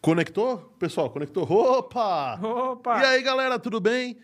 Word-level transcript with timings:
Conectou? 0.00 0.74
Pessoal, 0.78 1.10
conectou? 1.10 1.44
Opa! 1.44 2.40
Opa! 2.42 3.00
E 3.00 3.04
aí, 3.04 3.22
galera, 3.22 3.58
tudo 3.58 3.78
bem? 3.78 4.16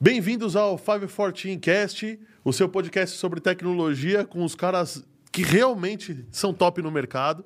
Bem-vindos 0.00 0.56
ao 0.56 0.78
514 0.78 1.58
Cast, 1.58 2.18
o 2.42 2.52
seu 2.52 2.68
podcast 2.68 3.18
sobre 3.18 3.38
tecnologia 3.38 4.24
com 4.24 4.42
os 4.42 4.54
caras 4.54 5.04
que 5.30 5.42
realmente 5.42 6.26
são 6.32 6.54
top 6.54 6.80
no 6.80 6.90
mercado. 6.90 7.44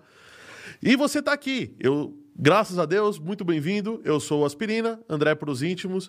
E 0.80 0.94
você 0.94 1.18
está 1.18 1.32
aqui. 1.32 1.74
Eu, 1.80 2.16
graças 2.34 2.78
a 2.78 2.86
Deus, 2.86 3.18
muito 3.18 3.44
bem-vindo. 3.44 4.00
Eu 4.04 4.20
sou 4.20 4.42
o 4.42 4.44
Aspirina, 4.44 5.00
André 5.08 5.34
para 5.34 5.50
os 5.50 5.62
íntimos, 5.62 6.08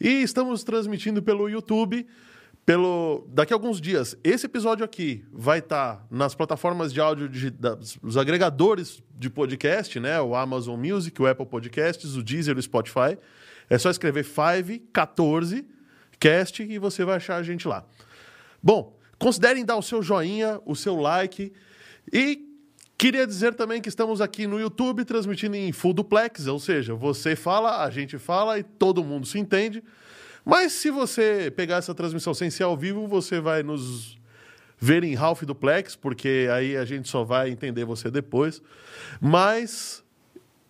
e 0.00 0.22
estamos 0.22 0.64
transmitindo 0.64 1.22
pelo 1.22 1.48
YouTube. 1.48 2.06
Pelo 2.66 3.28
daqui 3.28 3.52
a 3.52 3.56
alguns 3.56 3.78
dias, 3.78 4.16
esse 4.24 4.46
episódio 4.46 4.86
aqui 4.86 5.22
vai 5.30 5.58
estar 5.58 6.06
nas 6.10 6.34
plataformas 6.34 6.94
de 6.94 7.00
áudio 7.00 7.28
de, 7.28 7.50
das, 7.50 7.98
agregadores 8.16 9.02
de 9.14 9.28
podcast, 9.28 10.00
né? 10.00 10.18
O 10.18 10.34
Amazon 10.34 10.80
Music, 10.80 11.20
o 11.20 11.26
Apple 11.26 11.44
Podcasts, 11.44 12.16
o 12.16 12.22
Deezer, 12.22 12.56
o 12.56 12.62
Spotify. 12.62 13.18
É 13.68 13.76
só 13.76 13.90
escrever 13.90 14.24
514 14.24 15.66
cast 16.18 16.62
e 16.62 16.78
você 16.78 17.04
vai 17.04 17.16
achar 17.16 17.36
a 17.36 17.42
gente 17.42 17.68
lá. 17.68 17.84
Bom, 18.62 18.98
considerem 19.18 19.62
dar 19.62 19.76
o 19.76 19.82
seu 19.82 20.02
joinha, 20.02 20.58
o 20.64 20.74
seu 20.74 20.96
like 20.96 21.52
e 22.10 22.53
queria 22.96 23.26
dizer 23.26 23.54
também 23.54 23.80
que 23.80 23.88
estamos 23.88 24.20
aqui 24.20 24.46
no 24.46 24.58
YouTube 24.58 25.04
transmitindo 25.04 25.56
em 25.56 25.72
full 25.72 25.92
duplex, 25.92 26.46
ou 26.46 26.58
seja, 26.58 26.94
você 26.94 27.36
fala, 27.36 27.84
a 27.84 27.90
gente 27.90 28.18
fala 28.18 28.58
e 28.58 28.62
todo 28.62 29.04
mundo 29.04 29.26
se 29.26 29.38
entende. 29.38 29.82
Mas 30.44 30.72
se 30.72 30.90
você 30.90 31.52
pegar 31.54 31.76
essa 31.76 31.94
transmissão 31.94 32.34
sem 32.34 32.50
ser 32.50 32.64
ao 32.64 32.76
vivo, 32.76 33.06
você 33.06 33.40
vai 33.40 33.62
nos 33.62 34.18
ver 34.78 35.02
em 35.02 35.16
half 35.16 35.42
duplex, 35.42 35.96
porque 35.96 36.48
aí 36.52 36.76
a 36.76 36.84
gente 36.84 37.08
só 37.08 37.24
vai 37.24 37.48
entender 37.48 37.84
você 37.84 38.10
depois. 38.10 38.60
Mas 39.20 40.04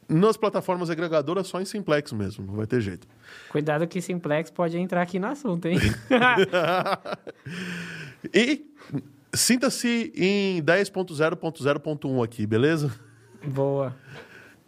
nas 0.09 0.37
plataformas 0.37 0.91
agregadoras 0.91 1.47
só 1.47 1.61
em 1.61 1.65
simplex 1.65 2.13
mesmo, 2.13 2.47
não 2.47 2.55
vai 2.55 2.67
ter 2.67 2.81
jeito. 2.81 3.09
Cuidado 3.49 3.87
que 3.87 4.01
simplex 4.01 4.51
pode 4.51 4.79
entrar 4.79 5.03
aqui 5.03 5.19
no 5.19 5.27
assunto, 5.27 5.67
hein? 5.67 5.79
e 8.33 8.74
sinta-se 9.35 10.13
em 10.15 10.63
10.0.0.1 10.63 12.25
aqui, 12.25 12.47
beleza? 12.47 12.93
Boa. 13.47 13.95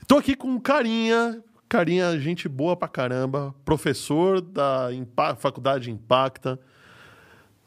Tô 0.07 0.17
aqui 0.17 0.37
com 0.37 0.61
carinha, 0.61 1.43
carinha, 1.69 2.19
gente 2.19 2.49
boa 2.49 2.77
pra 2.77 2.89
caramba, 2.89 3.55
professor 3.65 4.41
da 4.41 4.93
Impa 4.93 5.35
Faculdade 5.35 5.91
Impacta, 5.91 6.59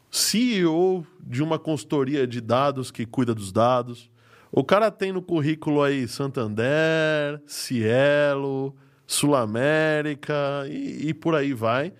CEO 0.09 1.06
de 1.19 1.44
uma 1.44 1.59
consultoria 1.59 2.25
de 2.25 2.41
dados 2.41 2.91
que 2.91 3.06
cuida 3.06 3.36
dos 3.36 3.52
dados. 3.52 4.09
O 4.52 4.63
cara 4.63 4.89
tem 4.89 5.11
no 5.11 5.22
currículo 5.22 5.84
aí 5.84 6.08
Santander, 6.08 7.41
Cielo, 7.45 8.75
Sul 9.06 9.36
América 9.36 10.66
e, 10.67 11.09
e 11.09 11.13
por 11.13 11.36
aí 11.36 11.53
vai. 11.53 11.94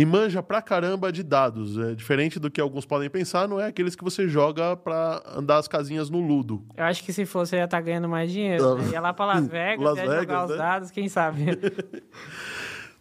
E 0.00 0.04
manja 0.06 0.42
pra 0.42 0.62
caramba 0.62 1.12
de 1.12 1.22
dados. 1.22 1.76
É 1.76 1.94
diferente 1.94 2.40
do 2.40 2.50
que 2.50 2.58
alguns 2.58 2.86
podem 2.86 3.10
pensar, 3.10 3.46
não 3.46 3.60
é 3.60 3.66
aqueles 3.66 3.94
que 3.94 4.02
você 4.02 4.26
joga 4.26 4.74
pra 4.74 5.22
andar 5.36 5.58
as 5.58 5.68
casinhas 5.68 6.08
no 6.08 6.20
Ludo. 6.20 6.64
Eu 6.74 6.84
acho 6.84 7.04
que 7.04 7.12
se 7.12 7.26
fosse, 7.26 7.54
ia 7.54 7.64
estar 7.64 7.76
tá 7.76 7.82
ganhando 7.82 8.08
mais 8.08 8.32
dinheiro. 8.32 8.76
Né? 8.76 8.92
Ia 8.92 9.00
lá 9.02 9.12
pra 9.12 9.26
Las 9.26 9.44
Vegas, 9.52 9.84
Las 9.84 9.98
ia 9.98 10.04
Vegas, 10.04 10.20
jogar 10.22 10.44
os 10.44 10.50
né? 10.52 10.56
dados, 10.56 10.90
quem 10.90 11.06
sabe. 11.06 11.44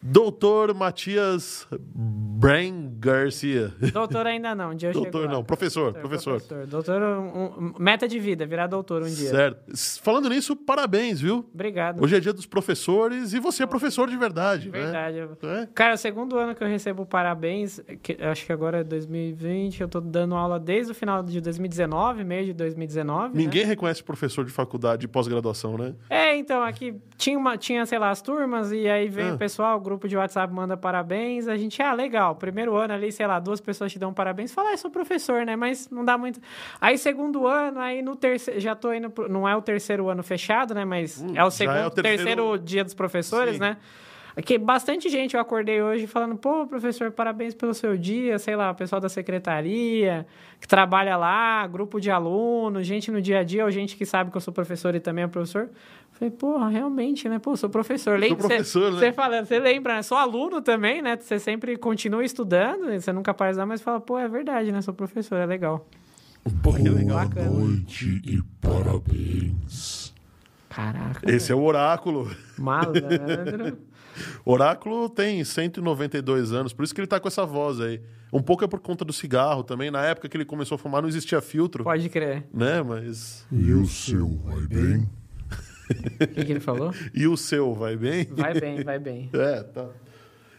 Doutor 0.01 0.73
Matias 0.73 1.67
Brain 1.93 2.95
Garcia. 2.99 3.73
doutor 3.93 4.25
ainda 4.27 4.55
não, 4.55 4.71
um 4.71 4.75
dia 4.75 4.89
eu 4.89 4.93
Doutor 4.93 5.27
não, 5.27 5.43
professor, 5.43 5.91
professor. 5.93 6.39
Doutor, 6.39 6.67
doutor 6.67 7.01
um, 7.01 7.45
um- 7.65 7.73
meta 7.77 8.07
de 8.07 8.17
vida, 8.17 8.45
virar 8.45 8.67
doutor 8.67 9.01
um 9.01 9.05
dia. 9.09 9.29
Certo. 9.29 9.59
Falando 10.01 10.29
nisso, 10.29 10.55
parabéns, 10.55 11.19
viu? 11.19 11.45
Obrigado. 11.53 12.01
Hoje 12.01 12.15
é 12.15 12.19
dia 12.21 12.31
dos 12.31 12.45
professores 12.45 13.33
e 13.33 13.39
você 13.39 13.63
é 13.63 13.65
professor 13.65 14.09
de 14.09 14.15
verdade, 14.15 14.69
Verdade. 14.69 15.21
né? 15.43 15.67
Cara, 15.75 15.91
é 15.91 15.95
o 15.95 15.97
segundo 15.97 16.37
ano 16.37 16.55
que 16.55 16.63
eu 16.63 16.67
recebo 16.67 17.05
parabéns, 17.05 17.81
que, 18.01 18.13
acho 18.23 18.45
que 18.45 18.53
agora 18.53 18.79
é 18.79 18.83
2020, 18.85 19.81
eu 19.81 19.87
tô 19.89 19.99
dando 19.99 20.33
aula 20.35 20.57
desde 20.59 20.93
o 20.93 20.95
final 20.95 21.21
de 21.21 21.41
2019, 21.41 22.23
meio 22.23 22.45
de 22.45 22.53
2019. 22.53 23.35
né? 23.35 23.43
Ninguém 23.43 23.65
reconhece 23.65 24.01
professor 24.01 24.45
de 24.45 24.51
faculdade 24.51 25.01
de 25.01 25.07
pós-graduação, 25.09 25.77
né? 25.77 25.93
É, 26.09 26.37
então, 26.37 26.63
aqui 26.63 26.95
tinha, 27.17 27.37
uma, 27.37 27.57
tinha, 27.57 27.85
sei 27.85 27.99
lá, 27.99 28.09
as 28.11 28.21
turmas, 28.21 28.71
e 28.71 28.87
aí 28.87 29.09
vem 29.09 29.29
Ah. 29.31 29.33
o 29.33 29.37
pessoal, 29.37 29.79
grupo 29.89 30.07
de 30.07 30.15
WhatsApp 30.15 30.53
manda 30.53 30.77
parabéns, 30.77 31.47
a 31.47 31.57
gente, 31.57 31.81
ah, 31.81 31.93
legal, 31.93 32.35
primeiro 32.35 32.75
ano 32.75 32.93
ali, 32.93 33.11
sei 33.11 33.25
lá, 33.25 33.39
duas 33.39 33.59
pessoas 33.59 33.91
te 33.91 33.97
dão 33.97 34.13
parabéns, 34.13 34.53
fala, 34.53 34.69
ah, 34.69 34.73
eu 34.73 34.77
sou 34.77 34.91
professor, 34.91 35.43
né, 35.45 35.55
mas 35.55 35.89
não 35.89 36.05
dá 36.05 36.15
muito... 36.17 36.39
Aí, 36.79 36.95
segundo 36.97 37.47
ano, 37.47 37.79
aí 37.79 38.01
no 38.03 38.15
terceiro, 38.15 38.59
já 38.59 38.75
tô 38.75 38.93
indo, 38.93 39.09
pro, 39.09 39.27
não 39.27 39.47
é 39.49 39.55
o 39.55 39.61
terceiro 39.61 40.07
ano 40.07 40.21
fechado, 40.21 40.75
né, 40.75 40.85
mas 40.85 41.19
Hum, 41.21 41.33
é 41.35 41.43
o 41.43 41.49
segundo, 41.49 41.77
é 41.77 41.87
o 41.87 41.89
terceiro- 41.89 42.17
terceiro 42.23 42.57
dia 42.59 42.83
dos 42.83 42.93
professores, 42.93 43.55
Sim. 43.55 43.61
né, 43.61 43.77
Aqui, 44.37 44.57
bastante 44.57 45.09
gente 45.09 45.33
eu 45.35 45.41
acordei 45.41 45.81
hoje 45.81 46.07
falando, 46.07 46.37
pô, 46.37 46.65
professor, 46.65 47.11
parabéns 47.11 47.53
pelo 47.53 47.73
seu 47.73 47.97
dia, 47.97 48.39
sei 48.39 48.55
lá, 48.55 48.71
o 48.71 48.75
pessoal 48.75 49.01
da 49.01 49.09
secretaria, 49.09 50.25
que 50.61 50.67
trabalha 50.67 51.17
lá, 51.17 51.65
grupo 51.67 51.99
de 51.99 52.09
alunos, 52.09 52.85
gente 52.87 53.11
no 53.11 53.21
dia 53.21 53.39
a 53.39 53.43
dia, 53.43 53.65
ou 53.65 53.71
gente 53.71 53.97
que 53.97 54.05
sabe 54.05 54.31
que 54.31 54.37
eu 54.37 54.41
sou 54.41 54.53
professor 54.53 54.95
e 54.95 54.99
também 55.01 55.25
é 55.25 55.27
professor. 55.27 55.69
Falei, 56.19 56.31
porra, 56.31 56.67
realmente, 56.67 57.29
né? 57.29 57.39
Pô, 57.39 57.55
sou 57.55 57.69
professor. 57.69 58.19
Lembra, 58.19 58.39
professor, 58.49 58.91
você, 58.91 58.99
né? 58.99 58.99
Você 58.99 59.13
fala, 59.13 59.45
você 59.45 59.57
lembra, 59.57 59.95
né? 59.95 60.01
Sou 60.01 60.17
aluno 60.17 60.61
também, 60.61 61.01
né? 61.01 61.17
Você 61.17 61.39
sempre 61.39 61.77
continua 61.77 62.25
estudando, 62.25 62.91
você 62.91 63.13
nunca 63.13 63.33
para 63.33 63.51
de 63.51 63.57
dar, 63.57 63.65
mas 63.65 63.81
fala, 63.81 64.01
pô, 64.01 64.19
é 64.19 64.27
verdade, 64.27 64.69
né? 64.69 64.81
Sou 64.81 64.93
professor, 64.93 65.37
é 65.37 65.45
legal. 65.45 65.87
Pô, 66.61 66.73
que 66.73 66.81
legal. 66.81 67.19
Boa 67.19 67.25
Bacana. 67.25 67.49
noite 67.49 68.21
e 68.25 68.41
parabéns. 68.59 70.13
Caraca, 70.67 71.31
Esse 71.31 71.51
é 71.53 71.55
o 71.55 71.61
Oráculo. 71.63 72.29
malandro. 72.57 73.77
Oráculo 74.43 75.07
tem 75.09 75.41
192 75.43 76.51
anos, 76.51 76.73
por 76.73 76.83
isso 76.83 76.93
que 76.93 76.99
ele 76.99 77.07
tá 77.07 77.19
com 77.19 77.29
essa 77.29 77.45
voz 77.45 77.79
aí. 77.79 78.01
Um 78.33 78.41
pouco 78.41 78.63
é 78.65 78.67
por 78.67 78.79
conta 78.81 79.05
do 79.05 79.13
cigarro 79.13 79.63
também. 79.63 79.89
Na 79.89 80.03
época 80.03 80.27
que 80.27 80.35
ele 80.35 80.43
começou 80.45 80.75
a 80.75 80.77
fumar, 80.77 81.01
não 81.01 81.07
existia 81.09 81.39
filtro, 81.41 81.83
Pode 81.85 82.09
crer. 82.09 82.45
né? 82.53 82.83
Mas. 82.83 83.47
E 83.51 83.71
o 83.71 83.85
seu 83.85 84.27
vai 84.43 84.67
bem? 84.67 85.09
O 86.21 86.27
que, 86.27 86.45
que 86.45 86.51
ele 86.51 86.59
falou? 86.59 86.93
E 87.13 87.27
o 87.27 87.35
seu, 87.35 87.73
vai 87.73 87.95
bem? 87.95 88.25
Vai 88.25 88.59
bem, 88.59 88.83
vai 88.83 88.99
bem. 88.99 89.29
É, 89.33 89.63
tá. 89.63 89.89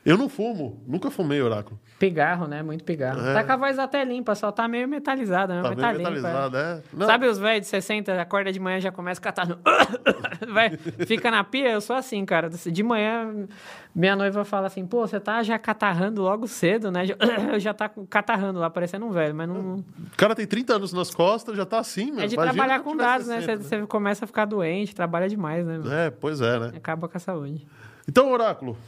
Eu 0.05 0.17
não 0.17 0.29
fumo, 0.29 0.83
nunca 0.87 1.11
fumei 1.11 1.43
Oráculo. 1.43 1.79
Pigarro, 1.99 2.47
né? 2.47 2.63
Muito 2.63 2.83
pigarro. 2.85 3.21
É. 3.21 3.35
Tá 3.35 3.45
com 3.45 3.53
a 3.53 3.57
voz 3.57 3.79
até 3.79 4.03
limpa, 4.03 4.35
só 4.35 4.51
tá 4.51 4.67
meio 4.67 4.89
metalizada, 4.89 5.55
né? 5.55 5.63
Tá 5.63 5.69
bem 5.69 5.79
tá 5.79 5.93
limpa. 5.93 6.11
metalizado, 6.11 6.57
é? 6.57 6.83
Não, 6.93 7.07
Sabe 7.07 7.27
os 7.27 7.39
velhos 7.39 7.61
de 7.61 7.67
60, 7.67 8.21
acorda 8.21 8.51
de 8.51 8.59
manhã 8.59 8.81
já 8.81 8.91
começa 8.91 9.21
a 9.21 9.23
catar 9.23 9.47
no... 9.47 9.59
Vai, 10.53 10.71
fica 11.07 11.31
na 11.31 11.45
pia, 11.45 11.71
eu 11.73 11.81
sou 11.83 11.95
assim, 11.95 12.25
cara. 12.25 12.49
De 12.49 12.83
manhã, 12.83 13.47
minha 13.95 14.17
noiva 14.17 14.43
fala 14.43 14.69
assim, 14.69 14.87
pô, 14.87 15.07
você 15.07 15.21
tá 15.21 15.43
já 15.43 15.59
catarrando 15.59 16.23
logo 16.23 16.49
cedo, 16.49 16.91
né? 16.91 17.05
Já, 17.05 17.17
já 17.59 17.75
tá 17.75 17.91
catarrando 18.09 18.59
lá, 18.59 18.71
parecendo 18.71 19.05
um 19.05 19.11
velho, 19.11 19.35
mas 19.35 19.49
não... 19.49 19.75
O 19.77 20.17
cara 20.17 20.35
tem 20.35 20.47
30 20.47 20.77
anos 20.77 20.93
nas 20.95 21.15
costas, 21.15 21.55
já 21.55 21.67
tá 21.67 21.79
assim, 21.79 22.11
meu. 22.11 22.25
É 22.25 22.27
de 22.27 22.35
Imagina 22.35 22.55
trabalhar 22.55 22.81
com 22.81 22.97
dados, 22.97 23.27
né? 23.27 23.41
60, 23.41 23.63
Você, 23.63 23.81
você 23.81 23.87
começa 23.87 24.25
a 24.25 24.27
ficar 24.27 24.47
doente, 24.47 24.95
trabalha 24.95 25.29
demais, 25.29 25.67
né? 25.67 26.07
É, 26.07 26.11
pois 26.11 26.41
é, 26.41 26.59
né? 26.59 26.73
Acaba 26.75 27.07
com 27.07 27.17
a 27.19 27.21
saúde. 27.21 27.67
Então, 28.09 28.33
Oráculo. 28.33 28.79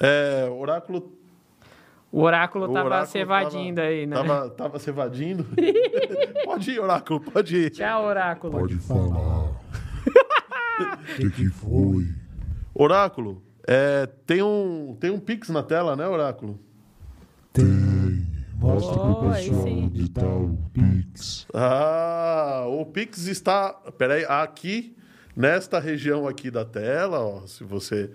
É, 0.00 0.48
oráculo. 0.50 1.12
O 2.10 2.22
oráculo 2.22 2.64
o 2.70 2.72
tava 2.72 2.86
oráculo 2.86 3.10
se 3.12 3.18
evadindo 3.18 3.76
tava- 3.76 3.88
aí, 3.88 4.06
né? 4.06 4.16
Tava, 4.16 4.50
tava 4.50 4.78
se 4.78 4.88
evadindo. 4.90 5.46
pode 6.44 6.70
ir, 6.70 6.80
Oráculo, 6.80 7.20
pode 7.20 7.56
ir. 7.56 7.70
Tchau, 7.70 8.04
oráculo. 8.06 8.52
Pode 8.60 8.76
falar. 8.76 9.50
O 9.50 9.56
que, 11.16 11.30
que 11.30 11.48
foi? 11.48 12.06
Oráculo, 12.74 13.42
é, 13.66 14.06
tem, 14.26 14.42
um, 14.42 14.96
tem 14.98 15.10
um 15.10 15.18
Pix 15.20 15.48
na 15.50 15.62
tela, 15.62 15.94
né, 15.96 16.06
Oráculo? 16.08 16.58
Tem. 17.52 18.26
Mostra 18.54 18.94
pro 18.94 19.26
Oh, 19.26 19.30
aí 19.30 19.48
pessoal 19.50 19.66
onde 19.68 20.08
tá 20.10 20.26
o 20.26 20.58
Pix. 20.72 21.46
Ah, 21.54 22.64
o 22.68 22.84
Pix 22.86 23.26
está. 23.26 23.72
Peraí, 23.96 24.24
aqui, 24.28 24.96
nesta 25.36 25.78
região 25.78 26.26
aqui 26.26 26.50
da 26.50 26.64
tela, 26.64 27.20
ó, 27.20 27.46
se 27.46 27.62
você 27.62 28.10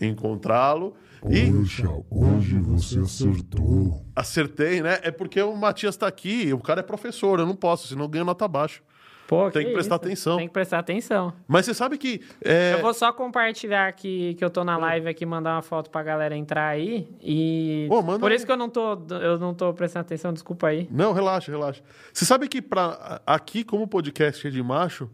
encontrá-lo. 0.00 0.94
E 1.28 1.50
Poxa, 1.50 1.88
hoje 2.10 2.58
você 2.58 2.98
acertou. 3.00 4.04
acertei, 4.14 4.80
né? 4.82 4.98
É 5.02 5.10
porque 5.10 5.40
o 5.42 5.56
Matias 5.56 5.96
tá 5.96 6.06
aqui, 6.06 6.52
o 6.52 6.58
cara 6.58 6.80
é 6.80 6.82
professor, 6.82 7.40
eu 7.40 7.46
não 7.46 7.56
posso, 7.56 7.88
senão 7.88 8.04
eu 8.04 8.08
ganho 8.08 8.24
nota 8.24 8.46
baixa. 8.46 8.80
Pô, 9.26 9.50
Tem 9.50 9.66
que 9.66 9.72
prestar 9.72 9.96
isso. 9.96 10.04
atenção. 10.06 10.36
Tem 10.36 10.46
que 10.46 10.52
prestar 10.52 10.78
atenção. 10.78 11.32
Mas 11.48 11.66
você 11.66 11.74
sabe 11.74 11.98
que. 11.98 12.20
é, 12.44 12.74
Eu 12.74 12.80
vou 12.80 12.94
só 12.94 13.12
compartilhar 13.12 13.88
aqui 13.88 14.34
que 14.34 14.44
eu 14.44 14.48
tô 14.48 14.62
na 14.62 14.76
live 14.76 15.08
aqui, 15.08 15.26
mandar 15.26 15.56
uma 15.56 15.62
foto 15.62 15.90
pra 15.90 16.00
galera 16.04 16.36
entrar 16.36 16.68
aí. 16.68 17.08
E. 17.20 17.88
Ô, 17.90 18.00
manda 18.02 18.20
Por 18.20 18.30
aí. 18.30 18.36
isso 18.36 18.46
que 18.46 18.52
eu 18.52 18.56
não 18.56 18.68
tô, 18.70 18.92
eu 19.20 19.36
não 19.36 19.52
tô 19.52 19.74
prestando 19.74 20.02
atenção, 20.02 20.32
desculpa 20.32 20.68
aí. 20.68 20.86
Não, 20.92 21.12
relaxa, 21.12 21.50
relaxa. 21.50 21.82
Você 22.12 22.24
sabe 22.24 22.46
que 22.46 22.62
pra, 22.62 23.20
aqui, 23.26 23.64
como 23.64 23.88
podcast 23.88 24.46
é 24.46 24.50
de 24.50 24.62
macho, 24.62 25.10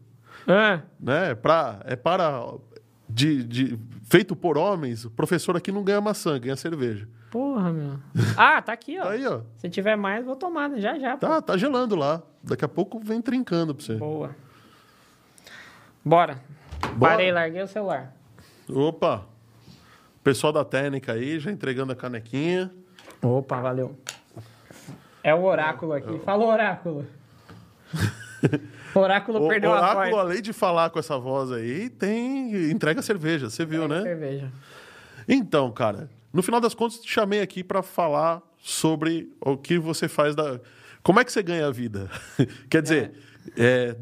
Ah, 0.47 0.83
né? 1.01 1.35
Pra, 1.35 1.81
é 1.87 1.97
para. 1.97 2.45
De, 3.15 3.45
de, 3.45 3.79
feito 4.05 4.35
por 4.35 4.57
homens, 4.57 5.05
o 5.05 5.11
professor 5.11 5.57
aqui 5.57 5.71
não 5.71 5.85
ganha 5.85 6.01
maçã, 6.01 6.39
ganha 6.39 6.57
cerveja. 6.57 7.07
porra. 7.31 7.73
Meu. 7.73 7.99
Ah, 8.37 8.63
tá 8.63 8.73
aqui, 8.73 8.99
ó. 8.99 9.03
Tá 9.03 9.11
aí, 9.11 9.27
ó. 9.27 9.41
Se 9.59 9.69
tiver 9.69 9.97
mais, 9.97 10.25
vou 10.25 10.35
tomar, 10.37 10.69
né? 10.69 10.81
já 10.81 10.99
já. 10.99 11.17
pô. 11.17 11.27
Tá, 11.27 11.43
tá 11.43 11.57
gelando 11.57 11.95
lá. 11.95 12.23
Daqui 12.43 12.65
a 12.65 12.69
pouco 12.69 12.99
vem 12.99 13.21
trincando 13.21 13.75
pra 13.75 13.85
você. 13.85 13.97
Boa. 13.97 14.35
Bora. 16.05 16.41
Bora. 16.97 17.13
Parei, 17.13 17.31
larguei 17.31 17.63
o 17.63 17.69
celular. 17.69 18.15
Opa! 18.69 19.27
Pessoal 20.25 20.53
da 20.53 20.65
técnica 20.65 21.13
aí, 21.13 21.39
já 21.39 21.51
entregando 21.51 21.93
a 21.93 21.97
canequinha. 21.97 22.73
Opa, 23.21 23.61
valeu. 23.61 23.97
É 25.23 25.35
o 25.35 25.43
oráculo 25.43 25.93
aqui. 25.93 26.19
Fala, 26.21 26.45
oráculo. 26.45 27.07
Oráculo 28.95 29.45
O 29.45 29.49
perdeu 29.49 29.73
a 29.73 29.79
Oráculo, 29.79 30.19
além 30.19 30.43
de 30.43 30.53
falar 30.53 30.91
com 30.91 30.99
essa 30.99 31.19
voz 31.19 31.51
aí, 31.51 31.89
tem 31.89 32.71
entrega 32.71 33.01
cerveja, 33.03 33.49
você 33.49 33.65
viu, 33.65 33.89
né? 33.89 34.03
Cerveja. 34.03 34.53
Então, 35.29 35.71
cara, 35.71 36.11
no 36.33 36.43
final 36.43 36.61
das 36.61 36.75
contas, 36.75 37.01
te 37.01 37.11
chamei 37.11 37.41
aqui 37.41 37.63
pra 37.63 37.83
falar 37.83 38.43
sobre 38.59 39.33
o 39.41 39.57
que 39.57 39.79
você 39.79 40.09
faz 40.09 40.35
da. 40.35 40.61
Como 41.03 41.19
é 41.19 41.25
que 41.25 41.33
você 41.33 41.43
ganha 41.43 41.67
a 41.67 41.71
vida? 41.71 42.11
Quer 42.71 42.83
dizer, 42.83 43.13
é, 43.15 43.32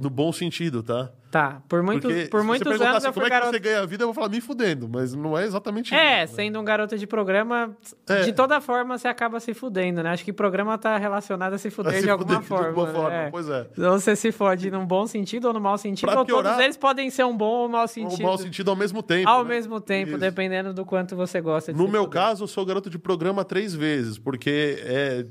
no 0.01 0.11
bom 0.11 0.33
sentido, 0.33 0.83
tá? 0.83 1.11
Tá, 1.31 1.63
por 1.69 1.81
muitos, 1.81 2.11
Porque 2.13 2.29
por 2.29 2.41
se 2.41 2.47
muitos 2.49 2.67
anos 2.67 2.79
perguntasse 2.81 3.07
eu 3.07 3.13
como 3.13 3.25
é 3.25 3.29
que 3.29 3.35
garoto... 3.37 3.53
você 3.53 3.59
ganha 3.61 3.81
a 3.83 3.87
vida, 3.87 4.03
eu 4.03 4.09
vou 4.09 4.15
falar 4.15 4.29
me 4.29 4.41
fudendo, 4.41 4.89
mas 4.89 5.15
não 5.15 5.39
é 5.39 5.45
exatamente 5.45 5.95
É, 5.95 6.25
isso. 6.25 6.33
né? 6.37 6.43
sendo 6.43 6.59
um 6.59 6.65
garoto 6.65 6.99
de 6.99 7.07
programa, 7.07 7.77
É. 8.09 8.23
de 8.23 8.33
toda 8.33 8.61
forma 8.61 8.99
você 8.99 9.07
acaba 9.07 9.39
se 9.39 9.55
fudendo, 9.55 10.03
né? 10.03 10.11
Acho 10.11 10.25
que 10.25 10.33
programa 10.33 10.77
tá 10.77 10.97
relacionado 10.99 11.53
a 11.53 11.59
se 11.59 11.71
fuder 11.71 11.95
Se 11.95 12.03
de 12.03 12.11
alguma 12.11 12.43
forma. 12.43 12.63
De 12.65 12.69
alguma 12.71 12.87
né? 12.89 12.93
forma, 12.93 13.17
É. 13.17 13.31
pois 13.31 13.49
é. 13.49 13.65
Ou 13.79 14.01
você 14.01 14.17
se 14.17 14.33
fode 14.33 14.73
num 14.73 14.85
bom 14.85 15.07
sentido 15.07 15.45
ou 15.47 15.55
no 15.55 15.61
mau 15.61 15.79
sentido, 15.79 16.11
Pra 16.11 16.19
ou 16.19 16.27
piorar- 16.27 16.55
todos 16.55 16.65
eles 16.65 16.77
podem 16.77 17.09
ser 17.11 17.25
um 17.25 17.37
bom 17.37 17.45
ou 17.63 17.69
mau 17.69 17.83
No 17.83 17.89
sentido. 17.89 18.23
mau 18.25 18.37
sentido 18.37 18.69
ao 18.69 18.77
mesmo 18.77 19.01
tempo. 19.01 19.29
Ao 19.29 19.45
né? 19.45 19.51
mesmo 19.51 19.81
tempo, 19.81 20.11
Isso. 20.11 20.19
dependendo 20.19 20.75
do 20.75 20.85
quanto 20.85 21.15
você 21.15 21.41
gosta 21.41 21.73
de 21.73 21.79
No 21.79 21.87
meu 21.87 22.07
fuder. 22.07 22.21
caso, 22.23 22.43
eu 22.43 22.49
sou 22.49 22.67
garoto 22.67 22.91
de 22.91 22.99
programa 22.99 23.45
três 23.45 23.73
vezes, 23.73 24.19
porque 24.19 24.81
é 24.85 25.25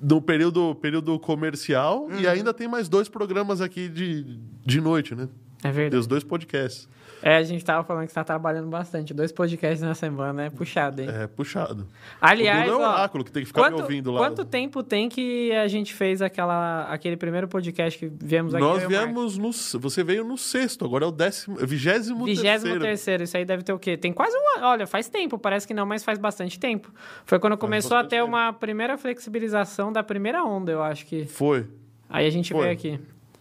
no 0.00 0.20
período, 0.20 0.74
período 0.76 1.18
comercial 1.18 2.04
Uhum. 2.04 2.20
e 2.20 2.26
ainda 2.26 2.52
tem 2.54 2.66
mais 2.68 2.88
dois 2.88 3.08
programas 3.08 3.60
aqui 3.60 3.88
de, 3.88 4.38
de 4.64 4.80
noite, 4.80 5.14
né? 5.14 5.28
É 5.58 5.62
Tem 5.68 5.72
verdade. 5.72 5.96
os 6.00 6.06
dois 6.06 6.22
podcasts. 6.22 6.88
É, 7.26 7.36
a 7.36 7.42
gente 7.42 7.64
tava 7.64 7.82
falando 7.82 8.04
que 8.04 8.12
você 8.12 8.16
tá 8.16 8.22
trabalhando 8.22 8.68
bastante. 8.68 9.14
Dois 9.14 9.32
podcasts 9.32 9.80
na 9.80 9.94
semana, 9.94 10.44
é 10.44 10.50
puxado, 10.50 11.00
hein? 11.00 11.08
É 11.10 11.26
puxado. 11.26 11.88
Aliás, 12.20 12.68
o 12.68 12.72
é 12.74 12.76
ó, 12.76 12.90
oráculo 12.90 13.24
que 13.24 13.32
tem 13.32 13.44
que 13.44 13.46
ficar 13.46 13.62
quanto, 13.62 13.76
me 13.76 13.80
ouvindo 13.80 14.12
lá. 14.12 14.18
quanto 14.18 14.44
tempo 14.44 14.82
tem 14.82 15.08
que 15.08 15.50
a 15.52 15.66
gente 15.66 15.94
fez 15.94 16.20
aquela, 16.20 16.82
aquele 16.82 17.16
primeiro 17.16 17.48
podcast 17.48 17.98
que 17.98 18.12
viemos 18.22 18.54
aqui? 18.54 18.62
Nós 18.62 18.86
viemos 18.86 19.38
no. 19.38 19.52
Você 19.80 20.04
veio 20.04 20.22
no 20.22 20.36
sexto, 20.36 20.84
agora 20.84 21.06
é 21.06 21.08
o 21.08 21.10
décimo. 21.10 21.56
Vigésimo, 21.56 22.26
Vigésimo 22.26 22.44
terceiro. 22.44 22.80
terceiro, 22.80 23.22
isso 23.22 23.36
aí 23.38 23.46
deve 23.46 23.62
ter 23.62 23.72
o 23.72 23.78
quê? 23.78 23.96
Tem 23.96 24.12
quase 24.12 24.36
um 24.36 24.58
ano. 24.58 24.66
Olha, 24.66 24.86
faz 24.86 25.08
tempo, 25.08 25.38
parece 25.38 25.66
que 25.66 25.72
não, 25.72 25.86
mas 25.86 26.04
faz 26.04 26.18
bastante 26.18 26.60
tempo. 26.60 26.92
Foi 27.24 27.38
quando 27.38 27.56
começou 27.56 27.96
a 27.96 28.02
ter 28.02 28.16
tempo. 28.16 28.26
uma 28.26 28.52
primeira 28.52 28.98
flexibilização 28.98 29.90
da 29.90 30.02
primeira 30.02 30.44
onda, 30.44 30.70
eu 30.70 30.82
acho 30.82 31.06
que. 31.06 31.24
Foi. 31.24 31.66
Aí 32.06 32.26
a 32.26 32.30
gente 32.30 32.52
Foi. 32.52 32.64
veio 32.64 32.72
aqui. 32.74 33.00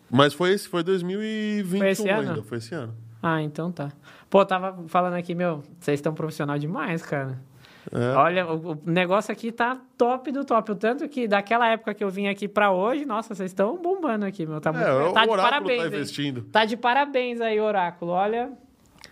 Mas 0.09 0.33
foi 0.33 0.53
esse, 0.53 0.69
foi 0.69 0.83
2021 0.83 1.79
Foi 1.79 1.89
esse 1.89 2.09
ano? 2.09 2.29
ainda. 2.29 2.43
Foi 2.43 2.57
esse 2.59 2.73
ano. 2.73 3.02
Ah, 3.23 3.41
então 3.41 3.71
tá. 3.71 3.89
Pô, 4.29 4.45
tava 4.45 4.83
falando 4.87 5.13
aqui, 5.13 5.33
meu, 5.33 5.63
vocês 5.79 5.97
estão 5.97 6.13
profissional 6.13 6.59
demais, 6.59 7.01
cara. 7.01 7.39
É. 7.91 8.15
Olha, 8.15 8.45
o, 8.47 8.73
o 8.73 8.79
negócio 8.85 9.31
aqui 9.31 9.51
tá 9.51 9.77
top 9.97 10.31
do 10.31 10.43
top. 10.45 10.71
O 10.71 10.75
tanto 10.75 11.07
que 11.07 11.27
daquela 11.27 11.67
época 11.69 11.93
que 11.93 12.03
eu 12.03 12.09
vim 12.09 12.27
aqui 12.27 12.47
pra 12.47 12.71
hoje, 12.71 13.05
nossa, 13.05 13.33
vocês 13.33 13.51
estão 13.51 13.77
bombando 13.77 14.25
aqui, 14.25 14.45
meu. 14.45 14.59
Tá, 14.61 14.71
muito, 14.73 14.85
É, 14.85 15.11
tá 15.13 15.25
de 15.25 15.31
oráculo 15.31 15.37
parabéns. 15.41 15.81
tá 15.81 15.87
investindo. 15.87 16.41
Tá 16.43 16.65
de 16.65 16.77
parabéns 16.77 17.41
aí, 17.41 17.59
Oráculo. 17.59 18.11
Olha, 18.11 18.51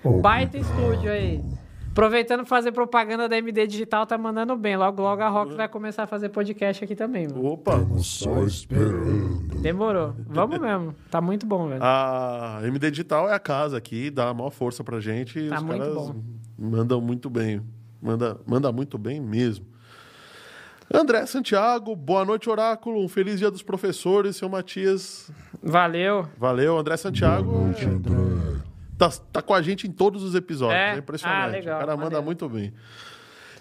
Oh, 0.03 0.19
baita 0.19 0.57
estúdio 0.57 1.11
aí. 1.11 1.43
Aproveitando 1.91 2.39
pra 2.39 2.45
fazer 2.47 2.71
propaganda 2.71 3.27
da 3.29 3.37
MD 3.37 3.67
Digital, 3.67 4.05
tá 4.05 4.17
mandando 4.17 4.55
bem. 4.55 4.77
Logo, 4.77 5.01
logo 5.01 5.21
a 5.21 5.27
Rox 5.29 5.53
vai 5.55 5.67
começar 5.67 6.03
a 6.03 6.07
fazer 6.07 6.29
podcast 6.29 6.83
aqui 6.83 6.95
também, 6.95 7.27
meu. 7.27 7.45
Opa! 7.45 7.73
Estamos 7.75 8.07
só 8.07 8.43
esperando. 8.43 9.50
Demorou. 9.61 10.15
Vamos 10.27 10.57
mesmo. 10.59 10.95
Tá 11.09 11.21
muito 11.21 11.45
bom, 11.45 11.67
velho. 11.69 11.81
A 11.83 12.59
MD 12.63 12.91
Digital 12.91 13.29
é 13.29 13.33
a 13.33 13.39
casa 13.39 13.77
aqui, 13.77 14.09
dá 14.09 14.29
a 14.29 14.33
maior 14.33 14.49
força 14.49 14.83
pra 14.83 14.99
gente. 14.99 15.47
Tá 15.49 15.57
os 15.57 15.63
muito 15.63 15.79
caras 15.79 15.95
bom. 15.95 16.15
mandam 16.57 16.99
muito 17.01 17.29
bem. 17.29 17.61
Manda, 18.01 18.39
manda 18.45 18.71
muito 18.71 18.97
bem 18.97 19.21
mesmo. 19.21 19.65
André 20.93 21.25
Santiago, 21.25 21.95
boa 21.95 22.25
noite, 22.25 22.49
Oráculo. 22.49 23.01
Um 23.03 23.07
feliz 23.07 23.39
dia 23.39 23.49
dos 23.49 23.61
professores, 23.63 24.35
seu 24.35 24.49
Matias. 24.49 25.31
Valeu. 25.63 26.27
Valeu, 26.37 26.77
André 26.77 26.97
Santiago. 26.97 27.49
Noite, 27.61 27.85
André. 27.85 28.11
Tá, 28.97 29.09
tá 29.31 29.41
com 29.41 29.53
a 29.53 29.61
gente 29.61 29.87
em 29.87 29.91
todos 29.91 30.21
os 30.21 30.35
episódios. 30.35 30.77
É? 30.79 30.95
É, 30.95 30.97
impressionante. 30.97 31.43
Ah, 31.43 31.45
legal, 31.47 31.77
o 31.77 31.79
cara 31.79 31.91
manda 31.95 32.03
maneiro. 32.21 32.25
muito 32.25 32.49
bem. 32.49 32.73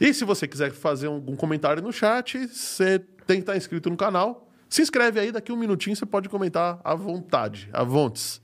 E 0.01 0.13
se 0.13 0.25
você 0.25 0.49
quiser 0.49 0.73
fazer 0.73 1.07
algum 1.07 1.37
comentário 1.37 1.83
no 1.83 1.93
chat, 1.93 2.49
você 2.49 2.99
tem 3.27 3.37
que 3.37 3.43
estar 3.43 3.57
inscrito 3.57 3.89
no 3.91 3.97
canal. 3.97 4.50
Se 4.71 4.81
inscreve 4.81 5.19
aí, 5.19 5.33
daqui 5.33 5.51
um 5.51 5.57
minutinho 5.57 5.97
você 5.97 6.07
pode 6.07 6.29
comentar 6.29 6.81
à 6.85 6.95
vontade, 6.95 7.69
à 7.73 7.83
vontes. 7.83 8.41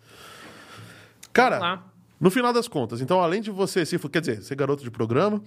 Cara, 1.33 1.85
no 2.21 2.33
final 2.33 2.53
das 2.53 2.67
contas, 2.67 3.01
então, 3.01 3.21
além 3.21 3.41
de 3.41 3.51
você, 3.53 3.87
se 3.87 3.97
for, 3.97 4.11
quer 4.11 4.21
dizer, 4.21 4.43
ser 4.43 4.57
garoto 4.57 4.83
de 4.83 4.91
programa, 4.91 5.41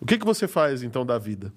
o 0.00 0.06
que, 0.06 0.18
que 0.18 0.24
você 0.24 0.46
faz, 0.46 0.84
então, 0.84 1.04
da 1.04 1.18
vida? 1.18 1.52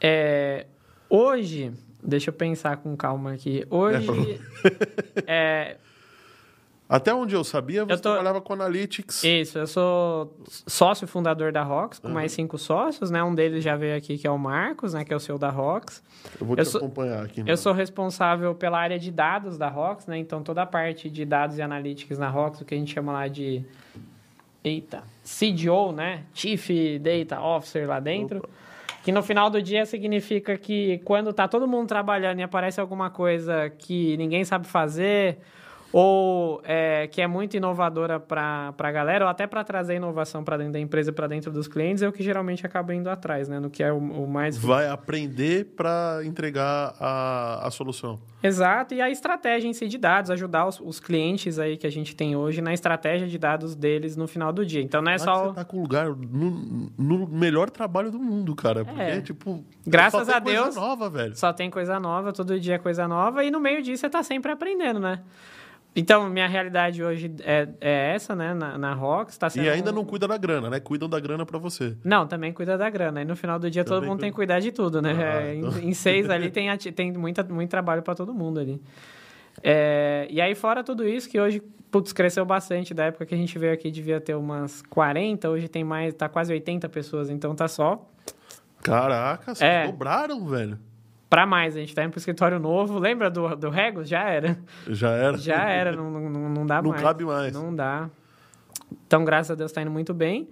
É, 0.00 0.66
hoje, 1.08 1.72
deixa 2.02 2.30
eu 2.30 2.34
pensar 2.34 2.78
com 2.78 2.96
calma 2.96 3.34
aqui. 3.34 3.64
Hoje, 3.70 4.40
é, 5.24 5.76
Até 6.88 7.12
onde 7.12 7.34
eu 7.34 7.44
sabia, 7.44 7.84
você 7.84 7.92
Eu 7.92 7.96
tô- 8.00 8.08
trabalhava 8.12 8.40
com 8.40 8.52
Analytics. 8.54 9.22
isso, 9.22 9.58
eu 9.58 9.66
sou 9.66 10.34
sócio 10.48 11.06
fundador 11.06 11.52
da 11.52 11.62
Rox, 11.62 11.98
com 11.98 12.08
mais 12.08 12.32
cinco 12.32 12.56
sócios, 12.56 13.10
né? 13.10 13.22
Um 13.22 13.34
deles 13.34 13.62
já 13.62 13.76
veio 13.76 13.94
aqui, 13.94 14.16
que 14.16 14.26
é 14.26 14.30
o 14.30 14.38
Marcos, 14.38 14.94
né? 14.94 15.04
Que 15.04 15.12
é 15.12 15.16
o 15.16 15.20
seu 15.20 15.36
da 15.36 15.50
Rox. 15.50 16.02
Eu 16.40 16.46
vou 16.46 16.56
te 16.56 16.60
eu 16.60 16.64
sou- 16.64 16.78
acompanhar 16.80 17.22
aqui. 17.24 17.42
né? 17.42 17.52
Eu 17.52 17.58
sou 17.58 17.74
responsável 17.74 18.54
pela 18.54 18.78
área 18.78 18.98
de 18.98 19.10
dados 19.10 19.58
da 19.58 19.68
Rox, 19.68 20.06
né? 20.06 20.16
Então, 20.16 20.42
toda 20.42 20.62
a 20.62 20.66
parte 20.66 21.10
de 21.10 21.26
dados 21.26 21.58
e 21.58 21.62
analytics 21.62 22.18
na 22.18 22.30
Rox, 22.30 22.62
o 22.62 22.64
que 22.64 22.74
a 22.74 22.78
gente 22.78 22.94
chama 22.94 23.12
lá 23.12 23.28
de... 23.28 23.62
Eita, 24.64 25.02
CDO, 25.24 25.92
né? 25.92 26.24
Chief 26.34 26.68
Data 27.00 27.40
Officer 27.40 27.86
lá 27.86 28.00
dentro. 28.00 28.42
Que 29.04 29.12
no 29.12 29.22
final 29.22 29.48
do 29.48 29.62
dia 29.62 29.86
significa 29.86 30.56
que 30.58 30.98
quando 31.04 31.32
tá 31.32 31.46
todo 31.46 31.66
mundo 31.68 31.86
trabalhando 31.86 32.40
e 32.40 32.42
aparece 32.42 32.80
alguma 32.80 33.08
coisa 33.08 33.70
que 33.70 34.16
ninguém 34.16 34.44
sabe 34.44 34.66
fazer 34.66 35.38
ou 35.92 36.60
é, 36.64 37.06
que 37.06 37.20
é 37.22 37.26
muito 37.26 37.56
inovadora 37.56 38.20
para 38.20 38.74
a 38.78 38.92
galera, 38.92 39.24
ou 39.24 39.30
até 39.30 39.46
para 39.46 39.64
trazer 39.64 39.94
inovação 39.96 40.44
para 40.44 40.56
dentro 40.58 40.74
da 40.74 40.80
empresa, 40.80 41.12
para 41.12 41.26
dentro 41.26 41.50
dos 41.50 41.66
clientes, 41.66 42.02
é 42.02 42.08
o 42.08 42.12
que 42.12 42.22
geralmente 42.22 42.64
acaba 42.66 42.94
indo 42.94 43.08
atrás, 43.08 43.48
né? 43.48 43.58
No 43.58 43.70
que 43.70 43.82
é 43.82 43.92
o, 43.92 43.96
o 43.96 44.26
mais 44.28 44.56
Vai 44.58 44.88
aprender 44.88 45.66
para 45.76 46.20
entregar 46.24 46.94
a, 47.00 47.66
a 47.66 47.70
solução. 47.70 48.20
Exato, 48.42 48.94
e 48.94 49.00
a 49.00 49.10
estratégia 49.10 49.66
em 49.68 49.72
si 49.72 49.88
de 49.88 49.98
dados, 49.98 50.30
ajudar 50.30 50.66
os, 50.66 50.78
os 50.80 51.00
clientes 51.00 51.58
aí 51.58 51.76
que 51.76 51.86
a 51.86 51.90
gente 51.90 52.14
tem 52.14 52.36
hoje 52.36 52.60
na 52.60 52.72
estratégia 52.72 53.26
de 53.26 53.38
dados 53.38 53.74
deles 53.74 54.16
no 54.16 54.28
final 54.28 54.52
do 54.52 54.64
dia. 54.64 54.82
Então 54.82 55.02
não 55.02 55.10
é 55.10 55.16
que 55.16 55.22
só. 55.22 55.48
Você 55.48 55.54
tá 55.54 55.64
com 55.64 55.78
o 55.78 55.80
lugar 55.80 56.06
no, 56.08 56.90
no 56.96 57.26
melhor 57.26 57.70
trabalho 57.70 58.10
do 58.10 58.18
mundo, 58.18 58.54
cara. 58.54 58.84
Porque, 58.84 59.00
É. 59.00 59.20
tipo. 59.20 59.64
Graças 59.86 60.26
só 60.26 60.26
tem 60.26 60.34
a 60.36 60.40
coisa 60.40 60.62
Deus. 60.64 60.76
nova, 60.76 61.10
velho. 61.10 61.36
Só 61.36 61.52
tem 61.52 61.70
coisa 61.70 61.98
nova, 61.98 62.32
todo 62.32 62.60
dia 62.60 62.74
é 62.74 62.78
coisa 62.78 63.08
nova, 63.08 63.42
e 63.42 63.50
no 63.50 63.58
meio 63.58 63.82
disso 63.82 64.02
você 64.02 64.10
tá 64.10 64.22
sempre 64.22 64.52
aprendendo, 64.52 65.00
né? 65.00 65.20
Então, 65.96 66.28
minha 66.30 66.46
realidade 66.46 67.02
hoje 67.02 67.34
é, 67.42 67.68
é 67.80 68.14
essa, 68.14 68.34
né? 68.36 68.54
Na, 68.54 68.78
na 68.78 68.94
Rox. 68.94 69.36
Tá 69.36 69.50
sendo 69.50 69.64
E 69.64 69.68
ainda 69.70 69.90
não 69.90 70.04
cuida 70.04 70.28
da 70.28 70.36
grana, 70.36 70.70
né? 70.70 70.78
Cuidam 70.78 71.08
da 71.08 71.18
grana 71.18 71.44
pra 71.44 71.58
você. 71.58 71.96
Não, 72.04 72.26
também 72.26 72.52
cuida 72.52 72.78
da 72.78 72.88
grana. 72.88 73.22
E 73.22 73.24
no 73.24 73.34
final 73.34 73.58
do 73.58 73.68
dia 73.70 73.84
todo 73.84 73.96
Também 73.96 74.10
mundo 74.10 74.20
tem 74.20 74.30
cuida. 74.30 74.54
que 74.54 74.58
cuidar 74.58 74.60
de 74.60 74.72
tudo, 74.72 75.02
né? 75.02 75.12
Ah, 75.18 75.42
É, 75.42 75.54
em- 75.54 75.58
então. 75.58 75.78
em, 75.80 75.92
seis 75.94 76.30
ali 76.30 76.50
tem, 76.50 76.68
tem 76.76 77.12
muita, 77.12 77.42
muito 77.42 77.70
trabalho 77.70 78.02
para 78.02 78.14
todo 78.14 78.32
mundo 78.32 78.60
ali. 78.60 78.80
É, 79.62 80.28
e 80.30 80.40
aí, 80.40 80.54
fora 80.54 80.84
tudo 80.84 81.08
isso, 81.08 81.28
que 81.28 81.40
hoje, 81.40 81.60
putz, 81.90 82.12
cresceu 82.12 82.44
bastante. 82.44 82.94
Da 82.94 83.06
época 83.06 83.26
que 83.26 83.34
a 83.34 83.38
gente 83.38 83.58
veio 83.58 83.72
aqui, 83.72 83.90
devia 83.90 84.20
ter 84.20 84.36
umas 84.36 84.82
40, 84.82 85.50
hoje 85.50 85.66
tem 85.68 85.82
mais, 85.82 86.14
tá 86.14 86.28
quase 86.28 86.52
80 86.52 86.88
pessoas, 86.88 87.28
então 87.28 87.54
tá 87.56 87.66
só 87.66 88.06
Caraca, 88.80 89.52
vocês 89.56 89.68
É. 89.68 89.86
dobraram, 89.86 90.46
velho. 90.46 90.78
Pra 91.28 91.46
mais. 91.46 91.76
A 91.76 91.80
gente 91.80 91.94
tá 91.94 92.02
indo 92.04 92.10
pro 92.10 92.18
escritório 92.18 92.58
novo. 92.58 92.98
Lembra 92.98 93.30
do, 93.30 93.54
do 93.56 93.70
Regos? 93.70 94.08
Já 94.08 94.22
era. 94.28 94.58
Já 94.88 95.10
era. 95.10 95.36
Já 95.38 95.68
era, 95.68 95.92
não, 95.92 96.10
não, 96.10 96.48
não 96.50 96.66
dá 96.66 96.80
Não 96.82 96.90
mais. 96.90 97.02
cabe 97.02 97.24
mais. 97.24 97.52
Não 97.52 97.74
dá. 97.74 98.08
Então, 99.06 99.24
graças 99.24 99.50
a 99.50 99.54
Deus, 99.54 99.70
está 99.70 99.82
indo 99.82 99.90
muito 99.90 100.14
bem. 100.14 100.48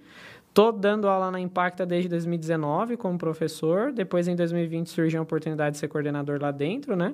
Tô 0.53 0.71
dando 0.71 1.07
aula 1.07 1.29
na 1.29 1.39
Impacta 1.39 1.85
desde 1.85 2.09
2019 2.09 2.97
como 2.97 3.17
professor. 3.17 3.91
Depois, 3.91 4.27
em 4.27 4.35
2020, 4.35 4.87
surgiu 4.87 5.19
a 5.19 5.23
oportunidade 5.23 5.73
de 5.73 5.77
ser 5.77 5.87
coordenador 5.87 6.39
lá 6.41 6.51
dentro, 6.51 6.95
né? 6.95 7.13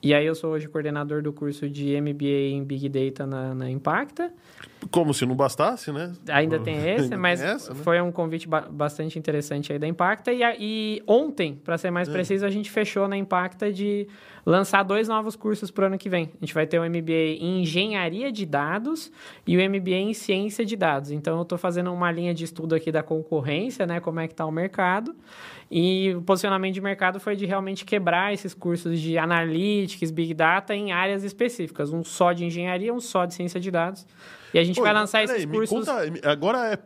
E 0.00 0.14
aí, 0.14 0.24
eu 0.24 0.34
sou 0.34 0.52
hoje 0.52 0.68
coordenador 0.68 1.22
do 1.22 1.32
curso 1.32 1.68
de 1.68 2.00
MBA 2.00 2.52
em 2.52 2.62
Big 2.62 2.88
Data 2.88 3.26
na, 3.26 3.52
na 3.52 3.68
Impacta. 3.68 4.32
Como 4.92 5.12
se 5.12 5.26
não 5.26 5.34
bastasse, 5.34 5.90
né? 5.90 6.12
Ainda 6.28 6.60
tem 6.60 6.76
esse, 6.94 7.16
mas 7.16 7.40
tem 7.40 7.48
essa, 7.50 7.74
né? 7.74 7.80
foi 7.82 8.00
um 8.00 8.12
convite 8.12 8.46
ba- 8.46 8.68
bastante 8.70 9.18
interessante 9.18 9.72
aí 9.72 9.78
da 9.78 9.88
Impacta. 9.88 10.32
E, 10.32 10.44
a- 10.44 10.54
e 10.56 11.02
ontem, 11.04 11.56
para 11.64 11.76
ser 11.76 11.88
É. 11.88 11.90
mais 11.90 12.08
preciso, 12.08 12.46
a 12.46 12.50
gente 12.50 12.70
fechou 12.70 13.08
na 13.08 13.16
Impacta 13.16 13.72
de 13.72 14.06
lançar 14.50 14.82
dois 14.82 15.08
novos 15.08 15.36
cursos 15.36 15.70
para 15.70 15.84
o 15.84 15.86
ano 15.88 15.98
que 15.98 16.08
vem. 16.08 16.30
A 16.40 16.44
gente 16.44 16.54
vai 16.54 16.66
ter 16.66 16.78
o 16.78 16.82
MBA 16.88 17.36
em 17.40 17.62
Engenharia 17.62 18.32
de 18.32 18.46
Dados 18.46 19.10
e 19.46 19.56
o 19.56 19.60
MBA 19.70 19.90
em 19.96 20.14
Ciência 20.14 20.64
de 20.64 20.74
Dados. 20.76 21.10
Então, 21.10 21.36
eu 21.36 21.42
estou 21.42 21.58
fazendo 21.58 21.92
uma 21.92 22.10
linha 22.10 22.32
de 22.34 22.44
estudo 22.44 22.74
aqui 22.74 22.90
da 22.90 23.02
concorrência, 23.02 23.86
né? 23.86 24.00
Como 24.00 24.20
é 24.20 24.26
que 24.26 24.32
está 24.34 24.46
o 24.46 24.50
mercado. 24.50 25.14
E 25.70 26.14
o 26.16 26.22
posicionamento 26.22 26.72
de 26.74 26.80
mercado 26.80 27.20
foi 27.20 27.36
de 27.36 27.44
realmente 27.44 27.84
quebrar 27.84 28.32
esses 28.32 28.54
cursos 28.54 28.98
de 29.00 29.18
Analytics, 29.18 30.10
Big 30.10 30.32
Data 30.34 30.74
em 30.74 30.92
áreas 30.92 31.24
específicas. 31.24 31.92
Um 31.92 32.02
só 32.02 32.32
de 32.32 32.44
engenharia, 32.44 32.92
um 32.94 33.00
só 33.00 33.26
de 33.26 33.34
ciência 33.34 33.60
de 33.60 33.70
dados. 33.70 34.06
E 34.54 34.58
a 34.58 34.64
gente 34.64 34.76
Pô, 34.76 34.82
vai 34.82 34.94
lançar 34.94 35.22
esses 35.22 35.44
me 35.44 35.52
cursos... 35.58 35.86
conta- 35.86 36.30
agora 36.30 36.72
é 36.72 36.78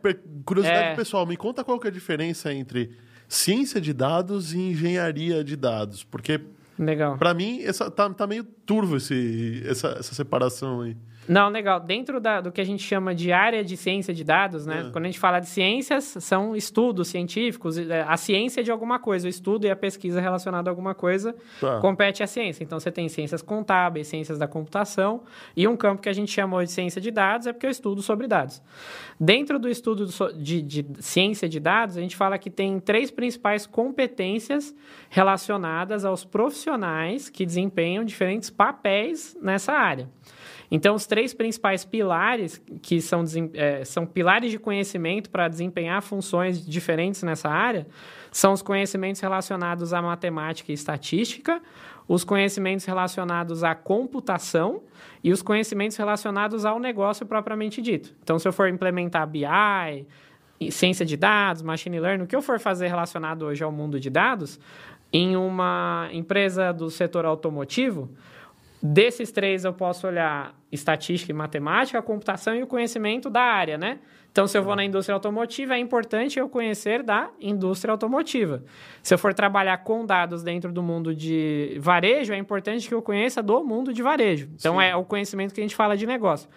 curiosidade 0.43 0.87
É. 0.89 0.95
pessoal, 0.95 1.25
me 1.25 1.37
conta 1.37 1.63
qual 1.63 1.79
que 1.79 1.87
é 1.87 1.89
a 1.89 1.93
diferença 1.93 2.53
entre 2.53 2.91
ciência 3.25 3.79
de 3.79 3.93
dados 3.93 4.53
e 4.53 4.59
engenharia 4.59 5.43
de 5.45 5.55
dados. 5.55 6.03
Porque, 6.03 6.41
Legal. 6.77 7.17
para 7.17 7.33
mim, 7.33 7.61
essa, 7.61 7.89
tá, 7.91 8.09
tá 8.09 8.25
meio 8.25 8.43
turvo 8.43 8.97
esse, 8.97 9.63
essa, 9.65 9.89
essa 9.99 10.15
separação 10.15 10.81
aí. 10.81 10.97
Não, 11.27 11.49
legal. 11.49 11.79
Dentro 11.79 12.19
da- 12.19 12.41
do 12.41 12.51
que 12.51 12.59
a 12.59 12.63
gente 12.65 12.83
chama 12.83 13.15
de 13.15 13.31
área 13.31 13.63
de 13.63 13.77
ciência 13.77 14.13
de 14.13 14.23
dados, 14.23 14.65
né? 14.65 14.85
É. 14.87 14.91
Quando 14.91 15.05
a 15.05 15.07
gente 15.07 15.19
fala 15.19 15.39
de 15.39 15.47
ciências, 15.47 16.03
são 16.19 16.55
estudos 16.55 17.07
científicos, 17.07 17.77
é, 17.77 18.01
a 18.07 18.17
ciência 18.17 18.63
de 18.63 18.69
alguma 18.71 18.99
coisa, 18.99 19.25
o 19.25 19.29
estudo 19.29 19.65
e 19.65 19.71
a 19.71 19.75
pesquisa 19.75 20.19
relacionada 20.19 20.69
a 20.69 20.71
alguma 20.71 20.93
coisa 20.93 21.33
Tá. 21.61 21.79
compete 21.79 22.21
à 22.21 22.27
ciência. 22.27 22.63
Então, 22.63 22.79
você 22.79 22.91
tem 22.91 23.07
ciências 23.07 23.41
contábeis, 23.41 24.07
ciências 24.07 24.37
da 24.37 24.47
computação, 24.47 25.23
e 25.55 25.67
um 25.67 25.77
campo 25.77 26.01
que 26.01 26.09
a 26.09 26.13
gente 26.13 26.31
chamou 26.31 26.63
de 26.63 26.71
ciência 26.71 26.99
de 26.99 27.09
dados 27.11 27.47
é 27.47 27.53
porque 27.53 27.65
eu 27.67 27.71
estudo 27.71 28.01
sobre 28.01 28.27
dados. 28.27 28.61
Dentro 29.19 29.57
do 29.57 29.69
estudo 29.69 30.05
de, 30.35 30.61
de 30.61 30.85
ciência 30.99 31.47
de 31.47 31.59
dados, 31.59 31.95
a 31.97 32.01
gente 32.01 32.15
fala 32.15 32.37
que 32.37 32.49
tem 32.49 32.79
três 32.79 33.09
principais 33.11 33.65
competências 33.65 34.75
relacionadas 35.09 36.03
aos 36.03 36.25
profissionais 36.25 37.29
que 37.29 37.45
desempenham 37.45 38.03
diferentes 38.03 38.49
papéis 38.49 39.37
nessa 39.41 39.71
área. 39.71 40.09
Então, 40.71 40.95
os 40.95 41.05
três 41.05 41.33
principais 41.33 41.85
pilares, 41.85 42.61
que 42.81 43.01
são, 43.01 43.23
eh, 43.53 43.83
são 43.85 44.05
pilares 44.05 44.51
de 44.51 44.57
conhecimento 44.57 45.29
para 45.29 45.47
desempenhar 45.47 46.01
funções 46.01 46.65
diferentes 46.65 47.21
nessa 47.23 47.49
área, 47.49 47.85
são 48.31 48.53
os 48.53 48.61
conhecimentos 48.61 49.21
relacionados 49.21 49.93
à 49.93 50.01
matemática 50.01 50.71
e 50.71 50.75
estatística, 50.75 51.61
os 52.07 52.23
conhecimentos 52.23 52.85
relacionados 52.85 53.63
à 53.63 53.73
computação 53.75 54.81
e 55.23 55.31
os 55.31 55.41
conhecimentos 55.41 55.95
relacionados 55.95 56.65
ao 56.65 56.79
negócio 56.79 57.25
propriamente 57.25 57.81
dito. 57.81 58.13
Então, 58.21 58.37
se 58.37 58.47
eu 58.47 58.51
for 58.51 58.67
implementar 58.67 59.27
BI, 59.27 60.05
ciência 60.71 61.05
de 61.05 61.15
dados, 61.15 61.61
machine 61.61 61.99
learning, 61.99 62.23
o 62.23 62.27
que 62.27 62.35
eu 62.35 62.41
for 62.41 62.59
fazer 62.59 62.87
relacionado 62.87 63.43
hoje 63.43 63.63
ao 63.63 63.71
mundo 63.71 63.99
de 63.99 64.09
dados, 64.09 64.59
em 65.11 65.35
uma 65.35 66.09
empresa 66.11 66.73
do 66.73 66.89
setor 66.89 67.25
automotivo, 67.25 68.09
Desses 68.85 69.31
três, 69.31 69.63
eu 69.63 69.71
posso 69.71 70.05
olhar 70.05 70.53
estatística 70.69 71.31
e 71.31 71.33
matemática, 71.33 72.01
computação 72.01 72.53
e 72.53 72.63
o 72.63 72.67
conhecimento 72.67 73.29
da 73.29 73.39
área, 73.39 73.77
né? 73.77 73.99
Então, 74.29 74.45
se 74.45 74.57
eu 74.57 74.61
vou 74.61 74.75
na 74.75 74.83
indústria 74.83 75.13
automotiva, 75.13 75.75
é 75.75 75.77
importante 75.77 76.37
eu 76.37 76.49
conhecer 76.49 77.01
da 77.01 77.29
indústria 77.39 77.93
automotiva. 77.93 78.61
Se 79.01 79.13
eu 79.13 79.17
for 79.17 79.33
trabalhar 79.33 79.77
com 79.77 80.05
dados 80.05 80.43
dentro 80.43 80.69
do 80.69 80.83
mundo 80.83 81.15
de 81.15 81.77
varejo, 81.79 82.33
é 82.33 82.37
importante 82.37 82.85
que 82.85 82.93
eu 82.93 83.01
conheça 83.01 83.41
do 83.41 83.63
mundo 83.63 83.93
de 83.93 84.03
varejo. 84.03 84.49
Então, 84.53 84.75
Sim. 84.75 84.83
é 84.83 84.93
o 84.97 85.05
conhecimento 85.05 85.53
que 85.53 85.61
a 85.61 85.63
gente 85.63 85.77
fala 85.77 85.95
de 85.95 86.05
negócio. 86.05 86.49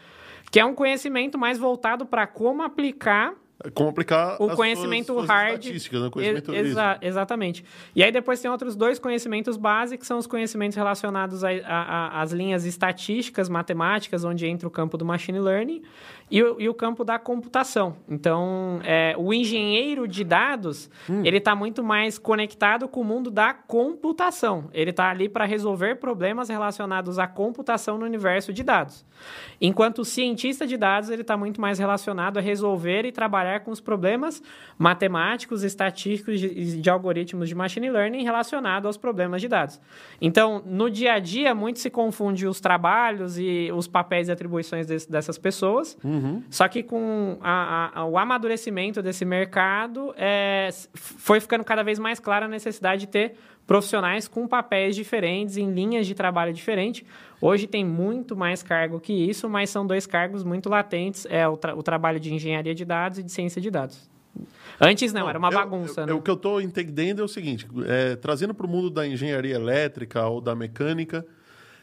Que 0.51 0.59
é 0.59 0.65
um 0.65 0.75
conhecimento 0.75 1.39
mais 1.39 1.59
voltado 1.59 2.05
para 2.05 2.27
como 2.27 2.61
aplicar 2.61 3.35
Como 3.73 3.89
aplicar 3.89 4.37
o 4.41 4.55
conhecimento 4.55 5.07
suas, 5.07 5.27
suas 5.27 5.29
hard. 5.31 5.65
né? 5.65 6.11
Conhecimento 6.11 6.53
Ex- 6.55 6.67
exa- 6.69 6.99
exatamente. 7.01 7.65
E 7.95 8.03
aí 8.05 8.13
depois 8.13 8.41
tem 8.41 8.51
outros 8.51 8.77
dois 8.77 8.99
conhecimentos 8.99 9.57
básicos, 9.57 10.03
que 10.03 10.07
são 10.07 10.19
os 10.19 10.27
conhecimentos 10.27 10.77
relacionados 10.77 11.43
às 11.43 12.33
linhas 12.33 12.67
estatísticas, 12.67 13.49
matemáticas, 13.49 14.25
onde 14.25 14.47
entra 14.47 14.69
o 14.69 14.71
campo 14.71 14.99
do 14.99 15.05
machine 15.07 15.41
learning, 15.41 15.83
e 16.31 16.43
o, 16.43 16.61
e 16.61 16.69
o 16.69 16.75
campo 16.75 17.03
da 17.05 17.19
computação. 17.19 17.97
Então, 18.09 18.81
é, 18.85 19.15
o 19.17 19.33
engenheiro 19.33 20.07
de 20.09 20.23
dados, 20.25 20.91
Hum. 21.09 21.23
ele 21.25 21.39
está 21.39 21.55
muito 21.55 21.83
mais 21.85 22.19
conectado 22.19 22.87
com 22.89 23.01
o 23.01 23.05
mundo 23.05 23.31
da 23.31 23.55
computação. 23.55 24.69
Ele 24.73 24.91
está 24.91 25.09
ali 25.09 25.29
para 25.29 25.45
resolver 25.45 25.95
problemas 25.97 26.49
relacionados 26.49 27.19
à 27.19 27.27
computação 27.27 27.97
no 27.97 28.05
universo 28.05 28.53
de 28.53 28.63
dados. 28.63 29.05
Enquanto 29.61 30.01
o 30.01 30.05
cientista 30.05 30.67
de 30.67 30.77
dados, 30.77 31.09
ele 31.11 31.23
está 31.23 31.37
muito 31.37 31.61
mais 31.61 31.79
relacionado 31.79 32.39
a 32.39 32.41
resolver 32.41 33.05
e 33.07 33.13
trabalhar 33.13 33.46
com 33.61 33.71
os 33.71 33.81
problemas 33.81 34.43
matemáticos, 34.79 35.63
estatísticos 35.65 36.39
de, 36.39 36.81
de 36.81 36.91
algoritmos 36.91 37.49
de 37.49 37.55
machine 37.55 37.91
learning 37.91 38.23
relacionados 38.23 38.87
aos 38.87 38.97
problemas 38.97 39.41
de 39.41 39.49
dados. 39.49 39.81
Então, 40.21 40.63
no 40.65 40.91
dia 40.91 41.15
a 41.15 41.19
dia, 41.19 41.55
muito 41.55 41.79
se 41.79 41.91
confunde 41.91 42.47
os 42.47 42.61
trabalhos 42.61 43.39
e 43.39 43.71
os 43.75 43.89
papéis 43.89 44.29
e 44.29 44.33
atribuições 44.33 44.87
des- 44.87 45.07
dessas 45.07 45.39
pessoas. 45.39 45.97
Só 46.51 46.69
que 46.69 46.83
com 46.83 47.39
a- 47.41 47.91
a- 47.95 48.05
o 48.05 48.17
amadurecimento 48.19 49.03
desse 49.03 49.25
mercado, 49.25 50.15
é, 50.17 50.69
foi 50.95 51.41
ficando 51.41 51.65
cada 51.65 51.83
vez 51.83 51.99
mais 51.99 52.21
clara 52.21 52.47
a 52.47 52.49
necessidade 52.49 53.01
de 53.03 53.09
ter 53.09 53.35
profissionais 53.67 54.29
com 54.29 54.47
papéis 54.47 54.95
diferentes, 54.95 55.57
em 55.57 55.73
linhas 55.73 56.07
de 56.07 56.15
trabalho 56.15 56.53
diferentes. 56.53 57.05
Hoje 57.41 57.67
tem 57.67 57.85
muito 57.85 58.35
mais 58.37 58.63
cargo 58.63 58.99
que 58.99 59.13
isso, 59.13 59.49
mas 59.49 59.69
são 59.71 59.87
dois 59.87 60.07
cargos 60.07 60.43
muito 60.43 60.69
latentes, 60.69 61.27
é 61.29 61.47
o, 61.47 61.57
tra- 61.57 61.75
o 61.77 61.83
trabalho 61.83 62.19
de 62.19 62.33
engenharia 62.33 62.75
de 62.75 62.85
dados 62.85 63.19
e 63.19 63.23
de 63.23 63.31
ciência 63.31 63.61
de 63.61 63.71
dados. 63.71 64.09
Antes 64.81 65.13
não, 65.13 65.29
era 65.29 65.39
uma 65.39 65.49
eu- 65.49 65.53
bagunça, 65.55 66.03
eu- 66.03 66.07
né? 66.07 66.13
O 66.13 66.21
que 66.21 66.31
eu 66.31 66.35
estou 66.35 66.61
entendendo 66.61 67.21
é 67.23 67.25
o 67.25 67.29
seguinte: 67.29 67.67
é, 67.87 68.17
trazendo 68.17 68.53
para 68.55 68.67
o 68.67 68.69
mundo 68.69 68.91
da 68.91 69.07
engenharia 69.07 69.55
elétrica 69.55 70.27
ou 70.27 70.41
da 70.41 70.55
mecânica, 70.55 71.27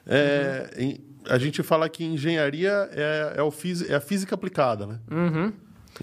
é, 0.05 0.69
Uhum. 0.77 0.83
em- 0.83 0.97
a 1.29 1.37
gente 1.37 1.63
fala 1.63 1.87
que 1.89 2.03
engenharia 2.03 2.89
é, 2.91 3.35
é 3.37 3.41
o 3.43 3.51
é 3.89 3.95
a 3.95 3.99
física 4.01 4.35
aplicada, 4.35 4.85
né? 4.85 4.99
Uhum. 5.09 5.53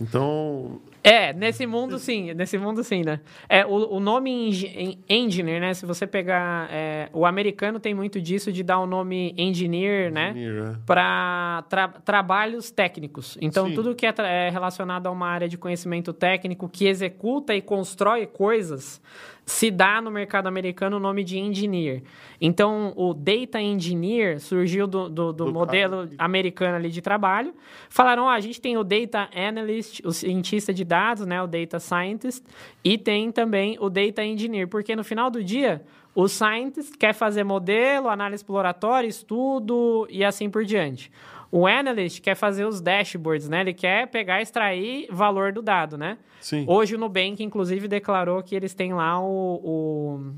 Então, 0.00 0.80
É, 1.02 1.32
nesse 1.32 1.66
mundo 1.66 1.98
sim, 1.98 2.34
nesse 2.34 2.58
mundo 2.58 2.84
sim, 2.84 3.02
né? 3.02 3.20
É, 3.48 3.64
o, 3.64 3.94
o 3.96 4.00
nome 4.00 4.30
engi- 4.48 4.66
en- 4.76 4.98
engineer, 5.08 5.60
né? 5.60 5.72
Se 5.72 5.86
você 5.86 6.06
pegar. 6.06 6.68
é, 6.70 7.08
o 7.12 7.24
americano 7.24 7.80
tem 7.80 7.94
muito 7.94 8.20
disso 8.20 8.52
de 8.52 8.62
dar 8.62 8.78
o 8.80 8.86
nome 8.86 9.34
engineer, 9.36 10.12
né? 10.12 10.30
engenheiro, 10.30 10.66
é. 10.66 10.76
para 10.84 11.64
trabalhos 12.04 12.70
técnicos. 12.70 13.38
Então, 13.40 13.68
Sim. 13.68 13.74
tudo 13.74 13.94
que 13.94 14.04
é, 14.06 14.12
tra- 14.12 14.28
é 14.28 14.50
relacionado 14.50 15.06
a 15.06 15.10
uma 15.10 15.26
área 15.28 15.48
de 15.48 15.56
conhecimento 15.56 16.12
técnico 16.12 16.68
que 16.68 16.86
executa 16.86 17.54
e 17.54 17.62
constrói 17.62 18.26
coisas 18.26 19.00
se 19.46 19.68
dá 19.68 20.00
no 20.00 20.12
mercado 20.12 20.46
americano 20.46 20.98
o 20.98 21.00
nome 21.00 21.24
de 21.24 21.36
engineer. 21.36 22.02
Então, 22.40 22.92
o 22.94 23.12
data 23.12 23.60
engineer 23.60 24.38
surgiu 24.38 24.86
do, 24.86 25.08
do, 25.08 25.32
do 25.32 25.44
Do 25.46 25.52
modelo 25.52 26.04
cara. 26.04 26.10
americano 26.18 26.76
ali 26.76 26.88
de 26.88 27.02
trabalho. 27.02 27.52
Falaram, 27.88 28.24
ó, 28.26 28.28
a 28.30 28.38
gente 28.38 28.60
tem 28.60 28.76
o 28.76 28.84
data 28.84 29.28
analyst, 29.34 30.00
o 30.04 30.12
cientista 30.12 30.72
de 30.72 30.84
dados, 30.90 31.24
né, 31.24 31.40
o 31.40 31.46
data 31.46 31.78
scientist, 31.78 32.44
e 32.82 32.98
tem 32.98 33.30
também 33.30 33.78
o 33.80 33.88
data 33.88 34.24
engineer, 34.24 34.66
porque 34.66 34.96
no 34.96 35.04
final 35.04 35.30
do 35.30 35.42
dia, 35.42 35.82
o 36.14 36.26
scientist 36.26 36.98
quer 36.98 37.14
fazer 37.14 37.44
modelo, 37.44 38.08
análise 38.08 38.42
exploratória, 38.42 39.06
estudo 39.06 40.06
e 40.10 40.24
assim 40.24 40.50
por 40.50 40.64
diante. 40.64 41.10
O 41.52 41.66
analyst 41.66 42.20
quer 42.20 42.34
fazer 42.34 42.64
os 42.64 42.80
dashboards, 42.80 43.48
né? 43.48 43.60
Ele 43.60 43.74
quer 43.74 44.06
pegar 44.08 44.38
e 44.38 44.42
extrair 44.42 45.08
valor 45.10 45.52
do 45.52 45.60
dado, 45.60 45.98
né? 45.98 46.16
Sim. 46.40 46.64
Hoje 46.68 46.94
o 46.94 46.98
Nubank, 46.98 47.42
inclusive, 47.42 47.88
declarou 47.88 48.42
que 48.42 48.54
eles 48.54 48.72
têm 48.72 48.92
lá 48.94 49.20
o, 49.20 49.60
o 49.62 50.32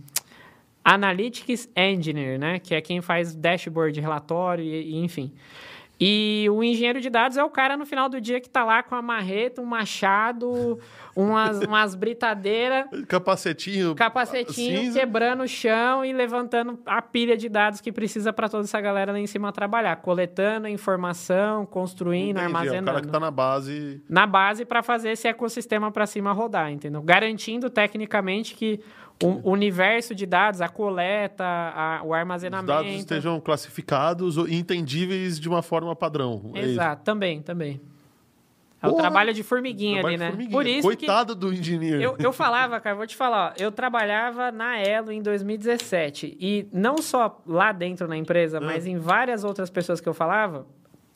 Analytics 0.83 1.69
Engineer, 1.77 2.39
né? 2.39 2.59
Que 2.59 2.75
é 2.75 2.81
quem 2.81 3.03
faz 3.03 3.35
dashboard, 3.35 4.01
relatório 4.01 4.65
e, 4.65 4.93
e 4.93 5.05
enfim. 5.05 5.33
E 6.05 6.49
o 6.51 6.65
engenheiro 6.65 7.01
de 7.01 7.09
dados 7.09 7.37
é 7.37 7.45
o 7.45 7.49
cara 7.51 7.77
no 7.77 7.87
final 7.87 8.09
do 8.09 8.21
dia 8.21 8.41
que 8.41 8.51
tá 8.51 8.65
lá 8.65 8.83
com 8.83 8.95
a 8.97 9.01
marreta, 9.01 9.61
um 9.63 9.65
machado, 9.65 10.81
umas, 11.15 11.61
umas 11.61 11.95
britadeiras, 11.95 12.87
Capacetinho. 13.07 13.95
capacetinho, 13.95 14.81
cinza. 14.81 14.99
quebrando 14.99 15.45
o 15.45 15.49
chão 15.49 16.05
e 16.05 16.13
levantando 16.13 16.79
a 16.85 17.01
pilha 17.01 17.37
de 17.37 17.49
dados 17.49 17.81
que 17.81 17.93
precisa 17.93 18.33
para 18.33 18.49
toda 18.49 18.65
essa 18.65 18.81
galera 18.81 19.13
lá 19.13 19.19
em 19.21 19.27
cima 19.29 19.53
trabalhar, 19.53 19.95
coletando 19.97 20.67
informação, 20.67 21.65
construindo, 21.67 22.39
Entendi, 22.39 22.41
É 22.41 22.43
o 22.43 22.47
armazenando 22.57 22.85
cara 22.87 23.01
que 23.01 23.09
tá 23.09 23.21
na 23.21 23.31
base. 23.31 24.03
na 24.09 24.27
base 24.27 24.65
para 24.65 24.83
fazer 24.83 25.11
esse 25.11 25.29
ecossistema 25.29 25.93
para 25.93 26.07
cima 26.07 26.33
rodar, 26.33 26.73
entendeu? 26.73 27.01
Garantindo 27.03 27.71
tecnicamente 27.71 28.55
que 28.57 28.81
o 29.27 29.51
universo 29.51 30.15
de 30.15 30.27
dados, 30.27 30.61
a 30.61 30.69
coleta, 30.69 31.45
a- 31.45 32.01
o 32.03 32.09
Os 32.09 32.13
armazenamento. 32.15 32.67
dados 32.73 32.91
estejam 32.93 33.41
classificados 33.41 34.37
e 34.37 34.55
entendíveis 34.57 35.39
de 35.39 35.49
uma 35.49 35.63
forma 35.63 35.95
padrão. 35.95 36.51
É. 36.55 36.61
Exato, 36.61 37.03
também, 37.05 37.41
também. 37.43 37.81
É 38.83 38.87
o 38.89 38.91
Porra! 38.91 39.03
trabalho 39.03 39.33
de 39.33 39.45
formiguinha 39.45 40.01
Trabalho 40.01 40.15
ali, 40.17 40.19
né? 40.25 40.29
formiguinha. 40.31 40.53
Por 40.59 40.67
isso 40.67 40.83
Coitado 40.83 41.35
do 41.37 41.53
engenheiro. 41.53 41.99
que 41.99 42.05
eu, 42.05 42.17
eu 42.19 42.33
falava, 42.33 42.81
cara, 42.81 42.97
vou 42.97 43.07
te 43.07 43.15
falar, 43.15 43.53
ó, 43.57 43.63
eu 43.63 43.71
trabalhava 43.71 44.51
na 44.51 44.77
Elo 44.81 45.13
em 45.13 45.23
2017 45.23 46.37
e 46.41 46.67
não 46.73 46.99
só 46.99 47.41
lá 47.47 47.71
dentro 47.71 48.09
na 48.09 48.17
empresa, 48.17 48.59
Ah. 48.59 48.61
mas 48.61 48.85
em 48.85 48.99
várias 48.99 49.45
outras 49.45 49.71
pessoas 49.71 50.01
que 50.01 50.09
eu 50.09 50.15
falava, 50.15 50.67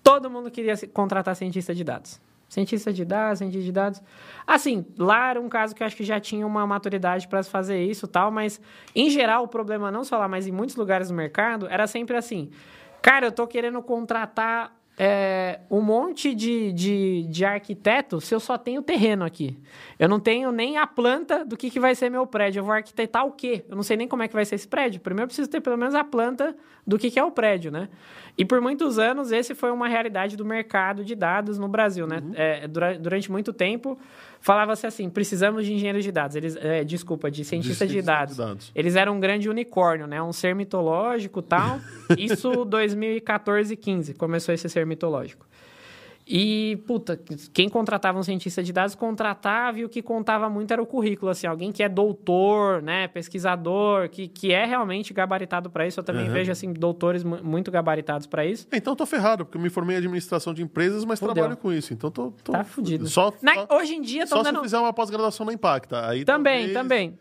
Todo 0.04 0.30
mundo 0.30 0.48
queria 0.52 0.76
se- 0.76 0.86
contratar 0.86 1.34
cientista 1.34 1.74
de 1.74 1.82
dados. 1.82 2.20
Cientista 2.48 2.92
de 2.92 3.04
dados, 3.04 3.38
cientista 3.38 3.64
de 3.64 3.72
dados. 3.72 4.02
Assim, 4.46 4.86
lá 4.96 5.30
era 5.30 5.40
um 5.40 5.48
caso 5.48 5.74
que 5.74 5.82
eu 5.82 5.86
acho 5.86 5.96
que 5.96 6.04
já 6.04 6.20
tinha 6.20 6.46
uma 6.46 6.66
maturidade 6.66 7.26
para 7.26 7.42
fazer 7.42 7.82
isso 7.82 8.06
tal, 8.06 8.30
mas 8.30 8.60
em 8.94 9.10
geral 9.10 9.44
o 9.44 9.48
problema 9.48 9.90
não 9.90 10.04
só 10.04 10.16
lá, 10.16 10.28
mas 10.28 10.46
em 10.46 10.52
muitos 10.52 10.76
lugares 10.76 11.08
do 11.08 11.14
mercado, 11.14 11.66
era 11.68 11.86
sempre 11.86 12.16
assim. 12.16 12.50
Cara, 13.02 13.26
eu 13.26 13.32
tô 13.32 13.46
querendo 13.46 13.82
contratar 13.82 14.76
é, 14.98 15.60
um 15.70 15.80
monte 15.82 16.34
de, 16.34 16.72
de, 16.72 17.26
de 17.28 17.44
arquiteto 17.44 18.20
se 18.20 18.34
eu 18.34 18.40
só 18.40 18.56
tenho 18.56 18.80
terreno 18.80 19.24
aqui. 19.24 19.58
Eu 19.98 20.08
não 20.08 20.18
tenho 20.18 20.50
nem 20.50 20.78
a 20.78 20.86
planta 20.86 21.44
do 21.44 21.56
que, 21.56 21.70
que 21.70 21.78
vai 21.78 21.94
ser 21.94 22.08
meu 22.10 22.26
prédio. 22.26 22.60
Eu 22.60 22.64
vou 22.64 22.72
arquitetar 22.72 23.26
o 23.26 23.32
quê? 23.32 23.64
Eu 23.68 23.76
não 23.76 23.82
sei 23.82 23.96
nem 23.96 24.08
como 24.08 24.22
é 24.22 24.28
que 24.28 24.34
vai 24.34 24.44
ser 24.44 24.54
esse 24.54 24.66
prédio. 24.66 25.00
Primeiro 25.00 25.24
eu 25.24 25.28
preciso 25.28 25.50
ter 25.50 25.60
pelo 25.60 25.76
menos 25.76 25.94
a 25.94 26.02
planta 26.02 26.56
do 26.86 26.98
que, 26.98 27.10
que 27.10 27.18
é 27.18 27.24
o 27.24 27.30
prédio, 27.30 27.70
né? 27.70 27.88
E 28.38 28.44
por 28.44 28.60
muitos 28.60 28.98
anos 28.98 29.32
esse 29.32 29.54
foi 29.54 29.70
uma 29.70 29.88
realidade 29.88 30.36
do 30.36 30.44
mercado 30.44 31.04
de 31.04 31.14
dados 31.14 31.58
no 31.58 31.68
Brasil, 31.68 32.06
né? 32.06 32.22
É, 32.34 32.68
dura- 32.68 32.98
durante 32.98 33.30
muito 33.30 33.52
tempo 33.52 33.98
falava-se 34.46 34.86
assim, 34.86 35.10
precisamos 35.10 35.66
de 35.66 35.72
engenheiros 35.74 36.04
de 36.04 36.12
dados. 36.12 36.36
Eles, 36.36 36.56
é, 36.60 36.84
desculpa, 36.84 37.28
de 37.28 37.44
cientistas 37.44 37.88
de, 37.88 37.96
de 37.96 38.02
dados. 38.02 38.36
dados. 38.36 38.70
Eles 38.76 38.94
eram 38.94 39.16
um 39.16 39.20
grande 39.20 39.50
unicórnio, 39.50 40.06
né? 40.06 40.22
Um 40.22 40.32
ser 40.32 40.54
mitológico 40.54 41.40
e 41.40 41.42
tal. 41.42 41.80
Isso 42.16 42.64
2014 42.64 43.74
e 43.74 43.76
15 43.76 44.14
começou 44.14 44.54
esse 44.54 44.68
ser 44.68 44.86
mitológico. 44.86 45.44
E, 46.28 46.82
puta, 46.88 47.16
quem 47.52 47.68
contratava 47.68 48.18
um 48.18 48.22
cientista 48.24 48.60
de 48.60 48.72
dados 48.72 48.96
contratava 48.96 49.78
e 49.78 49.84
o 49.84 49.88
que 49.88 50.02
contava 50.02 50.50
muito 50.50 50.72
era 50.72 50.82
o 50.82 50.86
currículo, 50.86 51.30
assim, 51.30 51.46
alguém 51.46 51.70
que 51.70 51.84
é 51.84 51.88
doutor, 51.88 52.82
né, 52.82 53.06
pesquisador, 53.06 54.08
que, 54.08 54.26
que 54.26 54.52
é 54.52 54.64
realmente 54.64 55.14
gabaritado 55.14 55.70
para 55.70 55.86
isso. 55.86 56.00
Eu 56.00 56.04
também 56.04 56.26
Uhum. 56.26 56.32
vejo, 56.32 56.50
assim, 56.50 56.72
doutores 56.72 57.22
mu- 57.22 57.44
muito 57.44 57.70
gabaritados 57.70 58.26
para 58.26 58.44
isso. 58.44 58.66
Então 58.72 58.96
tô 58.96 59.06
ferrado, 59.06 59.44
porque 59.44 59.56
eu 59.56 59.62
me 59.62 59.70
formei 59.70 59.94
em 59.94 59.98
administração 59.98 60.52
de 60.52 60.62
empresas, 60.64 61.04
mas 61.04 61.20
Fudeu. 61.20 61.32
trabalho 61.34 61.56
com 61.56 61.72
isso. 61.72 61.92
Então 61.92 62.10
tô. 62.10 62.32
tô 62.42 62.50
Tá 62.50 62.64
fudido. 62.64 63.06
Só, 63.06 63.32
Na- 63.40 63.54
só, 63.54 63.68
hoje 63.78 63.94
em 63.94 64.02
dia 64.02 64.26
só 64.26 64.38
estão 64.38 64.44
se 64.44 64.52
dando... 64.52 64.62
fizer 64.64 64.78
uma 64.80 64.92
pós-graduação 64.92 65.46
na 65.46 65.52
Impacta. 65.52 66.08
Aí 66.08 66.24
Também, 66.24 66.72
talvez- 66.72 66.74
também. 66.74 67.18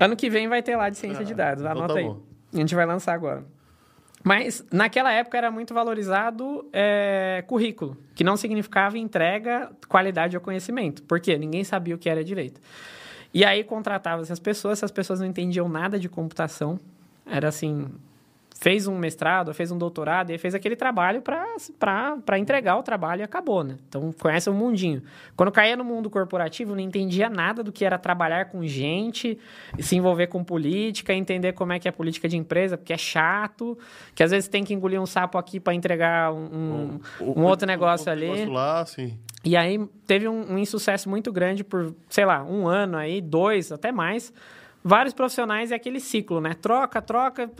Ano 0.00 0.16
que 0.16 0.30
vem 0.30 0.48
vai 0.48 0.62
ter 0.62 0.76
lá 0.76 0.88
de 0.88 0.96
ciência 0.96 1.22
de 1.26 1.34
dados. 1.34 1.62
então 1.62 1.76
Anota 1.76 1.92
tá 1.92 2.00
aí. 2.00 2.06
bom. 2.06 2.22
A 2.54 2.56
gente 2.56 2.74
vai 2.74 2.86
lançar 2.86 3.12
agora. 3.12 3.44
Mas 4.22 4.64
naquela 4.72 5.12
época 5.12 5.38
era 5.38 5.50
muito 5.50 5.72
valorizado 5.72 6.68
é, 6.72 7.44
currículo, 7.46 7.96
que 8.14 8.24
não 8.24 8.36
significava 8.36 8.98
entrega, 8.98 9.70
qualidade 9.88 10.36
ou 10.36 10.42
conhecimento. 10.42 11.02
Por 11.04 11.20
quê? 11.20 11.38
Ninguém 11.38 11.62
sabia 11.64 11.94
o 11.94 11.98
que 11.98 12.08
era 12.08 12.24
direito. 12.24 12.60
E 13.32 13.44
aí 13.44 13.62
contratava 13.62 14.22
essas 14.22 14.40
pessoas, 14.40 14.78
essas 14.78 14.90
pessoas 14.90 15.20
não 15.20 15.26
entendiam 15.26 15.68
nada 15.68 15.98
de 15.98 16.08
computação. 16.08 16.80
Era 17.24 17.48
assim, 17.48 17.86
fez 18.60 18.88
um 18.88 18.98
mestrado, 18.98 19.54
fez 19.54 19.70
um 19.70 19.78
doutorado, 19.78 20.30
e 20.30 20.38
fez 20.38 20.52
aquele 20.52 20.74
trabalho 20.74 21.22
para 21.22 22.38
entregar 22.38 22.76
o 22.76 22.82
trabalho 22.82 23.20
e 23.20 23.22
acabou, 23.22 23.62
né? 23.62 23.76
Então, 23.88 24.12
conhece 24.20 24.50
o 24.50 24.52
mundinho. 24.52 25.02
Quando 25.36 25.52
caía 25.52 25.76
no 25.76 25.84
mundo 25.84 26.10
corporativo, 26.10 26.74
não 26.74 26.80
entendia 26.80 27.30
nada 27.30 27.62
do 27.62 27.70
que 27.70 27.84
era 27.84 27.96
trabalhar 27.98 28.46
com 28.46 28.66
gente, 28.66 29.38
se 29.78 29.94
envolver 29.96 30.26
com 30.26 30.42
política, 30.42 31.14
entender 31.14 31.52
como 31.52 31.72
é 31.72 31.78
que 31.78 31.86
é 31.86 31.90
a 31.90 31.92
política 31.92 32.28
de 32.28 32.36
empresa, 32.36 32.76
porque 32.76 32.92
é 32.92 32.98
chato, 32.98 33.78
que 34.14 34.22
às 34.22 34.30
vezes 34.32 34.48
tem 34.48 34.64
que 34.64 34.74
engolir 34.74 35.00
um 35.00 35.06
sapo 35.06 35.38
aqui 35.38 35.60
para 35.60 35.72
entregar 35.74 36.32
um, 36.32 36.98
um- 37.20 37.32
um 37.40 37.44
outro 37.44 37.66
negócio 37.66 38.10
ali. 38.10 38.22
negócio 38.28 38.50
lá, 38.52 38.80
assim. 38.80 39.16
E 39.44 39.56
aí 39.56 39.78
teve 40.04 40.26
um, 40.28 40.54
um 40.54 40.58
insucesso 40.58 41.08
muito 41.08 41.30
grande 41.32 41.62
por, 41.62 41.94
sei 42.08 42.24
lá, 42.24 42.42
um 42.42 42.66
ano 42.66 42.96
aí, 42.96 43.20
dois, 43.20 43.70
até 43.70 43.92
mais. 43.92 44.32
Vários 44.82 45.12
profissionais 45.12 45.70
e 45.70 45.74
aquele 45.74 45.98
ciclo, 45.98 46.40
né? 46.40 46.54
Troca, 46.54 47.02
troca. 47.02 47.50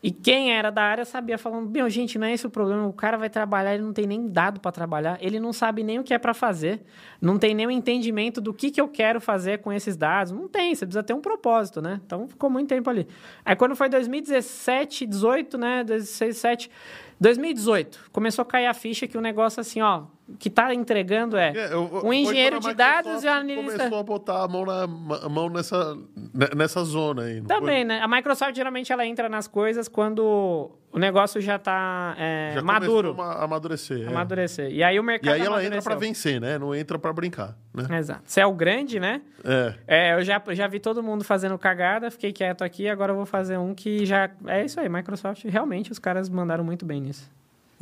E 0.00 0.12
quem 0.12 0.52
era 0.52 0.70
da 0.70 0.82
área 0.82 1.04
sabia, 1.04 1.36
falando: 1.36 1.68
Meu, 1.68 1.90
gente, 1.90 2.18
não 2.18 2.26
é 2.26 2.32
esse 2.32 2.46
o 2.46 2.50
problema. 2.50 2.86
O 2.86 2.92
cara 2.92 3.18
vai 3.18 3.28
trabalhar, 3.28 3.74
ele 3.74 3.82
não 3.82 3.92
tem 3.92 4.06
nem 4.06 4.28
dado 4.28 4.60
para 4.60 4.70
trabalhar, 4.70 5.18
ele 5.20 5.40
não 5.40 5.52
sabe 5.52 5.82
nem 5.82 5.98
o 5.98 6.04
que 6.04 6.14
é 6.14 6.18
para 6.18 6.32
fazer, 6.32 6.82
não 7.20 7.36
tem 7.36 7.52
nem 7.52 7.66
o 7.66 7.70
entendimento 7.70 8.40
do 8.40 8.54
que, 8.54 8.70
que 8.70 8.80
eu 8.80 8.86
quero 8.86 9.20
fazer 9.20 9.58
com 9.58 9.72
esses 9.72 9.96
dados. 9.96 10.32
Não 10.32 10.46
tem, 10.46 10.74
você 10.74 10.86
precisa 10.86 11.02
ter 11.02 11.14
um 11.14 11.20
propósito, 11.20 11.82
né? 11.82 12.00
Então 12.06 12.28
ficou 12.28 12.48
muito 12.48 12.68
tempo 12.68 12.88
ali. 12.88 13.08
Aí 13.44 13.56
quando 13.56 13.74
foi 13.74 13.88
2017, 13.88 15.04
18, 15.04 15.58
né? 15.58 15.82
16, 15.82 16.34
17. 16.36 16.70
2018, 17.18 18.10
começou 18.12 18.42
a 18.42 18.46
cair 18.46 18.66
a 18.66 18.74
ficha 18.74 19.06
que 19.06 19.18
o 19.18 19.20
negócio 19.20 19.60
assim, 19.60 19.80
ó, 19.80 20.04
que 20.38 20.50
tá 20.50 20.74
entregando 20.74 21.36
é, 21.36 21.52
É, 21.56 21.72
eu- 21.72 21.84
um 21.84 22.00
foi 22.00 22.16
engenheiro 22.16 22.58
de 22.58 22.74
dados 22.74 23.22
e 23.22 23.28
um 23.28 23.30
analista. 23.30 23.72
começou 23.78 23.98
a 23.98 24.02
botar 24.02 24.42
a 24.42 24.48
mão, 24.48 24.64
na, 24.64 24.82
a 25.22 25.28
mão 25.28 25.48
nessa, 25.48 25.94
ne- 26.34 26.50
nessa 26.56 26.82
zona 26.84 27.22
aí. 27.22 27.40
Também, 27.42 27.84
né? 27.84 28.00
A 28.00 28.08
Microsoft 28.08 28.54
geralmente 28.56 28.92
ela 28.92 29.06
entra 29.06 29.28
nas 29.28 29.46
coisas 29.46 29.86
quando 29.86 30.70
o 30.92 30.98
negócio 30.98 31.40
já 31.40 31.58
tá 31.60 32.14
é, 32.18 32.50
foi? 32.54 32.60
Já 32.60 32.66
maduro, 32.66 33.20
a 33.22 33.44
amadurecer. 33.44 34.02
é. 34.04 34.08
amadurecer. 34.08 34.70
E 34.72 34.82
aí 34.82 34.98
o 34.98 35.02
E 35.02 35.06
mercado 35.06 35.34
aí 35.34 35.40
ela 35.42 35.64
entra 35.64 35.80
pra 35.80 35.94
vencer, 35.94 36.40
né? 36.40 36.58
Não 36.58 36.74
entra 36.74 36.98
pra 36.98 37.12
brincar, 37.12 37.56
né? 37.72 37.86
Exato. 37.98 38.22
Você 38.24 38.40
é 38.40 38.46
o 38.46 38.52
grande, 38.52 38.98
né? 38.98 39.20
É. 39.44 39.74
É, 39.86 40.14
eu 40.14 40.24
já, 40.24 40.42
já 40.50 40.66
vi 40.66 40.80
todo 40.80 41.02
mundo 41.04 41.22
fazendo 41.22 41.56
cagada, 41.56 42.10
fiquei 42.10 42.32
quieto 42.32 42.64
aqui, 42.64 42.88
agora 42.88 43.12
eu 43.12 43.16
vou 43.16 43.26
fazer 43.26 43.58
um 43.58 43.74
que 43.74 44.04
já... 44.04 44.28
É 44.46 44.64
isso 44.64 44.80
aí, 44.80 44.88
Microsoft, 44.88 45.44
realmente, 45.44 45.92
os 45.92 45.98
caras 46.00 46.28
mandaram 46.28 46.64
muito 46.64 46.84
bem 46.84 47.00
nisso. 47.00 47.30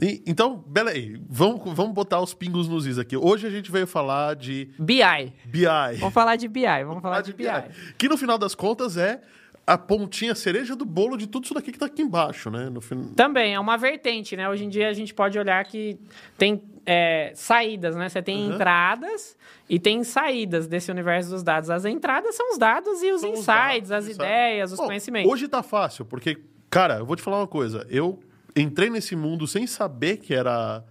E- 0.01 0.23
então, 0.27 0.57
beleza. 0.67 1.21
Vamos, 1.29 1.73
vamos 1.75 1.93
botar 1.95 2.21
os 2.21 2.35
pingos 2.35 2.69
nos 2.69 2.87
is 2.87 2.99
aqui. 2.99 3.17
Hoje 3.17 3.47
a 3.47 3.51
gente 3.51 3.71
veio 3.71 3.87
falar 3.87 4.35
de 4.35 4.69
BI. 4.79 5.33
BI. 5.45 5.67
Vamos 5.99 6.15
falar 6.15 6.37
de 6.37 6.49
BI, 6.49 6.63
vamos 6.85 7.03
falar 7.03 7.21
de 7.21 7.33
BI. 7.33 7.47
Que 7.97 8.09
no 8.09 8.17
final 8.17 8.37
das 8.37 8.55
contas 8.55 8.97
é 8.97 9.21
a 9.67 9.79
pontinha 9.79 10.35
cereja 10.35 10.77
do 10.77 10.85
bolo 10.85 11.17
de 11.17 11.27
tudo 11.27 11.45
isso 11.45 11.55
daqui 11.55 11.73
que 11.73 11.79
tá 11.79 11.87
aqui 11.87 12.03
embaixo, 12.03 12.51
né? 12.51 12.69
No 12.69 12.81
fin... 12.83 13.05
Também, 13.15 13.55
é 13.55 13.61
uma 13.61 13.79
vertente, 13.79 14.37
né? 14.37 14.47
Hoje 14.49 14.65
em 14.65 14.69
dia 14.69 14.89
a 14.91 14.93
gente 14.93 15.15
pode 15.15 15.39
olhar 15.39 15.65
que 15.65 15.99
tem 16.37 16.61
é, 16.85 17.33
saídas, 17.35 17.97
né? 17.97 18.09
Você 18.11 18.21
tem 18.21 18.37
Uhum. 18.49 18.55
entradas 18.57 19.35
e 19.71 19.79
tem 19.79 20.05
saídas 20.05 20.67
desse 20.67 20.91
universo 20.91 21.31
dos 21.31 21.43
dados. 21.43 21.71
As 21.71 21.85
entradas 21.87 22.35
são 22.35 22.51
os 22.53 22.59
dados 22.59 23.03
e 23.03 23.11
os 23.13 23.23
São 23.23 23.31
os 23.33 23.39
insights, 23.39 23.89
dados, 23.89 23.91
as 23.93 24.05
insights. 24.05 24.17
ideias, 24.17 24.73
os 24.73 24.79
Bom, 24.79 24.85
conhecimentos. 24.87 25.33
Hoje 25.33 25.49
tá 25.49 25.63
fácil, 25.63 26.05
porque, 26.05 26.37
cara, 26.69 26.97
eu 26.99 27.07
vou 27.07 27.17
te 27.17 27.23
falar 27.23 27.39
uma 27.39 27.47
coisa. 27.47 27.87
Eu 27.89 28.21
entrei 28.57 28.91
nesse 28.91 29.15
mundo 29.17 29.47
sem 29.47 29.67
saber 29.67 30.19
que 30.19 30.35
era 30.35 30.85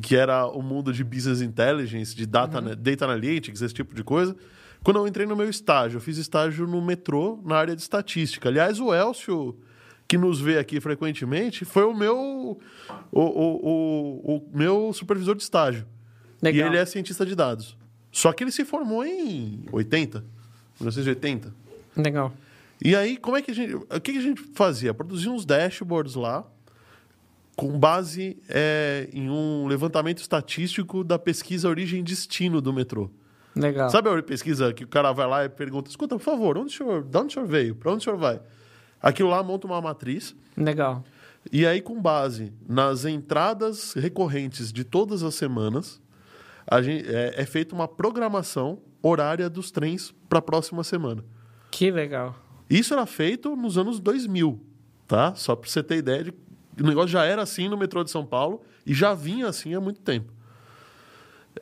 que 0.00 0.14
era 0.16 0.46
o 0.46 0.62
mundo 0.62 0.92
de 0.92 1.02
business 1.02 1.42
intelligence, 1.42 2.14
de 2.14 2.24
data, 2.24 2.60
Uhum. 2.60 2.74
data 2.78 3.04
analytics, 3.04 3.60
esse 3.60 3.74
tipo 3.74 3.92
de 3.94 4.04
coisa. 4.04 4.36
Quando 4.84 4.96
eu 4.98 5.06
entrei 5.06 5.26
no 5.26 5.34
meu 5.36 5.50
estágio, 5.50 5.96
eu 5.96 6.00
fiz 6.00 6.16
estágio 6.16 6.66
no 6.66 6.80
metrô, 6.80 7.40
na 7.44 7.56
área 7.56 7.74
de 7.76 7.82
estatística. 7.82 8.48
Aliás, 8.48 8.78
o 8.80 8.94
Elcio, 8.94 9.58
que 10.06 10.16
nos 10.16 10.40
vê 10.40 10.58
aqui 10.58 10.80
frequentemente, 10.80 11.64
foi 11.64 11.84
o 11.84 11.92
meu, 11.92 12.16
o, 13.10 13.20
o, 13.20 13.20
o, 14.32 14.36
o 14.36 14.50
meu 14.56 14.92
supervisor 14.94 15.34
de 15.34 15.42
estágio. 15.42 15.84
Legal. 16.40 16.66
E 16.66 16.70
ele 16.70 16.78
é 16.78 16.86
cientista 16.86 17.26
de 17.26 17.34
dados. 17.34 17.76
Só 18.12 18.32
que 18.32 18.44
ele 18.44 18.52
se 18.52 18.64
formou 18.64 19.04
em 19.04 19.64
80, 19.72 20.24
1980. 20.80 21.52
Legal. 21.96 22.32
E 22.82 22.96
aí, 22.96 23.16
como 23.18 23.36
é 23.36 23.42
que 23.42 23.50
a 23.50 23.54
gente. 23.54 23.74
O 23.74 24.00
que 24.00 24.12
a 24.12 24.22
gente 24.22 24.40
fazia? 24.54 24.94
Produzia 24.94 25.30
uns 25.30 25.44
dashboards 25.44 26.14
lá, 26.14 26.46
com 27.56 27.78
base 27.78 28.38
é, 28.48 29.08
em 29.12 29.28
um 29.28 29.66
levantamento 29.66 30.18
estatístico 30.18 31.04
da 31.04 31.18
pesquisa 31.18 31.68
origem 31.68 32.00
e 32.00 32.02
destino 32.02 32.60
do 32.60 32.72
metrô. 32.72 33.10
Legal. 33.54 33.90
Sabe 33.90 34.08
a 34.08 34.22
pesquisa 34.22 34.72
que 34.72 34.84
o 34.84 34.88
cara 34.88 35.12
vai 35.12 35.26
lá 35.26 35.44
e 35.44 35.48
pergunta: 35.48 35.90
escuta, 35.90 36.16
por 36.16 36.22
favor, 36.22 36.56
onde 36.56 36.74
o 36.74 36.76
senhor, 36.76 37.02
de 37.02 37.18
onde 37.18 37.28
o 37.28 37.32
senhor 37.32 37.46
veio? 37.46 37.74
Para 37.74 37.92
onde 37.92 38.00
o 38.00 38.04
senhor 38.04 38.16
vai? 38.16 38.40
Aquilo 39.02 39.30
lá 39.30 39.42
monta 39.42 39.66
uma 39.66 39.80
matriz. 39.80 40.34
Legal. 40.56 41.04
E 41.50 41.66
aí, 41.66 41.80
com 41.80 42.00
base 42.00 42.52
nas 42.68 43.04
entradas 43.04 43.94
recorrentes 43.94 44.72
de 44.72 44.84
todas 44.84 45.22
as 45.22 45.34
semanas, 45.34 46.00
gente, 46.82 47.08
é, 47.08 47.34
é 47.36 47.46
feita 47.46 47.74
uma 47.74 47.88
programação 47.88 48.80
horária 49.02 49.48
dos 49.48 49.70
trens 49.70 50.14
para 50.28 50.38
a 50.38 50.42
próxima 50.42 50.84
semana. 50.84 51.24
Que 51.70 51.90
legal. 51.90 52.36
Isso 52.68 52.92
era 52.92 53.06
feito 53.06 53.56
nos 53.56 53.78
anos 53.78 53.98
2000, 53.98 54.60
tá? 55.08 55.34
Só 55.34 55.56
para 55.56 55.68
você 55.68 55.82
ter 55.82 55.96
ideia 55.96 56.24
de 56.24 56.34
o 56.82 56.86
negócio 56.86 57.08
já 57.08 57.24
era 57.24 57.42
assim 57.42 57.68
no 57.68 57.76
metrô 57.76 58.02
de 58.04 58.10
São 58.10 58.24
Paulo 58.24 58.62
e 58.86 58.94
já 58.94 59.14
vinha 59.14 59.48
assim 59.48 59.74
há 59.74 59.80
muito 59.80 60.00
tempo. 60.00 60.32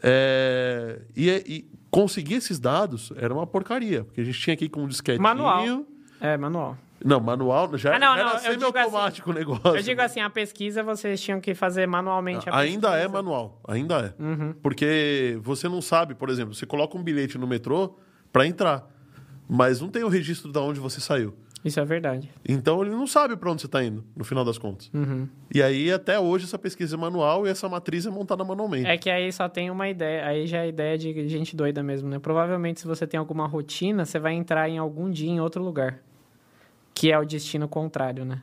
É, 0.02 1.00
e, 1.16 1.28
e 1.31 1.64
conseguir 1.90 2.35
esses 2.35 2.59
dados 2.59 3.12
era 3.16 3.33
uma 3.33 3.46
porcaria, 3.46 4.04
porque 4.04 4.20
a 4.20 4.24
gente 4.24 4.38
tinha 4.38 4.54
aqui 4.54 4.68
com 4.68 4.83
um 4.83 4.88
disquetinho. 4.88 5.22
Manual. 5.22 5.85
É, 6.20 6.37
manual. 6.37 6.76
Não, 7.04 7.20
manual 7.20 7.76
já 7.78 7.94
Ah, 7.94 7.98
não, 7.98 8.14
era 8.14 8.24
não, 8.24 8.31
digo 8.40 8.66
semi-automático 8.66 9.31
o 9.31 9.33
negócio. 9.33 9.76
Eu 9.76 9.83
digo 9.83 10.00
assim, 10.00 10.20
a 10.20 10.28
pesquisa 10.28 10.83
vocês 10.83 11.20
tinham 11.20 11.40
que 11.40 11.54
fazer 11.54 11.87
manualmente. 11.87 12.48
a 12.50 12.57
Ainda 12.59 12.88
é 12.88 12.92
pesquisa. 13.02 13.09
manual, 13.12 13.61
ainda 13.66 14.14
é. 14.18 14.22
Uhum. 14.22 14.52
Porque 14.61 15.38
você 15.42 15.68
não 15.68 15.81
sabe, 15.81 16.14
por 16.14 16.28
exemplo, 16.28 16.54
você 16.54 16.66
coloca 16.66 16.98
um 16.98 17.02
bilhete 17.02 17.38
no 17.38 17.46
metrô 17.46 17.96
para 18.33 18.46
entrar, 18.46 18.88
mas 19.48 19.81
não 19.81 19.88
tem 19.88 20.02
o 20.02 20.09
registro 20.09 20.50
de 20.50 20.59
onde 20.59 20.81
você 20.81 21.00
saiu. 21.00 21.35
Isso 21.64 21.81
é 21.81 21.85
verdade. 21.85 22.31
Então 22.49 22.81
ele 22.83 22.90
não 22.92 23.07
sabe 23.07 23.37
para 23.37 23.51
onde 23.51 23.61
você 23.62 23.66
está 23.66 23.83
indo, 23.83 24.05
no 24.16 24.25
final 24.25 24.44
das 24.44 24.57
contas. 24.59 24.90
Uhum. 24.94 25.29
E 25.53 25.61
aí, 25.62 25.90
até 25.92 26.18
hoje, 26.18 26.44
essa 26.44 26.59
pesquisa 26.59 26.94
é 26.94 26.99
manual 26.99 27.47
e 27.47 27.51
essa 27.51 27.68
matriz 27.68 28.07
é 28.07 28.11
montada 28.11 28.44
manualmente. 28.44 28.87
É 28.87 28.97
que 28.97 29.11
aí 29.11 29.31
só 29.33 29.49
tem 29.49 29.68
uma 29.71 29.88
ideia, 29.88 30.25
aí 30.27 30.47
já 30.47 30.59
é 30.59 30.68
ideia 30.68 30.97
de 30.97 31.29
gente 31.29 31.57
doida 31.57 31.83
mesmo, 31.83 32.09
né? 32.09 32.18
Provavelmente 32.21 32.81
se 32.81 32.87
você 32.87 33.07
tem 33.07 33.18
alguma 33.18 33.47
rotina, 33.47 34.05
você 34.05 34.18
vai 34.21 34.35
entrar 34.35 34.68
em 34.68 34.79
algum 34.79 35.11
dia 35.11 35.29
em 35.31 35.40
outro 35.40 35.62
lugar. 35.62 35.99
Que 36.94 37.11
é 37.12 37.18
o 37.18 37.25
destino 37.25 37.68
contrário, 37.68 38.25
né? 38.25 38.42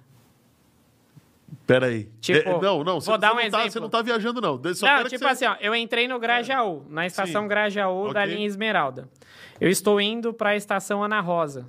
Pera 1.66 1.88
aí. 1.88 2.10
Tipo, 2.22 2.50
É, 2.50 2.62
não, 2.62 2.84
não, 2.84 3.00
vou 3.00 3.02
você, 3.02 3.18
dar 3.18 3.30
você 3.30 3.34
um 3.34 3.44
não 3.44 3.50
tá, 3.52 3.58
exemplo. 3.60 3.72
você 3.72 3.80
não 3.80 3.90
tá 3.90 4.02
viajando, 4.02 4.42
não. 4.42 4.62
Só 4.74 4.86
não, 4.88 5.04
tipo 5.06 5.20
você- 5.20 5.26
assim, 5.26 5.46
ó, 5.46 5.56
eu 5.62 5.74
entrei 5.76 6.08
no 6.08 6.20
Grajaú, 6.20 6.84
na 6.90 7.06
estação 7.06 7.44
Sim. 7.44 7.48
Grajaú 7.48 8.14
da 8.14 8.22
Ok. 8.24 8.34
linha 8.36 8.46
Esmeralda. 8.48 9.10
Eu 9.60 9.70
estou 9.70 10.00
indo 10.02 10.34
para 10.34 10.50
a 10.52 10.56
estação 10.56 11.04
Ana 11.04 11.22
Rosa. 11.22 11.66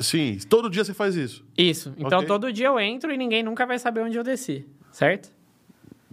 Sim, 0.00 0.38
todo 0.48 0.68
dia 0.70 0.84
você 0.84 0.94
faz 0.94 1.14
isso. 1.16 1.44
Isso. 1.56 1.92
Então 1.96 2.18
Ok. 2.18 2.26
todo 2.26 2.52
dia 2.52 2.66
eu 2.68 2.78
entro 2.80 3.12
e 3.12 3.16
ninguém 3.16 3.42
nunca 3.42 3.66
vai 3.66 3.78
saber 3.78 4.00
onde 4.00 4.16
eu 4.16 4.22
desci, 4.24 4.66
certo? 4.90 5.30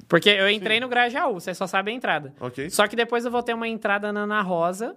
Porque 0.08 0.30
eu 0.30 0.50
entrei 0.50 0.80
no 0.80 0.88
Grajaú, 0.88 1.34
você 1.34 1.54
só 1.54 1.68
sabe 1.68 1.92
a 1.92 1.94
entrada. 1.94 2.34
Ok. 2.40 2.70
Só 2.70 2.88
que 2.88 2.96
depois 2.96 3.26
eu 3.26 3.32
vou 3.32 3.44
ter 3.44 3.54
uma 3.54 3.68
entrada 3.68 4.12
na 4.14 4.22
Ana 4.22 4.42
Rosa 4.42 4.96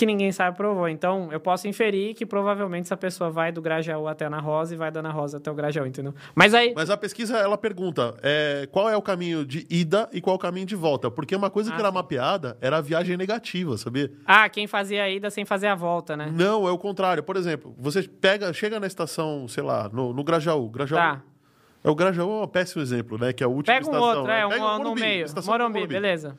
que 0.00 0.06
ninguém 0.06 0.32
sabe 0.32 0.56
pra 0.56 0.66
eu 0.66 0.74
vou. 0.74 0.88
Então 0.88 1.28
eu 1.30 1.38
posso 1.38 1.68
inferir 1.68 2.14
que 2.14 2.24
provavelmente 2.24 2.86
essa 2.86 2.96
pessoa 2.96 3.30
vai 3.30 3.52
do 3.52 3.60
Grajaú 3.60 4.08
até 4.08 4.24
a 4.24 4.28
Ana 4.28 4.40
Rosa 4.40 4.74
e 4.74 4.76
vai 4.78 4.90
da 4.90 5.00
Ana 5.00 5.10
Rosa 5.10 5.36
até 5.36 5.50
o 5.50 5.54
Grajaú, 5.54 5.86
entendeu? 5.86 6.14
Mas 6.34 6.54
aí. 6.54 6.72
Mas 6.74 6.88
a 6.88 6.96
pesquisa, 6.96 7.36
ela 7.36 7.58
pergunta 7.58 8.16
é, 8.22 8.66
qual 8.72 8.88
é 8.88 8.96
o 8.96 9.02
caminho 9.02 9.44
de 9.44 9.66
ida 9.68 10.08
e 10.12 10.20
qual 10.20 10.34
é 10.34 10.36
o 10.36 10.38
caminho 10.40 10.64
de 10.66 10.74
volta. 10.74 11.10
Porque 11.10 11.36
uma 11.36 11.50
coisa 11.50 11.70
que 11.70 11.76
Ah, 11.76 11.80
era 11.80 11.88
sim. 11.88 11.94
mapeada 11.94 12.56
era 12.60 12.78
a 12.78 12.80
viagem 12.80 13.16
negativa, 13.16 13.76
sabia? 13.76 14.10
Ah, 14.24 14.48
quem 14.48 14.66
fazia 14.66 15.02
a 15.04 15.10
ida 15.10 15.28
sem 15.30 15.44
fazer 15.44 15.66
a 15.66 15.74
volta, 15.74 16.16
né? 16.16 16.30
Não, 16.32 16.66
é 16.66 16.72
o 16.72 16.78
contrário. 16.78 17.22
Por 17.22 17.36
exemplo, 17.36 17.74
você 17.78 18.02
pega, 18.02 18.52
chega 18.54 18.80
na 18.80 18.86
estação, 18.86 19.46
sei 19.48 19.62
lá, 19.62 19.88
no, 19.92 20.12
no 20.14 20.24
Grajaú. 20.24 20.68
Grajaú 20.70 20.98
Tá. 20.98 21.20
é, 21.84 21.90
o 21.90 21.94
Grajaú 21.94 22.40
é 22.40 22.44
um 22.44 22.48
péssimo 22.48 22.80
exemplo, 22.82 23.18
né? 23.18 23.32
Que 23.34 23.42
é 23.42 23.46
a 23.46 23.48
última 23.48 23.74
Pega 23.74 23.86
um 23.86 23.90
estação. 23.90 24.08
outro, 24.08 24.26
né? 24.26 24.40
é, 24.40 24.46
um 24.46 24.48
Pega 24.48 24.64
o 24.64 24.68
no 24.72 24.78
Morumbi, 24.78 25.00
meio. 25.02 25.26
do 25.34 25.42
Morumbi, 25.44 25.86
beleza. 25.86 26.38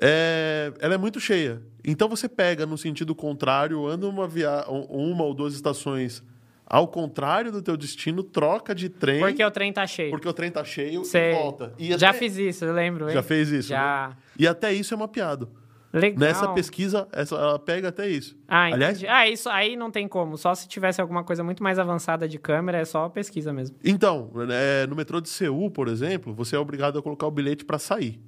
É, 0.00 0.72
ela 0.80 0.94
é 0.94 0.98
muito 0.98 1.18
cheia. 1.20 1.62
Então 1.84 2.08
você 2.08 2.28
pega 2.28 2.66
no 2.66 2.76
sentido 2.76 3.14
contrário, 3.14 3.86
anda 3.86 4.06
uma, 4.06 4.28
via... 4.28 4.64
uma 4.68 5.24
ou 5.24 5.32
duas 5.34 5.54
estações 5.54 6.22
ao 6.66 6.86
contrário 6.86 7.50
do 7.50 7.60
teu 7.60 7.76
destino, 7.76 8.22
troca 8.22 8.72
de 8.72 8.88
trem, 8.88 9.18
Porque 9.18 9.44
o 9.44 9.50
trem 9.50 9.72
tá 9.72 9.84
cheio. 9.88 10.10
porque 10.10 10.28
o 10.28 10.32
trem 10.32 10.52
tá 10.52 10.62
cheio 10.62 11.04
Sei. 11.04 11.32
e 11.32 11.34
volta. 11.34 11.74
E 11.76 11.98
Já 11.98 12.10
até- 12.10 12.18
fiz 12.20 12.36
isso, 12.36 12.64
eu 12.64 12.72
lembro. 12.72 13.08
hein? 13.08 13.14
Já 13.14 13.22
fez 13.24 13.48
isso? 13.50 13.68
Já. 13.70 14.10
né? 14.10 14.16
E 14.38 14.46
até 14.46 14.72
isso 14.72 14.94
é 14.94 14.96
mapeado. 14.96 15.50
Legal. 15.92 16.20
Nessa 16.20 16.46
pesquisa, 16.52 17.08
essa, 17.10 17.34
ela 17.34 17.58
pega 17.58 17.88
até 17.88 18.08
isso. 18.08 18.38
Ah, 18.46 18.66
Aliás, 18.66 18.98
entendi. 18.98 19.08
Ah, 19.08 19.28
isso 19.28 19.48
aí 19.48 19.74
não 19.74 19.90
tem 19.90 20.06
como. 20.06 20.38
Só 20.38 20.54
se 20.54 20.68
tivesse 20.68 21.00
alguma 21.00 21.24
coisa 21.24 21.42
muito 21.42 21.64
mais 21.64 21.80
avançada 21.80 22.28
de 22.28 22.38
câmera, 22.38 22.78
é 22.78 22.84
só 22.84 23.08
pesquisa 23.08 23.52
mesmo. 23.52 23.74
então, 23.84 24.30
é, 24.52 24.86
no 24.86 24.94
metrô 24.94 25.20
de 25.20 25.28
Seul, 25.28 25.68
por 25.72 25.88
exemplo, 25.88 26.32
você 26.32 26.54
é 26.54 26.58
obrigado 26.60 26.96
a 26.96 27.02
colocar 27.02 27.26
o 27.26 27.30
bilhete 27.32 27.64
para 27.64 27.80
sair. 27.80 28.20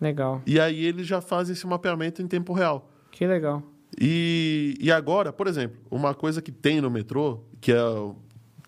Legal. 0.00 0.40
E 0.46 0.58
aí 0.58 0.84
eles 0.84 1.06
já 1.06 1.20
fazem 1.20 1.52
esse 1.52 1.66
mapeamento 1.66 2.22
em 2.22 2.26
tempo 2.26 2.52
real. 2.52 2.90
Que 3.10 3.26
legal. 3.26 3.62
E, 4.00 4.76
e 4.80 4.90
agora, 4.90 5.32
por 5.32 5.46
exemplo, 5.46 5.78
uma 5.90 6.14
coisa 6.14 6.40
que 6.40 6.52
tem 6.52 6.80
no 6.80 6.90
metrô, 6.90 7.44
que 7.60 7.72
é, 7.72 7.76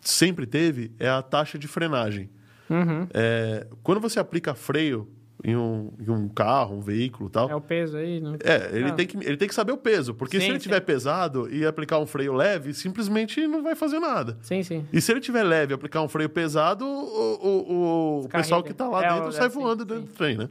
sempre 0.00 0.46
teve, 0.46 0.92
é 0.98 1.08
a 1.08 1.22
taxa 1.22 1.58
de 1.58 1.68
frenagem. 1.68 2.28
Uhum. 2.68 3.06
É, 3.14 3.66
quando 3.82 4.00
você 4.00 4.18
aplica 4.18 4.54
freio 4.54 5.08
em 5.44 5.56
um, 5.56 5.90
em 6.00 6.10
um 6.10 6.28
carro, 6.28 6.76
um 6.76 6.80
veículo 6.80 7.28
e 7.28 7.32
tal, 7.32 7.50
É 7.50 7.54
o 7.54 7.60
peso 7.60 7.96
aí? 7.96 8.20
Não... 8.20 8.34
É, 8.44 8.70
ele, 8.76 8.90
Ah. 8.90 8.92
tem 8.92 9.06
que, 9.06 9.16
ele 9.16 9.36
tem 9.36 9.48
que 9.48 9.54
saber 9.54 9.72
o 9.72 9.76
peso, 9.76 10.14
porque 10.14 10.38
Sim, 10.38 10.44
se 10.46 10.50
ele 10.52 10.58
sim. 10.60 10.64
tiver 10.64 10.80
pesado 10.80 11.52
e 11.52 11.66
aplicar 11.66 11.98
um 11.98 12.06
freio 12.06 12.32
leve, 12.32 12.72
simplesmente 12.72 13.44
não 13.46 13.62
vai 13.62 13.74
fazer 13.74 13.98
nada. 13.98 14.38
Sim, 14.42 14.62
sim. 14.62 14.86
E 14.92 15.00
se 15.00 15.10
ele 15.12 15.20
tiver 15.20 15.42
leve 15.42 15.72
e 15.72 15.74
aplicar 15.74 16.00
um 16.02 16.08
freio 16.08 16.28
pesado, 16.28 16.84
o, 16.86 16.90
o, 16.90 18.20
o- 18.24 18.28
pessoal 18.28 18.62
que 18.62 18.70
está 18.70 18.86
lá 18.88 19.04
É, 19.04 19.14
dentro 19.14 19.32
sai 19.32 19.46
é, 19.46 19.50
sim, 19.50 19.58
voando 19.58 19.82
sim. 19.82 19.88
dentro 19.88 20.04
do 20.04 20.12
trem, 20.12 20.36
né? 20.36 20.48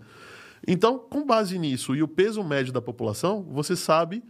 Então, 0.68 1.00
com 1.00 1.26
base 1.26 1.58
nisso 1.58 1.96
e 1.96 2.04
o 2.04 2.08
peso 2.08 2.44
médio 2.44 2.72
da 2.72 2.82
população, 2.82 3.42
você 3.44 3.76
sabe 3.76 4.24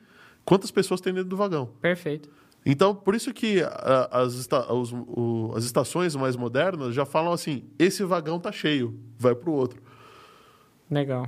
quantas 0.45 0.71
pessoas 0.71 1.01
tem 1.01 1.13
dentro 1.13 1.29
do 1.29 1.35
vagão. 1.37 1.67
Perfeito. 1.81 2.29
Então, 2.65 2.93
por 2.95 3.15
isso 3.15 3.33
que 3.33 3.61
a- 3.63 4.07
as, 4.11 4.39
esta- 4.39 4.71
os- 4.71 4.93
o- 4.93 5.51
as 5.55 5.63
estações 5.63 6.15
mais 6.15 6.35
modernas 6.35 6.93
já 6.93 7.05
falam 7.05 7.33
assim: 7.33 7.63
esse 7.79 8.03
vagão 8.03 8.39
tá 8.39 8.51
cheio, 8.51 8.99
vai 9.17 9.33
para 9.35 9.49
o 9.49 9.53
outro. 9.53 9.81
Legal. 10.89 11.27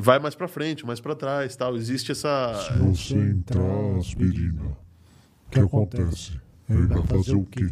Vai 0.00 0.18
mais 0.20 0.34
para 0.34 0.46
frente, 0.48 0.86
mais 0.86 1.00
para 1.00 1.14
trás, 1.14 1.54
tal. 1.56 1.76
Existe 1.76 2.12
essa 2.12 2.54
Se 2.54 2.78
você 2.78 3.14
entrar, 3.16 3.96
aspirina, 3.98 4.62
o 4.62 5.50
que 5.50 5.58
acontece? 5.60 6.40
Ele 6.68 6.86
vai 6.86 7.02
fazer 7.06 7.34
o 7.34 7.44
quê? 7.44 7.68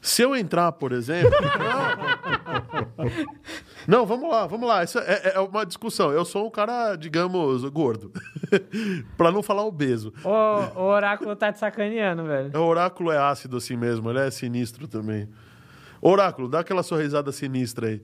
Se 0.00 0.22
eu 0.22 0.36
entrar, 0.36 0.70
por 0.72 0.92
exemplo. 0.92 1.30
Não, 3.88 4.04
vamos 4.04 4.30
lá, 4.30 4.46
vamos 4.46 4.68
lá. 4.68 4.84
Isso 4.84 4.98
é, 4.98 5.32
é 5.34 5.40
uma 5.40 5.64
discussão. 5.64 6.12
Eu 6.12 6.22
sou 6.22 6.46
um 6.46 6.50
cara, 6.50 6.94
digamos, 6.94 7.64
gordo. 7.70 8.12
pra 9.16 9.32
não 9.32 9.42
falar 9.42 9.64
obeso. 9.64 10.12
O, 10.22 10.78
o 10.78 10.82
oráculo 10.82 11.34
tá 11.34 11.50
te 11.50 11.58
sacaneando, 11.58 12.24
velho. 12.24 12.50
O 12.54 12.66
oráculo 12.66 13.10
é 13.10 13.16
ácido 13.16 13.56
assim 13.56 13.78
mesmo, 13.78 14.10
ele 14.10 14.18
é 14.18 14.30
sinistro 14.30 14.86
também. 14.86 15.26
Oráculo, 16.02 16.50
dá 16.50 16.60
aquela 16.60 16.82
sorrisada 16.82 17.32
sinistra 17.32 17.88
aí. 17.88 18.02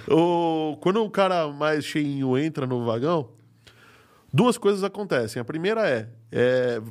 O, 0.07 0.77
quando 0.79 1.03
um 1.03 1.09
cara 1.09 1.47
mais 1.47 1.83
cheinho 1.83 2.37
entra 2.37 2.67
no 2.67 2.85
vagão, 2.85 3.29
duas 4.31 4.57
coisas 4.57 4.83
acontecem. 4.83 5.41
A 5.41 5.45
primeira 5.45 5.89
é, 5.89 6.07
é, 6.31 6.81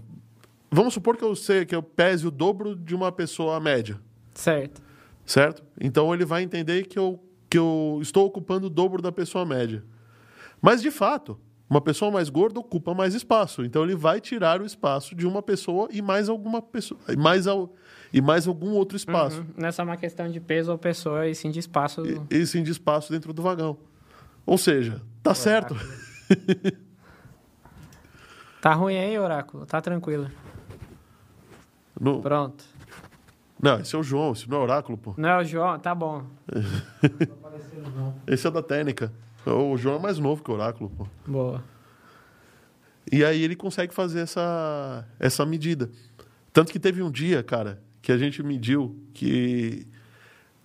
vamos 0.72 0.94
supor 0.94 1.16
que 1.16 1.22
eu 1.24 1.36
sei 1.36 1.64
que 1.66 1.74
eu 1.74 1.82
pese 1.82 2.26
o 2.26 2.30
dobro 2.30 2.74
de 2.74 2.94
uma 2.94 3.12
pessoa 3.12 3.60
média, 3.60 4.00
Certo. 4.34 4.82
certo? 5.26 5.62
Então 5.80 6.12
ele 6.14 6.24
vai 6.24 6.42
entender 6.42 6.86
que 6.86 6.98
eu, 6.98 7.22
que 7.48 7.58
eu 7.58 7.98
estou 8.00 8.26
ocupando 8.26 8.66
o 8.66 8.70
dobro 8.70 9.00
da 9.02 9.12
pessoa 9.12 9.44
média. 9.44 9.84
Mas 10.60 10.80
de 10.80 10.90
fato, 10.90 11.38
uma 11.68 11.80
pessoa 11.80 12.10
mais 12.10 12.28
gorda 12.28 12.58
ocupa 12.60 12.94
mais 12.94 13.14
espaço. 13.14 13.64
Então 13.64 13.82
ele 13.82 13.94
vai 13.96 14.20
tirar 14.20 14.60
o 14.60 14.64
espaço 14.64 15.14
de 15.14 15.26
uma 15.26 15.42
pessoa 15.42 15.88
e 15.90 16.00
mais 16.00 16.28
alguma 16.28 16.60
pessoa, 16.62 17.00
e 17.08 17.16
mais, 17.16 17.46
al, 17.46 17.74
e 18.12 18.20
mais 18.20 18.46
algum 18.46 18.70
outro 18.72 18.96
espaço. 18.96 19.38
Uhum. 19.40 19.46
Não 19.56 19.68
é 19.68 19.72
só 19.72 19.82
uma 19.82 19.96
questão 19.96 20.30
de 20.30 20.40
peso 20.40 20.70
ou 20.72 20.78
pessoa, 20.78 21.26
e 21.28 21.34
sim 21.34 21.50
de 21.50 21.58
espaço. 21.58 22.02
E, 22.30 22.38
e 22.42 22.46
sim 22.46 22.62
de 22.62 22.70
espaço 22.70 23.10
dentro 23.12 23.32
do 23.32 23.42
vagão. 23.42 23.76
Ou 24.46 24.56
seja, 24.58 25.00
tá 25.22 25.34
certo. 25.34 25.76
Tá 28.60 28.74
ruim 28.74 28.96
aí, 28.96 29.18
oráculo? 29.18 29.66
Tá 29.66 29.80
tranquilo. 29.80 30.30
No- 32.00 32.20
Pronto. 32.20 32.64
Não, 33.60 33.78
esse 33.80 33.94
é 33.94 33.98
o 33.98 34.02
João, 34.02 34.32
esse 34.32 34.48
não 34.50 34.56
é 34.56 34.60
o 34.60 34.62
oráculo, 34.64 34.98
pô. 34.98 35.14
Não 35.16 35.28
é 35.28 35.38
o 35.38 35.44
João? 35.44 35.78
Tá 35.78 35.94
bom. 35.94 36.24
Esse 38.26 38.46
é 38.46 38.50
da 38.50 38.62
técnica. 38.62 39.12
O 39.46 39.76
João 39.76 39.96
é 39.96 39.98
mais 40.00 40.18
novo 40.18 40.42
que 40.42 40.50
o 40.50 40.54
oráculo, 40.54 40.90
pô. 40.90 41.06
Boa. 41.26 41.62
E 43.10 43.24
aí 43.24 43.42
ele 43.42 43.56
consegue 43.56 43.92
fazer 43.92 44.20
essa, 44.20 45.06
essa 45.18 45.44
medida. 45.44 45.90
Tanto 46.52 46.72
que 46.72 46.78
teve 46.78 47.02
um 47.02 47.10
dia, 47.10 47.42
cara, 47.42 47.80
que 48.00 48.12
a 48.12 48.18
gente 48.18 48.42
mediu 48.42 48.96
que 49.12 49.86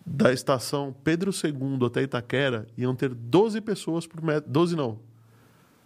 da 0.05 0.31
estação 0.31 0.95
Pedro 1.03 1.31
II 1.31 1.85
até 1.85 2.01
Itaquera 2.03 2.67
iam 2.77 2.95
ter 2.95 3.13
12 3.13 3.59
pessoas 3.61 4.05
por 4.07 4.21
metro. 4.21 4.49
12 4.49 4.75
não. 4.75 4.99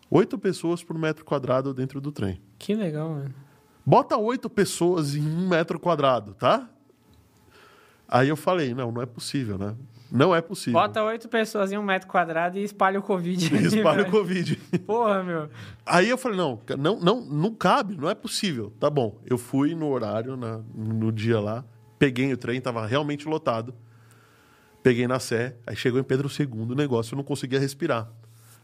8 0.09 0.37
pessoas 0.37 0.83
por 0.83 0.97
metro 0.97 1.23
quadrado 1.25 1.73
dentro 1.73 1.99
do 2.01 2.11
trem. 2.11 2.39
Que 2.59 2.75
legal, 2.75 3.09
mano. 3.09 3.33
Bota 3.85 4.17
oito 4.17 4.49
pessoas 4.49 5.15
em 5.15 5.21
um 5.25 5.47
metro 5.49 5.79
quadrado, 5.79 6.33
tá? 6.33 6.69
Aí 8.07 8.27
eu 8.29 8.35
falei, 8.35 8.73
não, 8.73 8.91
não 8.91 9.01
é 9.01 9.05
possível, 9.05 9.57
né? 9.57 9.75
Não 10.11 10.35
é 10.35 10.41
possível. 10.41 10.73
Bota 10.79 11.01
oito 11.03 11.29
pessoas 11.29 11.71
em 11.71 11.77
um 11.77 11.83
metro 11.83 12.07
quadrado 12.09 12.57
e 12.57 12.63
espalha 12.63 12.99
o 12.99 13.01
Covid. 13.01 13.45
Espalha 13.65 14.03
o. 14.03 14.11
Covid. 14.11 14.57
Porra, 14.85 15.23
meu. 15.23 15.49
Aí 15.85 16.09
eu 16.09 16.17
falei, 16.17 16.37
não, 16.37 16.59
não, 16.77 16.99
não, 16.99 17.21
não 17.21 17.55
cabe, 17.55 17.95
não 17.95 18.09
é 18.09 18.13
possível. 18.13 18.73
Tá 18.77 18.89
bom. 18.89 19.17
Eu 19.25 19.37
fui 19.37 19.73
no 19.73 19.87
horário, 19.89 20.35
na- 20.35 20.59
no 20.75 21.13
dia 21.13 21.39
lá, 21.39 21.63
peguei 21.97 22.33
o 22.33 22.37
trem, 22.37 22.59
tava 22.59 22.85
realmente 22.85 23.25
lotado. 23.25 23.73
Peguei 24.83 25.07
na 25.07 25.17
Sé, 25.19 25.55
aí 25.65 25.75
chegou 25.77 25.97
em 25.99 26.03
Pedro 26.03 26.27
II 26.27 26.47
o 26.71 26.75
negócio, 26.75 27.13
eu 27.13 27.17
não 27.17 27.23
conseguia 27.23 27.59
respirar. 27.59 28.09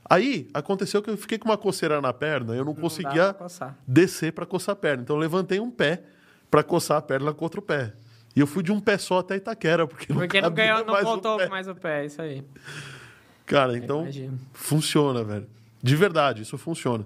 Aí 0.09 0.47
aconteceu 0.53 1.01
que 1.01 1.09
eu 1.09 1.17
fiquei 1.17 1.37
com 1.37 1.49
uma 1.49 1.57
coceira 1.57 1.99
na 1.99 2.13
perna, 2.13 2.55
eu 2.55 2.63
não, 2.63 2.73
dá 2.73 2.81
conseguia 2.81 3.35
descer 3.85 4.31
para 4.31 4.45
coçar 4.45 4.73
a 4.73 4.75
perna. 4.75 5.03
Então 5.03 5.15
eu 5.15 5.19
levantei 5.19 5.59
um 5.59 5.69
pé 5.69 6.03
para 6.49 6.63
coçar 6.63 6.97
a 6.97 7.01
perna 7.01 7.33
com 7.33 7.43
outro 7.43 7.61
pé. 7.61 7.93
E 8.35 8.39
eu 8.39 8.47
fui 8.47 8.63
de 8.63 8.71
um 8.71 8.79
pé 8.79 8.97
só 8.97 9.19
até 9.19 9.35
Itaquera, 9.35 9.85
porque 9.87 10.13
não, 10.13 10.19
Porque 10.21 10.39
não 10.39 10.51
ganhou, 10.51 10.85
não 10.85 10.93
um 10.95 11.01
voltou 11.03 11.37
pé. 11.37 11.49
mais 11.49 11.67
o 11.67 11.75
pé, 11.75 12.05
isso 12.05 12.21
aí. 12.21 12.43
Cara, 13.45 13.77
então 13.77 14.01
Imagino. 14.03 14.39
funciona, 14.53 15.23
velho. 15.23 15.47
De 15.81 15.95
verdade, 15.95 16.41
isso 16.43 16.57
funciona. 16.57 17.05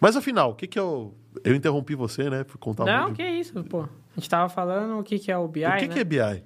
Mas 0.00 0.16
afinal, 0.16 0.50
o 0.50 0.54
que 0.54 0.66
que 0.66 0.78
eu 0.78 1.14
eu 1.44 1.54
interrompi 1.54 1.94
você, 1.94 2.28
né? 2.28 2.44
Fui 2.44 2.58
contar 2.58 2.82
um 2.84 2.86
Não, 2.86 3.06
monte 3.08 3.16
que 3.16 3.22
de- 3.22 3.38
isso, 3.40 3.62
pô. 3.64 3.82
A 3.82 3.88
gente 4.20 4.28
tava 4.28 4.48
falando 4.48 4.98
o 4.98 5.04
que, 5.04 5.18
que 5.18 5.30
é 5.30 5.36
o 5.38 5.46
BI, 5.46 5.64
O 5.64 5.76
que, 5.76 5.86
né? 5.86 5.94
que 5.94 5.98
é 6.00 6.04
BI? 6.04 6.42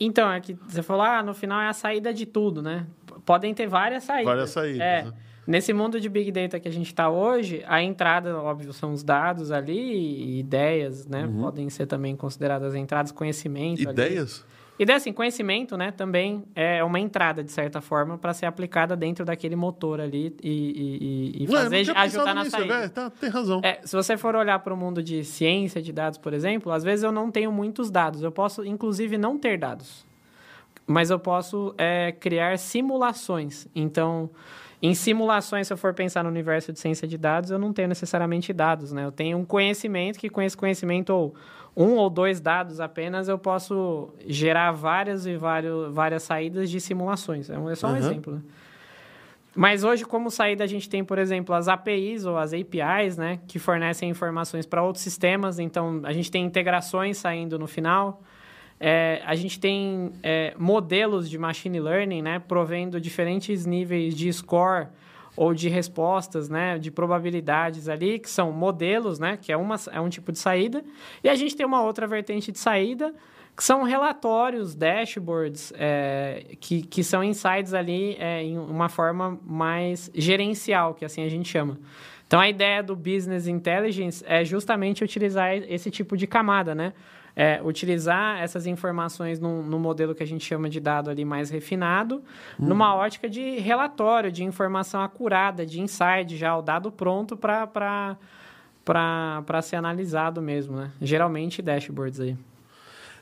Então, 0.00 0.30
é 0.32 0.40
que 0.40 0.54
você 0.66 0.82
falou, 0.82 1.02
ah, 1.04 1.22
no 1.22 1.32
final 1.32 1.60
é 1.60 1.68
a 1.68 1.72
saída 1.72 2.12
de 2.12 2.26
tudo, 2.26 2.60
né? 2.60 2.86
Podem 3.24 3.54
ter 3.54 3.68
várias 3.68 4.02
saídas. 4.02 4.24
Várias 4.26 4.50
saídas, 4.50 4.80
É. 4.80 5.02
né? 5.04 5.12
Nesse 5.46 5.72
mundo 5.72 6.00
de 6.00 6.08
Big 6.08 6.30
Data 6.30 6.60
que 6.60 6.68
a 6.68 6.72
gente 6.72 6.86
está 6.86 7.10
hoje, 7.10 7.64
a 7.66 7.82
entrada, 7.82 8.36
óbvio, 8.38 8.72
são 8.72 8.92
os 8.92 9.02
dados 9.02 9.50
ali, 9.50 9.72
e 9.72 10.38
ideias, 10.38 11.06
né? 11.06 11.28
Podem 11.40 11.68
ser 11.68 11.86
também 11.86 12.14
consideradas 12.14 12.74
entradas, 12.74 13.10
conhecimento. 13.10 13.78
ali. 13.78 13.86
Uhum. 13.86 13.92
Ideias? 13.92 14.44
E 14.78 14.84
daí, 14.84 14.96
assim, 14.96 15.12
conhecimento, 15.12 15.76
né, 15.76 15.92
também 15.92 16.44
é 16.56 16.82
uma 16.82 16.98
entrada, 16.98 17.44
de 17.44 17.52
certa 17.52 17.80
forma, 17.80 18.16
para 18.16 18.32
ser 18.32 18.46
aplicada 18.46 18.96
dentro 18.96 19.24
daquele 19.24 19.54
motor 19.54 20.00
ali 20.00 20.34
e, 20.42 21.36
e, 21.38 21.44
e 21.44 21.46
Ué, 21.46 21.62
fazer, 21.62 21.96
ajudar 21.96 22.34
na 22.34 22.42
nisso, 22.42 22.56
saída. 22.56 22.78
velho. 22.78 22.90
Tá, 22.90 23.10
tem 23.10 23.30
razão. 23.30 23.60
É, 23.62 23.80
se 23.84 23.94
você 23.94 24.16
for 24.16 24.34
olhar 24.34 24.58
para 24.60 24.72
o 24.72 24.76
mundo 24.76 25.02
de 25.02 25.24
ciência 25.24 25.80
de 25.80 25.92
dados, 25.92 26.18
por 26.18 26.32
exemplo, 26.32 26.72
às 26.72 26.82
vezes 26.82 27.04
eu 27.04 27.12
não 27.12 27.30
tenho 27.30 27.52
muitos 27.52 27.90
dados. 27.90 28.22
Eu 28.22 28.32
posso, 28.32 28.64
inclusive, 28.64 29.18
não 29.18 29.38
ter 29.38 29.58
dados. 29.58 30.06
Mas 30.86 31.10
eu 31.10 31.18
posso 31.18 31.74
é, 31.78 32.10
criar 32.12 32.58
simulações. 32.58 33.68
Então, 33.74 34.30
em 34.82 34.94
simulações, 34.94 35.68
se 35.68 35.72
eu 35.72 35.76
for 35.76 35.94
pensar 35.94 36.24
no 36.24 36.28
universo 36.28 36.72
de 36.72 36.80
ciência 36.80 37.06
de 37.06 37.16
dados, 37.16 37.50
eu 37.50 37.58
não 37.58 37.72
tenho 37.72 37.86
necessariamente 37.88 38.52
dados, 38.52 38.92
né? 38.92 39.04
Eu 39.04 39.12
tenho 39.12 39.38
um 39.38 39.44
conhecimento 39.44 40.18
que 40.18 40.28
com 40.28 40.42
esse 40.42 40.56
conhecimento, 40.56 41.10
ou 41.10 41.34
um 41.76 41.92
ou 41.94 42.10
dois 42.10 42.40
dados 42.40 42.80
apenas, 42.80 43.28
eu 43.28 43.38
posso 43.38 44.10
gerar 44.26 44.72
várias 44.72 45.24
e 45.24 45.36
vários, 45.36 45.94
várias 45.94 46.24
saídas 46.24 46.68
de 46.68 46.80
simulações. 46.80 47.48
É 47.48 47.56
um- 47.58 47.70
é 47.70 47.74
só 47.76 47.86
um 47.86 47.90
Aham. 47.90 47.98
exemplo, 47.98 48.34
né? 48.34 48.42
Mas 49.54 49.84
hoje, 49.84 50.04
como 50.04 50.30
saída, 50.30 50.64
a 50.64 50.66
gente 50.66 50.88
tem, 50.88 51.04
por 51.04 51.18
exemplo, 51.18 51.54
as 51.54 51.68
APIs 51.68 52.24
ou 52.24 52.38
as 52.38 52.52
APIs, 52.54 53.18
né, 53.18 53.38
que 53.46 53.58
fornecem 53.58 54.08
informações 54.08 54.64
para 54.64 54.82
outros 54.82 55.04
sistemas. 55.04 55.58
Então, 55.58 56.00
a 56.04 56.12
gente 56.12 56.30
tem 56.30 56.42
integrações 56.44 57.18
saindo 57.18 57.58
no 57.58 57.66
final. 57.66 58.22
É, 58.84 59.22
a 59.24 59.36
gente 59.36 59.60
tem 59.60 60.12
é, 60.24 60.54
modelos 60.58 61.30
de 61.30 61.38
machine 61.38 61.78
learning, 61.78 62.20
né, 62.20 62.40
provendo 62.40 63.00
diferentes 63.00 63.64
níveis 63.64 64.12
de 64.12 64.32
score 64.32 64.88
ou 65.36 65.54
de 65.54 65.68
respostas, 65.68 66.48
né, 66.48 66.80
de 66.80 66.90
probabilidades 66.90 67.88
ali, 67.88 68.18
que 68.18 68.28
são 68.28 68.50
modelos, 68.50 69.20
né, 69.20 69.38
que 69.40 69.52
é, 69.52 69.56
uma, 69.56 69.76
é 69.92 70.00
um 70.00 70.08
tipo 70.08 70.32
de 70.32 70.40
saída. 70.40 70.82
E 71.22 71.28
a 71.28 71.36
gente 71.36 71.54
tem 71.54 71.64
uma 71.64 71.80
outra 71.80 72.08
vertente 72.08 72.50
de 72.50 72.58
saída, 72.58 73.14
que 73.56 73.62
são 73.62 73.84
relatórios, 73.84 74.74
dashboards, 74.74 75.72
é, 75.76 76.44
que, 76.58 76.82
que 76.82 77.04
são 77.04 77.22
insights 77.22 77.74
ali 77.74 78.16
é, 78.18 78.42
em 78.42 78.58
uma 78.58 78.88
forma 78.88 79.38
mais 79.46 80.10
gerencial, 80.12 80.92
que 80.92 81.04
assim 81.04 81.22
a 81.22 81.28
gente 81.28 81.48
chama. 81.48 81.78
Então, 82.26 82.40
a 82.40 82.48
ideia 82.48 82.82
do 82.82 82.96
Business 82.96 83.46
Intelligence 83.46 84.24
é 84.26 84.44
justamente 84.44 85.04
utilizar 85.04 85.54
esse 85.54 85.88
tipo 85.88 86.16
de 86.16 86.26
camada, 86.26 86.74
né? 86.74 86.94
É, 87.34 87.60
utilizar 87.64 88.42
essas 88.42 88.66
informações 88.66 89.40
num, 89.40 89.62
num 89.62 89.78
modelo 89.78 90.14
que 90.14 90.22
a 90.22 90.26
gente 90.26 90.44
chama 90.44 90.68
de 90.68 90.78
dado 90.80 91.08
ali 91.08 91.24
mais 91.24 91.48
refinado, 91.48 92.22
numa 92.58 92.94
ótica 92.94 93.26
de 93.28 93.58
relatório, 93.58 94.30
de 94.30 94.44
informação 94.44 95.00
acurada, 95.00 95.64
de 95.64 95.80
insight, 95.80 96.36
já 96.36 96.54
o 96.56 96.60
dado 96.60 96.92
pronto 96.92 97.34
para 97.34 98.16
ser 99.62 99.76
analisado 99.76 100.42
mesmo, 100.42 100.76
né? 100.76 100.90
Geralmente 101.00 101.62
dashboards 101.62 102.20
aí. 102.20 102.36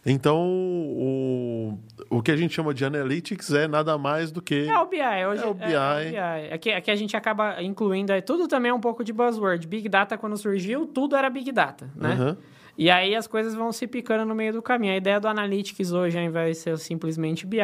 Então, 0.05 0.39
o, 0.43 1.79
o 2.09 2.23
que 2.23 2.31
a 2.31 2.37
gente 2.37 2.55
chama 2.55 2.73
de 2.73 2.85
analytics 2.85 3.53
é 3.53 3.69
nada 3.69 3.99
mais 3.99 4.33
do 4.33 4.41
que. 4.41 4.67
É 4.67 4.79
o 4.79 4.87
BI. 4.87 4.99
Hoje, 5.29 5.43
É 5.43 5.47
o 5.47 5.55
BI. 5.55 5.65
É, 5.65 5.69
o 5.69 6.11
BI. 6.11 6.53
Aqui, 6.55 6.73
aqui 6.73 6.91
a 6.91 6.97
gente 6.97 7.17
acaba 7.17 7.63
incluindo 7.63 8.13
aí, 8.13 8.23
tudo 8.23 8.49
também 8.49 8.71
é 8.71 8.75
um 8.75 8.81
pouco 8.81 9.05
de 9.05 9.13
buzzword. 9.13 9.67
Big 9.67 9.89
Data, 9.89 10.17
quando 10.17 10.37
surgiu, 10.39 10.87
tudo 10.87 11.15
era 11.15 11.29
Big 11.29 11.53
Data, 11.53 11.91
né? 11.95 12.13
Aham. 12.13 12.37
E 12.81 12.89
aí 12.89 13.15
as 13.15 13.27
coisas 13.27 13.55
vão 13.55 13.73
se 13.73 13.87
picando 13.87 14.25
no 14.25 14.35
meio 14.35 14.55
do 14.55 14.63
caminho. 14.63 14.95
A 14.95 14.97
ideia 14.97 15.21
do 15.21 15.29
Analytics 15.29 15.93
hoje, 15.93 16.17
ao 16.17 16.25
invés 16.25 16.57
de 16.57 16.63
ser 16.63 16.79
simplesmente 16.79 17.47
BI, 17.47 17.61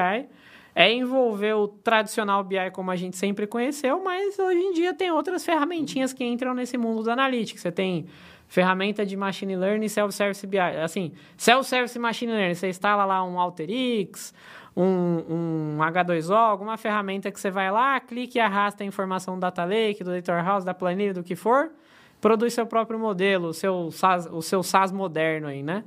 é 0.74 0.92
envolver 0.92 1.54
o 1.54 1.68
tradicional 1.68 2.44
BI 2.44 2.70
como 2.70 2.90
a 2.90 2.96
gente 2.96 3.16
sempre 3.16 3.46
conheceu, 3.46 4.04
mas 4.04 4.38
hoje 4.38 4.58
em 4.58 4.74
dia 4.74 4.92
tem 4.92 5.10
outras 5.10 5.42
ferramentinhas 5.42 6.12
que 6.12 6.22
entram 6.22 6.52
nesse 6.52 6.76
mundo 6.76 7.02
do 7.02 7.10
Analytics. 7.10 7.62
Você 7.62 7.72
tem 7.72 8.04
ferramenta 8.46 9.06
de 9.06 9.16
Machine 9.16 9.56
Learning 9.56 9.88
Self-Service 9.88 10.46
BI. 10.46 10.58
Assim, 10.58 11.12
Self-Service 11.38 11.98
Machine 11.98 12.32
Learning, 12.32 12.54
você 12.54 12.68
instala 12.68 13.06
lá 13.06 13.24
um 13.24 13.40
AlterX, 13.40 14.34
um, 14.76 14.84
um 14.86 15.78
H2O, 15.78 16.34
alguma 16.34 16.76
ferramenta 16.76 17.32
que 17.32 17.40
você 17.40 17.50
vai 17.50 17.70
lá, 17.70 17.98
clica 18.00 18.36
e 18.36 18.40
arrasta 18.42 18.84
a 18.84 18.86
informação 18.86 19.36
do 19.36 19.40
Data 19.40 19.64
Lake, 19.64 20.04
do 20.04 20.10
Data 20.10 20.30
Warehouse, 20.30 20.66
da 20.66 20.74
planilha, 20.74 21.14
do 21.14 21.22
que 21.22 21.34
for, 21.34 21.70
produz 22.20 22.54
seu 22.54 22.66
próprio 22.66 22.98
modelo, 22.98 23.48
o 23.48 23.54
seu 23.54 23.90
SaaS, 23.90 24.26
o 24.30 24.40
seu 24.42 24.62
SaaS 24.62 24.90
moderno 24.92 25.48
aí, 25.48 25.62
né? 25.62 25.84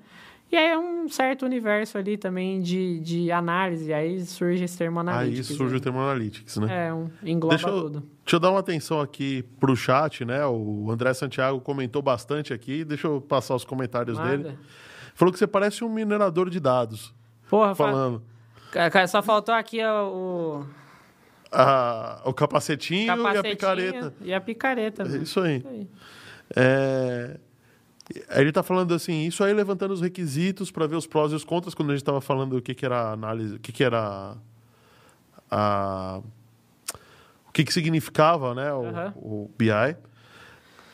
E 0.51 0.57
aí 0.57 0.67
é 0.69 0.77
um 0.79 1.07
certo 1.07 1.45
universo 1.45 1.95
ali 1.97 2.17
também 2.17 2.59
de, 2.59 2.99
de 3.01 3.31
análise, 3.31 3.93
aí 3.93 4.19
surge 4.25 4.63
esse 4.63 4.75
termo 4.75 4.99
Aí 4.99 5.07
analytics. 5.07 5.47
surge 5.47 5.73
o 5.75 5.77
né? 5.77 5.79
termo 5.83 5.99
analytics, 5.99 6.57
né? 6.57 6.87
É, 6.87 6.93
um, 6.93 7.07
engloba 7.23 7.55
Deixa 7.55 7.69
eu, 7.69 7.81
tudo. 7.83 7.99
deixa 8.25 8.35
eu 8.35 8.39
dar 8.39 8.49
uma 8.49 8.59
atenção 8.59 8.99
aqui 8.99 9.43
pro 9.59 9.75
chat, 9.75 10.25
né? 10.25 10.43
O 10.47 10.89
André 10.89 11.13
Santiago 11.13 11.59
comentou 11.61 12.01
bastante 12.01 12.51
aqui. 12.51 12.83
Deixa 12.83 13.05
eu 13.05 13.21
passar 13.21 13.53
os 13.53 13.63
comentários 13.63 14.17
dele. 14.17 14.43
Nada. 14.45 14.57
Falou 15.13 15.31
que 15.31 15.37
você 15.37 15.45
parece 15.45 15.83
um 15.83 15.89
minerador 15.89 16.49
de 16.49 16.59
dados. 16.59 17.13
Porra, 17.47 17.75
fa- 17.75 17.83
Falando. 17.85 18.23
Ca- 18.71 18.89
ca- 18.89 19.07
só 19.07 19.21
faltou 19.21 19.53
aqui 19.53 19.83
o, 19.83 19.85
o 20.63 20.65
Ah, 21.51 22.21
o 22.25 22.33
capacetinho, 22.33 23.05
e 23.05 23.09
a 23.09 23.17
capacetinho 23.17 23.51
picareta. 23.55 24.13
e 24.21 24.33
a 24.33 24.41
picareta. 24.41 25.01
É 25.03 25.05
mano. 25.07 25.23
Isso 25.23 25.39
aí. 25.41 25.57
Isso 25.57 25.67
aí. 25.67 25.87
É, 26.55 27.39
Ele 28.31 28.51
tá 28.51 28.63
falando 28.63 28.93
assim, 28.93 29.25
isso 29.27 29.43
aí 29.43 29.53
levantando 29.53 29.93
os 29.93 30.01
requisitos 30.01 30.71
para 30.71 30.88
ver 30.88 30.95
os 30.95 31.05
prós 31.05 31.31
e 31.31 31.35
os 31.35 31.43
contras, 31.43 31.75
quando 31.75 31.89
a 31.89 31.93
gente 31.93 32.01
estava 32.01 32.19
falando 32.21 32.57
o 32.57 32.62
que, 32.62 32.73
que 32.73 32.85
era 32.85 33.09
a 33.09 33.12
análise, 33.12 33.55
o 33.55 33.59
que, 33.59 33.71
que 33.71 33.83
era 33.83 34.35
a. 35.49 36.21
O 37.47 37.51
que, 37.51 37.63
que 37.63 37.73
significava 37.73 38.53
né, 38.53 38.71
o, 38.73 38.85
Aham. 38.85 39.13
o 39.15 39.51
BI. 39.57 39.69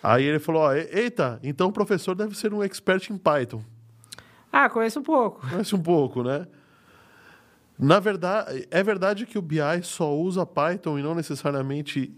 Aí 0.01 0.23
ele 0.23 0.39
falou: 0.39 0.63
ó, 0.63 0.73
eita, 0.73 1.39
então 1.43 1.69
o 1.69 1.71
professor 1.71 2.15
deve 2.15 2.35
ser 2.37 2.53
um 2.53 2.63
expert 2.63 3.09
em 3.09 3.17
Python. 3.17 3.63
Ah, 4.51 4.69
conheço 4.69 4.99
um 4.99 5.03
pouco. 5.03 5.45
Conhece 5.47 5.75
um 5.75 5.81
pouco, 5.81 6.23
né? 6.23 6.47
Na 7.77 7.99
verdade, 7.99 8.67
é 8.71 8.81
verdade 8.81 9.25
que 9.25 9.37
o 9.37 9.41
BI 9.41 9.59
só 9.83 10.15
usa 10.15 10.45
Python 10.45 10.97
e 10.97 11.03
não 11.03 11.13
necessariamente. 11.13 12.13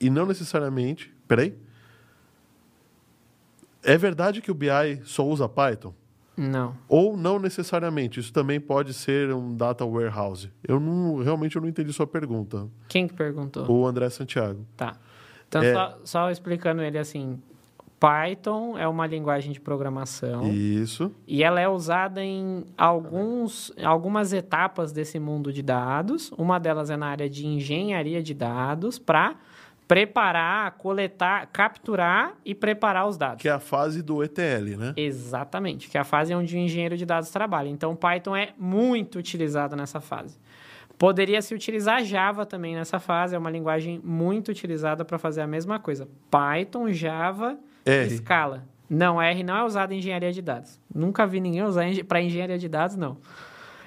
E 0.00 0.08
não 0.08 0.26
necessariamente. 0.26 1.12
Peraí. 1.26 1.56
É 3.82 3.96
verdade 3.96 4.40
que 4.40 4.50
o 4.50 4.54
BI 4.54 5.00
só 5.04 5.26
usa 5.26 5.48
Python? 5.48 5.94
Não. 6.36 6.74
Ou 6.88 7.16
não 7.16 7.38
necessariamente? 7.38 8.18
Isso 8.20 8.32
também 8.32 8.58
pode 8.60 8.94
ser 8.94 9.32
um 9.34 9.54
data 9.54 9.84
warehouse. 9.84 10.50
Eu 10.66 10.80
não, 10.80 11.22
realmente 11.22 11.56
eu 11.56 11.62
não 11.62 11.68
entendi 11.68 11.92
sua 11.92 12.06
pergunta. 12.06 12.66
Quem 12.88 13.06
que 13.06 13.14
perguntou? 13.14 13.70
O 13.70 13.86
André 13.86 14.08
Santiago. 14.08 14.64
Tá. 14.76 14.96
Então, 15.48 15.62
É. 15.62 15.74
só, 15.74 15.98
só 16.04 16.30
explicando 16.30 16.80
ele 16.80 16.96
assim, 16.96 17.38
Python 17.98 18.78
é 18.78 18.88
uma 18.88 19.06
linguagem 19.06 19.52
de 19.52 19.60
programação 19.60 20.50
Isso. 20.50 21.12
e 21.26 21.44
ela 21.44 21.60
é 21.60 21.68
usada 21.68 22.24
em 22.24 22.64
alguns, 22.78 23.70
algumas 23.84 24.32
etapas 24.32 24.90
desse 24.92 25.18
mundo 25.18 25.52
de 25.52 25.60
dados. 25.62 26.32
Uma 26.38 26.58
delas 26.58 26.88
é 26.88 26.96
na 26.96 27.08
área 27.08 27.28
de 27.28 27.46
engenharia 27.46 28.22
de 28.22 28.32
dados 28.32 28.98
para 28.98 29.34
preparar, 29.90 30.70
coletar, 30.78 31.48
capturar 31.48 32.34
e 32.44 32.54
preparar 32.54 33.08
os 33.08 33.16
dados. 33.16 33.42
Que 33.42 33.48
é 33.48 33.52
a 33.52 33.58
fase 33.58 34.04
do 34.04 34.22
ETL, 34.22 34.76
né? 34.78 34.94
Exatamente, 34.96 35.90
que 35.90 35.98
é 35.98 36.00
a 36.00 36.04
fase 36.04 36.32
onde 36.32 36.54
o 36.54 36.58
engenheiro 36.60 36.96
de 36.96 37.04
dados 37.04 37.28
trabalha. 37.30 37.68
Então, 37.68 37.96
Python 37.96 38.36
é 38.36 38.50
muito 38.56 39.18
utilizado 39.18 39.74
nessa 39.74 40.00
fase. 40.00 40.38
Poderia 40.96 41.42
se 41.42 41.52
utilizar 41.56 42.04
Java 42.04 42.46
também 42.46 42.76
nessa 42.76 43.00
fase, 43.00 43.34
é 43.34 43.38
uma 43.38 43.50
linguagem 43.50 44.00
muito 44.04 44.52
utilizada 44.52 45.04
para 45.04 45.18
fazer 45.18 45.40
a 45.40 45.46
mesma 45.48 45.80
coisa. 45.80 46.06
Python, 46.30 46.92
Java, 46.92 47.58
R. 47.84 48.16
Scala. 48.16 48.68
Não, 48.88 49.20
R 49.20 49.42
não 49.42 49.56
é 49.56 49.64
usado 49.64 49.92
em 49.92 49.98
engenharia 49.98 50.30
de 50.30 50.40
dados. 50.40 50.80
Nunca 50.94 51.26
vi 51.26 51.40
ninguém 51.40 51.64
usar 51.64 51.84
para 52.06 52.22
engenharia 52.22 52.58
de 52.58 52.68
dados, 52.68 52.94
não. 52.94 53.16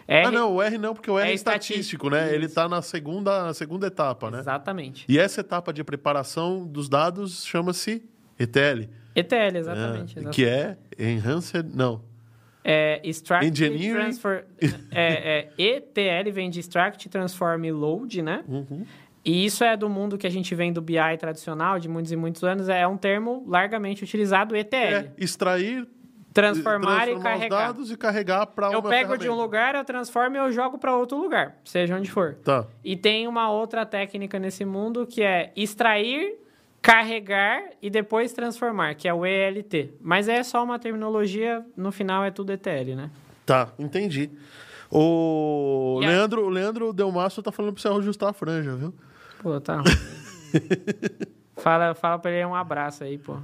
R, 0.08 0.28
Ah, 0.28 0.32
não, 0.32 0.54
o 0.54 0.62
R 0.62 0.78
não, 0.78 0.94
porque 0.94 1.10
o 1.10 1.18
R 1.18 1.28
é, 1.28 1.32
É 1.32 1.34
estatístico, 1.34 2.08
estatístico, 2.08 2.10
né? 2.10 2.30
Ele 2.30 2.46
isso. 2.46 2.48
está 2.48 2.68
na 2.68 2.82
segunda, 2.82 3.44
na 3.44 3.54
segunda 3.54 3.88
etapa, 3.88 4.30
né? 4.30 4.40
Exatamente. 4.40 5.06
E 5.08 5.18
essa 5.18 5.42
etapa 5.42 5.72
de 5.72 5.84
preparação 5.84 6.66
dos 6.66 6.90
dados 6.90 7.46
chama-se 7.46 8.04
ETL. 8.38 8.90
ETL, 9.16 9.58
exatamente. 9.58 10.16
né? 10.16 10.22
exatamente. 10.22 10.36
Que 10.36 10.46
é 10.46 10.78
Enhanced... 10.98 11.70
Não. 11.74 12.02
É, 12.64 13.02
extract 13.04 13.46
Engineering. 13.46 13.94
Transfer, 13.94 14.46
é, 14.90 15.50
é, 15.58 15.62
ETL 15.62 16.32
vem 16.32 16.50
de 16.50 16.62
Extract, 16.62 17.10
Transform 17.10 17.66
e 17.66 17.72
Load, 17.72 18.22
né? 18.22 18.44
Uhum. 18.48 18.86
E 19.26 19.46
isso 19.46 19.64
é 19.64 19.76
do 19.76 19.90
mundo 19.90 20.18
que 20.18 20.28
a 20.28 20.30
gente 20.30 20.54
vem 20.54 20.72
do 20.72 20.82
BI 20.82 21.18
tradicional, 21.20 21.80
de 21.80 21.88
muitos 21.88 22.12
e 22.12 22.16
muitos 22.16 22.44
anos, 22.44 22.68
é 22.68 22.86
um 22.88 22.98
termo 22.98 23.44
largamente 23.48 24.04
utilizado, 24.04 24.56
ETL. 24.56 24.76
É 24.76 25.12
extrair, 25.18 25.88
Transformar, 26.34 27.08
e 27.08 27.14
os 27.14 27.22
carregar. 27.24 27.68
dados 27.68 27.92
e 27.92 27.98
carregar 27.98 28.48
para 28.48 28.72
Eu 28.72 28.82
pego 28.82 29.18
de 29.18 29.30
um 29.30 29.36
lugar, 29.36 29.76
eu 29.76 29.86
transformo 29.86 30.36
e 30.36 30.40
eu 30.40 30.52
jogo 30.52 30.78
para 30.78 30.96
outro 30.96 31.18
lugar, 31.18 31.58
seja 31.64 31.96
onde 31.96 32.10
for. 32.10 32.36
Tá. 32.44 32.66
E 32.84 32.96
tem 32.96 33.28
uma 33.28 33.52
outra 33.52 33.86
técnica 33.86 34.40
nesse 34.40 34.66
mundo 34.66 35.06
que 35.06 35.22
é 35.22 35.52
extrair, 35.56 36.36
carregar 36.82 37.64
e 37.82 37.90
depois 37.90 38.34
transformar, 38.34 38.96
que 38.96 39.08
é 39.08 39.14
o 39.14 39.26
ELT. 39.26 39.94
Mas 40.02 40.28
é 40.28 40.42
só 40.44 40.64
uma 40.64 40.80
terminologia, 40.80 41.64
no 41.78 41.92
final 41.92 42.24
é 42.24 42.32
tudo 42.32 42.52
ETL, 42.52 42.96
né? 42.96 43.10
Tá, 43.46 43.70
entendi. 43.78 44.30
O 44.90 46.00
E 46.02 46.06
Leandro, 46.06 46.46
o 46.46 46.50
Leandro 46.50 46.94
Delmasso 46.94 47.42
tá 47.42 47.52
falando 47.52 47.74
para 47.74 47.82
você 47.82 47.88
ajustar 47.88 48.30
a 48.30 48.34
franja, 48.34 48.76
viu? 48.76 48.94
Pô, 49.42 49.60
tá 49.60 49.82
fala, 51.58 51.96
fala 51.96 52.20
pra 52.20 52.32
ele 52.32 52.46
um 52.46 52.56
abraço 52.56 53.04
aí, 53.04 53.18
pô. 53.18 53.38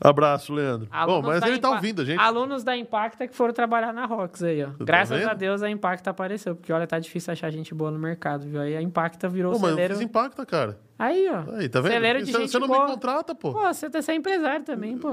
Abraço, 0.00 0.52
Leandro. 0.52 0.86
Alunos 0.90 1.22
Bom, 1.22 1.26
mas 1.28 1.42
ele 1.42 1.58
tá 1.58 1.68
Impa- 1.68 1.76
ouvindo 1.76 2.02
a 2.02 2.04
gente. 2.04 2.20
Alunos 2.20 2.62
da 2.62 2.76
Impacta 2.76 3.26
que 3.26 3.34
foram 3.34 3.52
trabalhar 3.52 3.92
na 3.92 4.06
Rox 4.06 4.42
aí, 4.42 4.62
ó. 4.62 4.68
tá 4.68 4.84
Graças 4.84 5.26
a 5.26 5.34
Deus 5.34 5.62
a 5.62 5.68
Impacta 5.70 6.10
apareceu, 6.10 6.54
porque 6.54 6.72
olha, 6.72 6.86
tá 6.86 6.98
difícil 6.98 7.32
achar 7.32 7.50
gente 7.50 7.74
boa 7.74 7.90
no 7.90 7.98
mercado, 7.98 8.46
viu? 8.46 8.60
Aí 8.60 8.76
a 8.76 8.82
Impacta 8.82 9.28
virou 9.28 9.52
Pô, 9.52 9.58
mas 9.58 9.70
celeiro. 9.70 9.94
fiz 9.94 10.00
impacta, 10.02 10.46
cara. 10.46 10.78
Aí, 10.98 11.28
ó. 11.28 11.54
Aí, 11.56 11.68
tá 11.68 11.80
vendo? 11.80 11.92
Celeiro 11.92 12.18
de 12.22 12.32
você, 12.32 12.38
gente 12.38 12.50
você 12.50 12.58
não 12.58 12.66
boa. 12.68 12.84
me 12.86 12.90
contrata, 12.92 13.34
pô. 13.34 13.52
Pô, 13.52 13.60
você 13.72 13.88
tá 13.90 14.00
sendo 14.02 14.18
empresário 14.18 14.64
também, 14.64 14.96
pô. 14.98 15.10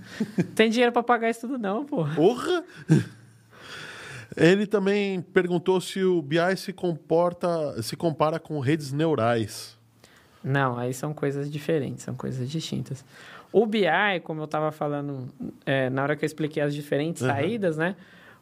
Tem 0.54 0.68
dinheiro 0.70 0.92
pra 0.92 1.02
pagar 1.02 1.30
isso 1.30 1.40
tudo 1.42 1.58
não, 1.58 1.84
pô. 1.84 2.04
Porra! 2.14 2.62
Ele 4.36 4.66
também 4.66 5.22
perguntou 5.22 5.80
se 5.80 6.02
o 6.04 6.20
BI 6.20 6.56
se 6.56 6.72
comporta, 6.72 7.80
se 7.82 7.96
compara 7.96 8.38
com 8.38 8.58
redes 8.60 8.92
neurais. 8.92 9.75
Não, 10.46 10.78
aí 10.78 10.94
são 10.94 11.12
coisas 11.12 11.50
diferentes, 11.50 12.04
são 12.04 12.14
coisas 12.14 12.48
distintas. 12.48 13.04
O 13.52 13.66
BI, 13.66 13.84
como 14.22 14.40
eu 14.40 14.44
estava 14.44 14.70
falando 14.70 15.26
é, 15.64 15.90
na 15.90 16.02
hora 16.04 16.14
que 16.14 16.24
eu 16.24 16.26
expliquei 16.26 16.62
as 16.62 16.72
diferentes 16.72 17.20
Uhum. 17.22 17.28
saídas, 17.28 17.76
né? 17.76 17.96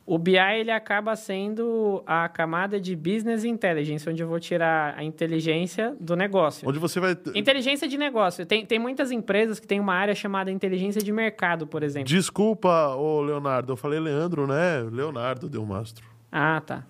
O 0.06 0.18
BI 0.18 0.36
ele 0.36 0.70
acaba 0.70 1.16
sendo 1.16 2.02
a 2.06 2.28
camada 2.28 2.78
de 2.78 2.94
business 2.94 3.42
intelligence, 3.42 4.06
onde 4.06 4.22
eu 4.22 4.28
vou 4.28 4.38
tirar 4.38 4.94
a 4.98 5.02
inteligência 5.02 5.96
do 5.98 6.14
negócio. 6.14 6.68
Onde 6.68 6.78
você 6.78 7.00
vai. 7.00 7.16
Inteligência 7.34 7.88
de 7.88 7.96
negócio. 7.96 8.44
Tem, 8.44 8.66
tem 8.66 8.78
muitas 8.78 9.10
empresas 9.10 9.58
que 9.58 9.66
têm 9.66 9.80
uma 9.80 9.94
área 9.94 10.14
chamada 10.14 10.50
inteligência 10.50 11.00
de 11.00 11.10
mercado, 11.10 11.66
por 11.66 11.82
exemplo. 11.82 12.08
Desculpa, 12.08 12.94
ô 12.96 13.22
Leonardo. 13.22 13.72
Eu 13.72 13.76
falei 13.78 13.98
Leandro, 13.98 14.46
né? 14.46 14.82
Leonardo 14.92 15.48
deu 15.48 15.64
mastro. 15.64 16.04
Ah, 16.30 16.60
tá. 16.60 16.84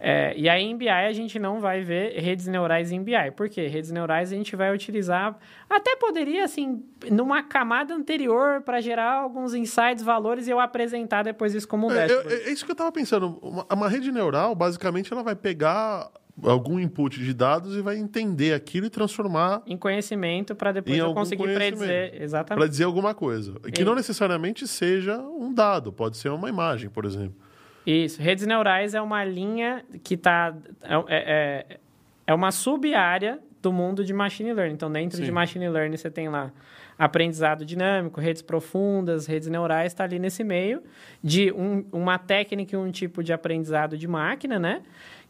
É, 0.00 0.34
e 0.36 0.48
aí 0.48 0.62
em 0.64 0.76
BI 0.76 0.88
a 0.88 1.12
gente 1.12 1.38
não 1.38 1.60
vai 1.60 1.82
ver 1.82 2.18
redes 2.20 2.46
neurais 2.46 2.90
em 2.92 3.02
BI. 3.02 3.12
Por 3.36 3.48
quê? 3.48 3.66
Redes 3.66 3.90
neurais 3.90 4.32
a 4.32 4.36
gente 4.36 4.54
vai 4.56 4.72
utilizar. 4.74 5.36
Até 5.68 5.96
poderia, 5.96 6.44
assim, 6.44 6.82
numa 7.10 7.42
camada 7.42 7.94
anterior 7.94 8.60
para 8.62 8.80
gerar 8.80 9.12
alguns 9.14 9.54
insights, 9.54 10.02
valores 10.04 10.46
e 10.46 10.50
eu 10.50 10.60
apresentar 10.60 11.22
depois 11.22 11.54
isso 11.54 11.66
como 11.68 11.86
um 11.88 11.90
É, 11.92 12.06
dashboard. 12.06 12.32
é 12.34 12.50
isso 12.50 12.64
que 12.64 12.70
eu 12.70 12.76
tava 12.76 12.92
pensando. 12.92 13.38
Uma, 13.42 13.66
uma 13.72 13.88
rede 13.88 14.10
neural, 14.12 14.54
basicamente, 14.54 15.12
ela 15.12 15.22
vai 15.22 15.34
pegar 15.34 16.10
algum 16.42 16.80
input 16.80 17.22
de 17.22 17.32
dados 17.32 17.76
e 17.76 17.80
vai 17.80 17.96
entender 17.96 18.54
aquilo 18.54 18.86
e 18.86 18.90
transformar 18.90 19.62
Em 19.66 19.76
conhecimento 19.76 20.52
para 20.54 20.72
depois 20.72 20.98
eu 20.98 21.14
conseguir 21.14 21.54
predizer. 21.54 22.10
para 22.10 22.24
Exatamente. 22.24 22.68
dizer 22.70 22.84
alguma 22.84 23.14
coisa. 23.14 23.54
Que 23.60 23.80
Isso. 23.80 23.84
não 23.84 23.94
necessariamente 23.94 24.66
seja 24.66 25.16
um 25.18 25.54
dado, 25.54 25.92
pode 25.92 26.16
ser 26.16 26.30
uma 26.30 26.48
imagem, 26.48 26.90
por 26.90 27.04
exemplo. 27.04 27.36
Isso. 27.86 28.20
Redes 28.20 28.46
neurais 28.46 28.94
é 28.94 29.00
uma 29.02 29.24
linha 29.24 29.84
que 30.02 30.14
está. 30.14 30.54
É, 30.82 30.96
é, 31.08 31.78
é 32.26 32.34
uma 32.34 32.50
sub-área 32.50 33.38
do 33.60 33.72
mundo 33.72 34.04
de 34.04 34.12
machine 34.12 34.52
learning. 34.52 34.74
Então, 34.74 34.90
dentro 34.90 35.18
Sim. 35.18 35.24
de 35.24 35.32
machine 35.32 35.68
learning, 35.68 35.96
você 35.96 36.10
tem 36.10 36.28
lá 36.28 36.50
aprendizado 36.98 37.64
dinâmico, 37.64 38.20
redes 38.20 38.40
profundas, 38.42 39.26
redes 39.26 39.48
neurais, 39.48 39.92
está 39.92 40.04
ali 40.04 40.18
nesse 40.18 40.44
meio 40.44 40.82
de 41.22 41.50
um- 41.52 41.84
uma 41.92 42.18
técnica 42.18 42.76
e 42.76 42.78
um 42.78 42.90
tipo 42.90 43.22
de 43.22 43.32
aprendizado 43.32 43.98
de 43.98 44.06
máquina, 44.06 44.58
né? 44.58 44.82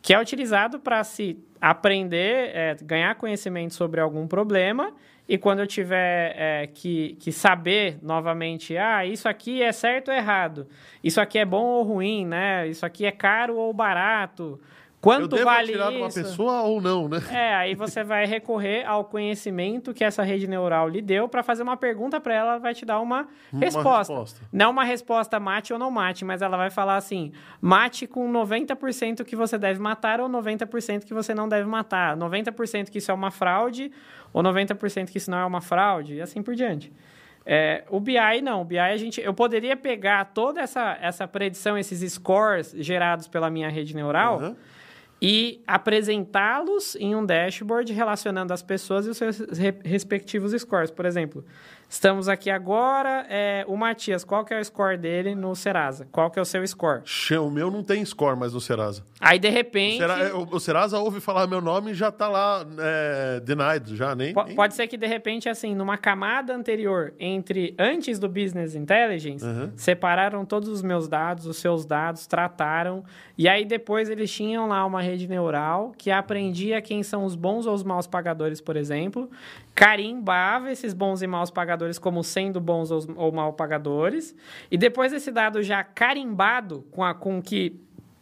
Que 0.03 0.13
é 0.13 0.21
utilizado 0.21 0.79
para 0.79 1.03
se 1.03 1.39
aprender, 1.61 2.51
é, 2.55 2.77
ganhar 2.83 3.15
conhecimento 3.15 3.73
sobre 3.73 4.01
algum 4.01 4.27
problema. 4.27 4.93
E 5.27 5.39
quando 5.39 5.61
eu 5.61 5.67
tiver 5.67 6.35
é, 6.37 6.67
que, 6.67 7.17
que 7.19 7.33
saber 7.33 7.99
novamente, 8.03 8.77
ah, 8.77 9.07
isso 9.07 9.27
aqui 9.29 9.63
é 9.63 9.73
certo 9.73 10.09
ou 10.11 10.15
errado, 10.15 10.67
isso 11.03 11.21
aqui 11.21 11.39
é 11.39 11.45
bom 11.47 11.65
ou 11.65 11.83
ruim, 11.83 12.27
né? 12.27 12.69
Isso 12.69 12.85
aqui 12.85 13.07
é 13.07 13.11
caro 13.11 13.57
ou 13.57 13.73
barato, 13.73 14.61
eu 14.61 15.01
quanto 15.01 15.29
devo 15.29 15.45
vale 15.45 15.71
atirar 15.73 15.91
numa 15.91 16.09
isso? 16.09 16.23
pessoa 16.23 16.63
ou 16.63 16.81
não, 16.81 17.09
né? 17.09 17.23
É, 17.31 17.55
aí 17.55 17.75
você 17.75 18.03
vai 18.03 18.25
recorrer 18.27 18.87
ao 18.87 19.05
conhecimento 19.05 19.93
que 19.95 20.03
essa 20.05 20.23
rede 20.23 20.47
neural 20.47 20.89
lhe 20.89 21.01
deu 21.03 21.29
para 21.29 21.43
fazer 21.43 21.63
uma 21.63 21.77
pergunta 21.77 22.19
para 22.21 22.35
ela, 22.35 22.51
ela 22.53 22.59
vai 22.59 22.75
te 22.75 22.85
dar 22.87 23.01
uma, 23.01 23.27
Uma 23.53 23.61
resposta. 23.61 24.13
resposta. 24.13 24.41
Não 24.53 24.71
uma 24.71 24.85
resposta 24.85 25.39
mate 25.41 25.73
ou 25.75 25.79
não 25.79 25.91
mate, 25.91 26.25
mas 26.25 26.41
ela 26.43 26.57
vai 26.57 26.71
falar 26.71 26.97
assim: 26.97 27.33
mate 27.61 28.07
com 28.07 28.31
90% 28.31 29.25
que 29.25 29.37
você 29.37 29.59
deve 29.59 29.81
matar 29.81 30.21
ou 30.21 30.29
90% 30.29 31.05
que 31.05 31.15
você 31.15 31.35
não 31.35 31.49
deve 31.49 31.69
matar. 31.69 32.17
90% 32.17 32.91
que 32.91 32.99
isso 32.99 33.11
é 33.11 33.15
uma 33.15 33.31
fraude 33.31 33.91
ou 34.35 34.43
90% 34.43 35.11
que 35.11 35.17
isso 35.17 35.31
não 35.31 35.39
é 35.39 35.45
uma 35.47 35.63
fraude, 35.63 36.17
e 36.17 36.21
assim 36.21 36.43
por 36.43 36.55
diante. 36.55 36.93
É, 37.47 37.85
o 37.91 38.01
BI 38.01 38.41
não, 38.43 38.63
o 38.63 38.65
BI 38.65 38.79
a 38.79 38.97
gente, 38.97 39.21
eu 39.21 39.33
poderia 39.33 39.77
pegar 39.77 40.25
toda 40.27 40.61
essa, 40.61 40.99
essa 41.01 41.27
predição, 41.29 41.77
esses 41.79 42.13
scores 42.15 42.75
gerados 42.77 43.29
pela 43.29 43.49
minha 43.51 43.69
rede 43.69 43.95
neural 43.95 44.37
Aham. 44.39 44.57
e 45.21 45.63
apresentá-los 45.67 46.97
em 46.97 47.15
um 47.15 47.25
dashboard 47.25 47.93
relacionando 47.93 48.53
as 48.53 48.63
pessoas 48.63 49.07
e 49.07 49.11
os 49.11 49.17
seus 49.17 49.39
re- 49.59 49.75
respectivos 49.85 50.53
scores. 50.61 50.91
Por 50.91 51.05
exemplo, 51.07 51.45
estamos 51.89 52.29
aqui 52.29 52.51
agora, 52.51 53.27
é, 53.29 53.65
o 53.69 53.77
Matias, 53.77 54.25
qual 54.25 54.45
que 54.45 54.53
é 54.53 54.61
o 54.61 54.65
score 54.65 54.97
dele 54.97 55.35
no 55.35 55.55
Serasa? 55.55 56.09
Qual 56.11 56.31
que 56.31 56.39
é 56.39 56.43
o 56.43 56.45
seu 56.45 56.67
score? 56.67 57.03
O 57.41 57.51
meu 57.51 57.71
não 57.71 57.83
tem 57.83 58.05
score 58.05 58.37
mais 58.37 58.53
no 58.53 58.61
Serasa. 58.61 59.05
Aí, 59.21 59.39
de 59.39 59.49
O, 59.49 59.53
repente... 59.53 59.99
Sera- 59.99 60.37
o- 60.37 60.57
o 60.57 60.61
Serasa 60.61 60.99
ouve 60.99 61.21
falar 61.21 61.47
meu 61.47 61.61
nome 61.61 61.93
e 61.93 61.95
já 61.95 62.11
tá 62.11 62.29
lá 62.29 62.65
é, 62.79 63.41
denied, 63.41 63.95
já, 63.97 64.15
nem... 64.15 64.35
nem- 64.35 64.55
Pode 64.55 64.75
ser 64.75 64.87
que, 64.87 64.97
de 64.97 65.07
repente, 65.07 65.49
assim, 65.49 65.75
numa 65.75 65.97
camada 65.97 66.55
anterior, 66.55 67.15
entre 67.19 67.75
antes 67.79 68.19
do 68.19 68.29
Business 68.29 68.75
Intelligence, 68.75 69.45
Uhum. 69.45 69.71
separaram 69.77 70.45
todos 70.45 70.69
os 70.69 70.83
meus 70.83 71.09
dados, 71.09 71.47
os 71.47 71.57
seus 71.59 71.85
dados, 71.87 72.27
trataram, 72.27 73.05
e 73.39 73.49
aí 73.49 73.65
depois 73.65 74.09
eles 74.11 74.31
tinham 74.33 74.67
lá 74.69 74.85
uma 74.85 75.01
rede 75.01 75.27
neural 75.29 75.93
que 75.97 76.11
aprendia 76.11 76.81
quem 76.83 77.03
são 77.03 77.25
os 77.25 77.35
bons 77.35 77.67
ou 77.67 77.75
os 77.75 77.83
maus 77.83 78.07
pagadores, 78.07 78.61
por 78.61 78.77
exemplo, 78.77 79.31
carimbava 79.75 80.71
esses 80.71 80.95
bons 80.95 81.23
e 81.23 81.27
maus 81.27 81.51
pagadores 81.51 81.99
como 81.99 82.23
sendo 82.23 82.61
bons 82.61 82.91
ou, 82.91 83.01
ou 83.17 83.33
mal 83.33 83.53
pagadores, 83.53 84.35
e 84.71 84.79
depois 84.79 85.13
esse 85.13 85.33
dado 85.33 85.63
já 85.63 85.83
carimbado 85.83 86.87
com, 86.91 87.03
a, 87.03 87.13
com 87.15 87.39
o 87.39 87.43
que 87.43 87.81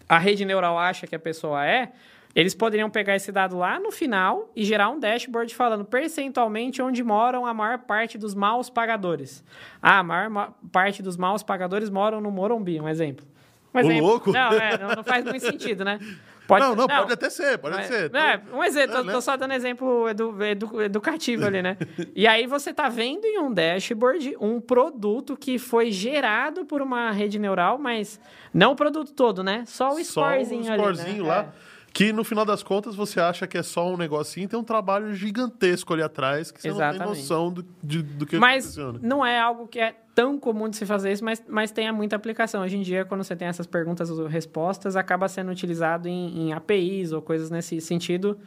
a 0.08 0.18
rede 0.18 0.44
neural 0.44 0.78
acha 0.78 1.06
que 1.06 1.14
a 1.14 1.18
pessoa 1.18 1.66
é, 1.66 1.92
eles 2.34 2.54
poderiam 2.54 2.88
pegar 2.88 3.14
esse 3.14 3.30
dado 3.30 3.58
lá 3.58 3.78
no 3.78 3.90
final 3.90 4.50
e 4.56 4.64
gerar 4.64 4.88
um 4.88 4.98
dashboard 4.98 5.54
falando 5.54 5.84
percentualmente 5.84 6.80
onde 6.80 7.04
moram 7.04 7.44
a 7.44 7.52
maior 7.52 7.78
parte 7.80 8.16
dos 8.16 8.34
maus 8.34 8.70
pagadores. 8.70 9.44
Ah, 9.82 9.98
a 9.98 10.02
maior 10.02 10.30
ma- 10.30 10.52
parte 10.72 11.02
dos 11.02 11.18
maus 11.18 11.42
pagadores 11.42 11.90
moram 11.90 12.22
no 12.22 12.30
Morumbi, 12.30 12.80
um 12.80 12.88
exemplo. 12.88 13.26
Um 13.74 13.78
exemplo. 13.80 14.06
louco! 14.06 14.32
Não, 14.32 14.52
é, 14.52 14.78
não, 14.78 14.88
não 14.96 15.04
faz 15.04 15.24
muito 15.24 15.40
sentido, 15.44 15.84
né? 15.84 15.98
não, 16.48 16.74
não, 16.74 16.86
pode 16.88 17.12
até 17.12 17.30
ser, 17.30 17.58
pode 17.58 17.76
Mas- 17.76 17.86
ser. 17.86 18.14
É, 18.14 18.40
um 18.52 18.62
exemplo, 18.62 18.96
É, 18.98 19.04
né? 19.04 19.12
tô 19.12 19.20
só 19.20 19.36
dando 19.36 19.54
exemplo 19.54 20.08
edu- 20.08 20.42
edu- 20.42 20.82
educativo 20.82 21.46
ali, 21.46 21.62
né? 21.62 21.76
E 22.14 22.26
aí 22.26 22.46
você 22.46 22.72
tá 22.74 22.88
vendo 22.88 23.24
em 23.24 23.38
um 23.38 23.52
dashboard 23.52 24.36
um 24.40 24.60
produto 24.60 25.36
que 25.36 25.58
foi 25.58 25.90
gerado 25.90 26.64
por 26.64 26.82
uma 26.82 27.10
rede 27.10 27.38
neural, 27.38 27.78
mas 27.78 28.20
não 28.52 28.72
o 28.72 28.76
produto 28.76 29.12
todo, 29.12 29.42
né? 29.42 29.64
Só 29.66 29.90
o 29.90 30.04
Só 30.04 30.22
scorezinho 30.22 30.64
o 30.68 30.72
ali, 30.72 30.82
scorezinho 30.82 31.22
né? 31.24 31.28
lá. 31.28 31.40
É. 31.68 31.71
Que 31.94 32.12
no 32.12 32.24
final 32.24 32.44
das 32.44 32.62
contas 32.62 32.94
você 32.94 33.20
acha 33.20 33.46
que 33.46 33.58
é 33.58 33.62
só 33.62 33.92
um 33.92 33.96
negocinho, 33.98 34.48
tem 34.48 34.58
um 34.58 34.64
trabalho 34.64 35.12
gigantesco 35.14 35.92
ali 35.92 36.02
atrás 36.02 36.50
que 36.50 36.60
você 36.62 36.68
não 36.70 36.76
tem 36.78 36.88
Exatamente. 36.88 37.18
noção 37.18 37.52
do, 37.52 37.66
de- 37.82 38.02
do 38.02 38.24
que 38.24 38.38
Mas 38.38 38.64
funciona. 38.66 38.98
não 39.02 39.24
é 39.24 39.38
algo 39.38 39.66
que 39.68 39.78
é 39.78 39.94
tão 40.14 40.38
comum 40.38 40.68
de 40.68 40.76
se 40.76 40.86
fazer 40.86 41.12
isso, 41.12 41.22
mas, 41.24 41.42
mas 41.48 41.70
tem 41.70 41.90
muita 41.92 42.16
aplicação. 42.16 42.62
Hoje 42.62 42.76
em 42.78 42.82
dia, 42.82 43.04
quando 43.04 43.22
você 43.22 43.36
tem 43.36 43.46
essas 43.48 43.66
perguntas 43.66 44.08
ou 44.10 44.26
respostas, 44.26 44.96
acaba 44.96 45.28
sendo 45.28 45.50
utilizado 45.50 46.08
em, 46.08 46.48
em 46.48 46.52
APIs 46.54 47.12
ou 47.12 47.20
coisas 47.20 47.50
nesse 47.50 47.78
sentido, 47.80 48.38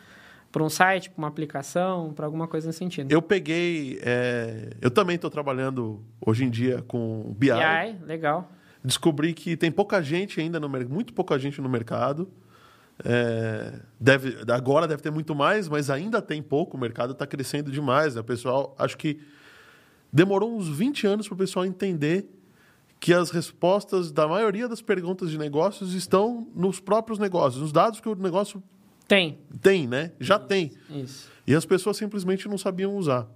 para 0.51 0.63
um 0.63 0.69
site, 0.69 1.09
para 1.09 1.19
uma 1.21 1.27
aplicação, 1.27 2.13
para 2.13 2.25
alguma 2.25 2.47
coisa 2.47 2.67
nesse 2.67 2.79
sentido. 2.79 3.11
Eu 3.11 3.21
peguei. 3.21 3.99
é, 4.01 4.69
eu 4.81 4.89
também 4.89 5.17
estou 5.17 5.29
trabalhando 5.29 6.01
hoje 6.25 6.45
em 6.45 6.49
dia 6.49 6.81
com 6.87 7.35
BI. 7.37 7.49
BI, 7.51 8.05
legal. 8.07 8.49
Descobri 8.83 9.33
que 9.33 9.57
tem 9.57 9.71
pouca 9.71 10.01
gente 10.01 10.39
ainda 10.39 10.59
no 10.59 10.69
mercado, 10.69 10.93
muito 10.93 11.13
pouca 11.13 11.37
gente 11.37 11.59
no 11.61 11.67
mercado. 11.69 12.27
É, 13.03 13.79
deve, 13.99 14.37
agora 14.51 14.87
deve 14.87 15.01
ter 15.01 15.11
muito 15.11 15.35
mais, 15.35 15.67
mas 15.67 15.89
ainda 15.89 16.21
tem 16.21 16.41
pouco. 16.41 16.77
O 16.77 16.79
mercado 16.79 17.11
está 17.11 17.27
crescendo 17.27 17.71
demais. 17.71 18.15
Né? 18.15 18.21
O 18.21 18.23
pessoal, 18.23 18.75
acho 18.77 18.97
que 18.97 19.19
demorou 20.11 20.55
uns 20.55 20.69
20 20.69 21.05
anos 21.07 21.27
para 21.27 21.35
o 21.35 21.37
pessoal 21.37 21.65
entender 21.65 22.29
que 22.99 23.13
as 23.13 23.29
respostas 23.31 24.11
da 24.11 24.27
maioria 24.27 24.67
das 24.67 24.81
perguntas 24.81 25.29
de 25.29 25.37
negócios 25.37 25.93
estão 25.93 26.47
nos 26.55 26.79
próprios 26.79 27.19
negócios, 27.19 27.61
nos 27.61 27.71
dados 27.71 27.99
que 27.99 28.07
o 28.07 28.15
negócio 28.15 28.63
Tem. 29.07 29.37
tem, 29.61 29.85
né? 29.87 30.11
Já 30.19 30.39
tem. 30.39 30.71
Isso. 30.89 31.29
E 31.45 31.53
as 31.53 31.65
pessoas 31.65 31.97
simplesmente 31.97 32.47
não 32.47 32.57
sabiam 32.57 32.95
usar. 32.95 33.27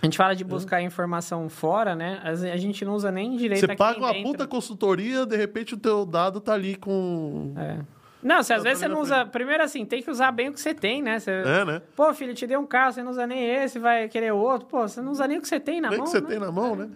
A 0.00 0.06
gente 0.06 0.16
fala 0.16 0.34
de 0.34 0.42
buscar 0.42 0.82
informação 0.82 1.48
fora, 1.48 1.94
né? 1.94 2.20
A 2.24 2.56
gente 2.56 2.84
não 2.84 2.94
usa 2.94 3.12
nem 3.12 3.36
direito 3.36 3.60
Você 3.60 3.76
paga 3.76 4.00
uma 4.00 4.12
dentro. 4.12 4.32
puta 4.32 4.46
consultoria, 4.48 5.24
de 5.24 5.36
repente 5.36 5.74
o 5.74 5.76
teu 5.76 6.04
dado 6.04 6.40
tá 6.40 6.54
ali 6.54 6.74
com. 6.74 7.54
É. 7.56 7.78
Não, 8.22 8.42
se 8.42 8.52
às 8.52 8.62
vezes 8.62 8.78
você 8.78 8.88
não 8.88 9.00
usa... 9.00 9.26
Primeiro 9.26 9.62
assim, 9.62 9.84
tem 9.84 10.02
que 10.02 10.10
usar 10.10 10.30
bem 10.30 10.48
o 10.48 10.52
que 10.52 10.60
você 10.60 10.72
tem, 10.72 11.02
né? 11.02 11.18
Você... 11.18 11.30
É, 11.30 11.64
né? 11.64 11.82
Pô, 11.96 12.12
filho, 12.14 12.34
te 12.34 12.46
dei 12.46 12.56
um 12.56 12.66
carro, 12.66 12.92
você 12.92 13.02
não 13.02 13.10
usa 13.10 13.26
nem 13.26 13.44
esse, 13.44 13.78
vai 13.78 14.08
querer 14.08 14.32
outro. 14.32 14.68
Pô, 14.68 14.86
você 14.86 15.00
não 15.00 15.12
usa 15.12 15.26
nem 15.26 15.38
o 15.38 15.42
que 15.42 15.48
você 15.48 15.58
tem 15.58 15.80
na 15.80 15.90
Nem 15.90 15.98
mão, 15.98 16.06
que 16.06 16.12
você 16.12 16.20
né? 16.20 16.28
tem 16.28 16.38
na 16.38 16.52
mão, 16.52 16.76
né? 16.76 16.88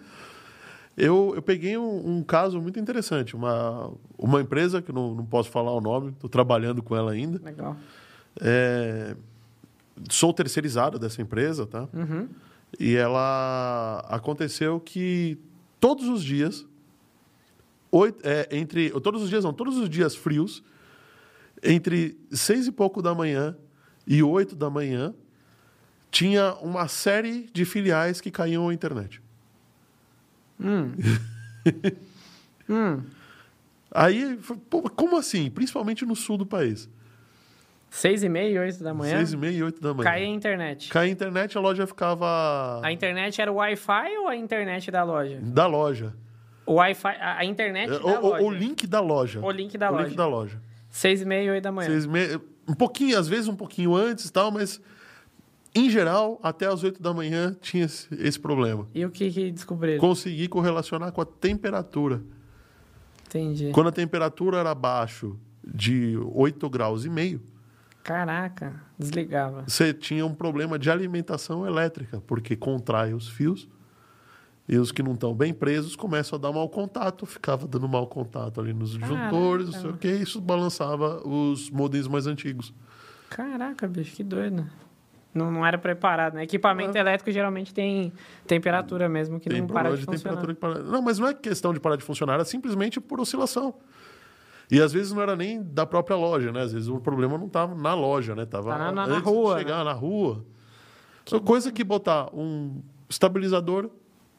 Eu, 0.97 1.33
eu 1.35 1.41
peguei 1.43 1.77
um, 1.77 2.17
um 2.17 2.23
caso 2.23 2.59
muito 2.59 2.79
interessante. 2.79 3.35
Uma, 3.35 3.91
uma 4.17 4.41
empresa, 4.41 4.81
que 4.81 4.89
eu 4.89 4.95
não, 4.95 5.13
não 5.13 5.25
posso 5.25 5.51
falar 5.51 5.71
o 5.71 5.79
nome, 5.79 6.09
estou 6.09 6.29
trabalhando 6.29 6.81
com 6.81 6.95
ela 6.95 7.11
ainda. 7.11 7.39
Legal. 7.43 7.77
É, 8.41 9.15
sou 10.09 10.33
terceirizado 10.33 10.97
dessa 10.97 11.21
empresa, 11.21 11.67
tá? 11.67 11.87
Uhum. 11.93 12.27
E 12.79 12.95
ela. 12.95 14.03
Aconteceu 14.09 14.79
que 14.79 15.37
todos 15.79 16.07
os 16.07 16.23
dias, 16.23 16.65
oito, 17.91 18.19
é, 18.23 18.47
entre 18.51 18.89
todos 18.99 19.21
os 19.21 19.29
dias 19.29 19.43
não, 19.43 19.53
todos 19.53 19.77
os 19.77 19.87
dias 19.87 20.15
frios, 20.15 20.63
entre 21.63 22.17
seis 22.31 22.67
e 22.67 22.71
pouco 22.71 23.01
da 23.01 23.13
manhã 23.15 23.55
e 24.05 24.21
oito 24.23 24.55
da 24.55 24.69
manhã, 24.69 25.13
tinha 26.11 26.53
uma 26.55 26.87
série 26.87 27.49
de 27.53 27.65
filiais 27.65 28.21
que 28.21 28.31
caíam 28.31 28.69
à 28.69 28.73
internet. 28.73 29.21
Hum, 30.59 30.91
Aí, 33.91 34.37
foi, 34.41 34.57
pô, 34.57 34.81
como 34.89 35.17
assim? 35.17 35.49
Principalmente 35.49 36.05
no 36.05 36.15
sul 36.15 36.37
do 36.37 36.45
país. 36.45 36.89
seis 37.89 38.21
e 38.23 38.29
meia, 38.29 38.61
oito 38.61 38.83
da 38.83 38.93
manhã. 38.93 39.17
Seis 39.17 39.33
e 39.33 39.37
meia 39.37 39.57
e 39.57 39.63
oito 39.63 39.81
da 39.81 39.93
manhã. 39.93 40.09
Caía 40.09 40.25
a 40.25 40.29
internet. 40.29 40.89
Caía 40.89 41.09
a 41.09 41.11
internet, 41.13 41.57
a 41.57 41.61
loja 41.61 41.87
ficava 41.87 42.81
A 42.83 42.91
internet 42.91 43.41
era 43.41 43.51
o 43.51 43.55
Wi-Fi 43.55 44.17
ou 44.19 44.27
a 44.27 44.35
internet 44.35 44.91
da 44.91 45.03
loja? 45.03 45.39
da 45.41 45.65
loja. 45.67 46.13
O 46.65 46.73
Wi-Fi, 46.75 47.07
a, 47.19 47.45
internet 47.45 47.89
É, 47.93 47.97
da 47.99 48.05
O, 48.05 48.25
o- 48.25 48.29
loja. 48.29 48.43
o 48.45 48.51
link 48.51 48.85
da 48.85 48.99
loja. 48.99 49.39
O 49.41 49.51
link 49.51 49.77
da 49.77 49.89
o 49.89 49.93
loja. 49.93 50.05
link 50.05 50.17
da 50.17 50.27
loja. 50.27 50.61
Seis 50.89 51.21
e 51.21 51.25
meia, 51.25 51.51
oito 51.51 51.63
da 51.63 51.71
manhã. 51.71 51.89
Seis 51.89 52.05
e 52.05 52.07
meia- 52.07 52.41
um 52.67 52.73
pouquinho, 52.73 53.17
às 53.17 53.27
vezes 53.27 53.47
um 53.47 53.55
pouquinho 53.55 53.95
antes 53.95 54.25
e 54.25 54.31
tal, 54.31 54.51
mas 54.51 54.81
em 55.73 55.89
geral, 55.89 56.39
até 56.41 56.65
as 56.67 56.83
8 56.83 57.01
da 57.01 57.13
manhã 57.13 57.55
tinha 57.61 57.85
esse, 57.85 58.39
problema. 58.39 58.87
E 58.95 59.05
o 59.05 59.11
que, 59.11 59.29
que 59.31 59.51
descobriram? 59.51 59.99
Consegui 59.99 60.47
correlacionar 60.47 61.11
com 61.11 61.21
a 61.21 61.25
temperatura. 61.25 62.21
Entendi. 63.27 63.71
Quando 63.71 63.87
a 63.87 63.91
temperatura 63.91 64.57
era 64.57 64.71
abaixo 64.71 65.37
de 65.63 66.17
8 66.33 66.69
graus 66.69 67.05
e 67.05 67.09
meio, 67.09 67.41
Caraca, 68.03 68.81
desligava. 68.97 69.65
você 69.67 69.93
tinha 69.93 70.25
um 70.25 70.33
problema 70.33 70.79
de 70.79 70.89
alimentação 70.89 71.67
elétrica, 71.67 72.21
porque 72.25 72.55
contrai 72.55 73.13
os 73.13 73.27
fios 73.27 73.67
e 74.67 74.77
os 74.77 74.91
que 74.91 75.01
não 75.01 75.13
estão 75.13 75.33
bem 75.33 75.53
presos 75.53 75.95
começam 75.95 76.37
a 76.37 76.41
dar 76.41 76.51
mau 76.51 76.67
contato, 76.69 77.25
ficava 77.25 77.65
dando 77.67 77.87
mau 77.87 78.05
contato 78.07 78.59
ali 78.59 78.73
nos 78.73 78.91
disjuntores, 78.97 79.67
não 79.71 79.79
sei 79.81 79.89
o 79.91 79.97
que, 79.97 80.07
isso 80.09 80.41
balançava 80.41 81.21
os 81.27 81.69
modems 81.69 82.07
mais 82.07 82.27
antigos. 82.27 82.73
Caraca, 83.29 83.87
bicho, 83.87 84.15
que 84.15 84.23
doido. 84.23 84.65
Não, 85.33 85.51
não 85.51 85.65
era 85.65 85.77
preparado, 85.77 86.33
né? 86.33 86.43
Equipamento 86.43 86.97
É. 86.97 86.99
elétrico 87.01 87.31
geralmente 87.31 87.73
tem 87.73 88.11
temperatura 88.47 89.07
mesmo, 89.07 89.39
que 89.39 89.49
Tem 89.49 89.59
não 89.61 89.67
para 89.67 89.91
de, 89.91 89.97
de, 89.99 90.05
funcionar. 90.05 90.45
que 90.45 90.53
para... 90.55 90.79
Não, 90.79 91.01
mas 91.01 91.19
não 91.19 91.27
é 91.27 91.33
questão 91.33 91.73
de 91.73 91.79
parar 91.79 91.95
de 91.95 92.03
funcionar, 92.03 92.33
era 92.35 92.45
simplesmente 92.45 92.99
por 92.99 93.19
oscilação. 93.19 93.75
E 94.71 94.81
às 94.81 94.91
vezes 94.91 95.11
não 95.13 95.21
era 95.21 95.35
nem 95.35 95.61
da 95.63 95.85
própria 95.85 96.15
loja, 96.17 96.51
né? 96.51 96.61
Às 96.63 96.73
vezes 96.73 96.89
o 96.89 96.99
problema 96.99 97.37
não 97.37 97.45
estava 97.47 97.75
na 97.75 97.93
loja, 97.93 98.35
né? 98.35 98.45
Tava 98.45 98.71
Tá 98.71 98.77
na- 98.77 98.91
na- 98.91 99.07
na 99.07 99.19
rua, 99.19 99.59
chegar 99.59 99.83
na 99.85 99.93
rua. 99.93 100.43
Só 101.25 101.39
coisa 101.39 101.71
que 101.71 101.83
botar 101.83 102.29
um 102.33 102.81
estabilizador 103.09 103.89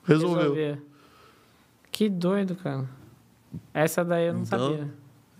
resolveu. 0.08 0.54
Resolver. 0.54 0.82
Que 1.92 2.08
doido, 2.08 2.54
cara. 2.56 2.88
Essa 3.72 4.04
daí 4.04 4.26
eu 4.26 4.34
não 4.34 4.42
Então, 4.42 4.58
sabia. 4.70 4.94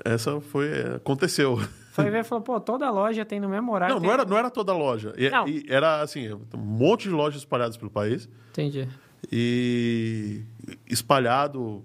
Essa 0.04 0.40
foi 0.40 0.68
aconteceu. 0.96 1.58
Foi 1.92 2.08
ver 2.10 2.20
e 2.20 2.24
falou, 2.24 2.42
pô, 2.42 2.60
toda 2.60 2.88
loja 2.90 3.24
tem 3.24 3.40
no 3.40 3.48
mesmo 3.48 3.72
horário. 3.72 3.94
Não, 3.96 4.00
tem- 4.00 4.06
não 4.08 4.14
era, 4.14 4.24
não 4.24 4.38
era 4.38 4.50
toda 4.50 4.70
a 4.70 4.76
loja. 4.76 5.12
E- 5.18 5.28
Não. 5.30 5.48
e 5.48 5.64
era 5.68 6.00
assim, 6.00 6.32
um 6.32 6.40
monte 6.58 7.08
de 7.08 7.10
lojas 7.10 7.40
espalhadas 7.40 7.76
pelo 7.76 7.90
país. 7.90 8.28
Entendi. 8.50 8.88
e 9.32 10.42
espalhado, 10.86 11.82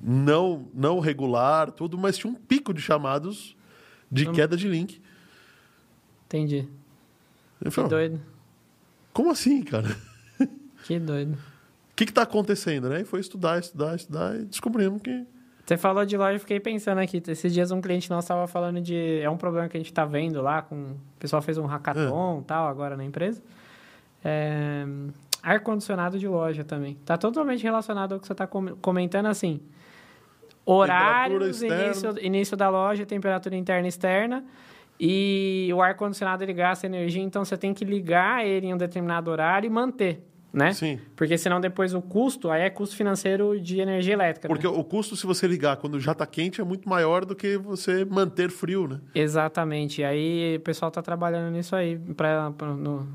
não 0.00 0.68
não 0.72 1.00
regular, 1.00 1.72
tudo, 1.72 1.98
mas 1.98 2.16
tinha 2.16 2.32
um 2.32 2.36
pico 2.36 2.72
de 2.72 2.80
chamados 2.80 3.56
de 4.10 4.28
Hum. 4.28 4.32
queda 4.32 4.56
de 4.56 4.68
link. 4.68 5.02
Entendi. 6.26 6.68
Eu 7.60 7.64
Que 7.64 7.70
falei, 7.72 7.90
doido. 7.90 8.20
como 9.12 9.30
assim, 9.32 9.60
cara? 9.64 9.88
Que 10.84 11.00
doido. 11.00 11.36
O 11.92 11.96
que 11.96 12.04
está 12.04 12.22
acontecendo, 12.22 12.88
né? 12.88 13.02
E 13.02 13.04
foi 13.04 13.20
estudar, 13.20 13.58
estudar, 13.58 13.94
estudar 13.94 14.34
e 14.36 14.44
descobrimos 14.44 15.00
que 15.02 15.26
Você 15.64 15.76
falou 15.76 16.04
de 16.04 16.16
loja, 16.16 16.36
eu 16.36 16.40
fiquei 16.40 16.58
pensando 16.58 16.98
aqui. 16.98 17.22
Esses 17.26 17.52
dias 17.52 17.70
um 17.70 17.80
cliente 17.80 18.10
nosso 18.10 18.24
estava 18.24 18.46
falando 18.48 18.80
de. 18.80 19.20
É 19.20 19.28
um 19.28 19.36
problema 19.36 19.68
que 19.68 19.76
a 19.76 19.80
gente 19.80 19.90
está 19.90 20.04
vendo 20.04 20.40
lá. 20.40 20.62
Com... 20.62 20.92
O 20.92 21.18
pessoal 21.18 21.42
fez 21.42 21.58
um 21.58 21.66
hackathon 21.66 22.40
e 22.40 22.44
tal 22.44 22.66
agora 22.66 22.96
na 22.96 23.04
empresa. 23.04 23.42
É... 24.24 24.84
Ar-condicionado 25.42 26.18
de 26.18 26.26
loja 26.26 26.64
também. 26.64 26.94
Tá 27.04 27.16
totalmente 27.16 27.62
relacionado 27.62 28.14
ao 28.14 28.20
que 28.20 28.26
você 28.26 28.32
está 28.32 28.46
comentando 28.46 29.26
assim. 29.26 29.60
Horários, 30.64 31.62
início, 31.62 32.14
início 32.24 32.56
da 32.56 32.68
loja, 32.68 33.04
temperatura 33.04 33.56
interna 33.56 33.86
e 33.86 33.88
externa. 33.88 34.44
E 35.00 35.68
o 35.74 35.82
ar-condicionado 35.82 36.44
ele 36.44 36.52
gasta 36.52 36.86
energia, 36.86 37.22
então 37.22 37.44
você 37.44 37.56
tem 37.56 37.74
que 37.74 37.84
ligar 37.84 38.46
ele 38.46 38.68
em 38.68 38.74
um 38.74 38.76
determinado 38.76 39.32
horário 39.32 39.66
e 39.66 39.70
manter, 39.70 40.24
né? 40.52 40.72
sim. 40.72 40.98
Porque 41.16 41.38
senão 41.38 41.60
depois 41.60 41.94
o 41.94 42.02
custo, 42.02 42.50
aí 42.50 42.62
é 42.62 42.70
custo 42.70 42.94
financeiro 42.96 43.60
de 43.60 43.80
energia 43.80 44.12
elétrica. 44.14 44.48
né? 44.48 44.54
Porque 44.54 44.66
o 44.66 44.84
custo, 44.84 45.16
se 45.16 45.24
você 45.26 45.46
ligar 45.46 45.76
quando 45.76 45.98
já 46.00 46.12
está 46.12 46.26
quente, 46.26 46.60
é 46.60 46.64
muito 46.64 46.88
maior 46.88 47.24
do 47.24 47.34
que 47.34 47.56
você 47.56 48.04
manter 48.04 48.50
frio, 48.50 48.86
né? 48.88 49.00
Exatamente. 49.14 50.02
Aí 50.02 50.56
o 50.56 50.60
pessoal 50.60 50.88
está 50.88 51.00
trabalhando 51.00 51.52
nisso 51.52 51.74
aí, 51.74 51.98
pra, 51.98 52.50
pra- 52.50 52.74
no, 52.74 53.06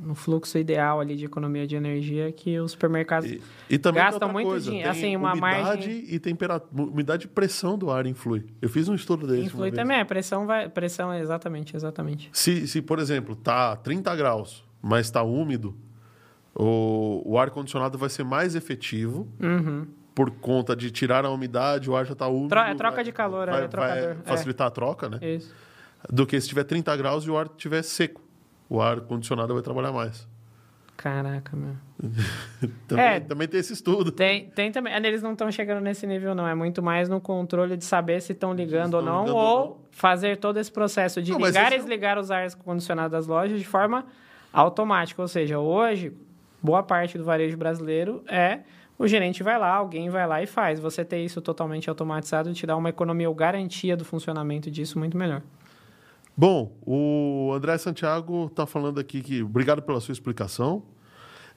no 0.00 0.14
fluxo 0.14 0.58
ideal 0.58 1.00
ali 1.00 1.16
de 1.16 1.24
economia 1.24 1.66
de 1.66 1.76
energia 1.76 2.30
que 2.32 2.58
os 2.58 2.72
supermercados. 2.72 3.30
E, 3.30 3.40
e 3.70 3.78
também 3.78 4.02
Gastam 4.02 4.32
muito 4.32 4.48
coisa, 4.48 4.70
dinheiro, 4.70 4.90
assim, 4.90 5.16
uma 5.16 5.32
umidade 5.32 5.62
margem- 5.62 6.04
e 6.08 6.18
temperatura, 6.18 6.82
umidade 6.82 7.26
e 7.26 7.28
pressão 7.28 7.78
do 7.78 7.90
ar 7.90 8.06
influi. 8.06 8.44
Eu 8.60 8.68
fiz 8.68 8.88
um 8.88 8.94
estudo 8.94 9.26
desse. 9.26 9.46
Influi 9.46 9.70
vez. 9.70 9.74
também, 9.74 10.00
a 10.00 10.04
pressão 10.04 10.46
vai. 10.46 10.68
Pressão, 10.68 11.14
exatamente, 11.14 11.76
exatamente. 11.76 12.30
Se, 12.32 12.66
se, 12.66 12.82
por 12.82 12.98
exemplo, 12.98 13.36
tá 13.36 13.76
30 13.76 14.14
graus, 14.16 14.64
mas 14.82 15.06
está 15.06 15.22
úmido, 15.22 15.76
o, 16.58 17.22
o 17.24 17.38
ar-condicionado 17.38 17.96
vai 17.96 18.08
ser 18.08 18.24
mais 18.24 18.54
efetivo 18.54 19.28
Uhum. 19.40 19.86
por 20.14 20.30
conta 20.30 20.74
de 20.74 20.90
tirar 20.90 21.24
a 21.24 21.30
umidade, 21.30 21.88
o 21.88 21.94
ar 21.96 22.04
já 22.04 22.12
está 22.12 22.26
úmido. 22.26 22.48
Tro- 22.48 22.58
é 22.60 22.74
troca 22.74 22.96
vai- 22.96 23.04
de 23.04 23.12
calor, 23.12 23.46
vai, 23.48 23.64
é 23.64 23.68
trocador, 23.68 24.02
vai 24.02 24.12
é. 24.12 24.16
facilitar 24.24 24.66
a 24.66 24.70
troca, 24.70 25.08
né? 25.08 25.18
Isso. 25.22 25.54
Do 26.10 26.26
que 26.26 26.40
se 26.40 26.48
tiver 26.48 26.64
30 26.64 26.96
graus 26.96 27.24
e 27.24 27.30
o 27.30 27.38
ar 27.38 27.46
estiver 27.46 27.82
seco. 27.82 28.20
O 28.68 28.80
ar-condicionado 28.80 29.54
vai 29.54 29.62
trabalhar 29.62 29.92
mais. 29.92 30.26
Caraca, 30.96 31.56
meu. 31.56 31.74
Também, 32.88 33.04
É. 33.04 33.20
também 33.20 33.46
tem 33.48 33.60
esse 33.60 33.72
estudo. 33.72 34.10
Tem, 34.10 34.50
tem 34.50 34.70
também. 34.72 34.92
Eles 34.94 35.22
não 35.22 35.32
estão 35.32 35.50
chegando 35.50 35.80
nesse 35.80 36.06
nível, 36.06 36.34
não. 36.34 36.46
É 36.46 36.54
muito 36.54 36.82
mais 36.82 37.08
no 37.08 37.20
controle 37.20 37.76
de 37.76 37.84
saber 37.84 38.20
se 38.20 38.32
estão 38.32 38.52
ligando 38.52 38.94
ou 38.94 39.02
não, 39.02 39.20
ligando 39.22 39.36
ou 39.36 39.58
ou 39.58 39.84
fazer 39.92 40.36
todo 40.38 40.56
esse 40.58 40.70
processo 40.72 41.22
de 41.22 41.30
Não, 41.32 41.38
ligar 41.38 41.70
e 41.70 41.74
é 41.76 41.78
desligar 41.78 42.18
os 42.18 42.30
ar 42.32 42.52
condicionados 42.56 43.12
das 43.12 43.26
lojas 43.28 43.58
de 43.60 43.66
forma 43.66 44.06
automática. 44.52 45.22
Ou 45.22 45.28
seja, 45.28 45.58
hoje, 45.60 46.12
boa 46.62 46.82
parte 46.82 47.16
do 47.18 47.24
varejo 47.24 47.56
brasileiro 47.56 48.22
é 48.28 48.60
o 48.98 49.06
gerente 49.06 49.42
vai 49.44 49.56
lá, 49.58 49.74
alguém 49.74 50.10
vai 50.10 50.26
lá 50.26 50.42
e 50.42 50.46
faz. 50.46 50.80
Você 50.80 51.04
ter 51.04 51.22
isso 51.24 51.40
totalmente 51.40 51.88
automatizado 51.88 52.52
te 52.52 52.66
dá 52.66 52.76
uma 52.76 52.88
economia 52.88 53.28
ou 53.28 53.34
garantia 53.34 53.96
do 53.96 54.04
funcionamento 54.04 54.70
disso 54.70 54.98
muito 54.98 55.16
melhor. 55.16 55.40
Bom, 56.36 56.72
o 56.86 57.52
André 57.54 57.76
Santiago 57.78 58.46
está 58.46 58.64
falando 58.66 59.00
aqui 59.00 59.20
que 59.22 59.42
obrigado 59.42 59.82
pela 59.82 60.00
sua 60.00 60.12
explicação. 60.12 60.82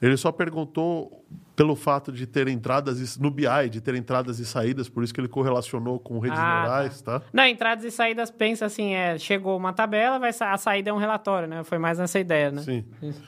Ele 0.01 0.17
só 0.17 0.31
perguntou 0.31 1.23
pelo 1.55 1.75
fato 1.75 2.11
de 2.11 2.25
ter 2.25 2.47
entradas 2.47 3.15
e- 3.15 3.21
no 3.21 3.29
BI, 3.29 3.69
de 3.69 3.79
ter 3.79 3.93
entradas 3.93 4.39
e 4.39 4.45
saídas, 4.45 4.89
por 4.89 5.03
isso 5.03 5.13
que 5.13 5.21
ele 5.21 5.27
correlacionou 5.27 5.99
com 5.99 6.17
redes 6.17 6.39
Ah, 6.39 6.61
neurais, 6.63 7.01
tá? 7.03 7.21
Não, 7.31 7.45
entradas 7.45 7.83
e 7.85 7.91
saídas, 7.91 8.31
pensa 8.31 8.65
assim, 8.65 8.93
é, 8.95 9.19
chegou 9.19 9.55
uma 9.55 9.71
tabela, 9.71 10.17
vai 10.17 10.31
a 10.39 10.57
saída 10.57 10.89
é 10.89 10.93
um 10.93 10.97
relatório, 10.97 11.47
né? 11.47 11.63
Foi 11.63 11.77
mais 11.77 11.99
nessa 11.99 12.19
ideia, 12.19 12.49
né? 12.51 12.61
Sim. 12.63 12.83
Isso. 13.03 13.21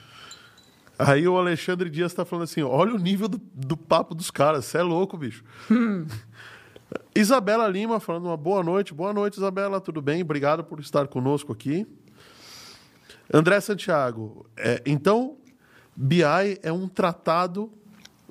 Aí 0.97 1.27
o 1.27 1.37
Alexandre 1.37 1.89
Dias 1.89 2.11
está 2.11 2.23
falando 2.23 2.43
assim: 2.43 2.61
olha 2.61 2.93
o 2.93 2.99
nível 2.99 3.27
do, 3.27 3.41
do 3.53 3.75
papo 3.75 4.13
dos 4.13 4.29
caras, 4.29 4.65
você 4.65 4.77
é 4.77 4.83
louco, 4.83 5.17
bicho. 5.17 5.43
Isabela 7.15 7.67
Lima 7.67 7.99
falando 7.99 8.25
uma 8.25 8.37
boa 8.37 8.63
noite. 8.63 8.93
Boa 8.93 9.13
noite, 9.13 9.37
Isabela, 9.37 9.81
tudo 9.81 10.01
bem? 10.01 10.21
Obrigado 10.21 10.63
por 10.63 10.79
estar 10.79 11.07
conosco 11.07 11.51
aqui. 11.51 11.87
André 13.31 13.59
Santiago, 13.61 14.45
é, 14.55 14.81
então, 14.85 15.37
BI 15.95 16.21
é 16.61 16.71
um 16.71 16.87
tratado. 16.87 17.71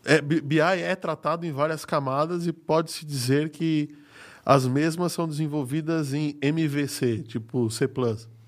É, 0.05 0.21
BI 0.21 0.61
é 0.61 0.95
tratado 0.97 1.47
em 1.47 1.53
várias 1.53 1.85
camadas 1.85 2.47
e 2.47 2.53
pode-se 2.53 3.05
dizer 3.05 3.51
que 3.51 3.97
as 4.45 4.67
mesmas 4.67 5.13
são 5.13 5.29
desenvolvidas 5.29 6.13
em 6.13 6.37
MVC, 6.43 7.23
tipo 7.23 7.71
C, 7.71 7.89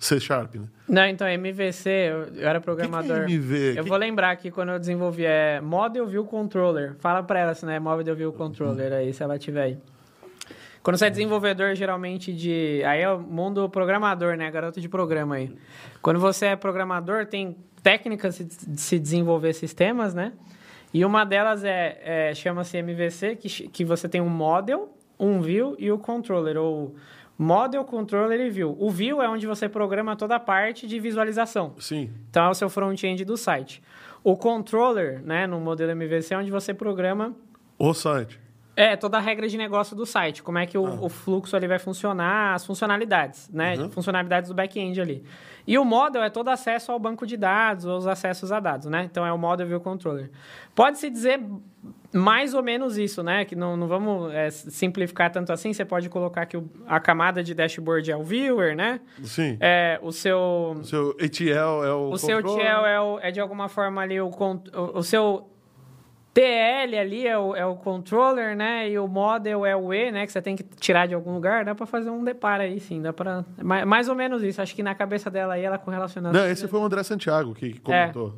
C 0.06 0.20
Sharp, 0.20 0.54
né? 0.56 0.66
Não, 0.88 1.06
então, 1.06 1.26
MVC, 1.26 1.88
eu, 1.88 2.18
eu 2.36 2.48
era 2.48 2.60
programador. 2.60 3.20
Que 3.20 3.26
que 3.26 3.32
é 3.32 3.36
MV? 3.36 3.78
Eu 3.78 3.82
Que- 3.84 3.88
vou 3.88 3.98
lembrar 3.98 4.30
aqui 4.30 4.50
quando 4.50 4.70
eu 4.72 4.78
desenvolvi 4.78 5.24
é 5.24 5.60
Model 5.60 6.06
View 6.06 6.24
Controller. 6.26 6.94
Fala 6.98 7.22
pra 7.22 7.38
ela 7.40 7.54
se 7.54 7.64
não 7.64 7.72
é 7.72 7.80
Model 7.80 8.14
View 8.14 8.32
Controller 8.32 8.92
aí, 8.92 9.12
se 9.14 9.22
ela 9.22 9.38
tiver 9.38 9.62
aí. 9.62 9.78
Quando 10.82 10.98
você 10.98 11.06
é 11.06 11.10
desenvolvedor, 11.10 11.74
geralmente, 11.74 12.30
de. 12.34 12.82
Aí 12.84 13.00
é 13.00 13.10
o 13.10 13.18
mundo 13.18 13.66
programador, 13.70 14.36
né? 14.36 14.50
Garoto 14.50 14.78
de 14.80 14.88
programa 14.88 15.36
aí. 15.36 15.50
Quando 16.02 16.20
você 16.20 16.46
é 16.46 16.56
programador, 16.56 17.24
tem 17.24 17.56
técnicas 17.82 18.36
de 18.38 18.78
se 18.80 18.98
desenvolver 18.98 19.54
sistemas, 19.54 20.12
né? 20.12 20.32
E 20.92 21.02
uma 21.04 21.24
delas 21.24 21.64
é, 21.64 21.98
é- 22.04 22.34
chama-se 22.34 22.76
MVC, 22.76 23.36
que, 23.36 23.48
que 23.68 23.84
você 23.84 24.06
tem 24.08 24.20
um 24.20 24.28
model, 24.28 24.94
um 25.18 25.40
view 25.40 25.74
e 25.78 25.90
o 25.90 25.98
controller, 25.98 26.58
ou 26.58 26.94
model, 27.38 27.84
controller 27.84 28.40
e 28.40 28.50
view. 28.50 28.76
O 28.78 28.90
view 28.90 29.20
é 29.20 29.28
onde 29.28 29.46
você 29.46 29.68
programa 29.68 30.16
toda 30.16 30.36
a 30.36 30.40
parte 30.40 30.86
de 30.86 30.98
visualização. 31.00 31.74
Sim. 31.78 32.10
Então 32.30 32.44
é 32.44 32.50
o 32.50 32.54
seu 32.54 32.68
front-end 32.68 33.24
do 33.24 33.36
site. 33.36 33.82
O 34.22 34.36
controller, 34.36 35.20
né, 35.22 35.46
no 35.46 35.60
modelo 35.60 35.92
MVC, 35.92 36.34
é 36.34 36.38
onde 36.38 36.50
você 36.50 36.72
programa 36.72 37.34
O 37.78 37.92
site. 37.92 38.40
É, 38.76 38.96
toda 38.96 39.18
a 39.18 39.20
regra 39.20 39.48
de 39.48 39.56
negócio 39.56 39.94
do 39.94 40.04
site, 40.04 40.42
como 40.42 40.58
é 40.58 40.66
que 40.66 40.76
o, 40.76 41.04
o 41.04 41.08
fluxo 41.08 41.54
ali 41.54 41.68
vai 41.68 41.78
funcionar, 41.78 42.54
as 42.54 42.66
funcionalidades, 42.66 43.48
né? 43.52 43.76
Uhum. 43.76 43.90
Funcionalidades 43.90 44.48
do 44.48 44.54
back-end 44.54 45.00
ali. 45.00 45.24
E 45.66 45.78
o 45.78 45.84
model 45.84 46.22
é 46.22 46.28
todo 46.28 46.48
acesso 46.48 46.92
ao 46.92 46.98
banco 46.98 47.26
de 47.26 47.36
dados, 47.36 47.84
ou 47.86 47.96
os 47.96 48.06
acessos 48.06 48.52
a 48.52 48.60
dados, 48.60 48.86
né? 48.86 49.04
Então 49.04 49.24
é 49.24 49.32
o 49.32 49.38
model 49.38 49.66
view 49.66 49.80
controller. 49.80 50.30
Pode-se 50.74 51.08
dizer 51.08 51.40
mais 52.12 52.54
ou 52.54 52.62
menos 52.62 52.96
isso, 52.98 53.22
né? 53.22 53.44
Que 53.44 53.56
não, 53.56 53.76
não 53.76 53.88
vamos 53.88 54.32
é, 54.32 54.50
simplificar 54.50 55.30
tanto 55.32 55.52
assim. 55.52 55.72
Você 55.72 55.84
pode 55.84 56.08
colocar 56.08 56.46
que 56.46 56.56
o- 56.56 56.68
a 56.86 57.00
camada 57.00 57.42
de 57.42 57.54
dashboard 57.54 58.10
é 58.10 58.16
o 58.16 58.22
viewer, 58.22 58.76
né? 58.76 59.00
Sim. 59.22 59.56
É, 59.58 59.98
o 60.02 60.12
seu 60.12 60.76
O 60.78 60.84
seu 60.84 61.16
ETL 61.18 61.82
é 61.84 61.92
o. 61.92 62.10
o 62.10 62.18
seu 62.18 62.36
controller. 62.42 62.66
TL 62.66 62.84
é, 62.86 63.00
o- 63.00 63.18
é 63.20 63.30
de 63.30 63.40
alguma 63.40 63.68
forma 63.68 64.02
ali 64.02 64.20
o, 64.20 64.28
o, 64.28 64.98
o 64.98 65.02
seu 65.02 65.48
TL 66.34 66.96
ali 66.98 67.26
é 67.26 67.38
o, 67.38 67.54
é 67.54 67.64
o 67.64 67.76
controller, 67.76 68.56
né? 68.56 68.90
E 68.90 68.98
o 68.98 69.06
model 69.06 69.64
é 69.64 69.76
o 69.76 69.94
E, 69.94 70.10
né? 70.10 70.26
Que 70.26 70.32
você 70.32 70.42
tem 70.42 70.56
que 70.56 70.64
tirar 70.64 71.06
de 71.06 71.14
algum 71.14 71.32
lugar. 71.32 71.64
Dá 71.64 71.74
pra 71.74 71.86
fazer 71.86 72.10
um 72.10 72.24
deparo 72.24 72.64
aí, 72.64 72.80
sim. 72.80 73.00
Dá 73.00 73.12
pra... 73.12 73.44
Mais, 73.62 73.86
mais 73.86 74.08
ou 74.08 74.16
menos 74.16 74.42
isso. 74.42 74.60
Acho 74.60 74.74
que 74.74 74.82
na 74.82 74.94
cabeça 74.96 75.30
dela 75.30 75.54
aí, 75.54 75.62
ela 75.62 75.78
correlacionando... 75.78 76.36
Não, 76.36 76.46
esse 76.50 76.66
foi 76.66 76.80
o 76.80 76.84
André 76.84 77.04
Santiago 77.04 77.54
que 77.54 77.78
comentou. 77.78 78.34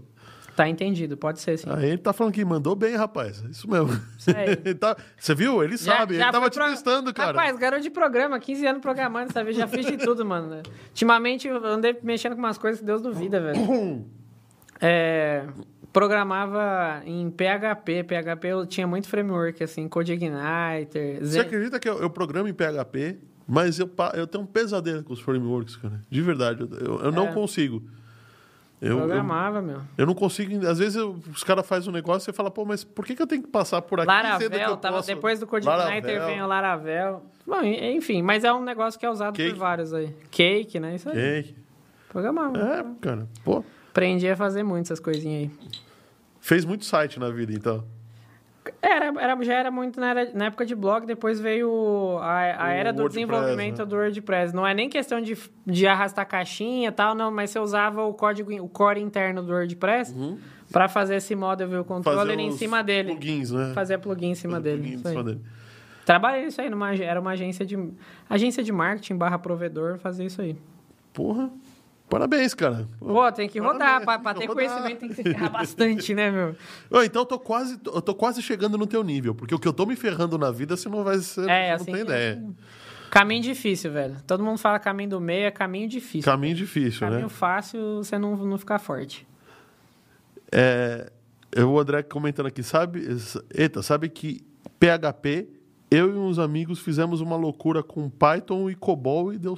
Tá 0.55 0.69
entendido. 0.69 1.17
Pode 1.17 1.41
ser, 1.41 1.59
sim. 1.59 1.69
Aí 1.71 1.87
ele 1.91 1.99
tá 1.99 2.13
falando 2.13 2.33
que 2.33 2.43
mandou 2.45 2.75
bem, 2.75 2.97
rapaz. 2.97 3.43
Isso 3.51 3.69
mesmo. 3.71 3.89
Isso 4.19 4.31
tá- 4.81 4.97
Você 5.19 5.35
viu? 5.35 5.63
Ele 5.63 5.77
sabe. 5.79 6.15
ele 6.15 6.25
tava 6.31 6.49
te 6.51 6.59
pro- 6.59 6.69
testando, 6.69 7.13
cara. 7.15 7.33
Rapaz, 7.39 7.59
garoto 7.59 7.83
de 7.83 7.91
programa, 7.91 8.39
15 8.39 8.67
anos 8.67 8.81
programando, 8.83 9.33
sabe? 9.33 9.53
Já 9.53 9.67
fiz 9.67 9.85
de 9.87 9.97
tudo, 9.99 10.25
mano. 10.25 10.63
Ultimamente 10.89 11.47
eu 11.49 11.63
andei 11.65 11.99
mexendo 12.03 12.33
com 12.35 12.39
umas 12.39 12.57
coisas 12.59 12.81
que 12.81 12.87
Deus 12.87 13.01
duvida, 13.03 13.41
velho. 13.41 14.05
É, 14.79 15.43
programava 16.01 17.01
em 17.07 17.31
PHP. 17.31 18.05
PHP 18.05 18.49
eu 18.49 18.67
tinha 18.67 18.87
muito 18.87 19.09
framework, 19.09 19.65
assim, 19.65 19.89
CodeIgniter. 19.89 21.21
Você 21.21 21.25
Zen- 21.25 21.41
acredita 21.41 21.81
que 21.81 21.89
eu, 21.89 21.99
eu 22.01 22.11
programo 22.11 22.47
em 22.47 22.53
PHP, 22.53 23.17
mas 23.49 23.79
eu, 23.79 23.91
eu 24.13 24.27
tenho 24.27 24.45
um 24.45 24.47
pesadelo 24.47 25.03
com 25.03 25.15
os 25.15 25.21
frameworks, 25.21 25.75
cara. 25.77 25.99
De 26.11 26.21
verdade. 26.21 26.61
Eu, 26.71 26.79
eu- 26.87 27.01
eu 27.07 27.13
não 27.13 27.29
É. 27.29 27.33
consigo. 27.33 27.83
Eu, 28.79 28.91
eu, 28.91 28.99
Programava, 28.99 29.63
meu. 29.63 29.81
eu 29.97 30.05
não 30.05 30.13
consigo. 30.15 30.67
Às 30.67 30.79
vezes 30.79 30.97
eu- 30.97 31.17
os 31.35 31.43
caras 31.43 31.67
fazem 31.67 31.89
um 31.89 31.93
negócio 31.95 32.25
e 32.25 32.27
você 32.27 32.33
fala, 32.35 32.51
pô, 32.51 32.67
mas 32.67 32.85
por 32.85 33.07
que, 33.07 33.17
que 33.17 33.23
eu 33.23 33.27
tenho 33.27 33.43
que 33.43 33.49
passar 33.49 33.81
por 33.81 33.99
aqui? 33.99 34.11
eu 34.11 34.15
Laravel, 34.15 34.77
tava, 34.77 34.97
posso- 34.97 35.07
depois 35.09 35.41
do 35.41 35.47
CodeIgniter 35.47 36.27
vem 36.27 36.43
o 36.43 36.47
Laravel. 36.47 37.23
Bom, 37.47 37.63
en- 37.63 37.97
enfim, 37.97 38.21
mas 38.21 38.45
é 38.45 38.53
um 38.53 38.63
negócio 38.63 39.01
que 39.01 39.07
é 39.07 39.11
usado 39.11 39.35
Cake. 39.35 39.53
por 39.55 39.59
vários 39.61 39.95
aí. 39.95 40.15
Cake, 40.31 40.79
né? 40.79 40.95
Isso 40.97 41.09
aí. 41.09 41.17
Ok. 41.41 41.55
Programava. 42.11 42.59
É, 42.59 42.85
cara. 43.01 43.27
Pô, 43.43 43.65
Aprendi 43.91 44.29
a 44.29 44.37
fazer 44.37 44.63
muito 44.63 44.85
essas 44.85 45.01
coisinhas 45.01 45.51
aí. 45.51 45.51
Fez 46.47 46.65
muito 46.65 46.85
site 46.85 47.19
na 47.19 47.29
vida, 47.31 47.53
então. 47.53 47.85
Era, 48.83 49.07
era, 49.21 49.45
já 49.45 49.55
era 49.55 49.71
muito 49.71 50.01
na, 50.01 50.11
era- 50.11 50.31
na 50.35 50.47
época 50.47 50.67
de 50.67 50.75
blog, 50.75 51.07
depois 51.07 51.39
veio 51.41 52.19
a, 52.21 52.65
a 52.67 52.73
era 52.73 52.93
do 52.93 53.03
WordPress, 53.03 53.27
desenvolvimento 53.31 53.79
né? 53.79 53.85
do 53.85 53.97
WordPress. 53.97 54.55
Não 54.55 54.67
é 54.67 54.75
nem 54.75 54.89
questão 54.89 55.21
de, 55.21 55.37
de 55.65 55.87
arrastar 55.87 56.27
caixinha 56.27 56.89
e 56.89 56.93
tal, 56.93 57.15
não, 57.15 57.31
mas 57.31 57.51
você 57.51 57.61
usava 57.61 58.03
o 58.05 58.13
código, 58.13 58.53
o 58.61 58.69
core 58.69 59.01
interno 59.01 59.41
do 59.43 59.53
WordPress 59.53 60.13
para 60.73 60.89
fazer 60.89 61.17
esse 61.17 61.35
model 61.37 61.69
view 61.69 61.85
controller 61.85 62.39
em 62.41 62.51
cima 62.53 62.83
dele. 62.83 63.13
Plugins, 63.15 63.51
né? 63.53 63.73
Fazer 63.73 63.99
plugin 63.99 64.31
em 64.31 64.35
cima 64.35 64.55
Fazer 64.57 64.63
dele. 64.71 64.83
plugin 64.83 64.95
em 64.95 65.11
cima 65.13 65.23
dele. 65.25 65.41
Trabalhei 66.05 66.47
isso 66.47 66.61
aí, 66.61 66.69
numa, 66.71 66.95
era 66.95 67.21
uma 67.21 67.33
agência 67.33 67.65
de 67.65 67.77
agência 68.29 68.63
de 68.65 68.73
marketing 68.73 69.17
barra 69.17 69.39
provedor, 69.39 69.99
fazer 69.99 70.25
isso 70.25 70.41
aí. 70.43 70.57
Porra. 71.13 71.51
Parabéns, 72.09 72.55
cara. 72.55 72.89
Pô, 73.01 73.33
tem 73.33 73.49
que 73.49 73.59
rodar, 73.59 73.99
tem 73.99 74.07
ter 74.07 74.47
rodar. 74.47 74.49
conhecimento 74.49 74.99
tem 75.01 75.09
que 75.09 75.15
se 75.17 75.23
ferrar 75.25 75.51
bastante, 75.51 76.15
né, 76.15 76.31
meu? 76.31 76.55
Ô, 76.91 77.03
então 77.03 77.23
eu 77.23 77.27
tô 77.27 77.39
quase, 77.39 77.81
eu 77.85 78.01
tô 78.01 78.15
quase 78.15 78.41
chegando 78.41 78.79
no 78.79 78.87
teu 78.87 79.03
nível, 79.03 79.35
porque 79.35 79.55
o 79.55 79.59
que 79.59 79.67
eu 79.67 79.73
tô 79.73 79.85
me 79.85 79.97
ferrando 79.97 80.39
na 80.39 80.51
vida, 80.53 80.77
você 80.77 80.89
não 80.89 81.03
vai 81.03 81.19
ser, 81.19 81.49
É, 81.49 81.73
assim 81.73 81.91
não 81.91 81.99
tem 81.99 82.05
ideia. 82.05 82.43
Caminho 83.11 83.43
difícil, 83.43 83.93
velho. 83.93 84.17
Todo 84.27 84.45
mundo 84.45 84.59
fala 84.59 84.79
caminho 84.79 85.11
do 85.11 85.21
meio, 85.21 85.47
é 85.47 85.51
caminho 85.51 85.89
difícil. 85.89 86.31
Caminho 86.31 86.55
difícil, 86.55 87.01
Caminho 87.01 87.23
né? 87.23 87.29
fácil, 87.29 87.97
você 87.97 88.19
não, 88.19 88.37
não 88.37 88.59
ficar 88.59 88.79
forte. 88.79 89.27
É, 90.53 91.11
eu, 91.53 91.71
o 91.71 91.79
André 91.79 92.03
comentando 92.03 92.47
aqui, 92.47 92.63
sabe? 92.63 93.05
Eita, 93.53 93.83
sabe 93.83 94.09
que 94.09 94.45
PHP, 94.79 95.49
eu 95.91 96.11
e 96.11 96.17
uns 96.17 96.39
amigos 96.39 96.81
fizemos 96.81 97.21
uma 97.21 97.37
loucura 97.37 97.83
com 97.83 98.09
Python 98.11 98.69
e 98.71 98.75
COBOL 98.75 99.33
e 99.33 99.39
deu. 99.39 99.57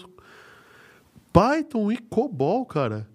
Python 1.39 1.93
e 1.93 1.99
COBOL, 1.99 2.65
cara. 2.67 3.07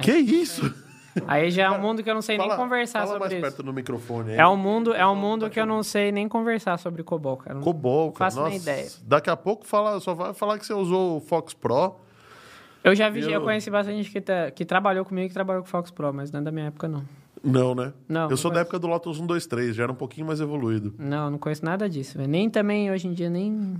que 0.00 0.12
isso? 0.12 0.72
Aí 1.26 1.50
já 1.50 1.64
é 1.64 1.70
um 1.70 1.80
mundo 1.80 2.02
que 2.02 2.08
eu 2.08 2.14
não 2.14 2.22
sei 2.22 2.38
nem 2.38 2.46
Fala- 2.48 2.62
conversar 2.62 3.00
fala 3.00 3.06
sobre 3.12 3.20
mais 3.20 3.32
isso. 3.32 3.42
perto 3.42 3.62
no 3.62 3.70
microfone 3.72 4.30
aí. 4.30 4.38
É 4.38 4.46
um 4.48 4.56
mundo, 4.56 4.94
é 4.94 5.06
um 5.06 5.14
mundo 5.14 5.50
que 5.50 5.60
eu 5.60 5.66
não 5.66 5.82
sei 5.82 6.10
nem 6.10 6.26
conversar 6.26 6.78
sobre 6.78 7.02
COBOL, 7.02 7.36
cara. 7.36 7.56
Não- 7.56 7.62
COBOL, 7.62 8.12
cara. 8.12 8.30
Faço 8.30 8.42
nem 8.44 8.54
Nossa, 8.54 8.70
ideia. 8.70 8.88
Daqui 9.02 9.28
a 9.28 9.36
pouco 9.36 9.66
fala, 9.66 10.00
só 10.00 10.14
vai 10.14 10.32
falar 10.32 10.58
que 10.58 10.64
você 10.64 10.72
usou 10.72 11.18
o 11.18 11.20
Fox 11.20 11.52
Pro. 11.52 11.96
Eu 12.82 12.94
já 12.94 13.10
vi, 13.10 13.20
Eu- 13.20 13.30
eu 13.30 13.42
conheci 13.42 13.70
bastante 13.70 13.98
gente 13.98 14.10
que, 14.10 14.22
tá- 14.22 14.50
que 14.50 14.64
trabalhou 14.64 15.04
comigo 15.04 15.28
que 15.28 15.34
trabalhou 15.34 15.62
com 15.62 15.68
Fox 15.68 15.90
Pro, 15.90 16.14
mas 16.14 16.32
não 16.32 16.40
é 16.40 16.42
da 16.44 16.50
minha 16.50 16.66
época, 16.68 16.88
não. 16.88 17.04
Não, 17.44 17.74
né? 17.74 17.92
Não, 18.08 18.22
Eu 18.22 18.30
não 18.30 18.36
sou 18.38 18.50
da 18.50 18.54
conheço. 18.54 18.68
época 18.68 18.78
do 18.78 18.86
Lotus 18.86 19.20
1, 19.20 19.26
2, 19.26 19.46
3, 19.46 19.76
já 19.76 19.82
era 19.82 19.92
um 19.92 19.96
pouquinho 19.96 20.26
mais 20.26 20.40
evoluído. 20.40 20.94
Não, 20.98 21.30
não 21.30 21.38
conheço 21.38 21.62
nada 21.64 21.90
disso, 21.90 22.16
velho. 22.16 22.30
Nem 22.30 22.48
também, 22.48 22.90
hoje 22.90 23.06
em 23.08 23.12
dia, 23.12 23.28
nem... 23.28 23.74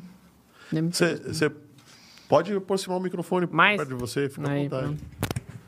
nem 0.70 0.90
você 0.90 1.50
pode 2.32 2.50
aproximar 2.54 2.96
o 2.96 3.00
microfone 3.02 3.46
Mais? 3.52 3.76
perto 3.76 3.90
de 3.90 3.94
você, 3.94 4.26
fica 4.26 4.48
à 4.48 4.52
Aí, 4.52 4.62
vontade. 4.62 4.86
pronto. 4.86 5.04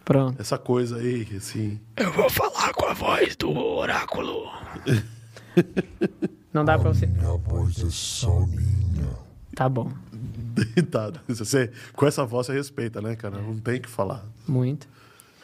Pronto. 0.02 0.40
Essa 0.40 0.56
coisa 0.56 0.96
aí, 0.96 1.28
assim. 1.36 1.78
Eu 1.94 2.10
vou 2.10 2.30
falar 2.30 2.72
com 2.72 2.86
a 2.86 2.94
voz 2.94 3.36
do 3.36 3.54
oráculo. 3.54 4.50
Não 6.54 6.64
dá 6.64 6.78
pra 6.78 6.94
você... 6.94 7.06
Minha 7.06 7.36
voz 7.36 7.78
é 7.80 7.90
só 7.90 8.46
minha. 8.46 9.10
Tá 9.54 9.68
bom. 9.68 9.92
tá, 10.90 11.12
você, 11.28 11.70
com 11.92 12.06
essa 12.06 12.24
voz 12.24 12.46
você 12.46 12.54
respeita, 12.54 13.02
né, 13.02 13.14
cara? 13.14 13.42
Não 13.42 13.58
tem 13.58 13.76
o 13.76 13.80
que 13.82 13.88
falar. 13.88 14.24
Muito. 14.48 14.88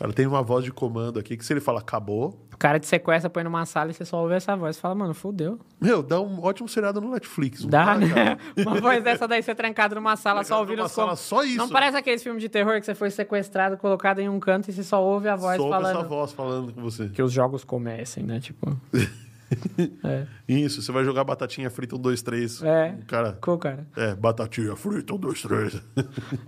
Cara, 0.01 0.15
tem 0.15 0.27
uma 0.27 0.43
voz 0.43 0.65
de 0.65 0.73
comando 0.73 1.19
aqui 1.19 1.37
que 1.37 1.45
se 1.45 1.53
ele 1.53 1.61
fala 1.61 1.81
acabou, 1.81 2.35
O 2.55 2.57
cara 2.57 2.81
te 2.81 2.87
sequestra, 2.87 3.29
põe 3.29 3.45
numa 3.45 3.67
sala 3.67 3.91
e 3.91 3.95
você 3.95 4.03
só 4.03 4.23
ouve 4.23 4.33
essa 4.35 4.57
voz. 4.57 4.77
Você 4.77 4.81
fala, 4.81 4.95
mano, 4.95 5.13
fudeu. 5.13 5.59
meu, 5.79 6.03
dá 6.03 6.19
um 6.19 6.43
ótimo 6.43 6.67
seriado 6.71 7.03
no 7.03 7.11
Netflix. 7.11 7.67
Dá, 7.67 7.99
né? 7.99 8.09
cara? 8.09 8.39
Uma 8.67 8.81
voz 8.81 9.05
dessa 9.05 9.29
daí, 9.29 9.43
você 9.43 9.55
trancado 9.55 9.95
numa 9.95 10.17
sala, 10.17 10.43
só 10.43 10.59
ouvindo 10.59 10.83
os 10.83 10.91
sala, 10.91 11.11
com- 11.11 11.17
só 11.17 11.45
isso. 11.45 11.59
Não 11.59 11.69
parece 11.69 11.99
aqueles 11.99 12.23
filmes 12.23 12.41
de 12.43 12.49
terror 12.49 12.81
que 12.81 12.87
você 12.87 12.95
foi 12.95 13.11
sequestrado, 13.11 13.77
colocado 13.77 14.21
em 14.21 14.29
um 14.31 14.41
canto 14.41 14.71
e 14.71 14.73
você 14.73 14.83
só 14.83 15.05
ouve 15.05 15.29
a 15.29 15.37
voz 15.37 15.59
Só 15.59 15.65
ouve 15.65 15.75
falando. 15.77 15.99
essa 15.99 16.09
voz 16.09 16.33
falando 16.33 16.73
com 16.73 16.81
você. 16.81 17.11
Que 17.11 17.23
os 17.23 17.31
jogos 17.31 17.63
comecem, 17.63 18.25
né? 18.25 18.41
Tipo. 18.41 18.75
é. 20.03 20.27
Isso, 20.49 20.81
você 20.81 20.91
vai 20.93 21.05
jogar 21.05 21.25
batatinha 21.25 21.69
frita 21.69 21.97
1, 21.97 21.99
2, 21.99 22.23
3. 22.23 22.63
É. 22.63 22.95
Cara. 23.07 23.37
Cool, 23.41 23.59
cara. 23.59 23.87
É, 23.95 24.15
batatinha 24.15 24.75
frita 24.77 25.15
1, 25.15 25.19
2, 25.19 25.43
3. 25.43 25.83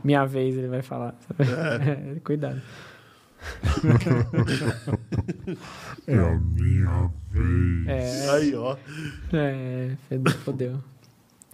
Minha 0.02 0.24
vez, 0.24 0.56
ele 0.56 0.68
vai 0.68 0.80
falar. 0.82 1.14
É. 1.38 2.18
Cuidado. 2.24 2.62
É 6.06 6.14
a 6.14 6.38
minha 6.38 7.10
vez. 7.30 7.86
É, 7.86 8.30
Aí, 8.30 8.54
ó. 8.54 8.76
é, 9.32 9.96
fedeu, 10.08 10.32
fodeu. 10.40 10.84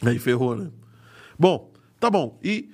Aí 0.04 0.18
ferrou, 0.18 0.56
né? 0.56 0.70
Bom, 1.38 1.70
tá 1.98 2.10
bom. 2.10 2.38
E 2.42 2.70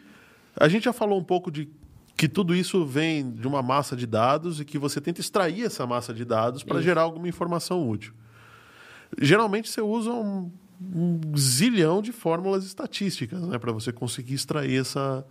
a 0.56 0.68
gente 0.68 0.84
já 0.84 0.92
falou 0.92 1.18
um 1.18 1.24
pouco 1.24 1.50
de 1.50 1.68
que 2.16 2.28
tudo 2.28 2.54
isso 2.54 2.86
vem 2.86 3.32
de 3.32 3.46
uma 3.46 3.62
massa 3.62 3.96
de 3.96 4.06
dados 4.06 4.60
e 4.60 4.64
que 4.64 4.78
você 4.78 5.00
tenta 5.00 5.20
extrair 5.20 5.64
essa 5.64 5.86
massa 5.86 6.14
de 6.14 6.24
dados 6.24 6.62
para 6.62 6.80
gerar 6.80 7.02
alguma 7.02 7.28
informação 7.28 7.88
útil. 7.88 8.12
Geralmente 9.20 9.68
você 9.68 9.80
usa 9.80 10.10
um, 10.10 10.50
um 10.80 11.20
zilhão 11.36 12.00
de 12.00 12.12
fórmulas 12.12 12.64
estatísticas 12.64 13.40
né, 13.42 13.58
para 13.58 13.72
você 13.72 13.92
conseguir 13.92 14.34
extrair 14.34 14.80
essa, 14.80 15.26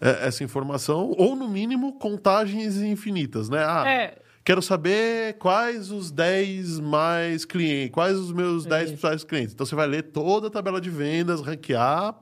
é, 0.00 0.26
essa 0.26 0.42
informação, 0.42 1.14
ou 1.18 1.36
no 1.36 1.48
mínimo 1.48 1.98
contagens 1.98 2.76
infinitas. 2.78 3.48
Né? 3.48 3.62
Ah, 3.64 3.84
É. 3.86 4.14
Quero 4.42 4.62
saber 4.62 5.34
quais 5.34 5.90
os 5.90 6.10
10 6.10 6.80
mais 6.80 7.44
clientes, 7.44 7.92
quais 7.92 8.16
os 8.16 8.32
meus 8.32 8.64
10 8.64 8.84
Isso. 8.84 8.92
principais 8.92 9.22
clientes. 9.22 9.52
Então 9.52 9.66
você 9.66 9.74
vai 9.74 9.86
ler 9.86 10.04
toda 10.04 10.46
a 10.46 10.50
tabela 10.50 10.80
de 10.80 10.88
vendas, 10.88 11.42
ranquear, 11.42 12.14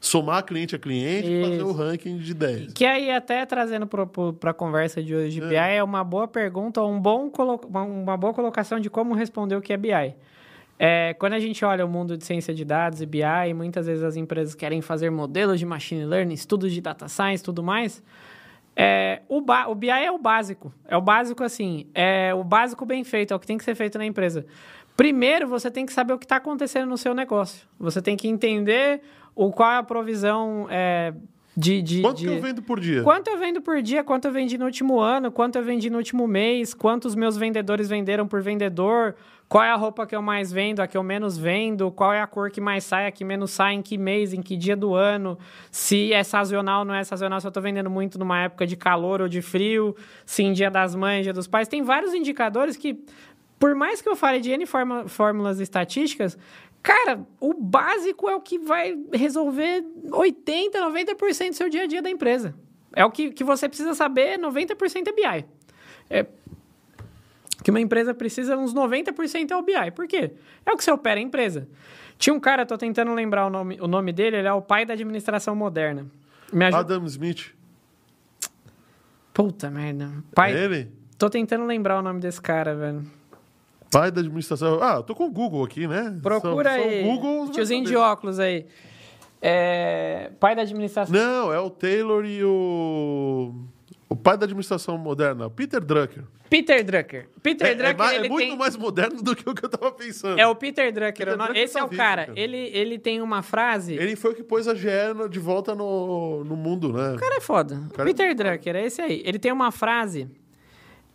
somar 0.00 0.42
cliente 0.44 0.74
a 0.74 0.78
cliente 0.78 1.28
e 1.30 1.44
fazer 1.44 1.62
o 1.62 1.72
ranking 1.72 2.16
de 2.16 2.32
10. 2.32 2.72
Que 2.72 2.86
aí, 2.86 3.10
até 3.10 3.44
trazendo 3.44 3.86
para 3.86 4.50
a 4.50 4.54
conversa 4.54 5.02
de 5.02 5.14
hoje 5.14 5.38
de 5.38 5.40
BI, 5.46 5.54
é 5.54 5.84
uma 5.84 6.02
boa 6.02 6.26
pergunta, 6.26 6.82
um 6.82 6.98
bom 6.98 7.30
uma 7.78 8.16
boa 8.16 8.32
colocação 8.32 8.80
de 8.80 8.88
como 8.88 9.14
responder 9.14 9.54
o 9.54 9.60
que 9.60 9.74
é 9.74 9.76
BI. 9.76 10.14
É, 10.82 11.12
quando 11.18 11.34
a 11.34 11.38
gente 11.38 11.62
olha 11.62 11.84
o 11.84 11.88
mundo 11.90 12.16
de 12.16 12.24
ciência 12.24 12.54
de 12.54 12.64
dados 12.64 13.02
e 13.02 13.06
BI, 13.06 13.52
muitas 13.54 13.86
vezes 13.86 14.02
as 14.02 14.16
empresas 14.16 14.54
querem 14.54 14.80
fazer 14.80 15.10
modelos 15.10 15.58
de 15.58 15.66
machine 15.66 16.06
learning, 16.06 16.32
estudos 16.32 16.72
de 16.72 16.80
data 16.80 17.06
science 17.06 17.42
e 17.42 17.44
tudo 17.44 17.62
mais. 17.62 18.02
É, 18.74 19.20
o, 19.28 19.42
o 19.68 19.74
BI 19.74 19.90
é 19.90 20.10
o 20.10 20.16
básico. 20.16 20.72
É 20.88 20.96
o 20.96 21.02
básico, 21.02 21.44
assim, 21.44 21.86
é 21.94 22.32
o 22.32 22.42
básico 22.42 22.86
bem 22.86 23.04
feito, 23.04 23.34
é 23.34 23.36
o 23.36 23.38
que 23.38 23.46
tem 23.46 23.58
que 23.58 23.64
ser 23.64 23.74
feito 23.74 23.98
na 23.98 24.06
empresa. 24.06 24.46
Primeiro, 24.96 25.46
você 25.46 25.70
tem 25.70 25.84
que 25.84 25.92
saber 25.92 26.14
o 26.14 26.18
que 26.18 26.24
está 26.24 26.36
acontecendo 26.36 26.88
no 26.88 26.96
seu 26.96 27.12
negócio. 27.12 27.68
Você 27.78 28.00
tem 28.00 28.16
que 28.16 28.26
entender 28.26 29.02
o, 29.34 29.52
qual 29.52 29.70
é 29.70 29.76
a 29.76 29.82
provisão 29.82 30.66
é, 30.70 31.12
De, 31.54 31.82
de, 31.82 32.00
Quanto 32.00 32.20
de... 32.20 32.26
eu 32.26 32.40
vendo 32.40 32.62
por 32.62 32.80
dia? 32.80 33.02
Quanto 33.02 33.28
eu 33.28 33.36
vendo 33.36 33.60
por 33.60 33.82
dia, 33.82 34.02
quanto 34.02 34.24
eu 34.24 34.32
vendi 34.32 34.56
no 34.56 34.64
último 34.64 34.98
ano, 34.98 35.30
quanto 35.30 35.56
eu 35.56 35.62
vendi 35.62 35.90
no 35.90 35.98
último 35.98 36.26
mês, 36.26 36.72
quantos 36.72 37.14
meus 37.14 37.36
vendedores 37.36 37.86
venderam 37.86 38.26
por 38.26 38.40
vendedor, 38.40 39.14
qual 39.50 39.64
é 39.64 39.70
a 39.72 39.74
roupa 39.74 40.06
que 40.06 40.14
eu 40.14 40.22
mais 40.22 40.52
vendo, 40.52 40.78
a 40.78 40.86
que 40.86 40.96
eu 40.96 41.02
menos 41.02 41.36
vendo, 41.36 41.90
qual 41.90 42.12
é 42.12 42.22
a 42.22 42.26
cor 42.28 42.52
que 42.52 42.60
mais 42.60 42.84
sai, 42.84 43.08
a 43.08 43.10
que 43.10 43.24
menos 43.24 43.50
sai, 43.50 43.74
em 43.74 43.82
que 43.82 43.98
mês, 43.98 44.32
em 44.32 44.40
que 44.40 44.56
dia 44.56 44.76
do 44.76 44.94
ano, 44.94 45.36
se 45.72 46.12
é 46.12 46.22
sazonal, 46.22 46.84
não 46.84 46.94
é 46.94 47.02
sazonal, 47.02 47.40
se 47.40 47.48
eu 47.48 47.50
tô 47.50 47.60
vendendo 47.60 47.90
muito 47.90 48.16
numa 48.16 48.42
época 48.42 48.64
de 48.64 48.76
calor 48.76 49.20
ou 49.20 49.26
de 49.26 49.42
frio, 49.42 49.96
se 50.24 50.44
em 50.44 50.52
dia 50.52 50.70
das 50.70 50.94
mães, 50.94 51.24
dia 51.24 51.32
dos 51.32 51.48
pais. 51.48 51.66
Tem 51.66 51.82
vários 51.82 52.14
indicadores 52.14 52.76
que, 52.76 53.04
por 53.58 53.74
mais 53.74 54.00
que 54.00 54.08
eu 54.08 54.14
fale 54.14 54.38
de 54.38 54.52
N 54.52 54.64
fórmulas 55.08 55.58
estatísticas, 55.58 56.38
Cara, 56.82 57.20
o 57.38 57.52
básico 57.52 58.26
é 58.26 58.34
o 58.34 58.40
que 58.40 58.58
vai 58.58 58.98
resolver 59.12 59.84
80%, 60.06 60.70
90% 60.72 61.48
do 61.48 61.54
seu 61.54 61.68
dia 61.68 61.82
a 61.82 61.86
dia 61.86 62.00
da 62.00 62.08
empresa. 62.08 62.54
É 62.96 63.04
o 63.04 63.10
que, 63.10 63.32
que 63.32 63.44
você 63.44 63.68
precisa 63.68 63.94
saber, 63.94 64.38
90% 64.38 65.06
é 65.06 65.12
BI. 65.12 65.46
É, 66.08 66.26
que 67.62 67.70
uma 67.70 67.80
empresa 67.80 68.14
precisa, 68.14 68.56
uns 68.56 68.72
90% 68.74 69.50
é 69.50 69.56
o 69.56 69.62
BI. 69.62 69.90
Por 69.94 70.06
quê? 70.06 70.32
É 70.64 70.72
o 70.72 70.76
que 70.76 70.84
você 70.84 70.90
opera 70.90 71.18
a 71.18 71.22
empresa. 71.22 71.68
Tinha 72.18 72.34
um 72.34 72.40
cara, 72.40 72.64
tô 72.66 72.76
tentando 72.76 73.12
lembrar 73.14 73.46
o 73.46 73.50
nome, 73.50 73.78
o 73.80 73.86
nome 73.86 74.12
dele, 74.12 74.36
ele 74.38 74.48
é 74.48 74.52
o 74.52 74.60
pai 74.62 74.84
da 74.84 74.92
administração 74.94 75.54
moderna. 75.54 76.06
Me 76.52 76.64
ajuda. 76.66 76.80
Adam 76.80 77.06
Smith. 77.06 77.54
Puta 79.32 79.70
merda. 79.70 80.10
Pai, 80.34 80.52
Ele? 80.52 80.90
tô 81.16 81.30
tentando 81.30 81.64
lembrar 81.64 81.98
o 81.98 82.02
nome 82.02 82.20
desse 82.20 82.40
cara, 82.40 82.74
velho. 82.74 83.02
Pai 83.90 84.10
da 84.10 84.20
administração. 84.20 84.82
Ah, 84.82 84.96
eu 84.96 85.02
tô 85.02 85.14
com 85.14 85.26
o 85.26 85.30
Google 85.30 85.64
aqui, 85.64 85.86
né? 85.86 86.16
Procura 86.22 86.70
São- 86.74 86.80
são 86.82 86.90
aí. 86.90 87.02
Google, 87.02 87.44
vai 87.46 87.54
Tiozinho 87.54 87.84
de 87.84 87.96
óculos 87.96 88.38
aí. 88.38 88.66
É, 89.42 90.30
pai 90.38 90.54
da 90.54 90.62
administração. 90.62 91.14
Não, 91.14 91.52
é 91.52 91.58
o 91.58 91.70
Taylor 91.70 92.24
e 92.26 92.44
o. 92.44 93.54
O 94.12 94.16
pai 94.16 94.36
da 94.36 94.44
administração 94.44 94.98
moderna, 94.98 95.46
o 95.46 95.50
Peter 95.50 95.80
Drucker. 95.80 96.24
Peter 96.50 96.82
Drucker. 96.84 97.28
Peter 97.40 97.64
É, 97.68 97.70
é 97.70 97.74
Drucker, 97.76 97.96
mais- 97.96 98.12
é 98.12 98.16
ele 98.16 98.28
muito 98.28 98.48
tem... 98.48 98.56
mais 98.58 98.76
moderno 98.76 99.22
do 99.22 99.36
que 99.36 99.48
o 99.48 99.54
que 99.54 99.64
eu 99.64 99.68
tava 99.68 99.92
pensando. 99.92 100.36
É 100.36 100.44
o 100.48 100.54
Peter 100.56 100.92
Drucker. 100.92 101.24
Peter 101.26 101.36
Drucker 101.36 101.56
Esse 101.56 101.76
é 101.76 101.80
tá 101.80 101.86
o 101.86 101.88
vivo, 101.88 102.02
cara. 102.02 102.26
cara. 102.26 102.38
Ele, 102.40 102.56
ele 102.74 102.98
tem 102.98 103.22
uma 103.22 103.40
frase... 103.40 103.94
Ele 103.94 104.16
foi 104.16 104.32
o 104.32 104.34
que 104.34 104.42
pôs 104.42 104.66
a 104.66 104.74
GE 104.74 104.88
de 105.30 105.38
volta 105.38 105.76
no, 105.76 106.42
no 106.42 106.56
mundo, 106.56 106.92
né? 106.92 107.14
O 107.14 107.18
cara 107.20 107.36
é 107.36 107.40
foda. 107.40 107.80
cara- 107.94 108.04
Peter 108.08 108.34
Drucker, 108.34 108.74
é 108.74 108.84
esse 108.84 109.00
aí. 109.00 109.22
Ele 109.24 109.38
tem 109.38 109.52
uma 109.52 109.70
frase... 109.70 110.28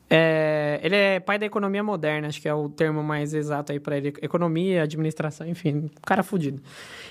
é, 0.09 0.79
ele 0.83 0.95
é 0.95 1.19
pai 1.19 1.39
da 1.39 1.45
economia 1.45 1.83
moderna, 1.83 2.27
acho 2.27 2.41
que 2.41 2.47
é 2.47 2.53
o 2.53 2.69
termo 2.69 3.01
mais 3.03 3.33
exato 3.33 3.71
aí 3.71 3.79
pra 3.79 3.97
ele. 3.97 4.13
Economia, 4.21 4.83
administração, 4.83 5.47
enfim, 5.47 5.89
cara 6.05 6.21
fudido. 6.23 6.61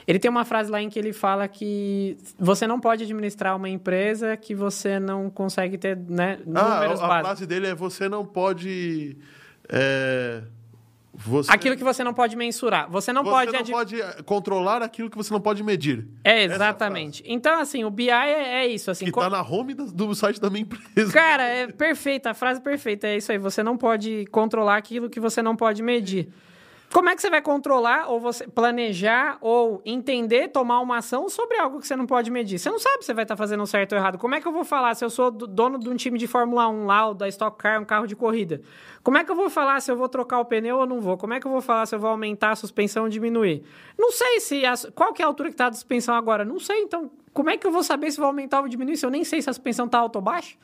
Ele 0.07 0.19
tem 0.19 0.31
uma 0.31 0.45
frase 0.45 0.71
lá 0.71 0.81
em 0.81 0.89
que 0.89 0.99
ele 0.99 1.13
fala 1.13 1.49
que 1.49 2.17
você 2.39 2.67
não 2.67 2.79
pode 2.79 3.03
administrar 3.05 3.57
uma 3.57 3.69
empresa 3.69 4.37
que 4.37 4.55
você 4.55 5.01
não 5.01 5.29
consegue 5.31 5.77
ter 5.79 5.97
né, 5.97 6.39
Ah, 6.55 6.75
números 6.81 7.01
a, 7.01 7.05
a 7.05 7.09
básicos. 7.09 7.27
frase 7.29 7.47
dele 7.47 7.67
é: 7.69 7.75
você 7.75 8.09
não 8.09 8.25
pode. 8.25 9.17
é, 9.69 10.43
você, 11.15 11.51
Aquilo 11.53 11.77
que 11.77 11.85
você 11.85 12.03
não 12.03 12.13
pode 12.13 12.37
mensurar. 12.37 12.91
Você 12.91 13.13
não 13.13 13.23
você 13.23 13.31
pode... 13.31 13.53
não 13.53 13.59
admi- 13.61 13.73
pode 13.73 14.01
eh, 14.01 14.23
controlar 14.25 14.83
aquilo 14.83 15.09
que 15.09 15.17
você 15.17 15.33
não 15.33 15.41
pode 15.41 15.63
medir. 15.63 16.07
É, 16.25 16.45
Essa 16.45 16.55
exatamente. 16.55 17.23
Então, 17.27 17.61
assim, 17.61 17.85
o 17.85 17.91
BI 17.91 18.11
é, 18.11 18.65
é 18.65 18.67
isso. 18.67 18.91
Assim, 18.91 19.05
Que 19.05 19.13
co- 19.13 19.21
tá 19.21 19.31
na 19.31 19.43
home 19.43 19.75
do, 19.75 19.93
do 19.93 20.15
site 20.15 20.41
da 20.41 20.51
minha 20.51 20.63
empresa. 20.63 21.13
Cara, 21.13 21.43
é 21.45 21.67
perfeita, 21.69 22.31
a 22.31 22.35
frase 22.35 22.61
perfeita. 22.61 23.07
É 23.07 23.17
isso 23.17 23.31
aí. 23.31 23.39
Você 23.39 23.63
não 23.63 23.77
pode 23.77 24.27
controlar 24.33 24.77
aquilo 24.77 25.09
que 25.09 25.21
você 25.21 25.41
não 25.43 25.55
pode 25.57 25.83
medir. 25.83 26.29
Como 26.95 27.09
é 27.09 27.17
que 27.17 27.21
você 27.23 27.29
vai 27.29 27.43
controlar, 27.43 28.09
ou 28.09 28.21
você 28.21 28.47
planejar, 28.47 29.37
ou 29.41 29.83
entender, 29.85 30.47
tomar 30.47 30.79
uma 30.79 30.99
ação 30.99 31.29
sobre 31.29 31.59
algo 31.59 31.81
que 31.81 31.89
você 31.89 31.97
não 31.97 32.07
pode 32.07 32.31
medir? 32.31 32.57
Você 32.57 32.71
não 32.71 32.79
sabe 32.79 33.05
se 33.05 33.13
vai 33.13 33.25
estar 33.25 33.37
fazendo 33.37 33.67
certo 33.67 33.95
ou 33.95 33.99
errado. 33.99 34.17
Como 34.17 34.33
é 34.33 34.41
que 34.41 34.47
eu 34.47 34.53
vou 34.53 34.63
falar 34.65 34.95
se 34.95 35.05
eu 35.05 35.11
sou 35.11 35.29
do- 35.29 35.49
dono 35.49 35.77
de 35.77 35.89
um 35.91 35.97
time 35.97 36.17
de 36.17 36.29
Fórmula 36.29 36.69
1 36.69 36.87
lá, 36.87 37.09
ou 37.09 37.13
da 37.15 37.27
Stock 37.27 37.59
Car, 37.59 37.83
um 37.83 37.85
carro 37.85 38.07
de 38.07 38.15
corrida? 38.15 38.61
Como 39.03 39.19
é 39.19 39.25
que 39.25 39.31
eu 39.33 39.35
vou 39.35 39.51
falar 39.51 39.81
se 39.81 39.91
eu 39.91 39.97
vou 39.97 40.09
trocar 40.09 40.39
o 40.39 40.45
pneu 40.45 40.79
ou 40.79 40.87
não 40.87 41.01
vou? 41.01 41.17
Como 41.17 41.35
é 41.35 41.41
que 41.41 41.47
eu 41.49 41.51
vou 41.51 41.61
falar 41.61 41.85
se 41.87 41.97
eu 41.97 41.99
vou 41.99 42.11
aumentar 42.11 42.53
a 42.53 42.57
suspensão 42.57 43.03
ou 43.03 43.09
diminuir? 43.09 43.65
Não 43.99 44.13
sei 44.13 44.39
se... 44.39 44.65
a- 44.65 44.75
qual 44.95 45.13
que 45.13 45.21
é 45.21 45.25
a 45.25 45.29
altura 45.29 45.49
que 45.49 45.55
está 45.55 45.67
a 45.67 45.73
suspensão 45.73 46.15
agora? 46.15 46.45
Não 46.45 46.61
sei, 46.61 46.81
então... 46.83 47.11
Como 47.33 47.51
é 47.51 47.57
que 47.57 47.67
eu 47.67 47.73
vou 47.73 47.83
saber 47.83 48.13
se 48.13 48.19
vou 48.19 48.29
aumentar 48.29 48.61
ou 48.61 48.69
diminuir 48.69 48.97
se 48.97 49.05
eu 49.05 49.11
nem 49.11 49.25
sei 49.25 49.43
se 49.43 49.51
a 49.51 49.53
suspensão 49.53 49.87
está 49.87 49.99
alta 49.99 50.19
ou 50.19 50.23
baixa? 50.23 50.55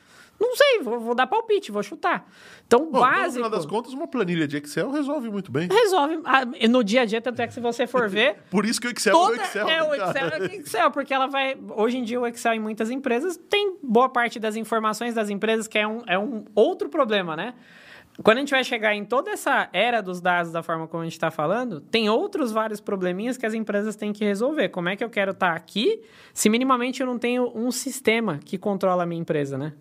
Não 0.41 0.57
sei, 0.57 0.81
vou, 0.83 0.99
vou 0.99 1.15
dar 1.15 1.27
palpite, 1.27 1.71
vou 1.71 1.83
chutar. 1.83 2.27
Então, 2.67 2.87
Bom, 2.87 2.93
no 2.93 3.01
básico... 3.01 3.35
final 3.35 3.51
das 3.51 3.67
contas, 3.67 3.93
uma 3.93 4.09
planilha 4.09 4.49
de 4.49 4.57
Excel 4.57 4.91
resolve 4.91 5.31
muito 5.31 5.53
bem. 5.53 5.69
Resolve. 5.69 6.21
Ah, 6.25 6.47
no 6.69 6.83
dia 6.83 7.03
a 7.03 7.05
dia, 7.05 7.21
tanto 7.21 7.43
é 7.43 7.47
que 7.47 7.53
se 7.53 7.61
você 7.61 7.87
for 7.87 8.09
ver... 8.11 8.37
Por 8.51 8.65
isso 8.65 8.81
que 8.81 8.87
o 8.87 8.91
Excel 8.91 9.13
Toda, 9.13 9.37
é 9.37 9.39
o 9.39 9.45
Excel. 9.45 9.69
é, 9.69 9.83
o 9.83 9.91
né, 9.91 9.97
cara? 9.99 10.11
Excel 10.11 10.29
é 10.29 10.41
o 10.41 10.61
Excel, 10.61 10.91
porque 10.91 11.13
ela 11.13 11.27
vai. 11.27 11.59
Hoje 11.77 11.99
em 11.99 12.05
dia, 12.05 12.19
o 12.19 12.27
Excel 12.27 12.55
em 12.55 12.59
muitas 12.59 12.91
empresas 12.91 13.37
tem 13.37 13.77
boa 13.83 14.09
parte 14.09 14.41
das 14.41 14.57
informações 14.57 15.15
das 15.15 15.29
empresas, 15.29 15.69
que 15.69 15.79
é 15.79 15.87
um, 15.87 16.03
é 16.07 16.19
um 16.19 16.45
outro 16.55 16.89
problema, 16.89 17.37
né? 17.37 17.55
Quando 18.23 18.39
a 18.39 18.41
gente 18.41 18.51
vai 18.51 18.65
chegar 18.65 18.95
em 18.95 19.05
toda 19.05 19.31
essa 19.31 19.69
era 19.73 20.03
dos 20.03 20.21
dados 20.21 20.53
da 20.53 20.63
forma 20.63 20.87
como 20.87 21.03
a 21.03 21.05
gente 21.05 21.15
está 21.15 21.31
falando, 21.31 21.81
tem 21.81 22.11
outros 22.11 22.53
vários 22.53 22.81
probleminhas 22.81 23.37
que 23.37 23.47
as 23.47 23.55
empresas 23.55 23.97
têm 23.97 24.13
que 24.13 24.25
resolver. 24.25 24.69
Como 24.69 24.89
é 24.89 24.97
que 24.97 25.03
eu 25.03 25.09
quero 25.09 25.31
estar 25.31 25.55
aqui 25.55 26.03
se 26.35 26.49
minimamente 26.49 27.01
eu 27.01 27.07
não 27.07 27.19
tenho 27.19 27.51
um 27.55 27.71
sistema 27.71 28.39
que 28.45 28.59
controla 28.59 29.05
a 29.05 29.07
minha 29.07 29.21
empresa, 29.21 29.57
né? 29.57 29.73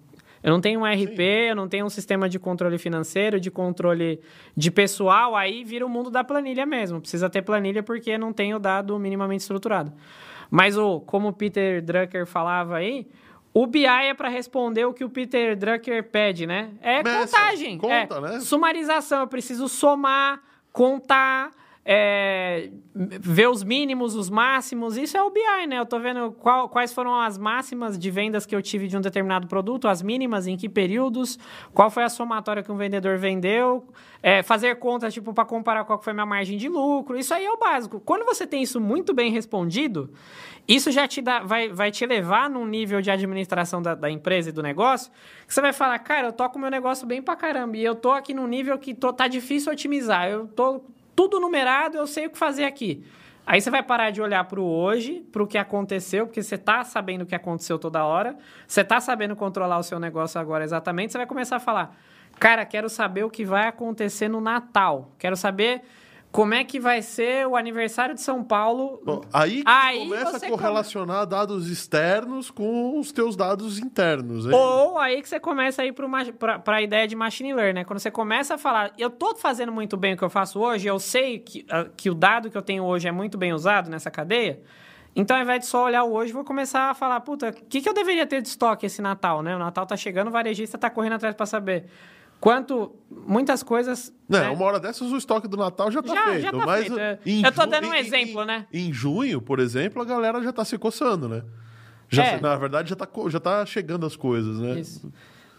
Eu 0.41 0.51
não 0.51 0.61
tenho 0.61 0.81
um 0.81 0.85
RP, 0.85 1.19
eu 1.49 1.55
não 1.55 1.67
tenho 1.67 1.85
um 1.85 1.89
sistema 1.89 2.29
de 2.29 2.39
controle 2.39 2.77
financeiro, 2.77 3.39
de 3.39 3.51
controle 3.51 4.21
de 4.55 4.71
pessoal, 4.71 5.35
aí 5.35 5.63
vira 5.63 5.85
o 5.85 5.89
mundo 5.89 6.09
da 6.09 6.23
planilha 6.23 6.65
mesmo. 6.65 7.01
Precisa 7.01 7.29
ter 7.29 7.41
planilha 7.41 7.83
porque 7.83 8.17
não 8.17 8.31
tem 8.31 8.53
o 8.53 8.59
dado 8.59 8.97
minimamente 8.97 9.41
estruturado. 9.41 9.91
Mas 10.49 10.77
o, 10.77 10.99
como 11.01 11.29
o 11.29 11.33
Peter 11.33 11.81
Drucker 11.81 12.25
falava 12.25 12.77
aí, 12.77 13.07
o 13.53 13.67
BI 13.67 13.85
é 13.85 14.13
para 14.13 14.29
responder 14.29 14.85
o 14.85 14.93
que 14.93 15.03
o 15.03 15.09
Peter 15.09 15.55
Drucker 15.55 16.03
pede, 16.09 16.47
né? 16.47 16.69
É 16.81 17.03
contagem. 17.03 17.77
conta, 17.77 18.15
é 18.15 18.21
né? 18.21 18.39
Sumarização, 18.39 19.21
eu 19.21 19.27
preciso 19.27 19.67
somar, 19.67 20.41
contar, 20.71 21.51
é, 21.85 22.69
ver 22.93 23.47
os 23.49 23.63
mínimos, 23.63 24.15
os 24.15 24.29
máximos. 24.29 24.97
Isso 24.97 25.17
é 25.17 25.23
o 25.23 25.29
BI, 25.31 25.67
né? 25.67 25.79
Eu 25.79 25.85
tô 25.85 25.99
vendo 25.99 26.31
qual- 26.33 26.69
quais 26.69 26.93
foram 26.93 27.19
as 27.19 27.37
máximas 27.37 27.97
de 27.97 28.11
vendas 28.11 28.45
que 28.45 28.55
eu 28.55 28.61
tive 28.61 28.87
de 28.87 28.95
um 28.97 29.01
determinado 29.01 29.47
produto, 29.47 29.87
as 29.87 30.01
mínimas, 30.01 30.45
em 30.45 30.55
que 30.57 30.69
períodos, 30.69 31.39
qual 31.73 31.89
foi 31.89 32.03
a 32.03 32.09
somatória 32.09 32.61
que 32.61 32.71
um 32.71 32.77
vendedor 32.77 33.17
vendeu, 33.17 33.87
é, 34.21 34.43
fazer 34.43 34.75
contas, 34.75 35.13
tipo, 35.13 35.33
para 35.33 35.45
comparar 35.45 35.83
qual 35.85 36.01
foi 36.01 36.11
a 36.11 36.13
minha 36.13 36.25
margem 36.25 36.57
de 36.57 36.67
lucro. 36.69 37.17
Isso 37.17 37.33
aí 37.33 37.45
é 37.45 37.51
o 37.51 37.57
básico. 37.57 37.99
Quando 37.99 38.25
você 38.25 38.45
tem 38.45 38.61
isso 38.61 38.79
muito 38.79 39.13
bem 39.13 39.31
respondido, 39.31 40.11
isso 40.67 40.91
já 40.91 41.07
te 41.07 41.21
dá, 41.21 41.39
vai, 41.39 41.69
vai 41.69 41.89
te 41.89 42.05
levar 42.05 42.49
num 42.49 42.65
nível 42.65 43.01
de 43.01 43.09
administração 43.09 43.81
da, 43.81 43.95
da 43.95 44.11
empresa 44.11 44.49
e 44.49 44.51
do 44.51 44.61
negócio, 44.61 45.11
que 45.47 45.53
você 45.53 45.61
vai 45.61 45.73
falar, 45.73 45.97
cara, 45.99 46.27
eu 46.27 46.33
toco 46.33 46.59
meu 46.59 46.69
negócio 46.69 47.07
bem 47.07 47.21
pra 47.21 47.35
caramba, 47.35 47.77
e 47.77 47.83
eu 47.83 47.95
tô 47.95 48.11
aqui 48.11 48.33
num 48.33 48.45
nível 48.45 48.77
que 48.77 48.93
tô, 48.93 49.11
tá 49.11 49.27
difícil 49.27 49.71
otimizar, 49.71 50.29
eu 50.29 50.45
tô 50.47 50.83
tudo 51.19 51.37
numerado, 51.37 51.97
eu 51.97 52.07
sei 52.07 52.27
o 52.27 52.29
que 52.29 52.37
fazer 52.37 52.63
aqui. 52.63 53.03
Aí 53.45 53.59
você 53.59 53.69
vai 53.69 53.83
parar 53.83 54.09
de 54.09 54.21
olhar 54.21 54.45
para 54.45 54.57
o 54.57 54.63
hoje, 54.63 55.19
para 55.33 55.43
o 55.43 55.47
que 55.47 55.57
aconteceu, 55.57 56.25
porque 56.25 56.41
você 56.41 56.55
está 56.55 56.81
sabendo 56.85 57.23
o 57.23 57.25
que 57.25 57.35
aconteceu 57.35 57.77
toda 57.77 58.05
hora, 58.05 58.37
você 58.65 58.79
está 58.79 59.01
sabendo 59.01 59.35
controlar 59.35 59.79
o 59.79 59.83
seu 59.83 59.99
negócio 59.99 60.39
agora 60.39 60.63
exatamente, 60.63 61.11
você 61.11 61.17
vai 61.17 61.27
começar 61.27 61.57
a 61.57 61.59
falar, 61.59 61.93
cara, 62.39 62.65
quero 62.65 62.87
saber 62.87 63.25
o 63.25 63.29
que 63.29 63.43
vai 63.43 63.67
acontecer 63.67 64.29
no 64.29 64.39
Natal, 64.39 65.11
quero 65.19 65.35
saber 65.35 65.81
como 66.31 66.53
é 66.53 66.63
que 66.63 66.79
vai 66.79 67.01
ser 67.01 67.47
o 67.47 67.55
aniversário 67.55 68.13
de 68.13 68.21
São 68.21 68.43
Paulo. 68.43 69.01
Bom, 69.03 69.21
aí 69.33 69.63
que 69.63 69.69
Aí 69.69 69.99
começa 69.99 70.37
a 70.37 70.49
correlacionar 70.49 71.25
dados 71.25 71.69
externos 71.69 72.51
com 72.51 72.99
os 72.99 73.11
teus 73.11 73.35
dados 73.35 73.79
internos. 73.79 74.45
hein? 74.45 74.51
Ou 74.53 74.99
aí 74.99 75.21
que 75.21 75.27
você 75.29 75.39
começa 75.39 75.81
a 75.81 75.85
ir 75.85 75.93
para 75.93 76.75
a 76.75 76.81
ideia 76.81 77.07
de 77.07 77.15
machine 77.15 77.53
learning, 77.53 77.79
né? 77.79 77.83
Quando 77.83 77.99
você 77.99 78.11
começa 78.11 78.53
a 78.55 78.57
falar, 78.57 78.93
eu 78.97 79.09
tô 79.09 79.35
fazendo 79.35 79.71
muito 79.71 79.97
bem 79.97 80.13
o 80.13 80.17
que 80.17 80.23
eu 80.23 80.29
faço 80.29 80.59
hoje, 80.59 80.87
eu 80.87 80.99
sei 80.99 81.39
que, 81.39 81.65
ah, 81.69 81.87
que 81.97 82.09
o 82.09 82.13
dado 82.13 82.49
que 82.51 82.57
eu 82.57 82.61
tenho 82.61 82.83
hoje 82.83 83.07
é 83.07 83.11
muito 83.11 83.37
bem 83.37 83.51
usado 83.51 83.89
nessa 83.89 84.11
cadeia, 84.11 84.61
então 85.15 85.35
ao 85.35 85.41
invés 85.41 85.61
de 85.61 85.65
só 85.65 85.85
olhar 85.85 86.03
o 86.03 86.13
hoje, 86.13 86.31
vou 86.31 86.43
começar 86.43 86.91
a 86.91 86.93
falar, 86.93 87.19
puta, 87.21 87.49
o 87.49 87.53
que, 87.53 87.81
que 87.81 87.89
eu 87.89 87.93
deveria 87.93 88.27
ter 88.27 88.41
de 88.43 88.49
estoque 88.49 88.85
esse 88.85 89.01
Natal, 89.01 89.41
né? 89.41 89.55
O 89.55 89.59
Natal 89.59 89.85
tá 89.87 89.97
chegando, 89.97 90.27
o 90.27 90.31
varejista 90.31 90.77
tá 90.77 90.91
correndo 90.91 91.13
atrás 91.13 91.33
para 91.35 91.47
saber 91.47 91.85
quanto, 92.39 92.95
muitas 93.09 93.61
coisas... 93.63 94.13
Não, 94.27 94.39
né? 94.39 94.49
uma 94.49 94.65
hora 94.65 94.79
dessas 94.79 95.11
o 95.11 95.17
estoque 95.17 95.47
do 95.47 95.57
Natal 95.57 95.91
já 95.91 96.01
tá 96.01 96.13
Já- 96.13 96.23
feito. 96.25 96.41
já 96.41 96.51
tá 96.51 96.65
mas 96.65 96.79
feito, 96.87 96.99
é. 96.99 97.19
em 97.25 97.43
Eu 97.43 97.51
tô 97.51 97.65
dando 97.65 97.87
um 97.87 97.93
em- 97.93 97.97
exemplo, 97.99 98.43
em- 98.43 98.45
né? 98.45 98.67
Em 98.71 98.93
junho, 98.93 99.41
por 99.41 99.59
exemplo, 99.59 100.01
a 100.01 100.05
galera 100.05 100.41
já 100.41 100.53
tá 100.53 100.63
se 100.63 100.77
coçando, 100.77 101.27
né? 101.27 101.43
Já, 102.07 102.25
É. 102.25 102.39
Na 102.41 102.55
verdade, 102.55 102.89
já 102.89 102.95
tá, 102.95 103.07
já 103.27 103.39
tá 103.39 103.65
chegando 103.65 104.05
as 104.05 104.15
coisas, 104.15 104.59
né? 104.59 104.79
Isso. 104.79 105.11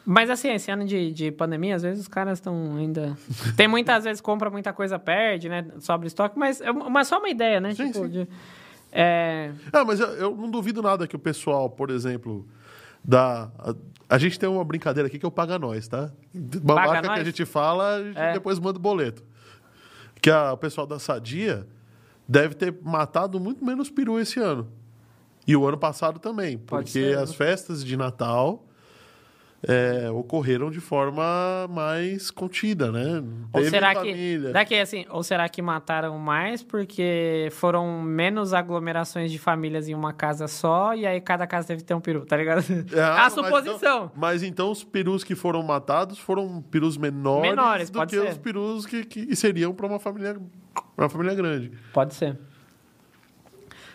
Mas 0.05 0.31
assim, 0.31 0.49
esse 0.49 0.71
ano 0.71 0.85
de, 0.87 1.13
de 1.13 1.31
pandemia, 1.31 1.77
às 1.77 1.83
vezes 1.83 2.01
os 2.01 2.09
caras 2.09 2.39
estão 2.39 2.77
ainda. 2.77 3.17
Tem 3.57 3.69
muitas 3.69 4.05
vezes 4.05 4.21
compra 4.21 4.49
muita 4.51 4.73
coisa, 4.73 4.99
perde, 4.99 5.49
né? 5.49 5.67
Sobre 5.79 6.07
estoque, 6.09 6.39
mas 6.39 6.61
é 6.61 6.71
uma, 6.71 7.05
só 7.05 7.19
uma 7.19 7.29
ideia, 7.29 7.61
né? 7.61 7.75
Sim, 7.75 7.87
tipo, 7.93 8.05
sim. 8.07 8.09
de- 8.11 8.29
é, 8.93 9.53
Ah, 9.73 9.85
mas 9.85 10.01
eu, 10.01 10.09
eu 10.15 10.37
não 10.37 10.51
duvido 10.51 10.83
nada 10.83 11.07
que 11.07 11.15
o 11.15 11.19
pessoal, 11.19 11.69
por 11.71 11.91
exemplo, 11.91 12.49
da. 13.05 13.49
A, 14.11 14.19
gente 14.19 14.39
tem 14.39 14.49
uma 14.49 14.65
brincadeira 14.65 15.07
aqui 15.07 15.19
que 15.19 15.25
é 15.25 15.29
o 15.29 15.31
Paga 15.31 15.59
Nós, 15.59 15.87
tá? 15.89 16.11
Uma 16.35 16.75
Paga 16.75 16.87
marca 16.89 17.03
que 17.03 17.09
Nós? 17.09 17.21
a 17.21 17.25
gente 17.25 17.45
fala, 17.45 17.95
a 17.97 18.03
gente 18.05 18.19
É. 18.19 18.33
depois 18.33 18.59
manda 18.59 18.79
o 18.79 18.83
boleto. 18.83 19.23
Que 20.21 20.31
a- 20.31 20.53
o 20.53 20.57
pessoal 20.57 20.87
da 20.87 20.99
Sadia 20.99 21.67
deve 22.29 22.55
ter 22.55 22.77
matado 22.83 23.39
muito 23.39 23.65
menos 23.65 23.89
peru 23.89 24.19
esse 24.19 24.39
ano. 24.41 24.69
E 25.47 25.57
o 25.57 25.67
ano 25.67 25.79
passado 25.79 26.19
também, 26.19 26.59
Pode 26.59 26.85
porque 26.87 26.91
ser, 26.91 27.19
as 27.19 27.31
né? 27.31 27.37
festas 27.37 27.85
de 27.85 27.97
Natal 27.97 28.65
é, 29.63 30.11
ocorreram 30.11 30.71
de 30.71 30.81
forma 30.81 31.23
mais 31.69 32.31
contida, 32.31 32.91
né? 32.91 33.23
Ou 33.53 33.61
teve 33.61 33.69
será 33.71 33.93
família. 33.95 34.47
que 34.49 34.53
daqui 34.55 34.75
assim, 34.79 35.05
ou 35.11 35.23
será 35.23 35.49
que 35.51 35.61
mataram 35.61 36.19
mais 36.19 36.63
porque 36.63 37.49
foram 37.53 38.01
menos 38.03 38.55
aglomerações 38.55 39.31
de 39.31 39.39
famílias 39.39 39.87
em 39.89 39.95
uma 39.95 40.15
casa 40.15 40.49
só 40.49 40.95
e 40.95 41.07
aí 41.07 41.21
cada 41.21 41.47
casa 41.47 41.69
teve 41.69 41.83
que 41.83 41.87
ter 41.87 41.95
um 41.95 42.01
peru, 42.01 42.25
tá 42.25 42.37
ligado? 42.39 42.65
Ah, 42.97 43.21
a 43.21 43.23
mas 43.25 43.33
suposição. 43.35 43.77
então- 43.77 44.13
Mas 44.17 44.43
então 44.43 44.71
os 44.71 44.83
perus 44.83 45.23
que 45.23 45.35
foram 45.35 45.63
matados 45.63 46.19
foram 46.19 46.63
perus 46.63 46.97
menores, 46.97 47.51
Menores, 47.51 47.91
do 47.91 48.07
que 48.07 48.17
ser. 48.17 48.31
os 48.31 48.39
perus 48.39 48.87
que, 48.87 49.05
que 49.05 49.37
seriam 49.37 49.75
para 49.75 49.87
uma 49.87 49.99
família, 49.99 50.39
uma 50.97 51.09
família 51.11 51.35
grande. 51.35 51.71
Pode 51.93 52.15
ser. 52.15 52.39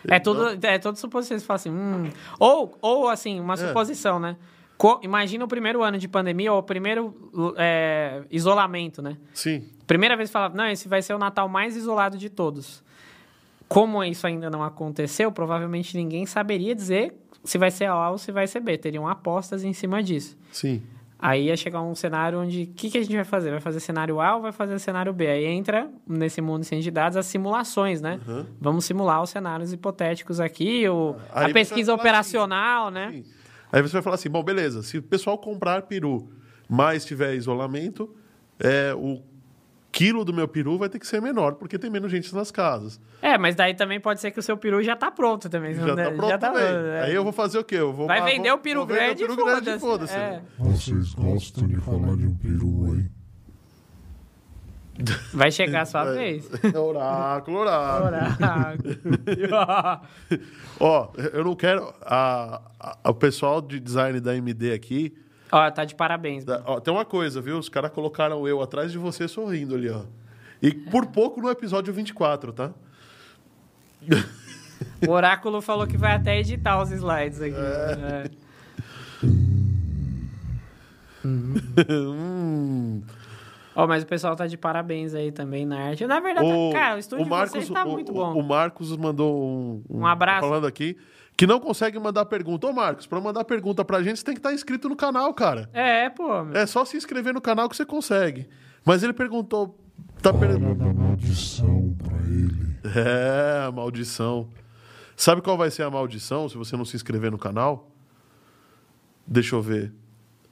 É 0.08 0.20
tudo, 0.20 0.64
é 0.64 0.78
tudo 0.78 0.96
suposição. 0.96 1.36
Você 1.36 1.44
fala 1.44 1.56
assim, 1.56 1.70
hum. 1.70 2.08
Ou, 2.38 2.78
ou 2.80 3.08
assim, 3.08 3.40
uma 3.40 3.56
suposição, 3.56 4.20
né? 4.20 4.36
Co- 4.78 5.00
imagina 5.02 5.44
o 5.44 5.48
primeiro 5.48 5.82
ano 5.82 5.96
de 5.98 6.06
pandemia 6.06 6.52
ou 6.52 6.58
o 6.58 6.62
primeiro 6.62 7.54
é, 7.56 8.22
isolamento, 8.30 9.00
né? 9.00 9.16
Sim. 9.32 9.64
Primeira 9.86 10.16
vez 10.16 10.28
que 10.28 10.32
falava, 10.32 10.54
não, 10.54 10.66
esse 10.66 10.86
vai 10.88 11.00
ser 11.00 11.14
o 11.14 11.18
Natal 11.18 11.48
mais 11.48 11.76
isolado 11.76 12.18
de 12.18 12.28
todos. 12.28 12.82
Como 13.68 14.02
isso 14.04 14.26
ainda 14.26 14.48
não 14.50 14.62
aconteceu, 14.62 15.32
provavelmente 15.32 15.96
ninguém 15.96 16.26
saberia 16.26 16.74
dizer 16.74 17.14
se 17.42 17.58
vai 17.58 17.70
ser 17.70 17.86
A 17.86 18.10
ou 18.10 18.18
se 18.18 18.30
vai 18.30 18.46
ser 18.46 18.60
B. 18.60 18.76
Teriam 18.76 19.08
apostas 19.08 19.64
em 19.64 19.72
cima 19.72 20.02
disso. 20.02 20.36
Sim. 20.52 20.82
Aí 21.18 21.46
ia 21.46 21.56
chegar 21.56 21.80
um 21.80 21.94
cenário 21.94 22.38
onde 22.40 22.64
o 22.64 22.66
que, 22.66 22.90
que 22.90 22.98
a 22.98 23.02
gente 23.02 23.14
vai 23.16 23.24
fazer? 23.24 23.50
Vai 23.50 23.60
fazer 23.60 23.80
cenário 23.80 24.20
A 24.20 24.36
ou 24.36 24.42
vai 24.42 24.52
fazer 24.52 24.78
cenário 24.78 25.12
B? 25.14 25.26
Aí 25.26 25.46
entra 25.46 25.88
nesse 26.06 26.42
mundo 26.42 26.62
sem 26.64 26.80
de 26.80 26.90
dados 26.90 27.16
as 27.16 27.24
simulações, 27.26 28.02
né? 28.02 28.20
Vamos 28.60 28.84
simular 28.84 29.22
os 29.22 29.30
cenários 29.30 29.72
hipotéticos 29.72 30.38
aqui, 30.40 30.86
o, 30.88 31.16
Aí 31.32 31.50
a 31.50 31.54
pesquisa 31.54 31.92
falar 31.92 32.00
operacional, 32.02 32.90
né? 32.90 33.10
Sim. 33.12 33.24
Aí 33.76 33.82
você 33.82 33.92
vai 33.92 34.00
falar 34.02 34.14
assim, 34.14 34.30
bom, 34.30 34.42
beleza, 34.42 34.82
se 34.82 34.96
o 34.96 35.02
pessoal 35.02 35.36
comprar 35.36 35.82
peru, 35.82 36.30
mas 36.66 37.04
tiver 37.04 37.34
isolamento, 37.34 38.08
é, 38.58 38.94
o 38.94 39.20
quilo 39.92 40.24
do 40.24 40.32
meu 40.32 40.48
peru 40.48 40.78
vai 40.78 40.88
ter 40.88 40.98
que 40.98 41.06
ser 41.06 41.20
menor, 41.20 41.56
porque 41.56 41.78
tem 41.78 41.90
menos 41.90 42.10
gente 42.10 42.34
nas 42.34 42.50
casas. 42.50 42.98
É, 43.20 43.36
mas 43.36 43.54
daí 43.54 43.74
também 43.74 44.00
pode 44.00 44.20
ser 44.20 44.30
que 44.30 44.38
o 44.38 44.42
seu 44.42 44.56
peru 44.56 44.82
já 44.82 44.96
tá 44.96 45.10
pronto 45.10 45.48
também. 45.50 45.74
Já 45.74 45.94
tá 45.94 46.10
pronto 46.10 46.38
também. 46.38 46.62
é. 46.62 47.02
Aí 47.04 47.14
eu 47.14 47.22
vou 47.22 47.32
fazer 47.32 47.58
o 47.58 47.64
quê? 47.64 47.76
Eu 47.76 47.92
vou, 47.92 48.06
Vai 48.06 48.20
vou- 48.20 48.28
vender 48.30 48.50
o 48.50 48.58
peru 48.58 48.86
vou 48.86 48.94
vender 48.96 49.12
o 49.12 49.16
peru 49.16 49.32
e 49.32 49.36
grande, 49.36 49.78
foda-se. 49.78 49.80
foda-se. 49.80 50.14
É. 50.16 50.42
Vocês 50.58 51.12
gostam 51.14 51.66
de 51.66 51.76
falar 51.76 52.16
de 52.16 52.26
um 52.26 52.34
peru? 52.34 52.85
Vai 55.32 55.50
chegar 55.50 55.82
a 55.82 55.86
sua 55.86 56.04
Vai. 56.04 56.14
vez. 56.14 56.50
Oráculo, 56.74 57.58
oráculo. 57.58 58.06
Oráculo. 58.06 58.96
Ó, 60.80 61.08
eu 61.32 61.44
não 61.44 61.54
quero... 61.54 61.92
A, 62.02 62.60
a- 62.80 63.10
o 63.10 63.14
pessoal 63.14 63.60
de 63.60 63.78
design 63.80 64.20
da 64.20 64.34
MD 64.36 64.72
aqui... 64.72 65.14
Ó, 65.52 65.70
tá 65.70 65.84
de 65.84 65.94
parabéns. 65.94 66.44
da- 66.44 66.62
ó, 66.66 66.80
tem 66.80 66.92
uma 66.92 67.04
coisa, 67.04 67.40
viu? 67.40 67.58
Os 67.58 67.68
caras 67.68 67.90
colocaram 67.92 68.46
eu 68.48 68.60
atrás 68.60 68.90
de 68.90 68.98
você 68.98 69.28
sorrindo 69.28 69.74
ali, 69.74 69.88
ó. 69.88 70.02
E 70.60 70.72
por 70.72 71.06
pouco 71.06 71.40
no 71.40 71.48
episódio 71.50 71.92
24, 71.92 72.52
tá? 72.52 72.72
O 75.06 75.10
Oráculo 75.10 75.60
falou 75.62 75.86
que 75.86 75.96
vai 75.96 76.14
até 76.16 76.38
editar 76.40 76.82
os 76.82 76.90
slides 76.90 77.40
aqui. 77.40 77.54
É. 77.56 78.30
Hum. 81.88 83.02
Ó, 83.76 83.86
mas 83.86 84.02
o 84.02 84.06
pessoal 84.06 84.34
tá 84.34 84.46
de 84.46 84.56
parabéns 84.56 85.14
aí 85.14 85.30
também 85.30 85.66
na 85.66 85.78
arte. 85.78 86.06
Na 86.06 86.18
verdade, 86.18 86.46
O, 86.46 86.72
cara, 86.72 86.96
o 86.96 86.98
estúdio 86.98 87.26
o 87.26 87.28
Marcos, 87.28 87.52
de 87.52 87.58
vocês 87.66 87.70
tá 87.70 87.84
o- 87.84 87.92
muito 87.92 88.12
bom. 88.12 88.32
O 88.34 88.42
Marcos 88.42 88.96
mandou 88.96 89.36
um, 89.38 89.82
Um 89.90 90.06
abraço. 90.06 90.40
Falando 90.40 90.66
aqui, 90.66 90.96
que 91.36 91.46
não 91.46 91.60
consegue 91.60 91.98
mandar 91.98 92.24
pergunta. 92.24 92.66
Ô, 92.66 92.72
Marcos, 92.72 93.06
pra 93.06 93.20
mandar 93.20 93.44
pergunta 93.44 93.84
pra 93.84 94.02
gente, 94.02 94.18
você 94.18 94.24
tem 94.24 94.34
que 94.34 94.38
estar 94.40 94.52
inscrito 94.54 94.88
no 94.88 94.96
canal, 94.96 95.32
cara. 95.34 95.68
É, 95.74 96.08
pô. 96.08 96.42
meu. 96.44 96.56
É 96.56 96.64
só 96.66 96.84
se 96.84 96.96
inscrever 96.96 97.34
no 97.34 97.40
canal 97.40 97.68
que 97.68 97.76
você 97.76 97.84
consegue. 97.84 98.48
Mas 98.84 99.02
ele 99.02 99.12
perguntou. 99.12 99.78
Tá 100.22 100.32
per... 100.32 100.48
Olha 100.50 100.74
da 100.74 100.92
maldição 100.94 101.94
pra 102.02 102.16
ele. 102.26 102.76
É, 102.94 103.70
maldição. 103.70 104.48
Sabe 105.14 105.42
qual 105.42 105.56
vai 105.58 105.70
ser 105.70 105.82
a 105.82 105.90
maldição 105.90 106.48
se 106.48 106.56
você 106.56 106.76
não 106.76 106.84
se 106.84 106.96
inscrever 106.96 107.30
no 107.30 107.38
canal? 107.38 107.90
Deixa 109.26 109.56
eu 109.56 109.60
ver. 109.62 109.92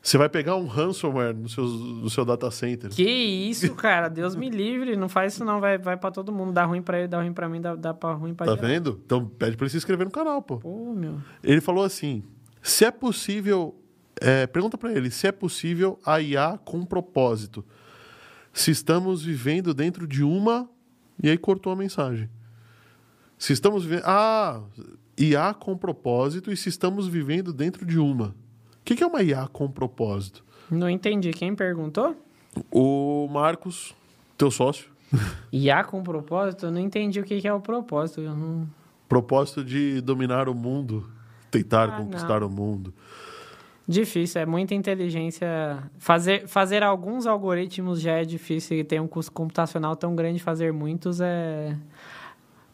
Você 0.06 0.18
vai 0.18 0.28
pegar 0.28 0.54
um 0.56 0.66
ransomware 0.66 1.34
no 1.34 1.48
seu, 1.48 1.64
no 1.64 2.10
seu 2.10 2.26
data 2.26 2.50
center. 2.50 2.90
Que 2.90 3.02
isso, 3.02 3.74
cara. 3.74 4.08
Deus 4.10 4.36
me 4.36 4.50
livre. 4.50 4.96
Não 4.96 5.08
faz 5.08 5.32
isso 5.32 5.46
não. 5.46 5.60
Vai, 5.60 5.78
vai 5.78 5.96
pra 5.96 6.10
todo 6.10 6.30
mundo. 6.30 6.52
Dá 6.52 6.66
ruim 6.66 6.82
pra 6.82 6.98
ele, 6.98 7.08
dá 7.08 7.22
ruim 7.22 7.32
pra 7.32 7.48
mim, 7.48 7.58
dá, 7.58 7.74
dá 7.74 7.94
pra 7.94 8.12
ruim 8.12 8.34
pra 8.34 8.44
Tá 8.44 8.54
geral. 8.54 8.68
vendo? 8.68 9.00
Então 9.06 9.26
pede 9.26 9.56
pra 9.56 9.64
ele 9.64 9.70
se 9.70 9.78
inscrever 9.78 10.04
no 10.04 10.12
canal, 10.12 10.42
pô. 10.42 10.58
Pô, 10.58 10.92
meu. 10.94 11.16
Ele 11.42 11.58
falou 11.62 11.82
assim: 11.82 12.22
se 12.60 12.84
é 12.84 12.90
possível. 12.90 13.74
é, 14.20 14.46
pergunta 14.46 14.76
pra 14.76 14.92
ele 14.92 15.10
se 15.10 15.26
é 15.26 15.32
possível 15.32 15.98
a 16.04 16.20
IA 16.20 16.58
com 16.62 16.84
propósito. 16.84 17.64
Se 18.52 18.70
estamos 18.70 19.22
vivendo 19.24 19.72
dentro 19.72 20.06
de 20.06 20.22
uma. 20.22 20.68
E 21.22 21.30
aí 21.30 21.38
cortou 21.38 21.72
a 21.72 21.76
mensagem. 21.76 22.28
Se 23.38 23.54
estamos 23.54 23.84
vivendo. 23.86 24.02
Ah, 24.04 24.60
IA 25.18 25.54
com 25.54 25.78
propósito 25.78 26.52
e 26.52 26.56
se 26.58 26.68
estamos 26.68 27.08
vivendo 27.08 27.54
dentro 27.54 27.86
de 27.86 27.98
uma. 27.98 28.34
O 28.84 28.86
que, 28.86 28.94
que 28.96 29.02
é 29.02 29.06
uma 29.06 29.22
IA 29.22 29.48
com 29.50 29.66
propósito? 29.66 30.44
Não 30.70 30.90
entendi. 30.90 31.30
Quem 31.30 31.54
perguntou? 31.54 32.14
O 32.70 33.26
Marcos, 33.32 33.94
teu 34.36 34.50
sócio, 34.50 34.90
IA 35.50 35.82
com 35.84 36.02
propósito? 36.02 36.66
Eu 36.66 36.70
não 36.70 36.80
entendi 36.80 37.18
o 37.18 37.24
que 37.24 37.40
que 37.40 37.48
é 37.48 37.54
o 37.54 37.60
propósito. 37.60 38.20
Não... 38.20 38.68
propósito 39.08 39.64
de 39.64 40.02
dominar 40.02 40.50
o 40.50 40.54
mundo, 40.54 41.08
tentar 41.50 41.88
Ah, 41.88 41.96
conquistar 41.96 42.40
não. 42.40 42.48
o 42.48 42.50
mundo. 42.50 42.92
Difícil, 43.88 44.42
é 44.42 44.46
muita 44.46 44.74
inteligência. 44.74 45.82
Fazer, 45.98 46.46
fazer 46.46 46.82
alguns 46.82 47.26
algoritmos 47.26 48.02
já 48.02 48.12
é 48.12 48.24
difícil 48.24 48.78
e 48.78 48.84
tem 48.84 49.00
um 49.00 49.08
custo 49.08 49.32
computacional 49.32 49.96
tão 49.96 50.14
grande, 50.14 50.40
fazer 50.40 50.74
muitos 50.74 51.22
é. 51.22 51.74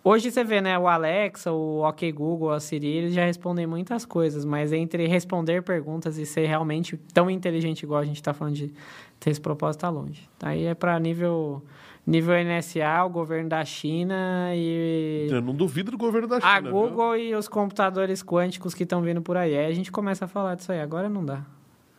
Hoje 0.03 0.31
você 0.31 0.43
vê, 0.43 0.63
né, 0.63 0.79
o 0.79 0.89
Alexa, 0.89 1.53
o 1.53 1.87
OK 1.87 2.11
Google, 2.11 2.51
a 2.51 2.59
Siri, 2.59 2.87
eles 2.87 3.15
já 3.15 3.25
respondem 3.25 3.67
muitas 3.67 4.07
coisas, 4.07 4.47
mas 4.47 4.73
entre 4.73 5.07
responder 5.07 5.63
perguntas 5.63 6.17
e 6.17 6.25
ser 6.25 6.47
realmente 6.47 6.97
tão 7.13 7.31
inteligente 7.31 7.83
igual 7.83 8.01
a 8.01 8.05
gente 8.05 8.17
está 8.17 8.33
falando 8.33 8.55
de 8.55 8.73
ter 9.19 9.31
esse 9.31 9.41
propósito, 9.41 9.83
tá 9.83 9.91
longe. 9.91 10.27
Aí 10.43 10.65
é 10.65 10.75
para 10.75 10.99
nível, 10.99 11.63
nível 12.07 12.35
NSA, 12.43 13.05
o 13.05 13.11
governo 13.11 13.51
da 13.51 13.63
China 13.63 14.51
e 14.55 15.29
Eu 15.31 15.43
não 15.43 15.55
duvido 15.55 15.91
do 15.91 15.99
governo 15.99 16.29
da 16.29 16.41
China. 16.41 16.51
a 16.51 16.61
viu? 16.61 16.73
Google 16.73 17.17
e 17.19 17.35
os 17.35 17.47
computadores 17.47 18.23
quânticos 18.23 18.73
que 18.73 18.85
estão 18.85 19.03
vindo 19.03 19.21
por 19.21 19.37
aí. 19.37 19.55
Aí 19.55 19.67
a 19.67 19.75
gente 19.75 19.93
começa 19.93 20.25
a 20.25 20.29
falar 20.29 20.55
disso 20.55 20.73
aí. 20.73 20.81
Agora 20.81 21.11
não 21.11 21.23
dá. 21.23 21.45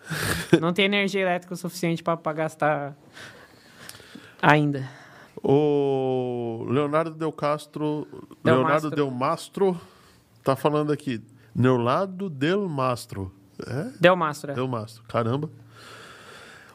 não 0.60 0.74
tem 0.74 0.86
energia 0.86 1.22
elétrica 1.22 1.54
o 1.54 1.58
suficiente 1.58 2.02
para 2.02 2.34
gastar 2.34 2.98
ainda. 4.42 5.01
O 5.44 6.66
Leonardo 6.70 7.12
Del 7.12 7.32
Castro. 7.32 8.08
Del 8.44 8.56
Leonardo 8.56 8.90
Mastro. 8.90 8.90
Del 8.96 9.12
Mastro 9.12 9.82
tá 10.44 10.56
falando 10.56 10.92
aqui. 10.92 11.22
Leonardo 11.56 12.30
Del 12.30 12.68
Mastro. 12.68 13.32
É? 13.68 13.92
Deu 14.00 14.16
mastro. 14.16 14.52
é. 14.52 14.56
Del 14.56 14.68
Mastro. 14.68 15.04
Caramba. 15.08 15.50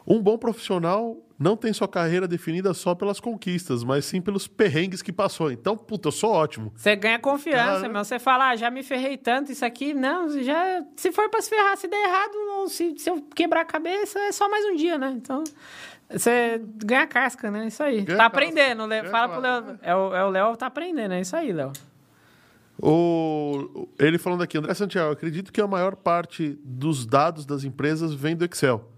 Um 0.05 0.21
bom 0.21 0.37
profissional 0.37 1.17
não 1.37 1.57
tem 1.57 1.73
sua 1.73 1.87
carreira 1.87 2.27
definida 2.27 2.73
só 2.73 2.95
pelas 2.95 3.19
conquistas, 3.19 3.83
mas 3.83 4.05
sim 4.05 4.21
pelos 4.21 4.47
perrengues 4.47 5.01
que 5.01 5.11
passou. 5.11 5.51
Então, 5.51 5.75
puta, 5.75 6.07
eu 6.07 6.11
sou 6.13 6.31
ótimo. 6.31 6.71
Você 6.75 6.95
ganha 6.95 7.19
confiança, 7.19 7.81
Cara. 7.81 7.89
meu. 7.89 8.03
Você 8.03 8.17
fala, 8.17 8.49
ah, 8.49 8.55
já 8.55 8.71
me 8.71 8.83
ferrei 8.83 9.17
tanto, 9.17 9.51
isso 9.51 9.65
aqui, 9.65 9.93
não, 9.93 10.29
já. 10.41 10.81
Se 10.95 11.11
for 11.11 11.29
pra 11.29 11.41
se 11.41 11.49
ferrar, 11.49 11.75
se 11.77 11.87
der 11.89 12.01
errado, 12.07 12.35
ou 12.57 12.69
se, 12.69 12.97
se 12.97 13.09
eu 13.09 13.21
quebrar 13.35 13.61
a 13.61 13.65
cabeça, 13.65 14.17
é 14.19 14.31
só 14.31 14.49
mais 14.49 14.65
um 14.65 14.75
dia, 14.75 14.97
né? 14.97 15.11
Então. 15.11 15.43
Você 16.09 16.61
ganha 16.85 17.05
casca, 17.05 17.51
né? 17.51 17.67
Isso 17.67 17.83
aí. 17.83 18.01
Ganha 18.01 18.17
tá 18.17 18.23
casca. 18.23 18.25
aprendendo, 18.25 18.85
Léo. 18.85 19.01
Ganha 19.01 19.11
Fala 19.11 19.29
pro 19.29 19.41
casca. 19.41 19.67
Léo. 19.67 19.79
É 19.81 19.95
o 19.95 20.15
é 20.15 20.23
o 20.23 20.29
Léo 20.29 20.57
tá 20.57 20.67
aprendendo, 20.67 21.13
é 21.13 21.21
isso 21.21 21.35
aí, 21.35 21.51
Léo. 21.51 21.71
O, 22.79 23.87
ele 23.97 24.17
falando 24.17 24.43
aqui, 24.43 24.57
André 24.57 24.73
Santiago, 24.73 25.11
acredito 25.11 25.51
que 25.51 25.59
a 25.59 25.67
maior 25.67 25.95
parte 25.95 26.59
dos 26.63 27.05
dados 27.05 27.45
das 27.45 27.63
empresas 27.63 28.13
vem 28.13 28.35
do 28.35 28.45
Excel. 28.45 28.91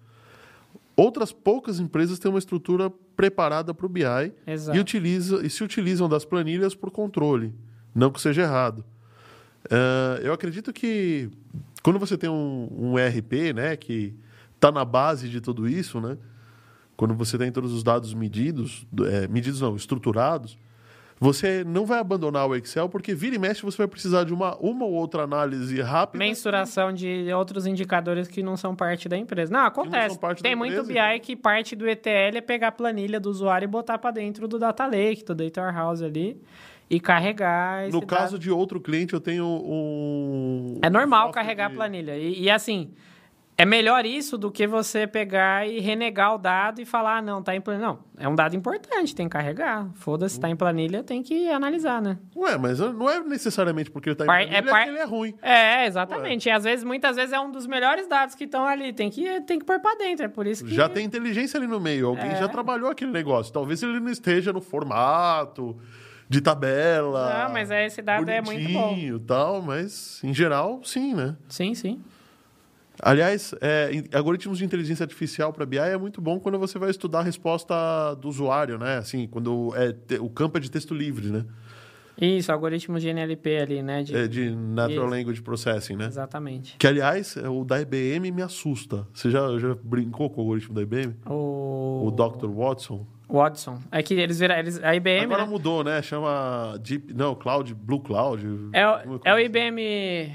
Outras 0.98 1.32
poucas 1.32 1.80
empresas 1.80 2.20
têm 2.20 2.30
uma 2.30 2.40
estrutura 2.40 2.92
preparada 3.16 3.74
para 3.74 3.86
o 3.86 3.90
BI 3.90 4.04
Exato. 4.46 4.78
e, 4.78 4.82
utiliza, 4.82 5.46
e 5.46 5.50
se 5.50 5.64
utilizam 5.64 6.10
das 6.10 6.26
planilhas 6.26 6.76
por 6.76 6.92
controle. 6.92 7.54
Não 7.96 8.12
que 8.12 8.20
seja 8.20 8.42
errado. 8.42 8.84
Ah, 9.70 10.20
eu 10.22 10.34
acredito 10.34 10.72
que 10.72 11.30
quando 11.82 12.00
você 12.00 12.18
tem 12.18 12.30
um, 12.30 12.68
um 12.72 13.00
ERP, 13.00 13.54
né, 13.56 13.76
que 13.76 14.14
está 14.56 14.72
na 14.72 14.84
base 14.84 15.30
de 15.30 15.40
tudo 15.40 15.68
isso, 15.68 16.02
né, 16.02 16.18
quando 17.00 17.14
você 17.14 17.38
tem 17.38 17.50
todos 17.50 17.72
os 17.72 17.82
dados 17.82 18.14
medidos, 18.14 18.86
é, 19.10 19.26
medidos 19.30 19.62
não, 19.62 19.74
estruturados, 19.74 20.58
Você 21.22 21.64
não 21.66 21.86
vai 21.86 22.00
abandonar 22.00 22.46
o 22.48 22.56
Excel, 22.56 22.90
porque 22.90 23.14
vira 23.14 23.36
e 23.36 23.40
mexe 23.40 23.62
você 23.62 23.78
vai 23.78 23.88
precisar 23.88 24.26
de 24.26 24.34
uma, 24.34 24.58
uma 24.58 24.86
ou 24.86 24.94
outra 24.94 25.24
análise 25.24 25.80
rápida. 25.82 26.18
Mensuração 26.24 26.94
de 26.94 27.32
outros 27.34 27.66
indicadores 27.66 28.28
que 28.28 28.42
não 28.44 28.56
são 28.58 28.74
parte 28.76 29.08
da 29.08 29.18
empresa. 29.18 29.52
Não, 29.52 29.66
acontece. 29.66 30.20
parte 30.20 30.44
Tem 30.44 30.56
muito 30.56 30.78
empresa, 30.82 31.12
BI 31.14 31.20
que 31.22 31.36
parte 31.38 31.74
do 31.76 31.88
ETL 31.88 32.38
é 32.38 32.42
pegar 32.42 32.70
a 32.70 32.72
planilha 32.72 33.18
do 33.20 33.30
usuário 33.30 33.66
e 33.66 33.68
botar 33.68 33.98
para 33.98 34.12
dentro 34.12 34.46
do 34.48 34.58
Data 34.60 34.86
Lake, 34.86 35.24
do 35.24 35.36
Data 35.36 35.62
Warehouse 35.62 36.04
ali, 36.04 36.38
e 36.90 37.00
carregar 37.00 37.90
No 37.90 38.06
caso 38.06 38.34
dado. 38.34 38.42
de 38.42 38.52
outro 38.52 38.80
cliente, 38.80 39.14
eu 39.14 39.20
tenho 39.22 39.46
um. 39.46 40.80
É 40.82 40.90
normal 40.90 41.32
carregar 41.32 41.66
a 41.66 41.70
de- 41.70 41.76
planilha. 41.76 42.18
E, 42.18 42.44
e, 42.44 42.50
assim, 42.50 42.92
é 43.62 43.66
melhor 43.66 44.06
isso 44.06 44.38
do 44.38 44.50
que 44.50 44.66
você 44.66 45.06
pegar 45.06 45.68
e 45.68 45.82
renegar 45.82 46.34
o 46.34 46.38
dado 46.38 46.80
e 46.80 46.86
falar, 46.86 47.18
ah, 47.18 47.22
não, 47.22 47.44
tá 47.44 47.54
em 47.54 47.60
planilha. 47.60 47.88
Não, 47.88 48.00
é 48.18 48.26
um 48.28 48.34
dado 48.34 48.56
importante, 48.56 49.14
tem 49.14 49.28
que 49.28 49.34
carregar. 49.34 49.86
Foda-se, 49.96 50.40
tá 50.40 50.50
em 50.50 50.56
planilha, 50.56 51.04
tem 51.04 51.22
que 51.22 51.50
analisar, 51.50 52.02
né? 52.02 52.18
Ué, 52.36 52.58
mas 52.58 52.80
não 52.80 53.10
é 53.10 53.20
necessariamente 53.20 53.92
porque 53.92 54.10
ele 54.10 54.16
tá 54.16 54.24
em 54.24 54.28
é 54.46 54.62
planilha 54.62 54.64
par- 54.72 54.84
que 54.86 54.90
ele 54.90 55.00
é 55.00 55.04
ruim. 55.04 55.36
É, 55.42 55.86
exatamente. 55.86 56.48
E 56.48 56.52
às 56.52 56.64
vezes, 56.64 56.86
muitas 56.86 57.18
vezes, 57.18 57.34
é 57.34 57.40
um 57.40 57.52
dos 57.52 57.68
melhores 57.68 58.08
dados 58.08 58.34
que 58.34 58.46
estão 58.46 58.66
ali. 58.66 58.94
Tem 58.94 59.10
que, 59.10 59.42
tem 59.42 59.60
que 59.60 59.66
pôr 59.66 59.80
pra 59.82 59.94
dentro. 59.96 60.24
É 60.26 60.30
por 60.30 60.48
isso 60.48 60.64
que. 60.64 60.74
Já 60.74 60.88
tem 60.88 61.06
inteligência 61.06 61.58
ali 61.60 61.68
no 61.68 61.82
meio. 61.82 62.08
Alguém 62.08 62.32
É. 62.32 62.36
já 62.38 62.48
trabalhou 62.48 62.90
aquele 62.90 63.12
negócio. 63.12 63.52
Talvez 63.52 63.84
ele 63.84 64.00
não 64.00 64.10
esteja 64.12 64.54
no 64.54 64.62
formato 64.62 65.78
de 66.30 66.40
tabela. 66.42 67.44
Não, 67.48 67.54
mas 67.54 67.70
é- 67.72 67.86
esse 67.88 68.02
dado 68.02 68.30
é 68.30 68.42
muito 68.42 68.72
bom. 68.72 68.96
e 68.96 69.20
tal, 69.20 69.62
mas 69.62 70.22
em 70.24 70.34
geral, 70.34 70.80
sim, 70.84 71.14
né? 71.14 71.36
Sim, 71.50 71.74
sim. 71.74 72.02
Aliás, 73.02 73.54
é, 73.62 73.92
algoritmos 74.14 74.58
de 74.58 74.66
inteligência 74.66 75.04
artificial 75.04 75.54
para 75.54 75.66
BI 75.66 75.78
é 75.78 75.98
muito 75.98 76.20
bom 76.22 76.40
quando 76.40 76.60
você 76.60 76.78
vai 76.78 76.90
estudar 76.90 77.20
a 77.20 77.24
resposta 77.24 77.74
do 78.16 78.28
usuário, 78.28 78.78
né? 78.78 78.98
Assim, 78.98 79.28
quando 79.28 79.74
é 79.76 79.94
te- 79.94 80.20
o 80.20 80.30
campo 80.30 80.58
é 80.58 80.62
de 80.62 80.70
texto 80.70 80.94
livre, 80.94 81.28
né? 81.28 81.46
Isso, 82.22 82.52
algoritmo 82.52 83.00
de 83.00 83.08
NLP 83.08 83.58
ali, 83.60 83.82
né? 83.82 84.04
De- 84.04 84.14
É 84.16 84.28
de 84.28 84.50
Natural 84.54 85.06
Isso. 85.06 85.16
Language 85.16 85.42
Processing, 85.42 85.96
né? 85.96 86.08
Exatamente. 86.08 86.76
Que, 86.78 86.86
aliás, 86.86 87.38
é, 87.38 87.48
o 87.48 87.64
da 87.64 87.80
IBM 87.82 88.30
me 88.32 88.42
assusta. 88.42 89.08
Você 89.14 89.32
já, 89.32 89.58
já 89.58 89.74
brincou 89.82 90.30
com 90.30 90.42
o 90.42 90.44
algoritmo 90.44 90.76
da 90.76 90.82
IBM? 90.82 91.16
O, 91.26 92.08
O 92.08 92.12
Dr. 92.12 92.48
Watson? 92.48 93.08
Watson. 93.30 93.80
É 93.92 94.02
que 94.02 94.16
eles 94.16 94.40
viram. 94.40 94.56
Eles, 94.56 94.84
a 94.84 94.96
IBM. 94.96 95.26
Agora 95.26 95.44
né? 95.44 95.50
mudou, 95.50 95.84
né? 95.84 96.02
Chama 96.02 96.78
Deep... 96.82 97.14
Não, 97.14 97.36
Cloud, 97.36 97.76
Blue 97.76 98.00
Cloud. 98.00 98.46
É, 98.74 98.88
o, 98.88 98.92
é 98.92 99.08
o 99.08 99.20
coisa 99.22 99.42
IBM 99.42 100.32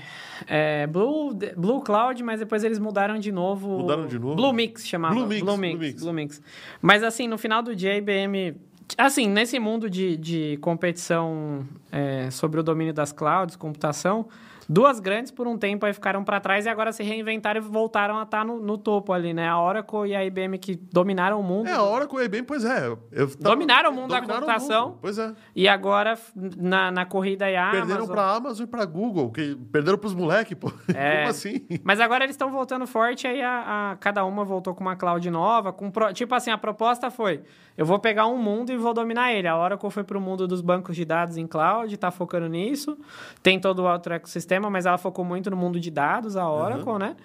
é, 0.46 0.86
Blue, 0.86 1.36
Blue 1.56 1.80
Cloud, 1.82 2.22
mas 2.22 2.40
depois 2.40 2.64
eles 2.64 2.78
mudaram 2.78 3.18
de 3.18 3.32
novo. 3.32 3.78
Mudaram 3.78 4.06
de 4.06 4.18
novo? 4.18 4.36
Blue 4.36 4.52
Mix 4.52 4.86
chamava. 4.86 5.14
Blue 5.14 5.26
Mix, 5.26 5.40
Blue 5.42 5.56
Blue 5.56 5.60
Mix, 5.60 5.78
Mix. 5.78 6.02
Blue 6.02 6.12
Mix. 6.12 6.42
Mas 6.80 7.02
assim, 7.02 7.26
no 7.26 7.38
final 7.38 7.62
do 7.62 7.74
dia, 7.74 7.92
a 7.92 7.96
IBM. 7.96 8.56
Assim, 8.98 9.28
nesse 9.28 9.58
mundo 9.58 9.88
de, 9.88 10.16
de 10.16 10.58
competição 10.60 11.66
é, 11.90 12.30
sobre 12.30 12.60
o 12.60 12.62
domínio 12.62 12.92
das 12.92 13.12
clouds, 13.12 13.56
computação, 13.56 14.28
duas 14.68 15.00
grandes 15.00 15.30
por 15.30 15.46
um 15.46 15.56
tempo 15.58 15.84
aí 15.86 15.92
ficaram 15.92 16.22
para 16.24 16.40
trás 16.40 16.66
e 16.66 16.68
agora 16.68 16.92
se 16.92 17.02
reinventaram 17.02 17.60
e 17.60 17.64
voltaram 17.64 18.18
a 18.18 18.22
estar 18.22 18.44
no, 18.44 18.58
no 18.60 18.78
topo 18.78 19.12
ali, 19.12 19.32
né? 19.34 19.48
A 19.48 19.60
Oracle 19.60 20.08
e 20.10 20.14
a 20.14 20.24
IBM 20.24 20.58
que 20.58 20.74
dominaram 20.74 21.38
o 21.40 21.42
mundo. 21.42 21.68
É, 21.68 21.72
a 21.72 21.82
hora 21.82 22.06
com 22.06 22.16
o 22.16 22.22
IBM, 22.22 22.42
pois 22.44 22.64
é. 22.64 22.86
eu 22.86 22.96
tava- 23.28 23.54
Dominaram 23.54 23.90
o 23.90 23.94
mundo 23.94 24.10
da 24.10 24.20
dominaram 24.20 24.42
o 24.42 24.46
computação. 24.46 24.88
mundo, 24.88 24.98
Pois 25.00 25.18
é. 25.18 25.32
E 25.54 25.68
agora, 25.68 26.18
na, 26.56 26.90
na 26.90 27.04
corrida 27.06 27.44
aí, 27.46 27.56
a 27.56 27.70
Perderam 27.70 27.96
Amazon... 28.04 28.14
pra 28.14 28.30
Amazon 28.34 28.64
e 28.64 28.66
pra 28.68 28.84
Google. 28.84 29.30
Que 29.30 29.54
perderam 29.72 29.98
pros 29.98 30.14
moleques, 30.14 30.56
pô. 30.58 30.72
É. 30.94 31.18
Como 31.18 31.30
assim? 31.30 31.66
Mas 31.82 32.00
agora 32.00 32.24
eles 32.24 32.34
estão 32.34 32.50
voltando 32.50 32.86
forte, 32.86 33.26
aí 33.26 33.42
a, 33.42 33.92
a- 33.92 33.96
cada 33.96 34.24
uma 34.24 34.44
voltou 34.44 34.74
com 34.74 34.80
uma 34.82 34.96
cloud 34.96 35.28
nova. 35.30 35.72
Com 35.72 35.90
pro- 35.90 36.12
tipo 36.12 36.34
assim, 36.34 36.50
a 36.50 36.58
proposta 36.58 37.10
foi: 37.10 37.42
eu 37.76 37.84
vou 37.84 37.98
pegar 37.98 38.26
um 38.26 38.38
mundo 38.38 38.72
e 38.72 38.76
vou 38.76 38.94
dominar 38.94 39.32
ele. 39.32 39.48
A 39.48 39.58
Oracle 39.58 39.90
foi 39.90 40.04
para 40.04 40.16
o 40.16 40.20
mundo 40.20 40.46
dos 40.46 40.60
bancos 40.60 40.94
de 40.94 41.04
dados 41.04 41.36
em 41.36 41.46
cloud, 41.46 41.92
está 41.92 42.10
focando 42.10 42.48
nisso. 42.48 42.96
Tem 43.42 43.58
todo 43.58 43.80
o 43.80 43.90
outro 43.90 44.14
ecossistema, 44.14 44.70
mas 44.70 44.86
ela 44.86 44.98
focou 44.98 45.24
muito 45.24 45.50
no 45.50 45.56
mundo 45.56 45.80
de 45.80 45.90
dados, 45.90 46.36
a 46.36 46.48
Oracle, 46.48 46.98
né? 46.98 47.16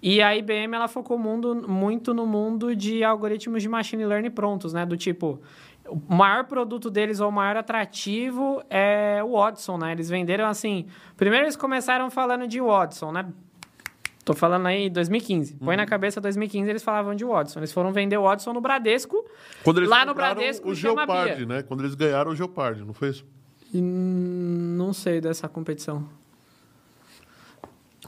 E 0.00 0.22
a 0.22 0.34
IBM 0.36 0.74
ela 0.74 0.88
focou 0.88 1.18
mundo, 1.18 1.68
muito 1.68 2.14
no 2.14 2.24
mundo 2.24 2.74
de 2.74 3.02
algoritmos 3.02 3.62
de 3.62 3.68
machine 3.68 4.06
learning 4.06 4.30
prontos, 4.30 4.72
né? 4.72 4.86
Do 4.86 4.96
tipo, 4.96 5.40
o 5.88 6.14
maior 6.14 6.44
produto 6.44 6.88
deles, 6.88 7.20
ou 7.20 7.28
o 7.28 7.32
maior 7.32 7.56
atrativo, 7.56 8.62
é 8.70 9.20
o 9.24 9.32
Watson, 9.32 9.76
né? 9.76 9.92
Eles 9.92 10.08
venderam 10.08 10.46
assim. 10.46 10.86
Primeiro 11.16 11.46
eles 11.46 11.56
começaram 11.56 12.10
falando 12.10 12.46
de 12.46 12.60
Watson, 12.60 13.12
né? 13.12 13.26
Tô 14.28 14.34
falando 14.34 14.66
aí 14.66 14.90
2015. 14.90 15.54
Põe 15.54 15.68
Uhum. 15.68 15.76
na 15.78 15.86
cabeça 15.86 16.20
2015, 16.20 16.68
eles 16.68 16.82
falavam 16.82 17.14
de 17.14 17.24
Watson. 17.24 17.60
Eles 17.60 17.72
foram 17.72 17.94
vender 17.94 18.18
o 18.18 18.24
Watson 18.24 18.52
no 18.52 18.60
Bradesco. 18.60 19.24
Quando 19.64 19.78
eles 19.78 19.88
Lá 19.88 20.04
no 20.04 20.12
Bradesco 20.12 20.68
o 20.68 20.74
Geopard, 20.74 21.46
né? 21.46 21.62
Quando 21.62 21.80
eles 21.80 21.94
ganharam 21.94 22.30
o 22.32 22.36
Geopard, 22.36 22.84
não 22.84 22.92
foi 22.92 23.08
isso? 23.08 23.24
E, 23.72 23.78
hum, 23.80 24.74
não 24.76 24.92
sei 24.92 25.18
dessa 25.18 25.48
competição. 25.48 26.06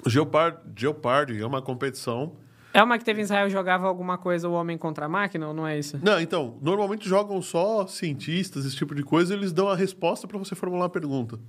O 0.04 0.10
Geopard, 0.10 0.58
Geopard 0.76 1.40
é 1.40 1.46
uma 1.46 1.62
competição. 1.62 2.32
É 2.74 2.82
uma 2.82 2.98
que 2.98 3.04
teve 3.04 3.22
em 3.22 3.24
Israel 3.24 3.48
jogava 3.48 3.86
alguma 3.88 4.18
coisa 4.18 4.46
o 4.46 4.52
homem 4.52 4.76
contra 4.76 5.06
a 5.06 5.08
máquina 5.08 5.48
ou 5.48 5.54
não 5.54 5.66
é 5.66 5.78
isso? 5.78 5.98
Não, 6.02 6.20
então, 6.20 6.58
normalmente 6.60 7.08
jogam 7.08 7.40
só 7.40 7.86
cientistas, 7.86 8.66
esse 8.66 8.76
tipo 8.76 8.94
de 8.94 9.02
coisa, 9.02 9.32
e 9.32 9.38
eles 9.38 9.54
dão 9.54 9.68
a 9.70 9.74
resposta 9.74 10.28
pra 10.28 10.36
você 10.36 10.54
formular 10.54 10.84
a 10.84 10.90
pergunta. 10.90 11.40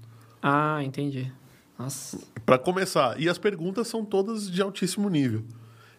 Ah, 0.41 0.81
entendi. 0.81 1.29
Nossa. 1.81 2.19
Pra 2.45 2.57
começar. 2.57 3.19
E 3.19 3.27
as 3.29 3.37
perguntas 3.37 3.87
são 3.87 4.03
todas 4.05 4.49
de 4.49 4.61
altíssimo 4.61 5.09
nível. 5.09 5.43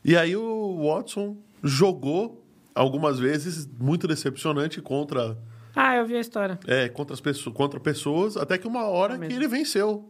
E 0.04 0.16
aí 0.16 0.36
o 0.36 0.86
Watson 0.88 1.36
jogou 1.62 2.44
algumas 2.74 3.18
vezes 3.18 3.68
muito 3.78 4.06
decepcionante 4.08 4.80
contra 4.80 5.36
Ah, 5.76 5.96
eu 5.96 6.04
vi 6.06 6.16
a 6.16 6.20
história. 6.20 6.58
é, 6.66 6.88
contra 6.88 7.14
as 7.14 7.20
pessoas, 7.20 7.54
contra 7.54 7.78
pessoas, 7.78 8.36
até 8.36 8.58
que 8.58 8.66
uma 8.66 8.84
hora 8.86 9.14
É 9.14 9.18
que 9.28 9.32
ele 9.32 9.46
venceu. 9.48 10.08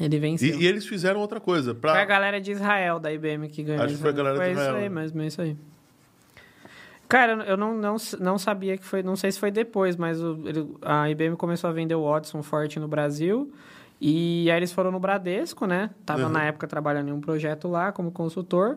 Ele 0.00 0.18
venceu. 0.18 0.58
E, 0.58 0.62
e 0.62 0.66
eles 0.66 0.86
fizeram 0.86 1.20
outra 1.20 1.38
coisa. 1.40 1.74
Pra... 1.74 1.92
Foi 1.92 2.00
a 2.02 2.04
galera 2.06 2.40
de 2.40 2.50
Israel, 2.50 2.98
da 2.98 3.12
IBM, 3.12 3.48
que 3.48 3.62
ganhou. 3.62 3.84
Acho 3.84 3.94
que 3.94 4.00
foi 4.00 4.10
a 4.10 4.12
galera 4.14 4.34
de 4.36 4.42
Foi 4.42 4.52
Israel, 4.52 4.68
isso 4.70 4.76
aí 4.78 4.88
né? 4.88 5.00
mesmo, 5.00 5.22
é 5.22 5.26
isso 5.26 5.42
aí. 5.42 5.56
Cara, 7.08 7.44
eu 7.44 7.56
não, 7.58 7.76
não, 7.76 7.96
não 8.20 8.38
sabia 8.38 8.76
que 8.78 8.84
foi... 8.84 9.02
Não 9.02 9.16
sei 9.16 9.30
se 9.30 9.38
foi 9.38 9.50
depois, 9.50 9.96
mas 9.96 10.22
o- 10.22 10.40
ele- 10.46 10.74
a 10.80 11.10
IBM 11.10 11.36
começou 11.36 11.68
a 11.68 11.72
vender 11.72 11.94
o 11.94 12.04
Watson 12.10 12.42
forte 12.42 12.80
no 12.80 12.88
Brasil. 12.88 13.52
E 14.04 14.50
aí 14.50 14.56
eles 14.56 14.72
foram 14.72 14.90
no 14.90 14.98
Bradesco, 14.98 15.64
né? 15.64 15.90
Tava 16.04 16.24
Uhum. 16.24 16.28
na 16.30 16.42
época 16.44 16.66
trabalhando 16.66 17.08
em 17.08 17.12
um 17.12 17.20
projeto 17.20 17.68
lá 17.68 17.92
como 17.92 18.10
consultor. 18.10 18.76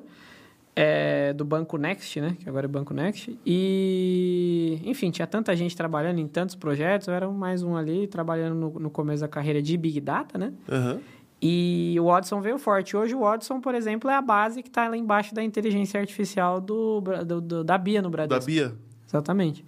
é, 0.77 1.31
do 1.31 1.45
Banco 1.45 1.77
Next, 1.77 2.19
né? 2.19 2.35
Que 2.37 2.49
agora 2.49 2.65
é 2.65 2.67
Banco 2.67 2.93
Next. 2.93 3.39
E, 3.45 4.81
enfim, 4.83 5.09
tinha 5.09 5.25
tanta 5.25 5.55
gente 5.55 5.73
trabalhando 5.75 6.19
em 6.19 6.27
tantos 6.27 6.53
projetos. 6.53 7.07
Eu 7.07 7.13
era 7.13 7.29
mais 7.29 7.63
um 7.63 7.77
ali, 7.77 8.07
trabalhando 8.07 8.55
no, 8.55 8.79
no 8.81 8.89
começo 8.89 9.21
da 9.21 9.27
carreira 9.29 9.61
de 9.61 9.77
Big 9.77 10.01
Data, 10.01 10.37
né? 10.37 10.51
Aham. 10.69 10.99
E 11.41 11.95
o 11.97 12.05
Watson 12.07 12.41
veio 12.41 12.57
forte. 12.57 12.95
Hoje 12.97 13.15
o 13.15 13.19
Watson, 13.21 13.61
por 13.61 13.73
exemplo, 13.73 14.09
é 14.09 14.15
a 14.15 14.21
base 14.21 14.61
que 14.61 14.67
está 14.67 14.87
lá 14.89 14.97
embaixo 14.97 15.33
da 15.33 15.41
inteligência 15.41 15.97
artificial 15.99 16.59
do, 16.59 16.99
do- 17.25 17.39
do- 17.41 17.63
da 17.63 17.77
Bia 17.77 18.01
no 18.01 18.09
Da 18.09 18.25
Bradesco. 18.25 18.45
Bia. 18.45 18.73
Exatamente. 19.07 19.63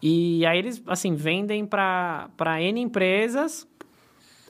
E 0.00 0.46
aí 0.46 0.58
eles, 0.58 0.80
assim, 0.86 1.14
vendem 1.16 1.66
para 1.66 2.28
N 2.60 2.80
empresas. 2.80 3.66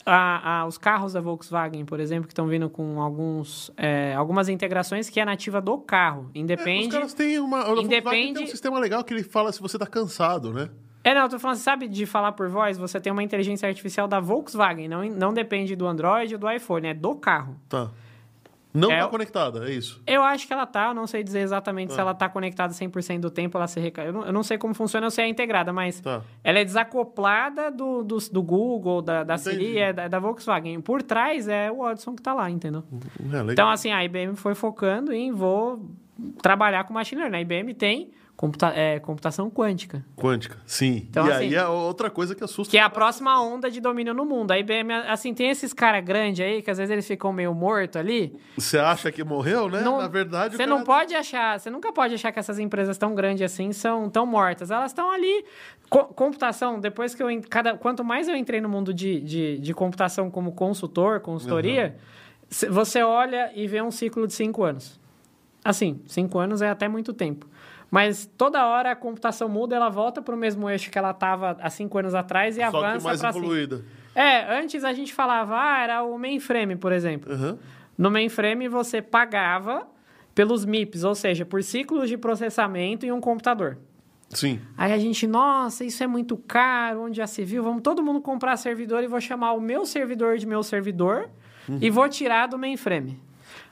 A, 0.07 0.61
a- 0.61 0.67
os 0.67 0.77
carros 0.77 1.15
da 1.15 1.21
Volkswagen, 1.21 1.85
por 1.85 1.99
exemplo, 1.99 2.27
que 2.27 2.33
estão 2.33 2.47
vindo 2.47 2.69
com 2.69 3.01
alguns, 3.01 3.71
é, 3.77 4.15
algumas 4.15 4.49
integrações 4.51 5.09
que 5.09 5.19
é 5.19 5.25
nativa 5.25 5.61
do 5.63 5.79
carro. 5.79 6.31
É, 6.35 6.39
Independe... 6.39 6.89
os 6.89 6.93
caras 6.93 7.15
têm 7.15 7.39
uma. 7.39 7.67
Independe- 7.81 8.35
tem 8.35 8.45
um 8.45 8.47
sistema 8.47 8.79
legal 8.79 9.03
que 9.03 9.15
ele 9.15 9.23
fala 9.23 9.51
se 9.51 9.61
você 9.63 9.79
tá 9.79 9.87
cansado, 9.87 10.53
né? 10.53 10.69
É, 11.03 11.15
não, 11.15 11.23
eu 11.23 11.29
tô 11.29 11.39
falando, 11.39 11.57
sabe, 11.59 11.87
de 11.87 12.07
falar 12.07 12.33
por 12.33 12.49
voz, 12.49 12.79
você 12.79 12.99
tem 12.99 13.13
uma 13.13 13.23
inteligência 13.23 13.69
artificial 13.69 14.09
da 14.09 14.21
Volkswagen, 14.21 14.89
não, 14.89 15.05
não 15.05 15.35
depende 15.35 15.77
do 15.77 15.87
Android 15.87 16.35
ou 16.35 16.41
do 16.41 16.51
iPhone, 16.51 16.89
é 16.89 16.95
do 16.95 17.15
carro. 17.15 17.57
Tá. 17.69 17.91
Não 18.75 18.91
É 18.91 18.99
tá 19.03 19.07
conectada, 19.09 19.69
é 19.69 19.73
isso. 19.73 20.03
Eu 20.05 20.25
acho 20.25 20.49
que 20.49 20.53
ela 20.53 20.67
tá, 20.67 20.89
eu 20.89 20.95
não 20.95 21.07
sei 21.07 21.23
dizer 21.23 21.39
exatamente 21.41 21.93
se 21.93 21.99
Ah. 22.01 22.03
ela 22.03 22.15
tá 22.15 22.29
conectada 22.29 22.73
100% 22.75 23.21
do 23.21 23.31
tempo, 23.31 23.57
ela 23.57 23.69
se 23.69 23.81
eu, 23.99 24.13
não, 24.13 24.27
eu 24.27 24.33
não 24.33 24.43
sei 24.43 24.59
como 24.59 24.75
funciona, 24.75 25.07
eu 25.07 25.11
sei 25.13 25.27
é 25.27 25.29
integrada, 25.29 25.73
mas 25.73 26.01
Tá. 26.01 26.23
ela 26.43 26.59
é 26.59 26.65
desacoplada 26.65 27.71
do, 27.71 28.03
do, 28.03 28.19
do 28.19 28.43
Google, 28.43 29.01
da, 29.01 29.23
da 29.23 29.35
Entendi. 29.37 29.51
Siri, 29.57 29.79
é 29.79 29.93
da, 29.93 30.09
da 30.09 30.19
Volkswagen. 30.19 30.81
Por 30.81 31.03
trás 31.03 31.47
é 31.47 31.71
o 31.71 31.77
Watson 31.79 32.17
que 32.17 32.23
tá 32.23 32.35
lá, 32.35 32.51
entendeu? 32.51 32.83
É, 33.21 33.37
legal. 33.37 33.51
Então, 33.53 33.71
assim, 33.71 33.93
a 33.93 34.05
IBM 34.05 34.35
foi 34.35 34.55
focando 34.57 35.13
em 35.13 35.31
vou 35.31 35.81
trabalhar 36.43 36.85
com 36.85 36.93
machine 36.95 37.21
learning. 37.21 37.37
A 37.39 37.41
IBM 37.43 37.75
tem 37.75 38.11
computa 38.37 38.69
é, 38.75 38.99
computação 38.99 39.49
quântica. 39.51 40.05
Quântica, 40.17 40.59
sim. 40.67 41.07
Então, 41.09 41.27
e 41.27 41.31
assim, 41.33 41.45
aí 41.45 41.55
é 41.55 41.67
outra 41.69 42.11
coisa 42.11 42.35
que 42.35 42.43
assusta. 42.43 42.71
Que 42.71 42.79
é 42.79 42.83
a 42.83 42.91
próxima 42.91 43.41
onda 43.41 43.71
de 43.71 43.81
domínio 43.81 44.13
no 44.13 44.25
mundo. 44.25 44.51
A 44.51 44.59
IBM, 44.59 44.93
assim, 45.09 45.33
tem 45.33 45.51
esses 45.51 45.73
caras 45.73 46.05
grandes 46.05 46.45
aí, 46.45 46.61
que 46.61 46.71
às 46.71 46.79
vezes 46.79 46.91
eles 46.91 47.07
ficam 47.07 47.33
meio 47.33 47.55
mortos 47.55 47.97
ali. 47.97 48.37
Você 48.59 48.79
acha 48.79 49.11
que 49.13 49.23
morreu, 49.23 49.69
né? 49.69 49.81
Não- 49.83 49.99
Na 49.99 50.09
verdade, 50.09 50.57
Você 50.57 50.65
cara- 50.65 50.71
não 50.77 50.83
pode 50.85 51.15
achar, 51.15 51.59
você 51.61 51.71
nunca 51.71 51.93
pode 51.93 52.15
achar 52.15 52.33
que 52.33 52.39
essas 52.39 52.59
empresas 52.59 52.99
tão 52.99 53.15
grandes 53.15 53.43
assim 53.43 53.73
são 53.73 54.11
tão 54.11 54.27
mortas. 54.27 54.71
Elas 54.71 54.91
estão 54.91 55.11
ali. 55.11 55.45
Co- 55.89 56.07
computação, 56.07 56.81
depois 56.81 57.15
que 57.15 57.23
eu. 57.23 57.29
Cada, 57.49 57.77
quanto 57.77 58.03
mais 58.03 58.27
eu 58.27 58.35
entrei 58.35 58.61
no 58.61 58.69
mundo 58.69 58.93
de, 58.93 59.21
de, 59.21 59.59
de 59.59 59.75
computação 59.75 60.29
como 60.31 60.51
consultor, 60.53 61.21
consultoria, 61.21 61.97
cê- 62.49 62.69
você 62.69 63.03
olha 63.03 63.53
e 63.55 63.67
vê 63.69 63.81
um 63.81 63.91
ciclo 63.93 64.27
de 64.27 64.33
cinco 64.33 64.65
anos. 64.65 64.99
Assim, 65.65 66.01
cinco 66.07 66.39
anos 66.39 66.61
é 66.63 66.69
até 66.69 66.89
muito 66.89 67.13
tempo. 67.15 67.47
Mas 67.95 68.29
toda 68.37 68.67
hora 68.67 68.91
a 68.91 68.97
computação 68.97 69.49
muda, 69.49 69.77
ela 69.77 69.89
volta 69.89 70.21
para 70.21 70.35
o 70.35 70.37
mesmo 70.37 70.69
eixo 70.69 70.91
que 70.91 70.99
ela 70.99 71.13
estava 71.13 71.57
há 71.61 71.71
cinco 71.71 71.97
anos 71.97 72.13
atrás 72.13 72.57
e 72.59 72.61
Só 72.61 72.67
avança 72.67 73.07
mais 73.07 73.21
para 73.21 73.33
cima. 73.33 73.45
evoluída. 73.45 73.85
É, 74.17 74.59
antes 74.59 74.83
a 74.83 74.93
gente 74.93 75.15
falava, 75.15 75.55
ah, 75.57 75.79
era 75.81 76.03
o 76.03 76.19
mainframe, 76.19 76.75
por 76.75 76.91
exemplo. 76.91 77.33
Aham. 77.33 77.57
No 77.97 78.11
mainframe 78.11 78.67
você 78.67 79.01
pagava 79.01 79.87
pelos 80.35 80.65
MIPS, 80.65 81.05
ou 81.05 81.15
seja, 81.15 81.47
por 81.47 81.63
ciclos 81.63 82.09
de 82.09 82.17
processamento 82.19 83.07
em 83.07 83.13
um 83.13 83.21
computador. 83.21 83.79
Sim. 84.31 84.61
Aí 84.77 84.93
a 84.93 84.99
gente, 84.99 85.25
nossa, 85.29 85.85
isso 85.85 86.03
é 86.03 86.09
muito 86.09 86.37
caro, 86.37 87.03
onde 87.03 87.19
já 87.19 87.29
se 87.29 87.45
viu? 87.45 87.63
Vamos 87.63 87.81
todo 87.83 88.03
mundo 88.03 88.21
comprar 88.21 88.57
servidor 88.57 89.05
e 89.05 89.07
vou 89.07 89.21
chamar 89.21 89.53
o 89.53 89.61
meu 89.61 89.87
servidor 89.87 90.37
de 90.37 90.47
meu 90.49 90.65
servidor 90.65 91.31
Uhum. 91.69 91.79
e 91.81 91.89
vou 91.91 92.09
tirar 92.09 92.49
do 92.49 92.59
mainframe. 92.59 93.23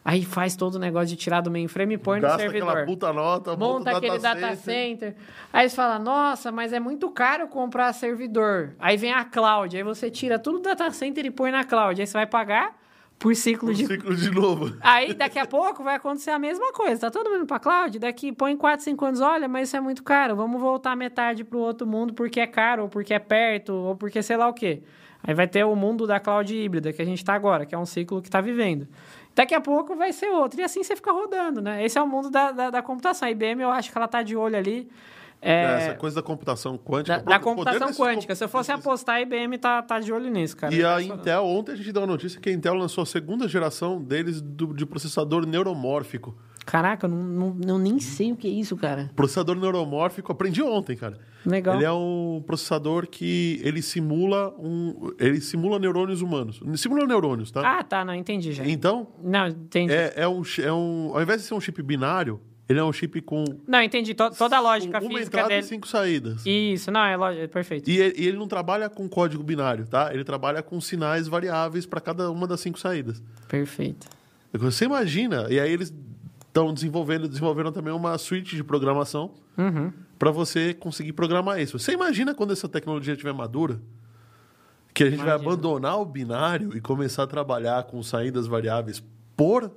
Aí 0.04 0.24
faz 0.24 0.56
todo 0.56 0.74
o 0.74 0.78
negócio 0.78 1.08
de 1.08 1.16
tirar 1.16 1.40
do 1.40 1.50
mainframe 1.50 1.94
e 1.94 1.98
põe 1.98 2.18
no 2.18 2.22
Gasta 2.22 2.38
servidor. 2.38 2.68
aquela 2.70 2.86
puta 2.86 3.12
nota, 3.12 3.56
Monta 3.56 3.92
o 3.92 3.96
aquele 3.96 4.18
data 4.18 4.56
center. 4.56 5.14
Aí 5.52 5.68
você 5.68 5.76
fala, 5.76 5.98
nossa, 5.98 6.50
mas 6.50 6.72
é 6.72 6.80
muito 6.80 7.08
caro 7.10 7.46
comprar 7.46 7.92
servidor. 7.92 8.74
Aí 8.80 8.96
vem 8.96 9.12
a 9.12 9.24
cloud, 9.24 9.76
aí 9.76 9.82
você 9.82 10.10
tira 10.10 10.38
tudo 10.38 10.58
do 10.58 10.64
data 10.64 10.90
center 10.90 11.24
e 11.24 11.30
põe 11.30 11.52
na 11.52 11.62
cloud. 11.62 12.00
Aí 12.00 12.06
você 12.06 12.14
vai 12.14 12.26
pagar 12.26 12.76
por 13.22 13.36
ciclo 13.36 13.70
Um 13.70 13.72
de 13.72 13.86
ciclo 13.86 14.16
de 14.16 14.30
novo. 14.32 14.76
Aí, 14.80 15.14
daqui 15.14 15.38
a 15.38 15.46
pouco, 15.46 15.84
vai 15.84 15.94
acontecer 15.94 16.32
a 16.32 16.38
mesma 16.40 16.72
coisa. 16.72 17.02
Tá 17.02 17.10
todo 17.10 17.30
mundo 17.30 17.46
pra 17.46 17.60
cloud, 17.60 17.96
daqui 18.00 18.32
põe 18.32 18.56
4, 18.56 18.84
5 18.84 19.04
anos, 19.04 19.20
olha, 19.20 19.46
mas 19.46 19.68
isso 19.68 19.76
é 19.76 19.80
muito 19.80 20.02
caro. 20.02 20.34
Vamos 20.34 20.60
voltar 20.60 20.96
metade 20.96 21.44
pro 21.44 21.60
outro 21.60 21.86
mundo 21.86 22.12
porque 22.12 22.40
é 22.40 22.46
caro, 22.48 22.82
ou 22.82 22.88
porque 22.88 23.14
é 23.14 23.20
perto, 23.20 23.72
ou 23.72 23.94
porque 23.94 24.20
sei 24.20 24.36
lá 24.36 24.48
o 24.48 24.52
quê. 24.52 24.82
Aí 25.22 25.34
vai 25.34 25.46
ter 25.46 25.62
o 25.64 25.76
mundo 25.76 26.04
da 26.04 26.18
cloud 26.18 26.52
híbrida, 26.52 26.92
que 26.92 27.00
a 27.00 27.04
gente 27.04 27.24
tá 27.24 27.32
agora, 27.32 27.64
que 27.64 27.72
é 27.72 27.78
um 27.78 27.86
ciclo 27.86 28.20
que 28.20 28.28
tá 28.28 28.40
vivendo. 28.40 28.88
Daqui 29.34 29.54
a 29.54 29.60
pouco 29.60 29.94
vai 29.96 30.12
ser 30.12 30.26
outro. 30.30 30.60
E 30.60 30.62
assim 30.64 30.82
você 30.82 30.94
fica 30.94 31.10
rodando, 31.12 31.60
né? 31.62 31.84
Esse 31.84 31.98
é 31.98 32.02
o 32.02 32.06
mundo 32.06 32.28
da, 32.30 32.52
da, 32.52 32.70
da 32.70 32.82
computação. 32.82 33.26
A 33.26 33.30
IBM, 33.30 33.62
eu 33.62 33.70
acho 33.70 33.90
que 33.90 33.96
ela 33.96 34.06
tá 34.08 34.22
de 34.22 34.36
olho 34.36 34.56
ali. 34.56 34.88
é, 35.40 35.62
Essa 35.86 35.94
coisa 35.94 36.16
da 36.16 36.22
computação 36.22 36.76
quântica. 36.78 37.18
da, 37.18 37.22
da 37.32 37.38
computação 37.38 37.92
quântica. 37.94 38.34
Se 38.34 38.44
eu 38.44 38.48
fosse 38.48 38.70
apostar, 38.70 39.16
a 39.16 39.20
IBM 39.22 39.56
tá, 39.58 39.80
tá 39.82 39.98
de 40.00 40.12
olho 40.12 40.30
nisso, 40.30 40.56
cara. 40.56 40.74
E 40.74 40.84
a. 40.84 41.00
Intel, 41.00 41.44
ontem 41.46 41.72
a 41.72 41.74
gente 41.76 41.90
deu 41.92 42.02
a 42.02 42.06
notícia 42.06 42.38
que 42.40 42.50
a 42.50 42.52
Intel 42.52 42.74
lançou 42.74 43.02
a 43.02 43.06
segunda 43.06 43.48
geração 43.48 44.00
deles 44.02 44.40
do- 44.40 44.74
de 44.74 44.84
processador 44.86 45.46
neuromórfico. 45.46 46.36
Caraca, 46.64 47.06
eu 47.06 47.10
não, 47.10 47.50
não, 47.54 47.68
eu 47.68 47.78
nem 47.78 47.98
sei 47.98 48.32
o 48.32 48.36
que 48.36 48.46
é 48.46 48.50
isso, 48.50 48.76
cara. 48.76 49.10
Processador 49.16 49.56
neuromórfico, 49.56 50.30
aprendi 50.30 50.62
ontem, 50.62 50.96
cara. 50.96 51.18
Legal. 51.44 51.74
Ele 51.74 51.84
é 51.84 51.90
um 51.92 52.42
processador 52.46 53.06
que 53.08 53.60
ele 53.64 53.82
simula 53.82 54.54
um, 54.58 55.12
ele 55.18 55.40
simula 55.40 55.78
neurônios 55.78 56.22
humanos. 56.22 56.60
Simula 56.76 57.04
neurônios, 57.06 57.50
tá? 57.50 57.78
Ah, 57.78 57.82
tá, 57.82 58.04
não, 58.04 58.14
entendi 58.14 58.52
já. 58.52 58.64
Então, 58.66 59.08
Não, 59.22 59.48
entendi. 59.48 59.92
é, 59.92 60.12
é, 60.16 60.28
um, 60.28 60.42
é 60.62 60.72
um. 60.72 61.10
Ao 61.14 61.20
invés 61.22 61.42
de 61.42 61.48
ser 61.48 61.54
um 61.54 61.60
chip 61.60 61.82
binário, 61.82 62.40
ele 62.68 62.78
é 62.78 62.84
um 62.84 62.92
chip 62.92 63.20
com 63.22 63.42
Não, 63.66 63.82
entendi. 63.82 64.14
To- 64.14 64.30
toda 64.30 64.56
a 64.56 64.60
lógica 64.60 65.00
uma 65.00 65.08
física 65.08 65.26
entrada 65.26 65.48
dele. 65.48 65.60
e 65.62 65.64
cinco 65.64 65.88
saídas. 65.88 66.46
Isso, 66.46 66.92
não, 66.92 67.04
é 67.04 67.16
lógico, 67.16 67.42
é 67.42 67.48
perfeito. 67.48 67.90
E 67.90 67.98
ele, 67.98 68.14
e 68.22 68.28
ele 68.28 68.36
não 68.36 68.46
trabalha 68.46 68.88
com 68.88 69.08
código 69.08 69.42
binário, 69.42 69.84
tá? 69.88 70.14
Ele 70.14 70.22
trabalha 70.22 70.62
com 70.62 70.80
sinais 70.80 71.26
variáveis 71.26 71.86
para 71.86 72.00
cada 72.00 72.30
uma 72.30 72.46
das 72.46 72.60
cinco 72.60 72.78
saídas. 72.78 73.20
Perfeito. 73.48 74.06
Você 74.54 74.84
imagina, 74.84 75.46
e 75.50 75.58
aí 75.58 75.72
eles 75.72 75.92
estão 76.52 76.72
desenvolvendo, 76.74 77.26
desenvolveram 77.26 77.72
também 77.72 77.94
uma 77.94 78.16
suite 78.18 78.54
de 78.54 78.62
programação 78.62 79.30
Uhum. 79.56 79.90
para 80.18 80.30
você 80.30 80.74
conseguir 80.74 81.14
programar 81.14 81.58
isso. 81.60 81.78
Você 81.78 81.92
imagina 81.92 82.34
quando 82.34 82.52
essa 82.52 82.68
tecnologia 82.68 83.14
estiver 83.14 83.32
madura? 83.32 83.80
Que 84.94 85.04
a 85.04 85.10
gente 85.10 85.20
vai 85.20 85.28
Imagino. 85.28 85.50
abandonar 85.50 85.98
o 85.98 86.04
binário 86.04 86.76
e 86.76 86.80
começar 86.80 87.22
a 87.22 87.26
trabalhar 87.26 87.82
com 87.84 88.02
saídas 88.02 88.46
variáveis 88.46 89.02
por. 89.34 89.70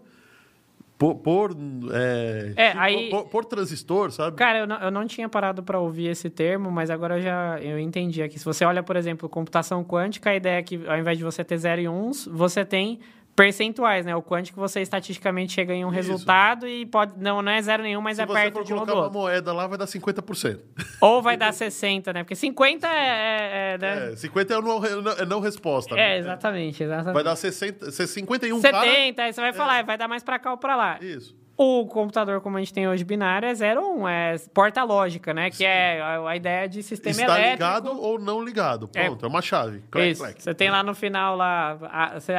Por, 0.97 1.15
por, 1.15 1.51
é, 1.91 2.53
É, 2.55 2.69
tipo, 2.69 2.79
aí- 2.81 3.09
por, 3.09 3.25
por 3.27 3.45
transistor, 3.45 4.11
sabe? 4.11 4.37
Cara, 4.37 4.59
eu 4.59 4.67
não, 4.67 4.77
eu 4.77 4.89
não 4.91 5.05
tinha 5.05 5.27
parado 5.27 5.61
para 5.61 5.77
ouvir 5.77 6.07
esse 6.07 6.29
termo, 6.29 6.71
mas 6.71 6.89
agora 6.89 7.17
eu 7.17 7.21
já 7.21 7.59
eu 7.61 7.77
entendi 7.77 8.21
aqui. 8.23 8.39
Se 8.39 8.45
você 8.45 8.63
olha, 8.63 8.81
por 8.81 8.95
exemplo, 8.95 9.27
computação 9.27 9.83
quântica, 9.83 10.29
a 10.29 10.35
ideia 10.35 10.59
é 10.59 10.63
que 10.63 10.79
ao 10.87 10.97
invés 10.97 11.17
de 11.17 11.23
você 11.25 11.43
ter 11.43 11.57
zero 11.57 11.81
e 11.81 11.87
uns, 11.89 12.25
você 12.31 12.63
tem 12.63 13.01
percentuais, 13.35 14.05
né? 14.05 14.15
O 14.15 14.23
quântico 14.23 14.59
você 14.59 14.81
estatisticamente 14.81 15.53
chega 15.53 15.73
em 15.73 15.83
um 15.83 15.89
Isso. 15.89 15.95
resultado 15.95 16.67
e 16.67 16.85
pode 16.85 17.13
não 17.17 17.41
não 17.41 17.51
é 17.51 17.61
zero 17.61 17.83
nenhum, 17.83 18.01
mas 18.01 18.15
Se 18.15 18.23
é 18.23 18.25
você 18.25 18.33
perto 18.33 18.63
de 18.63 18.73
um 18.73 18.77
ou 18.77 18.85
colocar 18.85 18.91
do 18.93 18.97
uma 18.97 19.03
outro. 19.05 19.19
moeda 19.19 19.53
lá, 19.53 19.67
vai 19.67 19.77
dar 19.77 19.85
50%. 19.85 20.59
Ou 21.01 21.21
vai 21.21 21.35
dar 21.35 21.53
60, 21.53 22.13
né? 22.13 22.23
Porque 22.23 22.35
50 22.35 22.87
é, 22.87 22.91
é, 22.91 23.73
é, 23.73 23.77
né? 23.77 24.13
É, 24.13 24.15
50 24.15 24.53
é 24.53 24.61
não, 24.61 24.85
é 25.11 25.25
não 25.25 25.39
resposta. 25.39 25.95
É, 25.95 25.97
né? 25.97 26.17
exatamente, 26.19 26.83
exatamente. 26.83 27.13
Vai 27.13 27.23
dar 27.23 27.35
60, 27.35 27.91
51 27.91 28.61
70, 28.61 28.71
cara... 29.15 29.27
aí 29.27 29.33
você 29.33 29.41
vai 29.41 29.53
falar, 29.53 29.83
vai 29.83 29.97
dar 29.97 30.07
mais 30.07 30.23
pra 30.23 30.39
cá 30.39 30.51
ou 30.51 30.57
pra 30.57 30.75
lá. 30.75 30.97
Isso. 31.01 31.35
O 31.57 31.85
computador, 31.85 32.41
como 32.41 32.57
a 32.57 32.59
gente 32.59 32.73
tem 32.73 32.85
hoje, 32.85 33.05
binário, 33.05 33.47
é 33.47 33.53
0 33.53 33.81
ou 33.81 33.99
1, 33.99 34.01
um, 34.01 34.07
é 34.09 34.35
porta 34.53 34.83
lógica, 34.83 35.33
né? 35.33 35.49
Que 35.49 35.63
é 35.63 36.01
a, 36.01 36.35
ideia 36.35 36.67
de 36.67 36.83
sistema 36.83 37.11
Está 37.11 37.23
elétrico. 37.39 37.53
ligado 37.53 38.01
ou 38.01 38.19
não 38.19 38.43
ligado. 38.43 38.89
Pronto, 38.89 39.25
é, 39.25 39.29
uma 39.29 39.41
chave. 39.41 39.81
Clac, 39.89 40.09
Isso. 40.09 40.21
clac. 40.21 40.43
Você 40.43 40.53
tem 40.53 40.69
lá 40.69 40.83
no 40.83 40.93
final, 40.93 41.37
lá, 41.37 41.77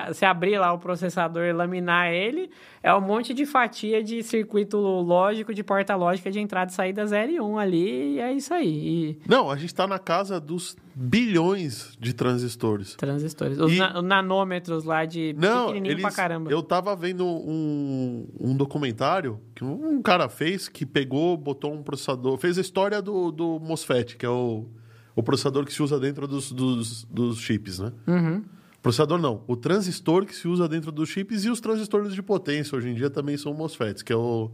você 0.06 0.26
abrir 0.26 0.58
lá 0.58 0.70
o 0.74 0.78
processador 0.78 1.44
e 1.44 1.52
laminar 1.52 2.08
ele, 2.08 2.50
é 2.86 2.94
um 2.94 3.00
monte 3.00 3.34
de 3.34 3.44
fatia 3.44 4.02
de 4.02 4.22
circuito 4.22 4.76
lógico, 4.78 5.52
de 5.52 5.62
porta 5.64 5.94
lógica 5.96 6.30
de 6.30 6.38
entrada 6.38 6.70
e 6.70 6.74
saída 6.74 7.04
0 7.06 7.32
e 7.32 7.40
1 7.40 7.44
um 7.44 7.58
ali, 7.58 8.14
e 8.14 8.20
é 8.20 8.32
isso 8.32 8.54
aí. 8.54 8.68
E 8.68 9.18
Não, 9.28 9.50
a 9.50 9.56
gente 9.56 9.66
está 9.70 9.86
na 9.86 9.98
casa 9.98 10.38
dos 10.38 10.76
bilhões 10.94 11.96
de 12.00 12.12
transistores. 12.12 12.94
transistores. 12.94 13.58
Os 13.58 13.72
E- 13.72 13.78
na- 13.78 14.00
nanômetros 14.00 14.84
lá 14.84 15.04
de 15.04 15.34
Não, 15.38 15.66
pequenininho 15.66 15.92
eles, 15.92 16.02
pra 16.02 16.12
caramba. 16.12 16.50
eu 16.50 16.62
tava 16.62 16.94
vendo 16.94 17.24
um, 17.26 18.26
um 18.38 18.56
documentário 18.56 19.40
que 19.54 19.64
um 19.64 20.00
cara 20.02 20.28
fez 20.28 20.68
que 20.68 20.86
pegou, 20.86 21.36
botou 21.36 21.72
um 21.72 21.82
processador, 21.82 22.36
fez 22.38 22.58
a 22.58 22.60
história 22.60 23.02
do, 23.02 23.30
do 23.32 23.58
MOSFET, 23.60 24.16
que 24.16 24.24
é 24.24 24.28
o, 24.30 24.66
o 25.14 25.22
processador 25.22 25.64
que 25.64 25.72
se 25.72 25.82
usa 25.82 25.98
dentro 25.98 26.26
dos, 26.28 26.52
dos, 26.52 27.04
dos 27.04 27.38
chips, 27.40 27.78
né? 27.78 27.92
Uhum. 28.06 28.42
Processador 28.86 29.18
não, 29.18 29.42
o 29.48 29.56
transistor 29.56 30.24
que 30.24 30.32
se 30.32 30.46
usa 30.46 30.68
dentro 30.68 30.92
dos 30.92 31.08
chips 31.08 31.44
e 31.44 31.50
os 31.50 31.60
transistores 31.60 32.14
de 32.14 32.22
potência 32.22 32.78
hoje 32.78 32.88
em 32.88 32.94
dia 32.94 33.10
também 33.10 33.36
são 33.36 33.52
MOSFETs, 33.52 34.00
que 34.00 34.12
é 34.12 34.16
o 34.16 34.48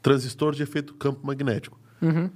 transistor 0.00 0.54
de 0.54 0.62
efeito 0.62 0.94
campo 0.94 1.20
magnético. 1.26 1.78
Uhum. 2.00 2.30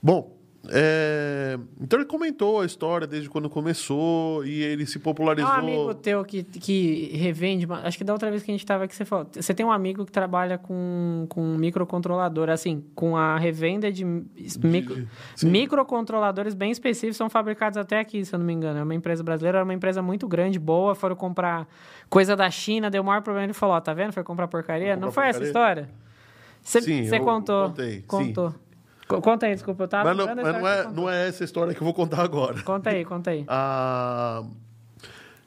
Bom, 0.00 0.39
é, 0.68 1.58
então 1.80 1.98
ele 1.98 2.06
comentou 2.06 2.60
a 2.60 2.66
história 2.66 3.06
desde 3.06 3.30
quando 3.30 3.48
começou 3.48 4.44
e 4.44 4.62
ele 4.62 4.84
se 4.84 4.98
popularizou. 4.98 5.50
um 5.50 5.54
amigo 5.54 5.94
teu 5.94 6.24
que, 6.24 6.42
que 6.42 7.10
revende. 7.16 7.66
Acho 7.82 7.96
que 7.96 8.04
da 8.04 8.12
outra 8.12 8.30
vez 8.30 8.42
que 8.42 8.50
a 8.50 8.54
gente 8.54 8.66
tava 8.66 8.84
aqui, 8.84 8.94
você 8.94 9.04
falou. 9.04 9.26
Você 9.32 9.54
tem 9.54 9.64
um 9.64 9.72
amigo 9.72 10.04
que 10.04 10.12
trabalha 10.12 10.58
com, 10.58 11.26
com 11.30 11.42
microcontrolador, 11.56 12.50
assim, 12.50 12.84
com 12.94 13.16
a 13.16 13.38
revenda 13.38 13.90
de, 13.90 14.04
micro, 14.04 15.08
sim. 15.34 15.48
microcontroladores 15.48 16.52
bem 16.54 16.70
específicos, 16.70 17.16
são 17.16 17.30
fabricados 17.30 17.78
até 17.78 17.98
aqui, 17.98 18.24
se 18.24 18.34
eu 18.34 18.38
não 18.38 18.46
me 18.46 18.52
engano. 18.52 18.78
É 18.78 18.82
uma 18.82 18.94
empresa 18.94 19.22
brasileira, 19.22 19.58
é 19.58 19.62
uma 19.62 19.74
empresa 19.74 20.02
muito 20.02 20.28
grande, 20.28 20.58
boa. 20.58 20.94
Foram 20.94 21.16
comprar 21.16 21.66
coisa 22.08 22.36
da 22.36 22.50
China, 22.50 22.90
deu 22.90 23.02
o 23.02 23.04
maior 23.06 23.22
problema. 23.22 23.46
Ele 23.46 23.54
falou: 23.54 23.76
Ó, 23.76 23.80
tá 23.80 23.94
vendo? 23.94 24.12
Foi 24.12 24.22
comprar 24.22 24.46
porcaria. 24.46 24.88
Foi 24.92 24.96
não 24.96 25.08
comprar 25.08 25.22
foi 25.22 25.30
essa 25.30 25.38
porcaria? 25.40 25.48
história? 25.84 26.00
Você 26.62 26.82
Sim, 26.82 27.04
você 27.06 27.18
contou. 27.18 27.68
contei, 27.70 27.92
sim. 27.94 28.04
Contou. 28.06 28.50
Co- 28.50 28.69
Conta 29.20 29.46
aí, 29.46 29.54
desculpa, 29.54 29.84
eu 29.84 29.88
tava 29.88 30.14
Mas, 30.14 30.16
não, 30.16 30.26
mas 30.34 30.36
não, 30.36 30.68
é, 30.68 30.92
não 30.92 31.10
é 31.10 31.28
essa 31.28 31.42
história 31.42 31.74
que 31.74 31.80
eu 31.80 31.84
vou 31.84 31.94
contar 31.94 32.22
agora. 32.22 32.62
Conta 32.62 32.90
aí, 32.90 33.04
conta 33.04 33.30
aí. 33.30 33.44
Ah, 33.52 34.44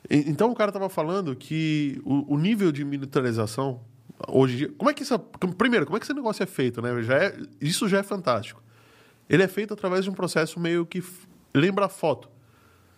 então 0.09 0.51
o 0.51 0.55
cara 0.55 0.69
estava 0.69 0.89
falando 0.89 1.33
que 1.35 2.01
o, 2.03 2.33
o 2.35 2.37
nível 2.37 2.71
de 2.71 2.83
militarização 2.83 3.79
hoje 4.27 4.53
em 4.53 4.57
dia. 4.57 4.71
Como 4.77 4.89
é 4.89 4.93
que 4.93 5.03
isso. 5.03 5.17
Primeiro, 5.57 5.85
como 5.85 5.97
é 5.97 5.99
que 5.99 6.05
esse 6.05 6.13
negócio 6.13 6.43
é 6.43 6.45
feito, 6.45 6.81
né? 6.81 7.01
Já 7.01 7.17
é, 7.17 7.37
isso 7.61 7.87
já 7.87 7.99
é 7.99 8.03
fantástico. 8.03 8.61
Ele 9.29 9.43
é 9.43 9.47
feito 9.47 9.73
através 9.73 10.03
de 10.03 10.09
um 10.09 10.13
processo 10.13 10.59
meio 10.59 10.85
que 10.85 11.03
lembra 11.53 11.87
foto. 11.87 12.29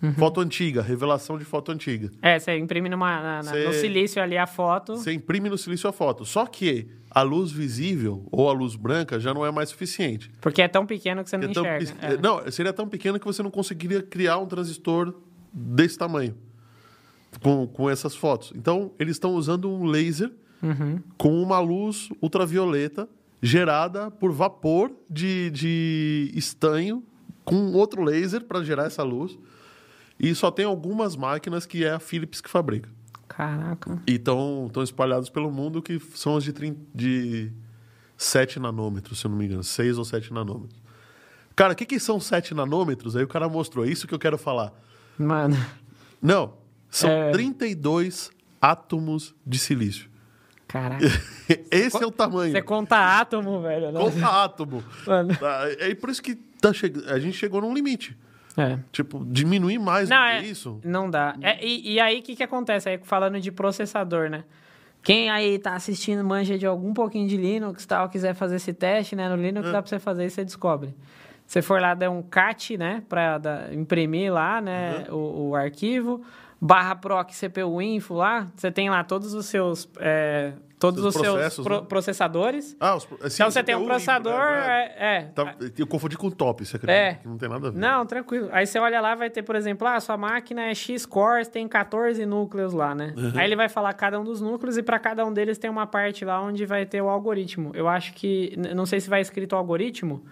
Uhum. 0.03 0.13
Foto 0.13 0.41
antiga, 0.41 0.81
revelação 0.81 1.37
de 1.37 1.45
foto 1.45 1.71
antiga. 1.71 2.11
É, 2.21 2.37
você 2.37 2.57
imprime 2.57 2.89
numa, 2.89 3.21
na- 3.21 3.43
na- 3.43 3.51
no 3.65 3.73
silício 3.73 4.21
ali 4.21 4.37
a 4.37 4.45
foto. 4.45 4.95
Você 4.97 5.13
imprime 5.13 5.49
no 5.49 5.57
silício 5.57 5.89
a 5.89 5.93
foto. 5.93 6.25
Só 6.25 6.45
que 6.45 6.87
a 7.09 7.21
luz 7.21 7.49
visível 7.51 8.27
ou 8.29 8.49
a 8.49 8.53
luz 8.53 8.75
branca 8.75 9.19
já 9.19 9.33
não 9.33 9.45
é 9.45 9.51
mais 9.51 9.69
suficiente. 9.69 10.29
Porque 10.41 10.61
é 10.61 10.67
tão 10.67 10.85
pequeno 10.85 11.23
que 11.23 11.29
você 11.29 11.37
não 11.37 11.47
É 11.47 11.51
enxerga. 11.51 11.93
É. 12.01 12.17
Não, 12.17 12.51
seria 12.51 12.73
tão 12.73 12.87
pequeno 12.87 13.17
que 13.19 13.25
você 13.25 13.41
não 13.41 13.49
conseguiria 13.49 14.01
criar 14.03 14.37
um 14.37 14.45
transistor 14.45 15.13
desse 15.51 15.97
tamanho 15.97 16.35
com, 17.41 17.65
com 17.67 17.89
essas 17.89 18.15
fotos. 18.15 18.51
Então, 18.55 18.91
eles 18.99 19.15
estão 19.15 19.33
usando 19.35 19.69
um 19.69 19.85
laser 19.85 20.31
Uhum. 20.63 20.99
com 21.17 21.41
uma 21.43 21.59
luz 21.59 22.09
ultravioleta 22.21 23.07
gerada 23.41 24.09
por 24.09 24.31
vapor 24.31 24.91
de, 25.09 25.49
de 25.51 26.31
estanho 26.33 27.03
com 27.43 27.73
outro 27.73 28.01
laser 28.03 28.43
para 28.45 28.63
gerar 28.63 28.85
essa 28.85 29.03
luz. 29.03 29.37
E 30.19 30.33
só 30.33 30.49
tem 30.49 30.65
algumas 30.65 31.15
máquinas 31.15 31.65
que 31.65 31.83
é 31.83 31.91
a 31.91 31.99
Philips 31.99 32.41
que 32.41 32.49
fabrica. 32.49 32.89
Caraca. 33.27 34.01
E 34.07 34.13
estão 34.13 34.71
espalhados 34.83 35.29
pelo 35.29 35.51
mundo, 35.51 35.81
que 35.81 35.99
são 36.15 36.37
as 36.37 36.43
de, 36.43 36.53
30, 36.53 36.79
de 36.93 37.51
7 38.17 38.59
nanômetros, 38.59 39.19
se 39.19 39.25
eu 39.25 39.31
não 39.31 39.37
me 39.37 39.45
engano. 39.45 39.63
6 39.63 39.97
ou 39.97 40.05
7 40.05 40.31
nanômetros. 40.33 40.81
Cara, 41.55 41.73
o 41.73 41.75
que, 41.75 41.85
que 41.85 41.99
são 41.99 42.19
7 42.19 42.53
nanômetros? 42.53 43.15
Aí 43.15 43.23
o 43.23 43.27
cara 43.27 43.49
mostrou. 43.49 43.85
É 43.85 43.89
isso 43.89 44.07
que 44.07 44.13
eu 44.13 44.19
quero 44.19 44.37
falar. 44.37 44.73
Mano, 45.17 45.55
Não. 46.21 46.53
São 46.89 47.09
É. 47.09 47.31
32 47.31 48.29
átomos 48.61 49.35
de 49.45 49.59
silício. 49.59 50.09
Caraca. 50.67 51.05
Esse 51.69 52.01
é 52.01 52.05
o 52.05 52.11
tamanho. 52.11 52.51
Você 52.53 52.61
conta 52.61 52.95
átomo, 53.19 53.61
velho. 53.61 53.91
né? 53.91 53.99
Conta 53.99 54.43
átomo. 54.43 54.83
Mano. 55.05 55.35
Tá, 55.37 55.63
É 55.79 55.93
por 55.93 56.09
isso 56.09 56.21
que 56.23 56.35
tá 56.35 56.71
cheg... 56.73 57.03
a 57.07 57.19
gente 57.19 57.37
chegou 57.37 57.59
num 57.61 57.73
limite. 57.73 58.17
É. 58.57 58.79
Tipo, 58.91 59.25
diminuir 59.25 59.77
mais 59.79 60.07
Não, 60.09 60.17
do 60.17 60.23
é, 60.23 60.41
que 60.41 60.47
isso. 60.47 60.79
não 60.83 61.09
dá. 61.09 61.35
É, 61.41 61.63
e, 61.65 61.93
e 61.93 61.99
aí, 61.99 62.19
o 62.19 62.23
que, 62.23 62.35
que 62.35 62.43
acontece? 62.43 62.87
Aí, 62.89 62.99
falando 63.03 63.39
de 63.39 63.51
processador, 63.51 64.29
né? 64.29 64.43
Quem 65.03 65.29
aí 65.29 65.59
tá 65.59 65.75
assistindo 65.75 66.23
manja 66.23 66.57
de 66.57 66.65
algum 66.65 66.93
pouquinho 66.93 67.27
de 67.27 67.37
Linux 67.37 67.83
e 67.83 67.87
tal, 67.87 68.09
quiser 68.09 68.33
fazer 68.33 68.55
esse 68.55 68.73
teste, 68.73 69.15
né? 69.15 69.29
No 69.29 69.35
Linux 69.35 69.71
dá 69.71 69.81
pra 69.81 69.87
você 69.89 69.99
fazer 69.99 70.25
e 70.25 70.29
você 70.29 70.43
descobre. 70.43 70.95
Você 71.45 71.61
for 71.61 71.79
lá, 71.79 71.93
der 71.93 72.09
um 72.09 72.23
cat, 72.23 72.75
né? 72.75 73.03
Pra 73.07 73.37
dar- 73.37 73.71
imprimir 73.71 74.33
lá, 74.33 74.59
né? 74.59 75.05
O, 75.11 75.49
o 75.49 75.55
arquivo. 75.55 76.23
Barra 76.59 76.95
proc 76.95 77.29
CPU 77.31 77.79
info 77.81 78.15
lá. 78.15 78.47
Você 78.55 78.71
tem 78.71 78.89
lá 78.89 79.03
todos 79.03 79.33
os 79.35 79.45
seus... 79.45 79.87
é, 80.89 80.91
todos 80.91 81.13
Seus 81.13 81.27
os 81.27 81.53
seus 81.53 81.67
pro- 81.67 81.81
né? 81.81 81.85
processadores. 81.87 82.75
Ah, 82.79 82.95
os... 82.95 83.05
pro- 83.05 83.17
sim, 83.29 83.35
então, 83.35 83.51
você 83.51 83.63
tem 83.63 83.75
um 83.75 83.85
processador... 83.85 84.33
né? 84.39 84.91
É, 84.97 85.15
é. 85.17 85.21
Tá- 85.33 85.55
Eu 85.77 85.87
confundi 85.87 86.17
com 86.17 86.29
top, 86.29 86.65
você 86.65 86.77
acredita? 86.77 86.97
É. 86.99 87.13
Que 87.15 87.27
não 87.27 87.37
tem 87.37 87.49
nada 87.49 87.67
a 87.67 87.71
ver. 87.71 87.77
Não, 87.79 88.05
tranquilo. 88.05 88.49
Aí 88.51 88.65
você 88.65 88.79
olha 88.79 88.99
lá, 89.01 89.15
vai 89.15 89.29
ter, 89.29 89.43
por 89.43 89.55
exemplo, 89.55 89.87
ah, 89.87 89.99
sua 89.99 90.17
máquina 90.17 90.63
é 90.65 90.73
X 90.73 91.05
cores, 91.05 91.47
tem 91.47 91.67
14 91.67 92.25
núcleos 92.25 92.73
lá, 92.73 92.93
né? 92.95 93.13
Uhum. 93.17 93.33
Aí 93.35 93.45
ele 93.45 93.55
vai 93.55 93.69
falar 93.69 93.93
cada 93.93 94.19
um 94.19 94.23
dos 94.23 94.41
núcleos 94.41 94.77
e 94.77 94.83
para 94.83 94.99
cada 94.99 95.25
um 95.25 95.33
deles 95.33 95.57
tem 95.57 95.69
uma 95.69 95.87
parte 95.87 96.23
lá 96.25 96.41
onde 96.41 96.65
vai 96.65 96.85
ter 96.85 97.01
o 97.01 97.09
algoritmo. 97.09 97.71
Eu 97.73 97.87
acho 97.87 98.13
que, 98.13 98.55
não 98.75 98.85
sei 98.85 98.99
se 98.99 99.09
vai 99.09 99.21
escrito 99.21 99.55
algoritmo 99.55 100.23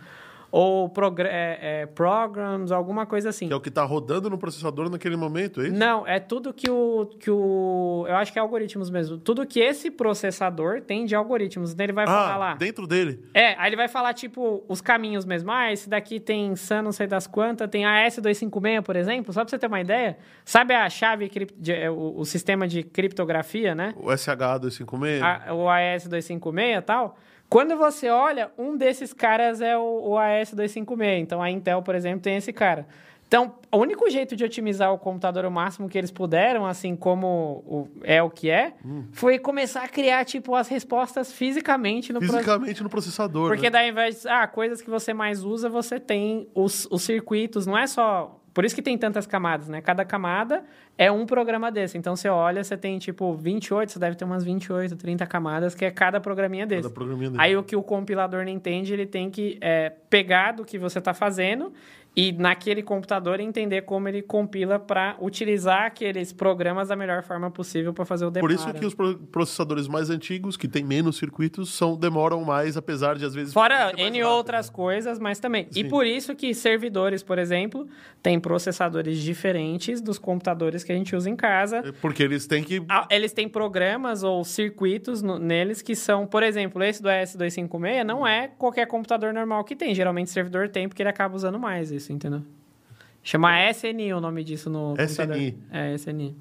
ou 0.55 0.87
progr 0.87 1.25
é, 1.27 1.81
é, 1.81 1.85
programs, 1.87 2.71
alguma 2.71 3.07
coisa 3.07 3.29
assim. 3.29 3.47
Que 3.47 3.53
é 3.53 3.55
o 3.55 3.59
que 3.59 3.71
tá 3.71 3.83
rodando 3.83 4.29
no 4.29 4.37
processador 4.37 4.87
naquele 4.87 5.15
momento, 5.15 5.61
é 5.61 5.69
isso? 5.69 5.75
Não, 5.75 6.05
é 6.05 6.19
tudo 6.19 6.53
que 6.53 6.69
o, 6.69 7.07
que 7.19 7.31
o. 7.31 8.05
Eu 8.07 8.15
acho 8.17 8.31
que 8.31 8.37
é 8.37 8.41
algoritmos 8.43 8.91
mesmo. 8.91 9.17
Tudo 9.17 9.47
que 9.47 9.59
esse 9.59 9.89
processador 9.89 10.79
tem 10.81 11.05
de 11.05 11.15
algoritmos. 11.15 11.73
Então 11.73 11.83
ele 11.83 11.91
vai 11.93 12.05
falar 12.05 12.33
Ah, 12.33 12.37
lá. 12.37 12.53
dentro 12.53 12.85
dele. 12.85 13.25
É, 13.33 13.55
aí 13.59 13.67
ele 13.69 13.75
vai 13.75 13.87
falar, 13.87 14.13
tipo, 14.13 14.63
os 14.67 14.79
caminhos 14.79 15.25
mesmo. 15.25 15.51
Ah, 15.51 15.71
esse 15.73 15.89
daqui 15.89 16.19
tem 16.19 16.55
SAN 16.55 16.83
não 16.83 16.91
sei 16.91 17.07
das 17.07 17.25
quantas, 17.25 17.67
tem 17.67 17.83
AS256, 17.85 18.83
por 18.83 18.95
exemplo, 18.95 19.33
só 19.33 19.41
pra 19.41 19.49
você 19.49 19.57
ter 19.57 19.65
uma 19.65 19.81
ideia. 19.81 20.19
Sabe 20.45 20.75
a 20.75 20.87
chave, 20.87 21.31
de- 21.57 21.71
é, 21.71 21.89
o, 21.89 22.13
o 22.19 22.25
sistema 22.25 22.67
de 22.67 22.83
criptografia, 22.83 23.73
né? 23.73 23.95
O 23.97 24.05
SH256. 24.11 25.21
A- 25.23 25.51
o 25.51 25.65
AS256 25.67 26.77
e 26.77 26.81
tal. 26.83 27.17
Quando 27.53 27.77
você 27.77 28.09
olha, 28.09 28.49
um 28.57 28.75
desses 28.75 29.13
caras 29.13 29.61
é 29.61 29.77
o, 29.77 29.81
o 29.81 30.11
AS256. 30.15 31.19
Então 31.19 31.39
a 31.39 31.51
Intel, 31.51 31.83
por 31.83 31.93
exemplo, 31.93 32.19
tem 32.21 32.35
esse 32.35 32.51
cara. 32.51 32.87
Então, 33.27 33.53
o 33.71 33.77
único 33.77 34.09
jeito 34.09 34.35
de 34.35 34.43
otimizar 34.43 34.91
o 34.91 34.97
computador 34.97 35.45
o 35.45 35.51
máximo 35.51 35.87
que 35.87 35.95
eles 35.95 36.09
puderam, 36.09 36.65
assim 36.65 36.95
como 36.95 37.63
o- 37.65 37.87
é 38.03 38.23
o 38.23 38.29
que 38.29 38.49
é, 38.49 38.73
foi 39.11 39.37
começar 39.37 39.83
a 39.83 39.87
criar, 39.87 40.25
tipo, 40.25 40.55
as 40.55 40.67
respostas 40.67 41.31
fisicamente 41.31 42.11
no 42.11 42.19
processo. 42.19 42.39
Fisicamente 42.39 42.81
no 42.83 42.89
processador. 42.89 43.49
Porque 43.49 43.65
né? 43.65 43.69
daí, 43.69 43.85
ao 43.85 43.91
invés 43.91 44.21
de, 44.23 44.27
ah, 44.27 44.47
coisas 44.47 44.81
que 44.81 44.89
você 44.89 45.13
mais 45.13 45.43
usa, 45.43 45.69
você 45.69 45.99
tem 45.99 46.47
os, 46.55 46.87
os 46.89 47.03
circuitos, 47.03 47.67
não 47.67 47.77
é 47.77 47.85
só... 47.85 48.39
Por 48.53 48.63
isso 48.63 48.75
que 48.75 48.81
tem 48.81 48.97
tantas 48.97 49.25
camadas, 49.25 49.67
né? 49.67 49.81
Cada 49.81 50.05
camada 50.05 50.63
é 50.97 51.11
um 51.11 51.25
programa 51.25 51.71
desse. 51.71 51.97
Então, 51.97 52.15
você 52.15 52.29
olha, 52.29 52.63
você 52.63 52.77
tem, 52.77 52.99
tipo, 52.99 53.33
28, 53.33 53.91
você 53.91 53.99
deve 53.99 54.15
ter 54.15 54.25
umas 54.25 54.43
28, 54.43 54.95
30 54.95 55.25
camadas, 55.25 55.73
que 55.73 55.83
é 55.83 55.89
cada 55.89 56.19
programinha 56.19 56.65
desse. 56.67 56.83
Cada 56.83 56.93
programinha 56.93 57.31
dele. 57.31 57.41
Aí, 57.41 57.57
o 57.57 57.63
que 57.63 57.75
o 57.75 57.81
compilador 57.81 58.43
não 58.43 58.51
entende, 58.51 58.93
ele 58.93 59.07
tem 59.07 59.31
que 59.31 59.57
é, 59.59 59.91
pegar 60.09 60.51
do 60.51 60.63
que 60.63 60.77
você 60.77 60.99
está 60.99 61.13
fazendo 61.13 61.73
e, 62.15 62.31
naquele 62.31 62.83
computador, 62.83 63.39
entender 63.39 63.81
como 63.83 64.07
ele 64.07 64.21
compila 64.21 64.77
para 64.77 65.15
utilizar 65.19 65.85
aqueles 65.85 66.31
programas 66.31 66.89
da 66.89 66.95
melhor 66.95 67.23
forma 67.23 67.49
possível 67.49 67.91
para 67.93 68.05
fazer 68.05 68.25
o 68.25 68.31
Por 68.31 68.49
deparo. 68.51 68.53
isso 68.53 68.79
que 68.79 68.85
os 68.85 68.93
pro- 68.93 69.17
processadores 69.17 69.87
mais 69.87 70.09
antigos, 70.11 70.55
que 70.55 70.67
têm 70.67 70.83
menos 70.83 71.17
circuitos, 71.17 71.73
são, 71.73 71.95
demoram 71.97 72.43
mais, 72.43 72.77
apesar 72.77 73.15
de 73.15 73.25
às 73.25 73.33
vezes. 73.33 73.51
Fora 73.53 73.91
N 73.97 74.03
rápido. 74.21 74.27
outras 74.27 74.69
coisas, 74.69 75.17
mas 75.17 75.39
também. 75.39 75.67
E 75.71 75.81
Sim. 75.81 75.87
por 75.89 76.05
isso 76.05 76.35
que 76.35 76.53
servidores, 76.53 77.23
por 77.23 77.39
exemplo, 77.39 77.87
têm 78.21 78.39
processadores 78.39 79.17
diferentes 79.17 79.99
dos 79.99 80.19
computadores 80.19 80.83
que 80.83 80.91
a 80.91 80.95
gente 80.95 81.15
usa 81.15 81.29
em 81.29 81.35
casa. 81.35 81.77
É 81.77 81.91
Porque 81.93 82.21
eles 82.21 82.45
têm 82.45 82.63
que. 82.63 82.83
Ah, 82.89 83.07
Eles 83.09 83.33
têm 83.33 83.47
programas 83.49 84.21
ou 84.23 84.43
circuitos 84.43 85.21
no- 85.21 85.39
neles 85.39 85.81
que 85.81 85.95
são, 85.95 86.27
por 86.27 86.43
exemplo, 86.43 86.83
esse 86.83 87.01
do 87.01 87.09
S256 87.09 88.03
não 88.03 88.25
é 88.27 88.47
qualquer 88.49 88.85
computador 88.85 89.33
normal 89.33 89.63
que 89.63 89.75
tem. 89.75 89.95
Geralmente 89.95 90.29
servidor 90.29 90.69
tem 90.69 90.87
porque 90.87 91.01
ele 91.01 91.09
acaba 91.09 91.35
usando 91.35 91.57
mais 91.59 91.91
isso, 91.91 92.02
entendeu? 92.11 92.41
Chama 93.23 93.69
SNI 93.71 94.13
o 94.13 94.19
nome 94.19 94.43
disso 94.43 94.69
no 94.69 94.95
computador. 94.97 95.35
SNI. 95.37 95.57
É, 95.71 95.93
SNI. 95.93 96.35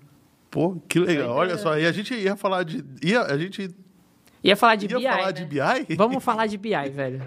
Pô, 0.50 0.76
que 0.88 0.98
legal. 0.98 1.24
Então, 1.26 1.36
Olha 1.36 1.52
é- 1.52 1.56
só. 1.58 1.78
E 1.78 1.86
a 1.86 1.92
gente 1.92 2.12
ia 2.14 2.34
falar 2.36 2.64
de. 2.64 2.84
Ia, 3.02 3.22
a 3.22 3.38
gente 3.38 3.70
Ia 4.42 4.56
falar 4.56 4.74
de 4.74 4.86
ia 4.86 4.98
BI, 4.98 5.04
falar 5.04 5.26
né? 5.26 5.32
de 5.32 5.44
BI? 5.44 5.96
Vamos 5.96 6.24
falar 6.24 6.46
de 6.48 6.58
BI, 6.58 6.90
velho. 6.90 7.18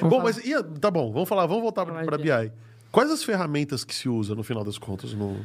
Bom, 0.00 0.08
falar- 0.10 0.22
mas 0.24 0.44
ia, 0.44 0.62
tá 0.62 0.90
bom, 0.90 1.12
vamos 1.12 1.28
falar, 1.28 1.44
vamos 1.46 1.62
voltar 1.62 1.84
para 1.84 2.16
BI. 2.18 2.50
Quais 2.90 3.10
as 3.10 3.22
ferramentas 3.22 3.84
que 3.84 3.94
se 3.94 4.08
usa 4.08 4.34
no 4.34 4.42
final 4.42 4.64
das 4.64 4.78
contas 4.78 5.12
no 5.12 5.44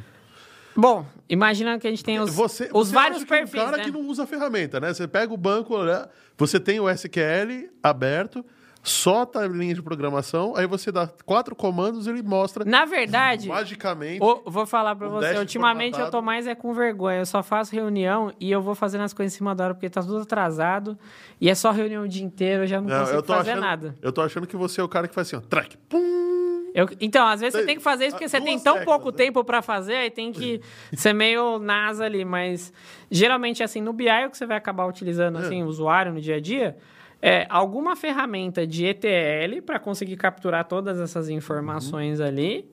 Bom, 0.74 1.04
imagina 1.28 1.78
que 1.78 1.86
a 1.86 1.90
gente 1.90 2.02
tem 2.02 2.18
os, 2.18 2.34
você, 2.34 2.64
os 2.72 2.88
você 2.88 2.94
vários 2.94 3.24
perfis, 3.24 3.60
um 3.60 3.64
cara 3.66 3.76
né? 3.76 3.84
que 3.84 3.90
não 3.90 4.00
usa 4.08 4.26
ferramenta, 4.26 4.80
né? 4.80 4.94
Você 4.94 5.06
pega 5.06 5.30
o 5.34 5.36
banco, 5.36 5.82
né? 5.84 6.06
você 6.38 6.58
tem 6.58 6.80
o 6.80 6.88
SQL 6.88 7.68
aberto, 7.82 8.42
só 8.82 9.24
tá 9.24 9.40
a 9.44 9.46
linha 9.48 9.74
de 9.74 9.82
programação, 9.82 10.54
aí 10.56 10.66
você 10.66 10.90
dá 10.90 11.08
quatro 11.24 11.54
comandos 11.54 12.06
e 12.06 12.10
ele 12.10 12.22
mostra 12.22 12.64
Na 12.64 12.84
verdade, 12.84 13.46
magicamente. 13.48 14.22
ô, 14.22 14.42
vou 14.44 14.66
falar 14.66 14.92
um 14.94 15.08
você, 15.08 15.38
ultimamente 15.38 15.92
eu 15.92 16.06
formatado. 16.06 16.10
tô 16.10 16.22
mais 16.22 16.46
é 16.48 16.54
com 16.54 16.72
vergonha. 16.74 17.18
Eu 17.20 17.26
só 17.26 17.42
faço 17.42 17.72
reunião 17.74 18.32
e 18.40 18.50
eu 18.50 18.60
vou 18.60 18.74
fazendo 18.74 19.02
as 19.02 19.12
coisas 19.14 19.32
em 19.34 19.36
cima 19.36 19.54
da 19.54 19.64
hora 19.64 19.74
porque 19.74 19.88
tá 19.88 20.00
tudo 20.02 20.18
atrasado. 20.18 20.98
E 21.40 21.48
é 21.48 21.54
só 21.54 21.70
reunião 21.70 22.02
o 22.04 22.08
dia 22.08 22.24
inteiro, 22.24 22.64
eu 22.64 22.66
já 22.66 22.80
não, 22.80 22.88
Não, 22.88 22.98
consigo 23.00 23.18
eu 23.18 23.22
fazer 23.24 23.50
achando, 23.52 23.60
nada. 23.62 23.94
Eu 24.02 24.12
tô 24.12 24.20
achando 24.20 24.46
que 24.46 24.56
você 24.56 24.80
é 24.80 24.84
o 24.84 24.88
cara 24.88 25.06
que 25.06 25.14
faz 25.14 25.28
assim, 25.28 25.36
ó, 25.36 25.40
track, 25.48 25.76
pum. 25.88 26.70
Eu- 26.74 26.88
então, 27.00 27.26
às 27.28 27.40
vezes 27.40 27.52
você 27.52 27.58
Tem- 27.58 27.66
tem 27.66 27.76
que 27.76 27.82
fazer 27.82 28.06
isso 28.06 28.12
porque 28.16 28.24
ah, 28.24 28.28
você 28.30 28.40
tem 28.40 28.54
duas 28.54 28.62
tão 28.62 28.74
teclas, 28.78 28.96
pouco 28.96 29.10
né? 29.10 29.16
tempo 29.18 29.44
pra 29.44 29.60
fazer, 29.62 29.94
aí 29.94 30.10
tem 30.10 30.32
que 30.32 30.60
ser 30.96 31.12
meio 31.12 31.58
NASA 31.58 32.04
ali, 32.06 32.24
mas 32.24 32.72
geralmente 33.10 33.62
assim, 33.62 33.80
no 33.82 33.92
BI 33.92 34.08
o 34.26 34.30
que 34.30 34.38
você 34.38 34.46
vai 34.46 34.56
acabar 34.56 34.86
utilizando 34.86 35.38
É. 35.38 35.42
assim, 35.42 35.62
o 35.62 35.66
usuário 35.66 36.12
no 36.14 36.20
dia 36.20 36.36
a 36.36 36.40
dia, 36.40 36.76
é 37.22 37.46
alguma 37.48 37.94
ferramenta 37.94 38.66
de 38.66 38.84
ETL 38.84 39.62
para 39.64 39.78
conseguir 39.78 40.16
capturar 40.16 40.66
todas 40.66 40.98
essas 41.00 41.28
informações 41.28 42.18
Uhum. 42.20 42.26
ali. 42.26 42.72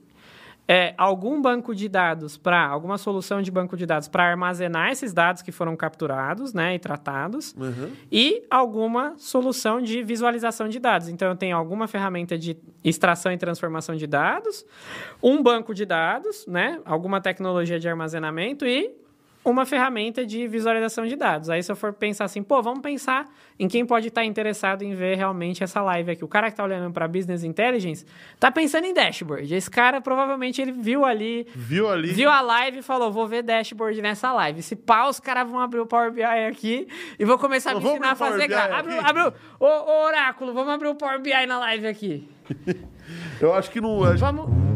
É, 0.71 0.93
algum 0.99 1.41
banco 1.41 1.73
de 1.73 1.89
dados 1.89 2.37
para 2.37 2.63
alguma 2.67 2.99
solução 2.99 3.41
de 3.41 3.49
banco 3.49 3.75
de 3.75 3.87
dados 3.87 4.07
para 4.07 4.23
armazenar 4.29 4.91
esses 4.91 5.11
dados 5.11 5.41
que 5.41 5.51
foram 5.51 5.75
capturados, 5.75 6.53
né, 6.53 6.75
e 6.75 6.79
tratados 6.79 7.55
Uhum. 7.57 7.89
e 8.11 8.43
alguma 8.51 9.15
solução 9.17 9.81
de 9.81 10.03
visualização 10.03 10.69
de 10.69 10.77
dados. 10.79 11.09
Então, 11.09 11.29
eu 11.29 11.35
tenho 11.35 11.57
alguma 11.57 11.87
ferramenta 11.87 12.37
de 12.37 12.55
extração 12.83 13.31
e 13.31 13.37
transformação 13.37 13.95
de 13.95 14.05
dados, 14.05 14.63
um 15.23 15.41
banco 15.41 15.73
de 15.73 15.85
dados, 15.85 16.45
né? 16.47 16.79
alguma 16.85 17.19
tecnologia 17.19 17.79
de 17.79 17.89
armazenamento 17.89 18.63
e 18.63 18.91
uma 19.43 19.65
ferramenta 19.65 20.25
de 20.25 20.47
visualização 20.47 21.05
de 21.05 21.15
dados. 21.15 21.49
Aí, 21.49 21.63
se 21.63 21.71
eu 21.71 21.75
for 21.75 21.93
pensar 21.93 22.25
assim, 22.25 22.43
pô, 22.43 22.61
vamos 22.61 22.81
pensar 22.81 23.27
em 23.57 23.67
quem 23.67 23.85
pode 23.85 24.07
estar 24.07 24.23
interessado 24.23 24.83
em 24.83 24.93
ver 24.93 25.15
realmente 25.15 25.63
essa 25.63 25.81
live 25.81 26.11
aqui. 26.11 26.23
O 26.23 26.27
cara 26.27 26.47
que 26.47 26.53
está 26.53 26.63
olhando 26.63 26.91
para 26.91 27.07
Business 27.07 27.43
Intelligence 27.43 28.05
está 28.33 28.51
pensando 28.51 28.85
em 28.85 28.93
dashboard. 28.93 29.53
Esse 29.53 29.69
cara, 29.69 30.01
provavelmente, 30.01 30.61
ele 30.61 30.71
viu 30.71 31.05
ali 31.05 31.47
Viu 31.55 31.89
ali? 31.89 32.11
Viu 32.11 32.29
a 32.29 32.41
live 32.41 32.79
e 32.79 32.81
falou: 32.81 33.11
vou 33.11 33.27
ver 33.27 33.43
dashboard 33.43 34.01
nessa 34.01 34.31
live. 34.33 34.61
Se 34.61 34.75
pá, 34.75 35.07
os 35.07 35.19
caras 35.19 35.49
vão 35.49 35.59
abrir 35.59 35.79
o 35.79 35.85
Power 35.85 36.11
BI 36.11 36.23
aqui 36.23 36.87
e 37.17 37.25
vou 37.25 37.37
começar 37.37 37.71
a 37.71 37.75
me 37.75 37.85
ensinar 37.85 38.11
a 38.11 38.15
fazer. 38.15 38.53
Abre, 38.53 38.97
abre 38.97 39.21
o 39.23 39.33
ô, 39.59 39.65
ô, 39.65 40.05
Oráculo, 40.05 40.53
vamos 40.53 40.73
abrir 40.73 40.87
o 40.87 40.95
Power 40.95 41.21
BI 41.21 41.45
na 41.45 41.59
live 41.59 41.87
aqui. 41.87 42.29
Eu 43.39 43.53
acho 43.53 43.71
que 43.71 43.81
não. 43.81 43.99
Vamos. 44.17 44.68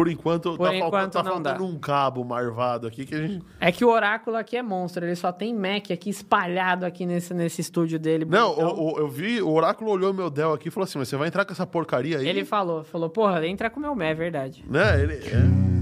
Por 0.00 0.08
enquanto, 0.10 0.56
Por 0.56 0.66
tá 0.68 0.74
enquanto 0.74 0.90
faltando, 0.92 1.10
tá 1.12 1.22
não 1.22 1.32
faltando 1.34 1.58
dá. 1.58 1.64
um 1.64 1.78
cabo 1.78 2.24
marvado 2.24 2.86
aqui 2.86 3.04
que 3.04 3.14
a 3.14 3.18
gente. 3.26 3.44
É 3.60 3.70
que 3.70 3.84
o 3.84 3.90
Oráculo 3.90 4.36
aqui 4.36 4.56
é 4.56 4.62
monstro, 4.62 5.04
ele 5.04 5.14
só 5.14 5.30
tem 5.30 5.54
Mac 5.54 5.90
aqui 5.92 6.08
espalhado 6.08 6.86
aqui 6.86 7.04
nesse, 7.04 7.34
nesse 7.34 7.60
estúdio 7.60 7.98
dele. 7.98 8.24
Não, 8.24 8.54
bonitão. 8.54 8.78
o- 8.78 8.94
o- 8.94 8.98
eu 8.98 9.08
vi, 9.08 9.42
o 9.42 9.50
Oráculo 9.50 9.90
olhou 9.90 10.14
meu 10.14 10.30
Dell 10.30 10.54
aqui 10.54 10.68
e 10.68 10.70
falou 10.70 10.84
assim: 10.84 10.98
mas 10.98 11.08
você 11.08 11.16
vai 11.18 11.28
entrar 11.28 11.44
com 11.44 11.52
essa 11.52 11.66
porcaria 11.66 12.16
aí? 12.18 12.26
Ele 12.26 12.44
falou, 12.46 12.82
falou, 12.82 13.10
porra, 13.10 13.46
entra 13.46 13.68
com 13.68 13.78
o 13.78 13.82
meu 13.82 13.94
Mac, 13.94 14.06
é 14.06 14.14
verdade. 14.14 14.64
Né? 14.66 15.02
Ele, 15.02 15.14
é. 15.14 15.80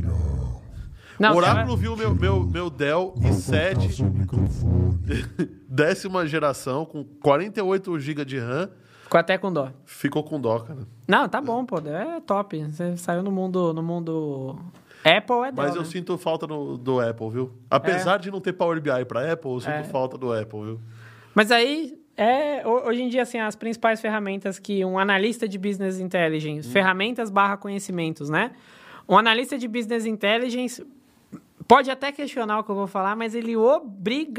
Não, 1.20 1.34
o 1.34 1.36
Oráculo 1.36 1.76
viu 1.76 1.96
meu, 1.96 2.14
meu, 2.14 2.44
meu 2.44 2.70
Dell 2.70 3.12
Vou 3.16 3.30
i7 3.32 3.74
botar 3.74 3.90
seu 3.92 4.06
microfone. 4.06 4.98
décima 5.68 6.26
geração 6.26 6.84
com 6.84 7.04
48 7.04 7.98
GB 7.98 8.24
de 8.24 8.38
RAM, 8.38 8.70
ficou 9.08 9.18
até 9.20 9.38
com 9.38 9.52
dó. 9.52 9.70
ficou 9.84 10.22
com 10.22 10.40
dó, 10.40 10.58
cara. 10.60 10.80
Não, 11.06 11.28
tá 11.28 11.40
bom, 11.40 11.64
pô, 11.64 11.78
é 11.78 12.20
top. 12.20 12.62
Você 12.64 12.96
saiu 12.96 13.22
no 13.22 13.30
mundo, 13.32 13.72
no 13.72 13.82
mundo 13.82 14.56
Apple, 15.04 15.36
é 15.48 15.52
Mas 15.52 15.74
eu 15.74 15.82
né? 15.82 15.88
sinto 15.88 16.16
falta 16.18 16.46
no- 16.46 16.76
do 16.76 17.00
Apple, 17.00 17.30
viu? 17.30 17.50
Apesar 17.70 18.18
de 18.18 18.30
não 18.30 18.40
ter 18.40 18.52
Power 18.52 18.80
BI 18.80 19.04
para 19.06 19.32
Apple, 19.32 19.50
eu 19.50 19.60
sinto 19.60 19.70
É. 19.72 19.84
falta 19.84 20.18
do 20.18 20.32
Apple, 20.32 20.60
viu? 20.62 20.80
Mas 21.34 21.50
aí, 21.50 21.98
é, 22.16 22.66
ho- 22.66 22.86
hoje 22.88 23.02
em 23.02 23.08
dia, 23.08 23.22
assim, 23.22 23.38
as 23.38 23.56
principais 23.56 24.00
ferramentas 24.00 24.58
que 24.58 24.84
um 24.84 24.98
analista 24.98 25.48
de 25.48 25.56
business 25.56 25.98
intelligence, 26.00 26.68
ferramentas 26.68 27.30
barra 27.30 27.56
conhecimentos, 27.56 28.28
né? 28.28 28.50
Um 29.08 29.16
analista 29.16 29.56
de 29.56 29.66
business 29.66 30.04
intelligence, 30.04 30.84
pode 31.68 31.90
até 31.90 32.10
questionar 32.10 32.58
o 32.58 32.64
que 32.64 32.70
eu 32.70 32.74
vou 32.74 32.86
falar, 32.88 33.14
mas 33.14 33.34
ele 33.34 33.54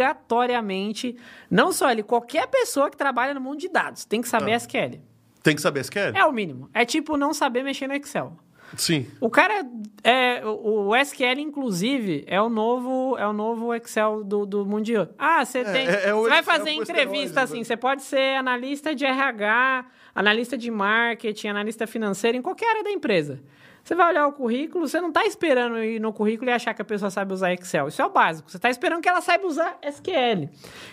obrigatoriamente, 0.04 1.16
não 1.50 1.72
só 1.72 1.92
ele, 1.92 2.04
qualquer 2.04 2.48
pessoa 2.48 2.90
que 2.90 2.98
trabalha 2.98 3.34
no 3.34 3.42
mundo 3.42 3.60
de 3.60 3.70
dados 3.70 4.04
tem 4.06 4.22
que 4.22 4.28
saber 4.28 4.54
Ah. 4.54 4.56
SQL. 4.58 5.00
Tem 5.42 5.56
que 5.56 5.62
saber 5.62 5.80
SQL? 5.82 6.12
É 6.16 6.26
o 6.26 6.32
mínimo. 6.34 6.70
É 6.74 6.84
tipo 6.84 7.16
não 7.16 7.34
saber 7.34 7.64
mexer 7.64 7.88
no 7.88 7.94
Excel. 7.94 8.34
Sim. 8.76 9.08
O 9.20 9.30
cara 9.32 9.66
é 10.04 10.46
o, 10.46 10.90
o 10.90 10.96
SQL 10.96 11.40
inclusive 11.40 12.24
é 12.28 12.40
o 12.40 12.50
novo 12.50 13.18
é 13.18 13.26
o 13.28 13.34
novo 13.34 13.74
Excel 13.74 14.24
do, 14.24 14.46
do 14.46 14.64
mundo 14.66 14.84
de 14.84 14.96
hoje. 14.98 15.10
Ah, 15.18 15.44
você 15.44 15.64
tem 15.64 15.88
é- 15.88 16.10
é 16.10 16.14
você 16.14 16.30
vai 16.30 16.44
fazer 16.44 16.70
entrevista 16.72 17.42
assim, 17.42 17.60
né? 17.60 17.64
você 17.64 17.76
pode 17.78 18.04
ser 18.04 18.36
analista 18.38 18.94
de 18.94 19.06
RH, 19.06 19.86
analista 20.14 20.56
de 20.56 20.70
marketing, 20.70 21.48
analista 21.48 21.88
financeiro 21.88 22.38
em 22.38 22.42
qualquer 22.44 22.70
área 22.70 22.84
da 22.84 22.92
empresa. 22.92 23.42
Você 23.90 23.96
vai 23.96 24.12
olhar 24.12 24.28
o 24.28 24.34
currículo, 24.34 24.88
você 24.88 25.02
não 25.02 25.08
está 25.08 25.26
esperando 25.26 25.84
ir 25.84 26.00
no 26.00 26.14
currículo 26.14 26.52
e 26.52 26.54
achar 26.54 26.76
que 26.76 26.82
a 26.84 26.86
pessoa 26.86 27.10
sabe 27.10 27.34
usar 27.34 27.52
Excel. 27.54 27.88
Isso 27.88 28.00
é 28.00 28.06
o 28.06 28.12
básico. 28.12 28.52
Você 28.52 28.58
está 28.58 28.70
esperando 28.70 29.02
que 29.02 29.10
ela 29.10 29.20
saiba 29.20 29.48
usar 29.48 29.80
SQL. 29.82 30.48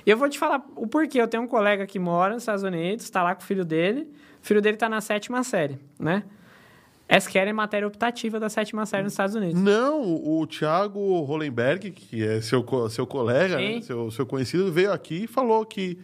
E 0.06 0.10
eu 0.10 0.16
vou 0.16 0.30
te 0.30 0.38
falar 0.38 0.64
o 0.74 0.86
porquê. 0.86 1.20
Eu 1.20 1.28
tenho 1.28 1.42
um 1.42 1.46
colega 1.46 1.86
que 1.86 1.98
mora 1.98 2.32
nos 2.32 2.44
Estados 2.44 2.62
Unidos, 2.62 3.04
está 3.04 3.22
lá 3.22 3.34
com 3.34 3.42
o 3.42 3.44
filho 3.44 3.66
dele. 3.66 4.10
O 4.42 4.46
filho 4.46 4.62
dele 4.62 4.76
está 4.76 4.88
na 4.88 5.02
sétima 5.02 5.44
série, 5.44 5.78
né? 6.00 6.24
SQL 7.06 7.50
é 7.50 7.52
matéria 7.52 7.86
optativa 7.86 8.40
da 8.40 8.48
sétima 8.48 8.86
série 8.86 9.02
nos 9.02 9.12
Estados 9.12 9.34
Unidos. 9.34 9.60
Não, 9.60 10.00
o, 10.00 10.46
Thiago 10.46 11.20
Hollenberg, 11.20 11.90
que 11.90 12.26
é 12.26 12.40
seu, 12.40 12.64
seu 12.88 13.06
colega, 13.06 13.58
né, 13.58 13.82
seu, 13.82 14.10
seu 14.10 14.24
conhecido, 14.24 14.72
veio 14.72 14.90
aqui 14.90 15.24
e 15.24 15.26
falou 15.26 15.66
que 15.66 15.98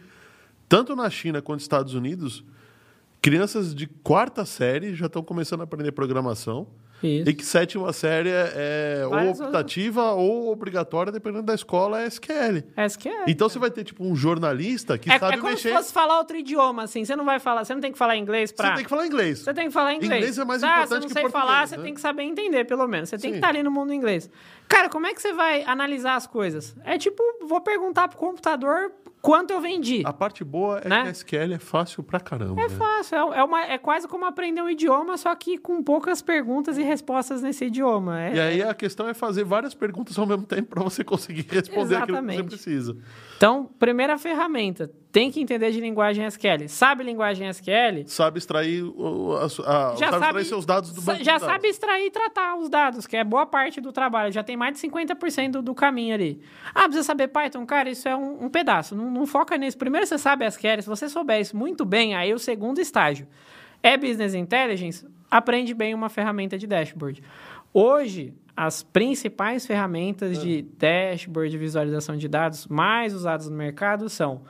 tanto 0.69 0.95
na 0.95 1.09
China 1.09 1.41
quanto 1.41 1.55
nos 1.55 1.63
Estados 1.63 1.95
Unidos, 1.95 2.45
crianças 3.19 3.73
de 3.73 3.87
quarta 3.87 4.45
série 4.45 4.93
já 4.93 5.07
estão 5.07 5.23
começando 5.23 5.61
a 5.61 5.63
aprender 5.63 5.91
programação. 5.91 6.67
Isso. 7.03 7.29
E 7.29 7.33
que 7.33 7.45
sétima 7.45 7.91
série 7.91 8.29
é, 8.29 9.01
é 9.01 9.07
ou 9.07 9.31
optativa 9.31 10.13
ou 10.13 10.51
obrigatória, 10.51 11.11
dependendo 11.11 11.43
da 11.43 11.53
escola, 11.53 12.01
é 12.01 12.07
SQL. 12.07 12.63
SQL. 12.87 13.25
Então 13.27 13.49
você 13.49 13.59
vai 13.59 13.69
ter, 13.69 13.83
tipo, 13.83 14.03
um 14.03 14.15
jornalista 14.15 14.97
que 14.97 15.11
é, 15.11 15.19
sabe 15.19 15.33
é 15.33 15.37
como 15.37 15.51
mexer. 15.51 15.69
se 15.69 15.75
fosse 15.75 15.93
falar 15.93 16.17
outro 16.17 16.37
idioma, 16.37 16.83
assim. 16.83 17.03
Você 17.03 17.15
não 17.15 17.25
vai 17.25 17.39
falar, 17.39 17.65
você 17.65 17.73
não 17.73 17.81
tem 17.81 17.91
que 17.91 17.97
falar 17.97 18.15
inglês 18.17 18.51
pra. 18.51 18.69
Você 18.69 18.75
tem 18.75 18.83
que 18.83 18.89
falar 18.89 19.05
inglês. 19.05 19.39
Você 19.39 19.53
tem 19.53 19.67
que 19.67 19.73
falar 19.73 19.93
inglês. 19.93 20.21
Inglês 20.21 20.37
é 20.37 20.45
mais 20.45 20.61
tá, 20.61 20.67
importante 20.67 20.89
você 20.89 20.95
não 20.95 21.07
que 21.07 21.13
sei 21.13 21.21
português, 21.23 21.45
falar, 21.45 21.67
você 21.67 21.77
né? 21.77 21.83
tem 21.83 21.93
que 21.93 22.01
saber 22.01 22.23
entender, 22.23 22.65
pelo 22.65 22.87
menos. 22.87 23.09
Você 23.09 23.17
tem 23.17 23.31
que 23.31 23.35
Sim. 23.35 23.39
estar 23.39 23.49
ali 23.49 23.63
no 23.63 23.71
mundo 23.71 23.93
inglês. 23.93 24.29
Cara, 24.67 24.89
como 24.89 25.05
é 25.05 25.13
que 25.13 25.21
você 25.21 25.33
vai 25.33 25.63
analisar 25.65 26.15
as 26.15 26.25
coisas? 26.25 26.75
É 26.83 26.97
tipo, 26.97 27.21
vou 27.45 27.61
perguntar 27.61 28.07
pro 28.07 28.17
computador 28.17 28.91
quanto 29.23 29.51
eu 29.51 29.61
vendi. 29.61 30.03
A 30.05 30.11
parte 30.11 30.43
boa 30.43 30.79
é 30.79 30.89
Né? 30.89 31.01
que 31.03 31.07
a 31.07 31.11
SQL 31.11 31.53
é 31.53 31.59
fácil 31.59 32.03
pra 32.03 32.19
caramba. 32.19 32.61
É 32.61 32.67
né? 32.67 32.75
fácil, 32.75 33.15
é, 33.33 33.39
é 33.39 33.43
uma, 33.43 33.61
é 33.61 33.77
quase 33.77 34.05
como 34.05 34.25
aprender 34.25 34.61
um 34.61 34.69
idioma, 34.69 35.15
só 35.17 35.33
que 35.33 35.57
com 35.57 35.81
poucas 35.81 36.21
perguntas 36.21 36.77
e 36.77 36.83
respostas 36.83 37.41
nesse 37.41 37.65
idioma. 37.65 38.21
É, 38.21 38.35
E 38.35 38.39
aí 38.39 38.61
a 38.61 38.73
questão 38.73 39.07
é 39.07 39.13
fazer 39.13 39.45
várias 39.45 39.73
perguntas 39.73 40.19
ao 40.19 40.25
mesmo 40.27 40.45
tempo 40.45 40.69
para 40.69 40.83
você 40.83 41.05
conseguir 41.05 41.47
responder 41.49 41.95
aquilo 41.95 42.17
que 42.17 42.23
você 42.25 42.33
Exatamente. 42.33 42.43
precisa. 42.43 42.97
Então, 43.43 43.69
primeira 43.77 44.17
ferramenta, 44.17 44.89
tem 45.11 45.29
que 45.29 45.41
entender 45.41 45.69
de 45.69 45.81
linguagem 45.81 46.25
SQL. 46.25 46.69
Sabe 46.69 47.03
linguagem 47.03 47.45
SQL? 47.49 48.05
Sabe 48.07 48.37
extrair, 48.37 48.81
o, 48.83 49.33
a, 49.35 49.43
a- 49.43 49.47
já 49.47 49.57
sabe 49.57 49.97
sabe, 49.99 50.15
extrair 50.15 50.45
seus 50.45 50.65
dados 50.65 50.93
do 50.93 51.01
banco 51.01 51.21
Já 51.25 51.33
dados. 51.33 51.47
sabe 51.49 51.67
extrair 51.67 52.05
e 52.05 52.09
tratar 52.09 52.55
os 52.55 52.69
dados, 52.69 53.05
que 53.05 53.17
é 53.17 53.23
boa 53.25 53.45
parte 53.45 53.81
do 53.81 53.91
trabalho. 53.91 54.31
Já 54.31 54.43
tem 54.43 54.55
mais 54.55 54.79
de 54.79 54.87
50% 54.87 55.51
do, 55.51 55.61
do 55.61 55.75
caminho 55.75 56.13
ali. 56.15 56.41
Ah, 56.73 56.83
precisa 56.83 57.03
saber 57.03 57.27
Python? 57.27 57.65
Cara, 57.65 57.89
isso 57.89 58.07
é 58.07 58.15
um, 58.15 58.45
um 58.45 58.49
pedaço. 58.49 58.95
Não, 58.95 59.11
não 59.11 59.27
foca 59.27 59.57
nisso. 59.57 59.77
Primeiro 59.77 60.07
você 60.07 60.17
sabe 60.17 60.45
SQL. 60.45 60.81
Se 60.81 60.87
você 60.87 61.09
souber 61.09 61.41
isso 61.41 61.57
muito 61.57 61.83
bem, 61.83 62.15
aí 62.15 62.33
o 62.33 62.39
segundo 62.39 62.79
estágio 62.79 63.27
é 63.83 63.97
Business 63.97 64.33
Intelligence, 64.33 65.05
aprende 65.29 65.73
bem 65.73 65.93
uma 65.93 66.07
ferramenta 66.07 66.57
de 66.57 66.65
dashboard. 66.65 67.21
Hoje, 67.73 68.33
as 68.55 68.83
principais 68.83 69.65
ferramentas 69.65 70.39
de 70.41 70.61
dashboard 70.61 71.49
de 71.49 71.57
visualização 71.57 72.15
de 72.15 72.27
dados 72.27 72.67
mais 72.67 73.13
usadas 73.13 73.49
no 73.49 73.55
mercado 73.55 74.09
são 74.09 74.43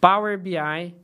Power 0.00 0.38
BI, 0.38 0.94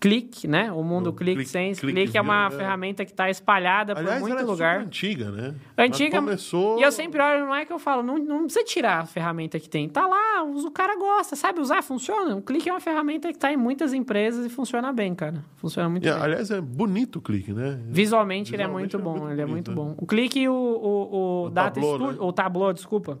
Click, 0.00 0.48
né? 0.48 0.72
O 0.72 0.82
mundo 0.82 1.12
Click 1.12 1.34
Click- 1.34 1.50
Sense. 1.50 1.78
Click 1.78 1.94
Click 1.94 2.16
é 2.16 2.20
uma 2.22 2.46
é. 2.46 2.50
ferramenta 2.50 3.04
que 3.04 3.10
está 3.10 3.28
espalhada 3.28 3.92
Aliás, 3.92 4.14
por 4.18 4.20
muito 4.22 4.32
ela 4.32 4.40
é 4.40 4.44
lugar. 4.50 4.74
super 4.76 4.86
antiga, 4.86 5.30
né? 5.30 5.54
Antiga, 5.76 6.16
Ela 6.16 6.24
começou... 6.24 6.78
e 6.78 6.82
eu 6.82 6.90
sempre 6.90 7.20
olho, 7.20 7.44
não 7.44 7.54
é 7.54 7.66
que 7.66 7.72
eu 7.72 7.78
falo, 7.78 8.02
não, 8.02 8.16
não 8.16 8.44
precisa 8.44 8.64
tirar 8.64 9.00
a 9.00 9.04
ferramenta 9.04 9.60
que 9.60 9.68
tem. 9.68 9.88
Tá 9.90 10.06
lá, 10.06 10.42
o 10.42 10.70
cara 10.70 10.96
gosta, 10.96 11.36
sabe 11.36 11.60
usar, 11.60 11.82
funciona. 11.82 12.34
O 12.34 12.40
Click 12.40 12.66
é 12.66 12.72
uma 12.72 12.80
ferramenta 12.80 13.30
que 13.30 13.38
tá 13.38 13.52
em 13.52 13.58
muitas 13.58 13.92
empresas 13.92 14.46
e 14.46 14.48
funciona 14.48 14.90
bem, 14.90 15.14
cara. 15.14 15.44
Funciona 15.56 15.88
muito 15.90 16.08
E, 16.08 16.10
bem. 16.10 16.18
aliás, 16.22 16.50
é 16.50 16.60
bonito 16.62 17.16
o 17.16 17.20
clique, 17.20 17.52
né? 17.52 17.78
Visualmente, 17.88 18.54
ele 18.54 18.62
é 18.62 18.66
Visualmente 18.66 18.96
muito 18.96 18.96
é 18.96 19.12
bom, 19.12 19.18
muito 19.20 19.32
ele 19.34 19.42
é 19.42 19.46
bonito, 19.46 19.70
muito 19.72 19.84
né? 19.88 19.94
bom. 19.96 20.02
O 20.02 20.06
Click 20.06 20.38
e 20.40 20.48
o, 20.48 20.52
o, 20.54 20.56
o, 20.56 21.44
O 21.46 21.50
Data 21.50 21.72
Tableau, 21.74 21.94
Studio, 21.98 22.12
né? 22.12 22.18
o 22.26 22.32
Tableau, 22.32 22.72
desculpa, 22.72 23.18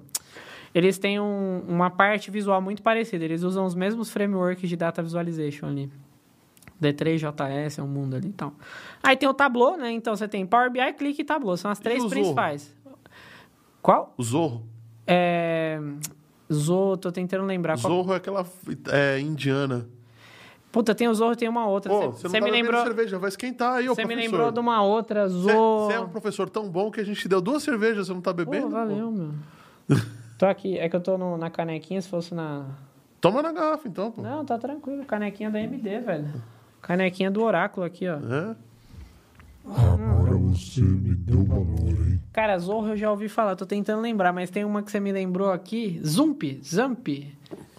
eles 0.74 0.96
têm 0.98 1.20
um- 1.20 1.62
uma 1.68 1.90
parte 1.90 2.30
visual 2.30 2.62
muito 2.62 2.82
parecida. 2.82 3.22
Eles 3.22 3.42
usam 3.42 3.66
os 3.66 3.74
mesmos 3.74 4.10
frameworks 4.10 4.66
de 4.66 4.76
Data 4.76 5.02
Visualization 5.02 5.66
ali. 5.66 5.90
D3JS 6.80 7.78
é 7.78 7.82
um 7.82 7.86
mundo 7.86 8.16
ali 8.16 8.28
e 8.28 8.32
tal. 8.32 8.52
Aí 9.02 9.16
tem 9.16 9.28
o 9.28 9.34
Tableau, 9.34 9.76
né? 9.76 9.90
Então 9.90 10.16
você 10.16 10.26
tem 10.26 10.46
Power 10.46 10.70
BI, 10.70 10.92
Click 10.94 11.20
e 11.20 11.24
Tableau. 11.24 11.56
São 11.56 11.70
as 11.70 11.78
três 11.78 12.04
principais. 12.04 12.74
Qual? 13.82 14.14
O 14.16 14.22
Zorro. 14.22 14.66
É... 15.06 15.80
Zorro, 16.52 16.96
tô 16.96 17.12
tentando 17.12 17.44
lembrar. 17.44 17.78
Qual... 17.80 17.92
Zorro 17.92 18.12
é 18.12 18.16
aquela 18.16 18.46
é, 18.90 19.20
indiana. 19.20 19.86
Puta, 20.72 20.94
tem 20.94 21.08
o 21.08 21.14
Zorro, 21.14 21.34
tem 21.34 21.48
uma 21.48 21.66
outra. 21.66 21.90
Pô, 21.90 22.00
Você 22.00 22.06
você 22.06 22.24
não 22.24 22.30
você 22.30 22.38
tá 22.38 22.44
me 22.44 22.50
lembrou... 22.50 22.82
cerveja, 22.84 23.18
vai 23.18 23.28
esquentar 23.28 23.74
aí, 23.74 23.88
ô 23.88 23.94
Você 23.94 24.04
me 24.04 24.14
lembrou 24.14 24.52
de 24.52 24.60
uma 24.60 24.82
outra, 24.82 25.28
Zorro... 25.28 25.86
você 25.86 25.94
é 25.94 26.00
um 26.00 26.08
professor 26.08 26.48
tão 26.48 26.68
bom 26.68 26.90
que 26.90 27.00
a 27.00 27.04
gente 27.04 27.20
te 27.20 27.28
deu 27.28 27.40
duas 27.40 27.62
cervejas, 27.62 28.06
você 28.06 28.14
não 28.14 28.20
tá 28.20 28.30
Pô, 28.30 28.36
bebendo? 28.36 28.66
pô? 28.66 28.70
valeu, 28.70 29.10
meu. 29.10 29.30
tô 30.38 30.46
aqui, 30.46 30.78
é 30.78 30.88
que 30.88 30.94
eu 30.94 31.00
tô 31.00 31.18
no- 31.18 31.36
na 31.36 31.50
canequinha, 31.50 32.00
se 32.00 32.08
fosse 32.08 32.34
na... 32.34 32.66
Toma 33.20 33.42
na 33.42 33.52
garrafa, 33.52 33.88
então, 33.88 34.12
pô. 34.12 34.22
Não, 34.22 34.44
tá 34.44 34.56
tranquilo, 34.58 35.04
canequinha 35.04 35.50
da 35.50 35.60
MD, 35.60 35.98
velho. 35.98 36.42
Canequinha 36.82 37.30
do 37.30 37.42
Oráculo 37.42 37.86
aqui, 37.86 38.08
ó. 38.08 38.16
É? 38.16 38.56
Agora 39.66 40.36
você 40.36 40.80
me 40.80 41.14
deu 41.14 41.44
valor, 41.44 41.88
hein? 41.88 42.20
Cara, 42.32 42.58
Zorro 42.58 42.88
eu 42.88 42.96
já 42.96 43.10
ouvi 43.10 43.28
falar, 43.28 43.56
tô 43.56 43.66
tentando 43.66 44.00
lembrar, 44.00 44.32
mas 44.32 44.50
tem 44.50 44.64
uma 44.64 44.82
que 44.82 44.90
você 44.90 44.98
me 44.98 45.12
lembrou 45.12 45.52
aqui, 45.52 46.00
Zump, 46.04 46.60
Zamp, 46.64 47.08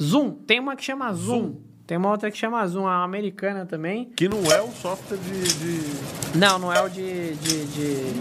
Zoom. 0.01 0.31
Tem 0.31 0.59
uma 0.59 0.75
que 0.75 0.83
chama 0.83 1.11
Zoom. 1.13 1.55
Tem 1.87 1.97
uma 1.97 2.09
outra 2.09 2.31
que 2.31 2.37
chama 2.37 2.65
Zoom, 2.67 2.87
a 2.87 3.03
americana 3.03 3.65
também. 3.65 4.05
Que 4.15 4.29
não 4.29 4.39
é 4.51 4.61
um 4.61 4.71
software 4.71 5.17
de... 5.17 5.41
de... 5.41 6.37
Não, 6.37 6.59
não 6.59 6.71
é 6.71 6.81
o 6.81 6.89
de... 6.89 7.35
de, 7.35 7.65
de... 7.65 8.13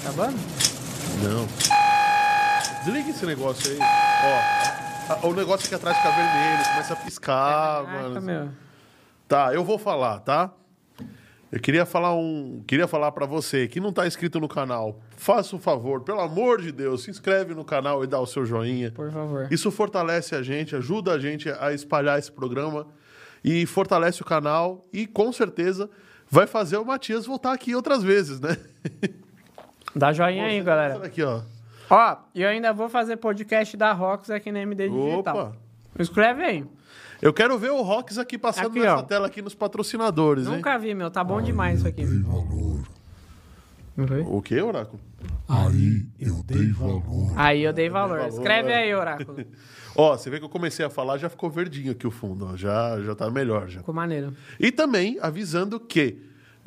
Acabando? 0.00 0.36
Não. 1.22 1.46
Desliga 2.84 3.10
esse 3.10 3.26
negócio 3.26 3.72
aí. 3.72 3.78
Ó, 3.80 4.85
o 5.22 5.32
negócio 5.34 5.66
aqui 5.66 5.74
atrás 5.74 5.96
fica 5.96 6.10
vermelho, 6.10 6.64
começa 6.70 6.92
a 6.92 6.96
piscar, 6.96 7.84
Caraca, 7.84 8.08
mano. 8.08 8.20
meu. 8.22 8.48
Tá, 9.28 9.52
eu 9.54 9.64
vou 9.64 9.78
falar, 9.78 10.20
tá? 10.20 10.52
Eu 11.50 11.60
queria 11.60 11.86
falar 11.86 12.14
um, 12.14 12.62
queria 12.66 12.88
falar 12.88 13.12
para 13.12 13.24
você 13.24 13.68
que 13.68 13.80
não 13.80 13.92
tá 13.92 14.06
inscrito 14.06 14.40
no 14.40 14.48
canal. 14.48 15.00
Faça 15.16 15.54
um 15.54 15.58
favor, 15.60 16.02
pelo 16.02 16.20
amor 16.20 16.60
de 16.60 16.72
Deus, 16.72 17.04
se 17.04 17.10
inscreve 17.10 17.54
no 17.54 17.64
canal 17.64 18.02
e 18.02 18.06
dá 18.06 18.20
o 18.20 18.26
seu 18.26 18.44
joinha. 18.44 18.90
Por 18.90 19.10
favor. 19.10 19.48
Isso 19.50 19.70
fortalece 19.70 20.34
a 20.34 20.42
gente, 20.42 20.74
ajuda 20.74 21.12
a 21.12 21.18
gente 21.18 21.48
a 21.48 21.72
espalhar 21.72 22.18
esse 22.18 22.30
programa 22.30 22.86
e 23.44 23.64
fortalece 23.64 24.22
o 24.22 24.24
canal 24.24 24.84
e 24.92 25.06
com 25.06 25.32
certeza 25.32 25.88
vai 26.28 26.46
fazer 26.46 26.76
o 26.78 26.84
Matias 26.84 27.26
voltar 27.26 27.52
aqui 27.52 27.74
outras 27.74 28.02
vezes, 28.02 28.40
né? 28.40 28.56
Dá 29.94 30.12
joinha 30.12 30.46
aí, 30.46 30.60
galera. 30.62 31.06
Aqui, 31.06 31.22
ó. 31.22 31.40
Ó, 31.88 32.16
e 32.34 32.42
eu 32.42 32.48
ainda 32.48 32.72
vou 32.72 32.88
fazer 32.88 33.16
podcast 33.16 33.76
da 33.76 33.92
Rox 33.92 34.30
aqui 34.30 34.50
na 34.50 34.60
MD 34.60 34.88
Digital. 34.88 35.36
Opa. 35.36 35.56
Escreve 35.98 36.44
aí. 36.44 36.64
Eu 37.22 37.32
quero 37.32 37.58
ver 37.58 37.70
o 37.70 37.80
Rox 37.82 38.18
aqui 38.18 38.36
passando 38.36 38.68
Aqui, 38.68 38.80
nessa 38.80 38.96
ó. 38.96 39.02
tela 39.02 39.26
aqui 39.26 39.40
nos 39.40 39.54
patrocinadores, 39.54 40.46
hein? 40.46 40.56
Nunca 40.56 40.78
vi, 40.78 40.94
meu. 40.94 41.10
Tá 41.10 41.24
bom 41.24 41.40
demais 41.40 41.78
isso 41.78 41.88
aqui. 41.88 42.04
Dei 42.04 42.22
valor. 42.22 42.82
O 44.26 44.42
que, 44.42 44.60
Oráculo? 44.60 45.00
Aí 45.48 46.06
eu 46.20 46.42
dei 46.42 46.70
valor. 46.70 47.32
Aí 47.34 47.62
eu 47.62 47.72
dei 47.72 47.88
valor. 47.88 48.18
valor, 48.18 48.28
Escreve 48.28 48.70
é. 48.70 48.76
aí, 48.76 48.94
Oráculo. 48.94 49.44
Ó, 49.96 50.14
você 50.14 50.28
vê 50.28 50.38
que 50.38 50.44
eu 50.44 50.50
comecei 50.50 50.84
a 50.84 50.90
falar, 50.90 51.16
já 51.16 51.30
ficou 51.30 51.48
verdinho 51.48 51.92
aqui 51.92 52.06
o 52.06 52.10
fundo, 52.10 52.44
ó. 52.52 52.54
Já, 52.54 53.00
já 53.00 53.14
tá 53.14 53.30
melhor, 53.30 53.66
já. 53.66 53.78
Ficou 53.78 53.94
maneiro. 53.94 54.34
E 54.60 54.70
também 54.70 55.18
avisando 55.22 55.80
que 55.80 56.18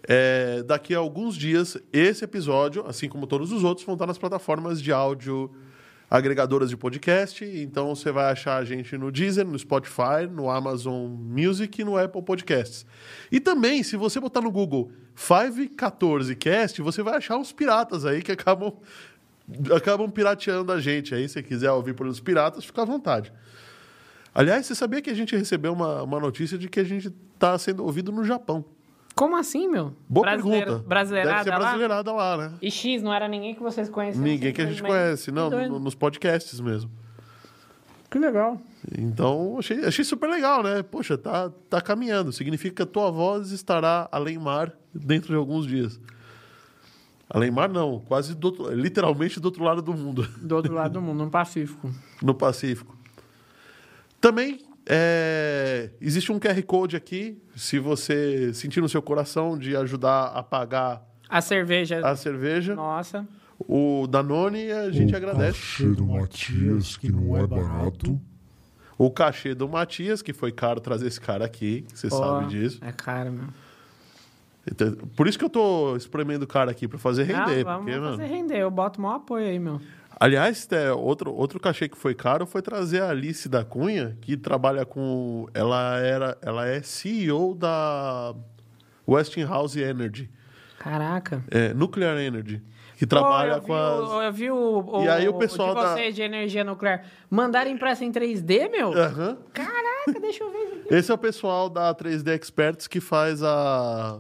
é, 0.08 0.64
daqui 0.64 0.96
a 0.96 1.00
alguns 1.00 1.36
dias, 1.36 1.78
esse 1.92 2.24
episódio, 2.24 2.86
assim 2.88 3.10
como 3.10 3.28
todos 3.28 3.52
os 3.52 3.64
outros, 3.64 3.86
vão 3.86 3.96
estar 3.96 4.08
nas 4.08 4.18
plataformas 4.18 4.82
de 4.82 4.92
áudio 4.92 5.52
agregadoras 6.10 6.70
de 6.70 6.78
podcast. 6.78 7.46
Então 7.46 7.94
você 7.96 8.12
vai 8.12 8.32
achar 8.32 8.58
a 8.58 8.66
gente 8.66 8.98
no 8.98 9.12
Deezer, 9.12 9.46
no 9.46 9.58
Spotify, 9.58 10.28
no 10.30 10.50
Amazon 10.50 11.08
Music 11.10 11.82
e 11.82 11.86
no 11.86 11.98
Apple 11.98 12.22
Podcasts. 12.24 12.86
E 13.32 13.40
também, 13.40 13.84
se 13.84 13.96
você 13.96 14.20
botar 14.20 14.42
no 14.42 14.52
Google 14.52 14.92
514cast, 15.16 16.82
você 16.82 17.04
vai 17.04 17.16
achar 17.16 17.38
uns 17.38 17.52
piratas 17.52 18.06
aí 18.06 18.22
que 18.22 18.32
acabam, 18.32 18.74
acabam 19.76 20.10
pirateando 20.10 20.72
a 20.72 20.80
gente. 20.80 21.14
Aí, 21.14 21.30
se 21.30 21.42
quiser 21.44 21.72
ouvir 21.72 21.94
por 21.94 22.08
os 22.08 22.20
piratas, 22.20 22.66
fica 22.66 22.82
à 22.82 22.86
vontade. 22.86 23.32
Aliás, 24.34 24.66
você 24.66 24.76
sabia 24.76 25.02
que 25.02 25.10
a 25.10 25.16
gente 25.16 25.36
recebeu 25.36 25.74
uma, 25.74 26.04
uma 26.04 26.20
notícia 26.20 26.58
de 26.58 26.70
que 26.70 26.80
a 26.80 26.84
gente 26.84 27.12
está 27.34 27.58
sendo 27.58 27.84
ouvido 27.84 28.12
no 28.12 28.24
Japão? 28.24 28.64
Como 29.16 29.36
assim, 29.36 29.68
meu? 29.68 29.94
Boa 30.08 30.26
Brasileiro- 30.28 30.66
pergunta. 30.66 30.88
Brasileirada 30.88 31.36
Deve 31.36 31.44
ser 31.44 31.50
lá? 31.52 31.60
brasileirada 31.60 32.12
lá, 32.14 32.38
né? 32.38 32.54
E 32.62 32.72
X, 32.72 33.02
não 33.04 33.14
era 33.14 33.28
ninguém 33.28 33.54
que 33.54 33.62
vocês 33.62 33.90
conheciam? 33.90 34.24
Ninguém 34.24 34.54
que 34.54 34.62
a 34.62 34.66
gente 34.66 34.82
conhece, 34.82 35.32
não, 35.32 35.50
no- 35.50 35.80
nos 35.80 35.94
podcasts 35.96 36.60
mesmo. 36.62 36.90
Que 38.10 38.18
legal. 38.18 38.60
Então, 38.98 39.58
achei, 39.60 39.86
achei 39.86 40.04
super 40.06 40.28
legal, 40.30 40.64
né? 40.64 40.82
Poxa, 40.82 41.18
tá, 41.18 41.52
tá 41.70 41.80
caminhando. 41.82 42.32
Significa 42.32 42.76
que 42.78 42.82
a 42.82 42.86
tua 42.86 43.12
voz 43.12 43.52
estará 43.52 44.08
além 44.12 44.38
mar 44.40 44.74
dentro 44.94 45.28
de 45.30 45.36
alguns 45.36 45.68
dias. 45.68 46.00
Além 47.30 47.52
mar, 47.52 47.70
não. 47.70 48.00
Quase 48.00 48.34
do 48.34 48.46
outro- 48.46 48.72
literalmente 48.74 49.40
do 49.40 49.46
outro 49.46 49.64
lado 49.64 49.82
do 49.84 49.94
mundo, 49.94 50.24
Do 50.42 50.56
outro 50.56 50.74
lado 50.74 50.94
do 50.94 51.02
mundo, 51.02 51.26
no 51.26 51.30
Pacífico. 51.30 51.92
no 52.22 52.34
Pacífico. 52.34 52.98
Também 54.20 54.60
é, 54.92 55.92
existe 56.02 56.32
um 56.32 56.40
QR 56.40 56.62
Code 56.64 56.96
aqui. 56.96 57.40
Se 57.56 57.78
você 57.78 58.52
sentir 58.54 58.82
no 58.82 58.90
seu 58.90 59.02
coração 59.04 59.56
de 59.58 59.76
ajudar 59.76 60.26
a 60.34 60.42
pagar 60.42 61.06
A 61.30 61.42
cerveja. 61.42 62.02
a 62.06 62.16
cerveja, 62.16 62.74
Nossa. 62.74 63.28
o 63.60 64.08
Danone, 64.08 64.72
a 64.72 64.90
gente 64.90 65.14
o 65.14 65.18
agradece. 65.18 65.60
cachê 65.60 65.86
do 65.90 66.06
Matias, 66.08 66.98
que 66.98 67.12
não 67.12 67.38
é 67.38 67.46
barato. 67.46 68.20
O 68.98 69.12
cachê 69.12 69.54
do 69.54 69.70
Matias, 69.70 70.22
que 70.24 70.34
foi 70.34 70.52
caro 70.52 70.80
trazer 70.82 71.08
esse 71.08 71.22
cara 71.22 71.46
aqui, 71.46 71.86
você 71.94 72.10
Pô, 72.10 72.18
sabe 72.18 72.48
disso. 72.48 72.80
É 72.84 72.92
caro, 72.92 73.32
meu. 73.32 73.46
Então, 74.70 74.92
Por 75.16 75.28
isso 75.28 75.38
que 75.40 75.46
eu 75.46 75.50
tô 75.50 75.96
espremendo 75.96 76.44
o 76.44 76.48
cara 76.48 76.70
aqui, 76.72 76.88
pra 76.88 76.98
fazer 77.00 77.24
render. 77.24 77.62
Ah, 77.62 77.78
vamos 77.78 77.86
porque, 77.86 77.92
fazer 77.92 78.00
mano... 78.00 78.24
render. 78.26 78.58
Eu 78.58 78.70
boto 78.72 79.00
maior 79.00 79.16
apoio 79.16 79.46
aí, 79.48 79.58
meu. 79.60 79.80
Aliás, 80.20 80.68
é, 80.72 80.92
outro, 80.92 81.34
outro 81.34 81.60
cachê 81.60 81.88
que 81.88 81.98
foi 81.98 82.14
caro 82.14 82.46
foi 82.46 82.62
trazer 82.62 83.02
a 83.02 83.10
Alice 83.10 83.48
da 83.48 83.64
Cunha, 83.64 84.18
que 84.22 84.36
trabalha 84.36 84.86
com. 84.86 85.48
Ela, 85.54 85.98
era, 86.00 86.38
ela 86.42 86.68
é 86.68 86.82
CEO 86.82 87.56
da 87.56 88.36
Westinghouse 89.08 89.80
Energy, 89.82 90.30
Caraca. 90.78 91.44
é, 91.50 91.74
Nuclear 91.74 92.18
Energy, 92.18 92.62
que 92.98 93.06
trabalha 93.08 93.62
com 93.62 93.74
as. 93.74 94.10
o- 94.10 94.22
Eu 94.22 94.34
vi 94.34 94.52
o, 94.52 94.80
o, 94.86 95.04
E 95.04 95.10
aí 95.10 95.28
o 95.30 95.34
pessoal 95.36 95.74
de 95.74 95.82
da- 95.82 95.94
vocês 95.96 96.14
de 96.14 96.22
energia 96.22 96.64
nuclear. 96.66 97.06
Mandaram 97.30 97.72
impresso 97.72 98.04
em 98.04 98.12
3D, 98.12 98.70
meu? 98.70 98.92
Aham. 98.94 99.38
Caraca, 99.54 100.20
deixa 100.20 100.44
eu 100.44 100.52
ver. 100.52 100.84
Esse 100.92 101.12
é 101.12 101.14
o 101.14 101.18
pessoal 101.18 101.70
da 101.70 101.94
3D 101.96 102.36
Experts 102.36 102.88
que 102.88 103.00
faz 103.00 103.42
a. 103.42 104.20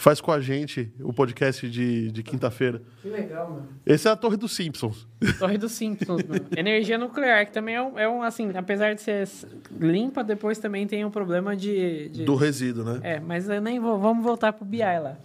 Faz 0.00 0.20
com 0.20 0.30
a 0.30 0.40
gente 0.40 0.92
o 1.00 1.12
podcast 1.12 1.68
de, 1.68 2.12
de 2.12 2.22
quinta-feira. 2.22 2.80
Que 3.02 3.08
legal, 3.08 3.50
mano. 3.50 3.68
Esse 3.84 4.06
é 4.06 4.10
a 4.12 4.14
Torre 4.16 4.36
dos 4.36 4.54
Simpsons. 4.54 5.08
Torre 5.40 5.58
dos 5.58 5.72
Simpsons, 5.72 6.22
meu. 6.22 6.40
Energia 6.56 6.96
nuclear, 6.96 7.44
que 7.46 7.52
também 7.52 7.74
é 7.74 7.82
um, 7.82 7.98
é 7.98 8.08
um, 8.08 8.22
assim, 8.22 8.48
apesar 8.56 8.94
de 8.94 9.02
ser 9.02 9.28
limpa, 9.76 10.22
depois 10.22 10.58
também 10.58 10.86
tem 10.86 11.04
um 11.04 11.10
problema 11.10 11.56
de... 11.56 12.10
de- 12.10 12.24
Do 12.24 12.36
resíduo, 12.36 12.84
né? 12.84 13.00
É, 13.02 13.18
mas 13.20 13.48
eu 13.48 13.60
nem 13.60 13.80
vou. 13.80 13.98
Vamos 13.98 14.22
voltar 14.22 14.52
pro 14.52 14.64
BI 14.64 14.78
lá. 14.78 15.16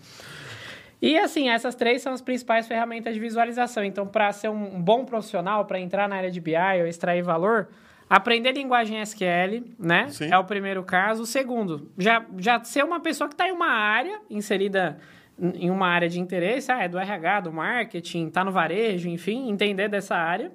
E 1.00 1.18
assim, 1.20 1.50
essas 1.50 1.76
três 1.76 2.02
são 2.02 2.12
as 2.12 2.22
principais 2.22 2.66
ferramentas 2.68 3.14
de 3.14 3.20
visualização. 3.20 3.84
Então, 3.84 4.08
para 4.08 4.32
ser 4.32 4.50
um 4.50 4.82
bom 4.82 5.06
profissional, 5.06 5.66
para 5.66 5.80
entrar 5.80 6.10
na 6.10 6.16
área 6.16 6.32
de 6.32 6.40
BI 6.42 6.56
ou 6.82 6.88
extrair 6.88 7.22
valor, 7.22 7.68
aprender 8.10 8.52
linguagem 8.52 9.02
SQL, 9.02 9.64
né? 9.80 10.10
Sim. 10.10 10.30
É 10.32 10.38
o 10.38 10.44
primeiro 10.44 10.84
caso. 10.84 11.24
O 11.24 11.26
segundo, 11.26 11.92
já, 11.98 12.26
já 12.38 12.64
ser 12.64 12.84
uma 12.84 13.00
pessoa 13.00 13.28
que 13.28 13.34
está 13.34 13.48
em 13.48 13.52
uma 13.52 13.70
área, 13.70 14.20
inserida 14.30 15.00
em 15.40 15.70
uma 15.70 15.88
área 15.88 16.08
de 16.08 16.20
interesse, 16.20 16.72
ah, 16.72 16.84
é 16.84 16.88
do 16.88 16.98
RH, 16.98 17.42
do 17.42 17.52
marketing, 17.52 18.28
está 18.28 18.44
no 18.44 18.52
varejo, 18.52 19.10
enfim, 19.10 19.50
entender 19.50 19.90
dessa 19.90 20.16
área. 20.16 20.52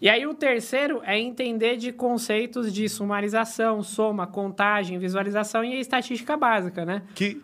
E 0.00 0.08
aí 0.08 0.26
o 0.26 0.32
terceiro 0.32 1.02
é 1.04 1.18
entender 1.18 1.76
de 1.76 1.92
conceitos 1.92 2.72
de 2.72 2.88
sumarização, 2.88 3.82
soma, 3.82 4.26
contagem, 4.26 4.98
visualização 4.98 5.62
e 5.62 5.78
estatística 5.78 6.36
básica, 6.36 6.86
né? 6.86 7.02
Que 7.14 7.42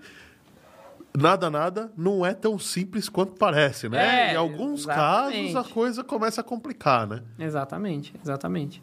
nada, 1.15 1.51
nada 1.51 1.93
não 1.97 2.25
é 2.25 2.33
tão 2.33 2.59
simples 2.59 3.11
quanto 3.11 3.35
parece, 3.35 3.89
né? 3.91 4.31
É, 4.31 4.33
em 4.33 4.37
alguns 4.37 4.81
exatamente. 4.81 5.53
casos 5.53 5.71
a 5.71 5.75
coisa 5.75 6.03
começa 6.03 6.41
a 6.41 6.45
complicar, 6.45 7.07
né? 7.07 7.23
Exatamente, 7.39 8.15
exatamente. 8.23 8.83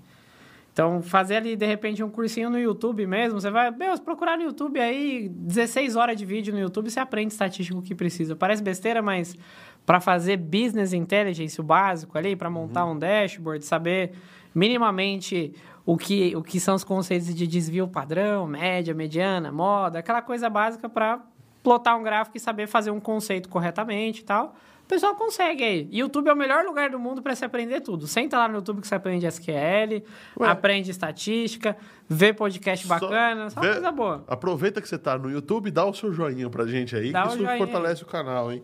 Então, 0.73 1.03
fazer 1.03 1.35
ali, 1.35 1.55
de 1.55 1.67
repente, 1.67 2.03
um 2.03 2.09
cursinho 2.09 2.49
no 2.49 2.59
YouTube 2.59 3.05
mesmo, 3.05 3.39
você 3.39 3.51
vai, 3.51 3.69
meu, 3.69 3.95
procurar 3.99 4.35
no 4.35 4.43
YouTube 4.43 4.79
aí, 4.79 5.29
16 5.29 5.95
horas 5.95 6.17
de 6.17 6.25
vídeo 6.25 6.51
no 6.51 6.59
YouTube, 6.59 6.89
você 6.89 6.99
aprende 6.99 7.31
estatístico 7.31 7.79
que 7.79 7.93
precisa. 7.93 8.35
Parece 8.35 8.63
besteira, 8.63 8.99
mas 8.99 9.37
para 9.85 9.99
fazer 9.99 10.37
business 10.37 10.91
intelligence, 10.91 11.61
o 11.61 11.63
básico 11.63 12.17
ali, 12.17 12.35
para 12.35 12.49
montar 12.49 12.87
um 12.87 12.97
dashboard, 12.97 13.63
saber 13.63 14.13
minimamente 14.53 15.53
o 15.85 15.95
que, 15.95 16.35
o 16.35 16.41
que 16.41 16.59
são 16.59 16.73
os 16.73 16.83
conceitos 16.83 17.35
de 17.35 17.45
desvio 17.45 17.87
padrão, 17.87 18.47
média, 18.47 18.95
mediana, 18.95 19.51
moda, 19.51 19.99
aquela 19.99 20.23
coisa 20.23 20.49
básica 20.49 20.89
para 20.89 21.21
plotar 21.61 21.95
um 21.99 22.01
gráfico 22.01 22.35
e 22.35 22.39
saber 22.39 22.65
fazer 22.65 22.89
um 22.89 22.99
conceito 22.99 23.47
corretamente 23.47 24.21
e 24.21 24.25
tal. 24.25 24.55
O 24.93 24.95
pessoal 24.95 25.15
consegue 25.15 25.63
aí. 25.63 25.87
YouTube 25.91 26.27
é 26.27 26.33
o 26.33 26.35
melhor 26.35 26.63
lugar 26.65 26.91
do 26.91 26.99
mundo 26.99 27.19
para 27.19 27.33
se 27.35 27.43
aprender 27.43 27.81
tudo. 27.81 28.05
Senta 28.05 28.37
lá 28.37 28.47
no 28.47 28.57
YouTube 28.57 28.79
que 28.79 28.87
você 28.87 28.93
aprende 28.93 29.25
SQL, 29.25 30.03
Ué. 30.39 30.47
aprende 30.47 30.91
estatística, 30.91 31.75
vê 32.07 32.31
podcast 32.31 32.85
Só 32.85 32.93
bacana, 32.99 33.49
só 33.49 33.59
vê- 33.59 33.71
coisa 33.71 33.91
boa. 33.91 34.23
Aproveita 34.27 34.79
que 34.79 34.87
você 34.87 34.99
tá 34.99 35.17
no 35.17 35.31
YouTube, 35.31 35.71
dá 35.71 35.83
o 35.83 35.95
seu 35.95 36.13
joinha 36.13 36.47
pra 36.47 36.67
gente 36.67 36.95
aí, 36.95 37.11
Dá 37.11 37.23
que 37.23 37.27
o 37.29 37.31
isso 37.31 37.37
joinha 37.43 37.57
fortalece 37.57 38.03
o 38.03 38.05
canal, 38.05 38.51
hein? 38.51 38.61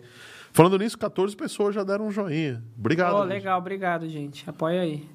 Falando 0.54 0.78
nisso, 0.78 1.00
14 1.00 1.36
pessoas 1.36 1.74
já 1.74 1.84
deram 1.84 2.06
um 2.06 2.12
joinha. 2.12 2.64
Obrigado. 2.78 3.18
Gente. 3.18 3.28
legal, 3.28 3.58
obrigado, 3.58 4.08
gente. 4.08 4.48
Apoia 4.48 4.82
aí. 4.82 5.10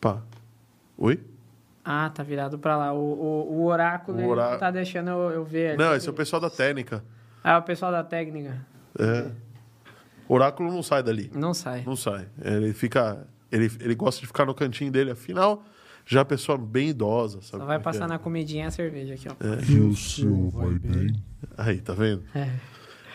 Pá. 0.00 0.18
Oi? 0.96 1.20
Ah, 1.84 2.10
tá 2.12 2.24
virado 2.24 2.58
pra 2.58 2.76
lá. 2.76 2.92
O, 2.92 2.98
o, 2.98 3.52
o 3.60 3.64
oráculo 3.66 4.20
O 4.20 4.28
orá- 4.30 4.50
não 4.50 4.58
tá 4.58 4.72
deixando 4.72 5.10
eu, 5.10 5.30
eu 5.30 5.44
ver. 5.44 5.78
Não, 5.78 5.94
esse 5.94 6.08
é 6.08 6.10
o 6.10 6.14
pessoal 6.14 6.40
da 6.40 6.50
técnica. 6.50 7.04
Ah, 7.44 7.58
o 7.58 7.62
pessoal 7.62 7.92
da 7.92 8.02
técnica. 8.02 8.66
É. 8.98 9.30
Oráculo 10.28 10.70
não 10.70 10.82
sai 10.82 11.02
dali. 11.02 11.30
Não 11.34 11.54
sai. 11.54 11.82
Não 11.86 11.96
sai. 11.96 12.26
Ele 12.42 12.72
fica. 12.72 13.26
Ele, 13.50 13.70
ele 13.80 13.94
gosta 13.94 14.20
de 14.20 14.26
ficar 14.26 14.44
no 14.44 14.54
cantinho 14.54 14.92
dele, 14.92 15.10
afinal, 15.10 15.64
já 16.04 16.20
é 16.20 16.24
pessoa 16.24 16.58
bem 16.58 16.90
idosa, 16.90 17.40
sabe? 17.40 17.62
Só 17.62 17.66
vai 17.66 17.76
é 17.76 17.78
que 17.78 17.84
passar 17.84 18.04
é? 18.04 18.08
na 18.08 18.18
comidinha 18.18 18.66
a 18.66 18.70
cerveja 18.70 19.14
aqui, 19.14 19.26
ó. 19.28 19.34
E 19.70 19.80
o 19.80 19.96
seu 19.96 20.50
vai 20.50 20.78
bem? 20.78 21.22
Aí, 21.56 21.80
tá 21.80 21.94
vendo? 21.94 22.24
É. 22.34 22.50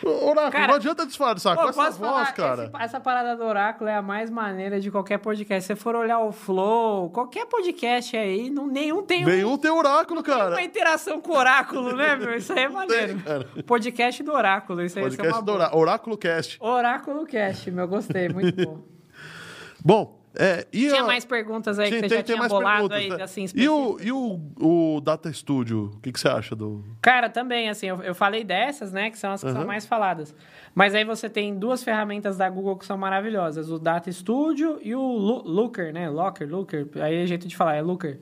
Oráculo, 0.06 0.52
Cara, 0.52 0.68
não 0.68 0.76
adianta 0.76 1.06
disfarçar 1.06 1.56
Pô, 1.56 1.64
com 1.64 1.70
essa 1.70 1.82
voz, 1.84 1.98
falar, 1.98 2.32
cara. 2.34 2.64
esse- 2.66 2.84
essa 2.84 3.00
parada 3.00 3.36
do 3.36 3.44
oráculo 3.44 3.90
é 3.90 3.96
a 3.96 4.02
mais 4.02 4.30
maneira 4.30 4.80
de 4.80 4.92
qualquer 4.92 5.18
podcast. 5.20 5.64
Se 5.64 5.68
você 5.68 5.76
for 5.76 5.96
olhar 5.96 6.20
o 6.20 6.32
Flow, 6.32 7.10
qualquer 7.10 7.46
podcast 7.46 8.16
aí, 8.18 8.50
não, 8.50 8.68
nenhum 8.68 9.02
tem 9.04 9.24
um- 9.24 9.30
Nenhum 9.30 9.58
tem 9.58 9.72
oráculo, 9.72 10.22
cara. 10.24 10.50
uma 10.52 10.62
interação 10.62 11.22
com 11.22 11.32
o 11.34 11.38
oráculo, 11.38 11.96
né, 11.96 12.16
meu? 12.16 12.36
Isso 12.36 12.52
aí 12.54 12.60
é 12.64 12.68
maneiro. 12.70 13.20
cara. 13.20 13.48
Podcast 13.66 14.24
do 14.24 14.34
oráculo, 14.34 14.82
isso 14.84 15.00
aí 15.00 15.06
isso 15.08 15.16
é 15.16 15.18
Podcast 15.18 15.40
uma 15.40 15.46
do. 15.46 15.52
Oráculo. 15.54 15.82
Oráculo 15.82 16.18
Cast. 16.18 16.58
Oráculo 16.60 17.26
Cast, 17.26 17.72
meu, 17.72 17.88
gostei, 17.88 18.30
muito 18.30 18.56
bom. 18.66 18.84
Bom, 19.86 20.23
é. 20.36 20.64
Tinha 20.72 21.02
a- 21.02 21.06
mais 21.08 21.26
perguntas 21.26 21.78
aí 21.80 21.90
que 21.90 21.96
você 21.96 22.02
tem- 22.02 22.10
já 22.10 22.24
tem 22.24 22.36
tinha 22.36 22.48
bolado 22.48 22.94
aí, 22.94 23.10
né? 23.10 23.24
assim, 23.24 23.46
E, 23.56 23.68
o, 23.70 23.98
e 24.02 24.12
o, 24.12 24.40
o 24.60 25.02
Data 25.02 25.32
Studio? 25.32 25.92
O 25.96 26.00
que, 26.00 26.12
que 26.12 26.20
você 26.20 26.28
acha 26.28 26.56
do. 26.56 26.84
Cara, 27.02 27.30
também, 27.30 27.70
assim, 27.70 27.88
eu, 27.88 28.02
eu 28.02 28.16
falei 28.16 28.44
dessas, 28.44 28.92
né, 28.92 29.10
que 29.10 29.18
são 29.18 29.32
as 29.32 29.44
que 29.44 29.50
são 29.50 29.60
Aham. 29.60 29.68
mais 29.68 29.86
faladas. 29.86 30.36
Mas 30.76 30.96
aí 30.96 31.04
você 31.06 31.30
tem 31.30 31.56
duas 31.58 31.84
ferramentas 31.84 32.38
da 32.38 32.50
Google 32.50 32.76
que 32.78 32.86
são 32.86 32.98
maravilhosas, 32.98 33.70
o 33.70 33.78
Data 33.78 34.12
Studio 34.12 34.80
e 34.82 34.96
o 34.96 35.02
Looker, 35.02 35.94
né, 35.94 36.10
Locker, 36.10 36.50
Looker, 36.50 36.88
aí 36.96 37.24
é 37.24 37.26
jeito 37.28 37.48
de 37.48 37.56
falar, 37.56 37.76
é 37.76 37.82
Looker. 37.82 38.20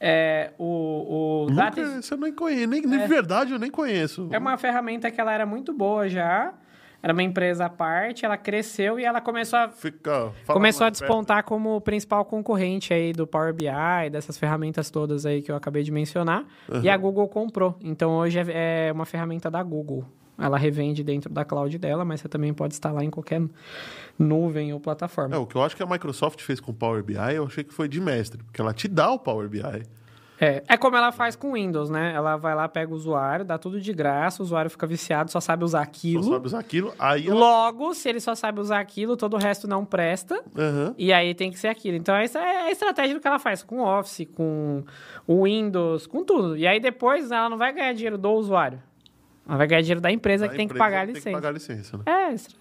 É, 0.00 0.50
o, 0.58 1.44
o 1.46 1.50
Data 1.54 1.80
Nunca, 1.80 2.02
você 2.02 2.16
não 2.16 2.32
conhece, 2.32 2.66
nem, 2.66 2.82
de 2.82 2.98
verdade 3.06 3.52
eu 3.52 3.58
nem 3.58 3.70
conheço. 3.70 4.28
é 4.32 4.38
uma 4.38 4.58
ferramenta 4.58 5.10
que 5.10 5.20
ela 5.20 5.32
era 5.32 5.46
muito 5.46 5.72
boa 5.72 6.08
já, 6.08 6.52
era 7.04 7.12
uma 7.12 7.22
empresa 7.22 7.66
à 7.66 7.68
parte, 7.68 8.24
ela 8.24 8.38
cresceu 8.38 8.98
e 8.98 9.04
ela 9.04 9.20
começou 9.20 9.58
a 9.58 9.68
Fica, 9.68 10.32
Começou 10.46 10.84
a 10.84 10.86
mais 10.86 10.98
perto. 10.98 11.02
despontar 11.02 11.44
como 11.44 11.78
principal 11.82 12.24
concorrente 12.24 12.94
aí 12.94 13.12
do 13.12 13.26
Power 13.26 13.52
BI, 13.52 14.08
dessas 14.10 14.38
ferramentas 14.38 14.90
todas 14.90 15.26
aí 15.26 15.42
que 15.42 15.52
eu 15.52 15.56
acabei 15.56 15.82
de 15.82 15.92
mencionar. 15.92 16.46
E 16.82 16.88
a 16.88 16.96
Google 16.96 17.28
comprou. 17.28 17.76
Então 17.82 18.12
hoje 18.16 18.38
é 18.38 18.86
é 18.88 18.90
uma 18.90 19.04
ferramenta 19.04 19.50
da 19.50 19.62
Google. 19.62 20.06
Ela 20.38 20.56
revende 20.56 21.04
dentro 21.04 21.30
da 21.30 21.44
cloud 21.44 21.76
dela, 21.76 22.06
mas 22.06 22.22
você 22.22 22.28
também 22.28 22.54
pode 22.54 22.72
instalar 22.72 23.04
em 23.04 23.10
qualquer 23.10 23.42
nuvem 24.18 24.72
ou 24.72 24.80
plataforma. 24.80 25.34
É, 25.34 25.38
o 25.38 25.46
que 25.46 25.56
eu 25.56 25.62
acho 25.62 25.76
que 25.76 25.82
a 25.82 25.86
Microsoft 25.86 26.40
fez 26.40 26.58
com 26.58 26.70
o 26.70 26.74
Power 26.74 27.02
BI, 27.04 27.16
eu 27.34 27.44
achei 27.44 27.62
que 27.62 27.74
foi 27.74 27.86
de 27.86 28.00
mestre, 28.00 28.42
porque 28.42 28.60
ela 28.62 28.72
te 28.72 28.88
dá 28.88 29.10
o 29.10 29.18
Power 29.18 29.48
BI. 29.48 29.60
É, 30.40 30.64
é 30.68 30.76
como 30.76 30.96
ela 30.96 31.12
faz 31.12 31.36
com 31.36 31.52
Windows, 31.52 31.88
né? 31.88 32.12
Ela 32.12 32.36
vai 32.36 32.54
lá, 32.56 32.68
pega 32.68 32.90
o 32.92 32.94
usuário, 32.96 33.44
dá 33.44 33.56
tudo 33.56 33.80
de 33.80 33.92
graça, 33.92 34.42
o 34.42 34.44
usuário 34.44 34.68
fica 34.68 34.84
viciado, 34.86 35.30
só 35.30 35.40
sabe 35.40 35.62
usar 35.64 35.78
Só 35.78 35.84
aquilo. 35.84 36.22
sabe 36.24 36.46
usar 36.46 36.58
aquilo, 36.58 36.92
aí 36.98 37.28
ela... 37.28 37.38
Logo, 37.38 37.94
se 37.94 38.08
ele 38.08 38.18
só 38.18 38.34
sabe 38.34 38.58
usar 38.60 38.80
aquilo, 38.80 39.16
todo 39.16 39.34
o 39.34 39.38
resto 39.38 39.68
não 39.68 39.84
presta. 39.84 40.42
Aham. 40.58 40.92
E 40.98 41.12
aí 41.12 41.34
tem 41.34 41.52
que 41.52 41.58
ser 41.58 41.68
aquilo. 41.68 41.96
Então, 41.96 42.16
essa 42.16 42.40
é 42.40 42.62
a 42.62 42.70
estratégia 42.72 43.14
do 43.14 43.20
que 43.20 43.28
ela 43.28 43.38
faz 43.38 43.62
com 43.62 43.76
o 43.80 43.98
Office, 43.98 44.26
com 44.34 44.82
o 45.26 45.44
Windows, 45.44 46.06
com 46.08 46.24
tudo. 46.24 46.56
E 46.56 46.66
aí 46.66 46.80
depois 46.80 47.30
ela 47.30 47.48
não 47.48 47.56
vai 47.56 47.72
ganhar 47.72 47.92
dinheiro 47.92 48.18
do 48.18 48.30
usuário. 48.32 48.82
Ela 49.46 49.56
vai 49.58 49.66
ganhar 49.68 49.82
dinheiro 49.82 50.00
da 50.00 50.10
empresa 50.10 50.46
A 50.46 50.48
que 50.48 50.56
tem 50.56 50.66
que 50.66 50.74
pagar 50.74 51.02
a 51.02 51.04
Tem 51.06 51.14
licença. 51.14 51.30
que 51.30 51.34
pagar 51.36 51.48
a 51.48 51.52
licença, 51.52 51.96
né? 51.98 52.02
É, 52.06 52.32
estra- 52.32 52.56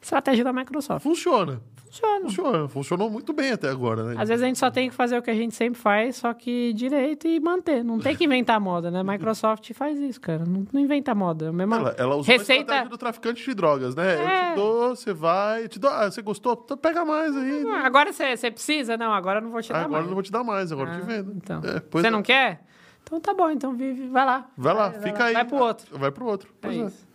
estratégia 0.00 0.42
da 0.44 0.52
Microsoft. 0.52 1.02
Funciona. 1.02 1.60
Funciona. 1.90 2.20
Funciona. 2.24 2.68
Funcionou 2.68 3.10
muito 3.10 3.32
bem 3.32 3.50
até 3.50 3.68
agora, 3.68 4.04
né? 4.04 4.14
Às 4.16 4.28
vezes 4.28 4.42
a 4.42 4.46
gente 4.46 4.58
só 4.58 4.70
tem 4.70 4.88
que 4.88 4.94
fazer 4.94 5.18
o 5.18 5.22
que 5.22 5.30
a 5.30 5.34
gente 5.34 5.54
sempre 5.54 5.80
faz, 5.80 6.16
só 6.16 6.32
que 6.32 6.72
direito 6.72 7.26
e 7.26 7.40
manter. 7.40 7.82
Não 7.84 7.98
tem 7.98 8.14
que 8.14 8.24
inventar 8.24 8.60
moda, 8.60 8.90
né? 8.90 9.02
Microsoft 9.04 9.72
faz 9.74 9.98
isso, 9.98 10.20
cara. 10.20 10.44
Não, 10.46 10.64
não 10.72 10.80
inventa 10.80 11.14
moda. 11.14 11.46
É 11.46 11.48
a 11.48 11.52
mesma... 11.52 11.76
Ela, 11.76 11.94
ela 11.98 12.14
usou 12.16 12.32
a 12.32 12.38
Receita- 12.38 12.60
estratégia 12.62 12.88
do 12.90 12.96
traficante 12.98 13.44
de 13.44 13.54
drogas, 13.54 13.94
né? 13.96 14.14
Eu 14.16 14.28
É. 14.28 14.50
te 14.50 14.54
dou, 14.56 14.94
você 14.96 15.12
vai, 15.12 15.64
eu 15.64 15.68
te 15.68 15.78
dou. 15.80 15.90
Ah, 15.90 16.10
você 16.10 16.22
gostou? 16.22 16.60
Então 16.64 16.76
pega 16.76 17.04
mais 17.04 17.36
aí. 17.36 17.64
Ah, 17.68 17.86
Agora 17.86 18.12
você 18.12 18.50
precisa? 18.50 18.96
Não, 18.96 19.12
agora 19.12 19.38
eu 19.40 19.42
não 19.42 19.50
vou 19.50 19.60
te 19.60 19.70
dar 19.72 19.78
agora 19.80 19.90
mais. 19.90 20.04
eu 20.04 20.08
não 20.08 20.14
vou 20.14 20.22
te 20.22 20.30
dar 20.32 20.44
mais, 20.44 20.70
agora 20.70 20.90
eu 20.90 20.94
Ah, 20.94 21.00
te 21.00 21.06
vendo. 21.06 21.32
Então. 21.36 21.60
É, 21.64 21.82
você 21.90 22.06
é. 22.06 22.10
não 22.10 22.22
quer? 22.22 22.62
Então 23.02 23.18
tá 23.20 23.34
bom, 23.34 23.50
então 23.50 23.74
vive, 23.74 24.06
vai 24.08 24.24
lá. 24.24 24.46
Vai 24.56 24.74
lá, 24.74 24.88
vai 24.90 25.00
fica 25.00 25.18
lá. 25.18 25.24
aí. 25.26 25.32
Vai 25.34 25.44
pro 25.44 25.56
outro. 25.56 25.98
Vai 25.98 26.10
pro 26.12 26.26
outro. 26.26 26.48
É 26.50 26.66
Pois 26.68 26.76
é. 26.76 26.84
isso. 26.84 27.09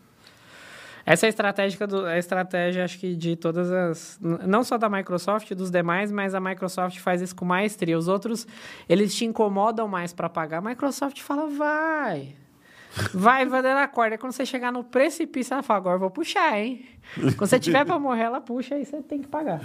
Essa 1.06 1.26
é 1.26 1.28
a 1.28 1.30
estratégia, 1.30 1.86
do, 1.86 2.06
a 2.06 2.18
estratégia, 2.18 2.84
acho 2.84 2.98
que 2.98 3.16
de 3.16 3.36
todas 3.36 3.72
as. 3.72 4.20
Não 4.20 4.64
só 4.64 4.78
da 4.78 4.90
Microsoft, 4.90 5.54
dos 5.54 5.70
demais, 5.70 6.12
mas 6.12 6.34
a 6.34 6.40
Microsoft 6.40 6.98
faz 7.00 7.22
isso 7.22 7.36
com 7.36 7.46
maestria. 7.46 7.98
Os 7.98 8.08
outros, 8.08 8.48
eles 8.90 9.14
te 9.14 9.24
incomodam 9.24 9.88
mais 9.88 10.14
para 10.14 10.28
pagar. 10.28 10.58
A 10.58 10.62
Microsoft 10.62 11.22
fala, 11.22 11.48
vai. 11.48 12.34
Vai, 13.14 13.46
vai 13.46 13.62
dando 13.62 13.78
a 13.78 13.88
corda. 13.88 14.18
Quando 14.18 14.32
você 14.32 14.46
chegar 14.46 14.72
no 14.72 14.84
precipício, 14.84 15.54
ela 15.54 15.62
fala, 15.62 15.78
agora 15.78 15.96
eu 15.96 16.00
vou 16.00 16.10
puxar, 16.10 16.58
hein? 16.58 16.86
Quando 17.38 17.48
você 17.50 17.60
tiver 17.60 17.86
para 17.86 18.00
morrer, 18.00 18.24
ela 18.24 18.42
puxa, 18.42 18.74
aí 18.74 18.86
você 18.86 19.02
tem 19.04 19.22
que 19.22 19.28
pagar. 19.28 19.62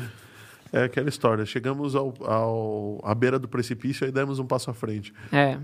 É 0.72 0.84
aquela 0.84 1.08
história. 1.08 1.46
Chegamos 1.46 1.94
ao, 1.94 2.12
ao, 2.22 3.00
à 3.02 3.14
beira 3.14 3.38
do 3.38 3.48
precipício 3.48 4.06
e 4.06 4.12
demos 4.12 4.38
um 4.38 4.46
passo 4.46 4.70
à 4.70 4.74
frente. 4.74 5.14
É. 5.32 5.56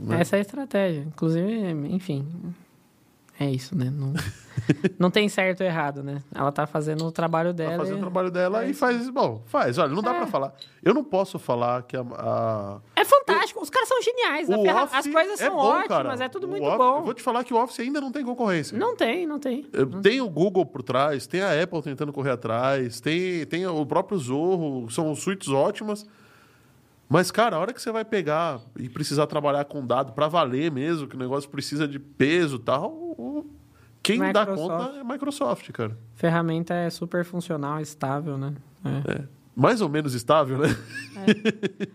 Né? 0.00 0.20
Essa 0.20 0.36
é 0.36 0.38
a 0.38 0.40
estratégia. 0.40 1.02
Inclusive, 1.02 1.48
enfim. 1.90 2.26
É 3.40 3.48
isso, 3.48 3.76
né? 3.78 3.88
Não, 3.88 4.12
não 4.98 5.10
tem 5.10 5.28
certo 5.28 5.60
ou 5.60 5.66
errado, 5.66 6.02
né? 6.02 6.20
Ela 6.34 6.50
tá 6.50 6.66
fazendo 6.66 7.04
o 7.06 7.12
trabalho 7.12 7.50
Tá 7.50 7.58
dela. 7.62 7.76
fazendo 7.76 7.94
e- 7.96 7.98
o 7.98 8.00
trabalho 8.00 8.30
dela 8.32 8.64
é 8.64 8.70
e 8.70 8.74
faz. 8.74 9.08
Bom, 9.10 9.42
faz. 9.46 9.78
Olha, 9.78 9.94
não 9.94 10.02
dá 10.02 10.12
É. 10.12 10.16
pra 10.18 10.26
falar. 10.26 10.52
Eu 10.82 10.92
não 10.92 11.04
posso 11.04 11.38
falar 11.38 11.82
que 11.84 11.96
a. 11.96 12.00
a- 12.00 12.78
É 12.96 13.04
fantástico, 13.04 13.62
os 13.62 13.70
caras 13.70 13.88
são 13.88 14.02
geniais. 14.02 14.48
Office 14.50 14.92
As 14.94 15.06
coisas 15.06 15.40
é 15.40 15.46
são 15.46 15.54
bom, 15.56 15.62
ótimas, 15.62 15.88
cara. 15.88 16.24
é 16.24 16.28
tudo 16.28 16.48
muito 16.48 16.64
Office- 16.64 16.78
bom. 16.78 16.98
Eu 16.98 17.04
vou 17.04 17.14
te 17.14 17.22
falar 17.22 17.44
que 17.44 17.54
o 17.54 17.62
Office 17.62 17.78
ainda 17.78 18.00
não 18.00 18.10
tem 18.10 18.24
concorrência. 18.24 18.76
Não 18.76 18.96
tem, 18.96 19.24
não 19.26 19.38
tem. 19.38 19.66
Eu- 19.72 19.86
Tem 20.00 20.20
o 20.20 20.28
Google 20.28 20.66
por 20.66 20.82
trás, 20.82 21.26
tem 21.28 21.40
a 21.40 21.62
Apple 21.62 21.80
tentando 21.82 22.12
correr 22.12 22.30
atrás, 22.32 23.00
tem, 23.00 23.46
tem 23.46 23.64
o 23.68 23.86
próprio 23.86 24.18
Zorro, 24.18 24.90
são 24.90 25.14
suítes 25.14 25.48
ótimas. 25.48 26.04
Mas, 27.08 27.30
cara, 27.30 27.56
a 27.56 27.58
hora 27.58 27.72
que 27.72 27.80
você 27.80 27.90
vai 27.90 28.04
pegar 28.04 28.60
e 28.78 28.88
precisar 28.88 29.26
trabalhar 29.26 29.64
com 29.64 29.86
dado 29.86 30.12
pra 30.12 30.28
valer 30.28 30.70
mesmo, 30.70 31.06
que 31.06 31.16
o 31.16 31.18
negócio 31.18 31.48
precisa 31.48 31.88
de 31.88 31.98
peso 31.98 32.56
e 32.56 32.60
tal, 32.60 33.44
quem 34.02 34.18
dá 34.32 34.40
Microsoft. 34.40 34.68
conta 34.68 34.98
é 34.98 35.04
Microsoft, 35.04 35.70
cara. 35.72 35.98
Ferramenta 36.14 36.74
é 36.74 36.90
super 36.90 37.24
funcional, 37.24 37.80
estável, 37.80 38.36
né? 38.36 38.54
É. 38.84 39.12
É. 39.12 39.24
Mais 39.56 39.80
ou 39.80 39.88
menos 39.88 40.14
estável, 40.14 40.56
né? 40.56 40.68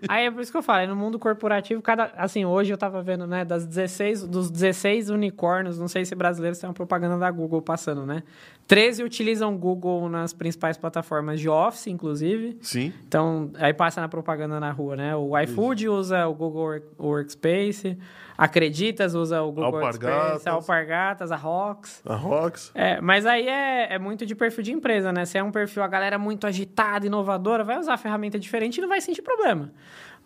Aí 0.09 0.25
é 0.25 0.31
por 0.31 0.41
isso 0.41 0.51
que 0.51 0.57
eu 0.57 0.61
falo, 0.61 0.79
é 0.81 0.87
no 0.87 0.97
mundo 0.97 1.17
corporativo, 1.17 1.81
cada. 1.81 2.11
Assim, 2.17 2.43
hoje 2.43 2.73
eu 2.73 2.77
tava 2.77 3.01
vendo, 3.01 3.25
né, 3.25 3.45
das 3.45 3.65
16, 3.65 4.27
dos 4.27 4.51
16 4.51 5.09
unicórnios, 5.09 5.79
não 5.79 5.87
sei 5.87 6.03
se 6.03 6.13
brasileiros 6.13 6.59
tem 6.59 6.67
uma 6.67 6.73
propaganda 6.73 7.17
da 7.17 7.31
Google 7.31 7.61
passando, 7.61 8.05
né? 8.05 8.21
13 8.67 9.03
utilizam 9.03 9.55
Google 9.57 10.07
nas 10.09 10.33
principais 10.33 10.77
plataformas 10.77 11.39
de 11.39 11.49
Office, 11.49 11.87
inclusive. 11.87 12.57
Sim. 12.61 12.93
Então, 13.07 13.51
aí 13.55 13.73
passa 13.73 13.99
na 14.01 14.07
propaganda 14.07 14.59
na 14.59 14.71
rua, 14.71 14.95
né? 14.95 15.15
O 15.15 15.37
iFood 15.39 15.87
usa 15.89 16.25
o 16.27 16.33
Google 16.33 16.61
Work- 16.63 16.87
Workspace, 16.99 17.97
Acreditas 18.37 19.13
usa 19.13 19.41
o 19.43 19.51
Google 19.51 19.65
Alpargatas. 19.75 20.09
Workspace, 20.09 20.49
a 20.49 20.51
Alpargatas, 20.53 21.31
a 21.31 21.35
Rox. 21.35 22.01
A 22.03 22.15
Rox. 22.15 22.71
É, 22.73 22.99
mas 22.99 23.25
aí 23.27 23.47
é, 23.47 23.93
é 23.93 23.99
muito 23.99 24.25
de 24.25 24.33
perfil 24.33 24.63
de 24.63 24.71
empresa, 24.71 25.11
né? 25.13 25.23
Se 25.25 25.37
é 25.37 25.43
um 25.43 25.51
perfil, 25.51 25.83
a 25.83 25.87
galera 25.87 26.17
muito 26.17 26.47
agitada, 26.47 27.05
inovadora, 27.05 27.63
vai 27.63 27.77
usar 27.79 27.93
a 27.93 27.97
ferramenta 27.97 28.39
diferente 28.39 28.79
e 28.79 28.81
não 28.81 28.89
vai 28.89 29.01
sentir 29.01 29.21
problema. 29.21 29.71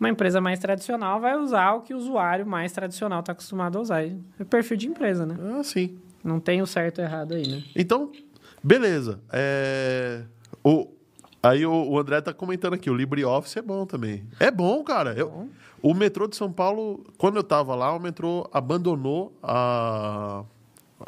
Uma 0.00 0.08
empresa 0.08 0.40
mais 0.40 0.58
tradicional 0.58 1.20
vai 1.20 1.36
usar 1.36 1.72
o 1.74 1.82
que 1.82 1.92
o 1.92 1.98
usuário 1.98 2.46
mais 2.46 2.72
tradicional 2.72 3.20
está 3.20 3.32
acostumado 3.32 3.76
a 3.76 3.80
usar. 3.82 4.02
É 4.04 4.44
perfil 4.48 4.76
de 4.78 4.88
empresa, 4.88 5.26
né? 5.26 5.36
Ah, 5.58 5.62
sim. 5.62 5.98
Não 6.24 6.40
tem 6.40 6.60
o 6.62 6.66
certo 6.66 7.00
e 7.00 7.02
o 7.02 7.04
errado 7.04 7.34
aí, 7.34 7.46
né? 7.46 7.62
Então, 7.76 8.10
beleza. 8.62 9.20
É, 9.32 10.22
O... 10.64 10.88
Aí 11.40 11.64
o, 11.64 11.72
o 11.90 11.98
André 11.98 12.20
tá 12.20 12.32
comentando 12.34 12.74
aqui, 12.74 12.90
o 12.90 12.94
LibreOffice 12.94 13.58
é 13.60 13.62
bom 13.62 13.86
também. 13.86 14.24
É 14.40 14.50
bom, 14.50 14.82
cara. 14.82 15.14
Eu... 15.14 15.48
O 15.80 15.94
metrô 15.94 16.26
de 16.26 16.34
São 16.34 16.50
Paulo, 16.52 17.06
quando 17.16 17.36
eu 17.36 17.44
tava 17.44 17.76
lá, 17.76 17.94
o 17.94 18.00
metrô 18.00 18.48
abandonou 18.52 19.32
a... 19.40 20.42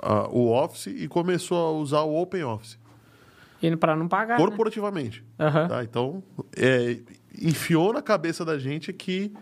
a- 0.00 0.28
o 0.30 0.52
Office 0.52 0.86
e 0.86 1.08
começou 1.08 1.58
a 1.66 1.72
usar 1.72 2.02
o 2.02 2.14
OpenOffice, 2.22 2.78
E 3.60 3.74
para 3.76 3.96
não 3.96 4.06
pagar, 4.06 4.38
né? 4.38 4.44
corporativamente. 4.46 5.24
Aham. 5.38 5.66
Tá? 5.66 5.82
Então, 5.82 6.22
é, 6.56 6.98
enfiou 7.36 7.92
na 7.92 8.00
cabeça 8.00 8.44
da 8.44 8.56
gente 8.58 8.92
que... 8.92 9.32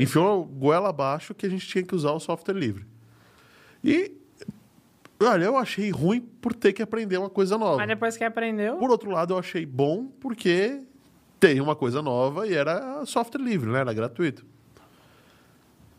Enfiou 0.00 0.44
goela 0.46 0.88
abaixo 0.88 1.34
que 1.34 1.44
a 1.44 1.50
gente 1.50 1.66
tinha 1.68 1.84
que 1.84 1.94
usar 1.94 2.12
o 2.12 2.18
software 2.20 2.54
livre. 2.54 2.86
E... 3.84 4.12
Olha, 5.24 5.44
eu 5.44 5.56
achei 5.56 5.90
ruim 5.90 6.20
por 6.20 6.54
ter 6.54 6.72
que 6.72 6.82
aprender 6.82 7.16
uma 7.18 7.30
coisa 7.30 7.56
nova. 7.58 7.76
Mas 7.78 7.88
depois 7.88 8.16
que 8.16 8.24
aprendeu, 8.24 8.76
Por 8.76 8.90
outro 8.90 9.10
lado, 9.10 9.34
eu 9.34 9.38
achei 9.38 9.64
bom 9.66 10.06
porque 10.20 10.82
tem 11.40 11.60
uma 11.60 11.74
coisa 11.74 12.00
nova 12.02 12.46
e 12.46 12.54
era 12.54 13.04
software 13.06 13.42
livre, 13.42 13.70
né? 13.70 13.80
Era 13.80 13.92
gratuito. 13.92 14.44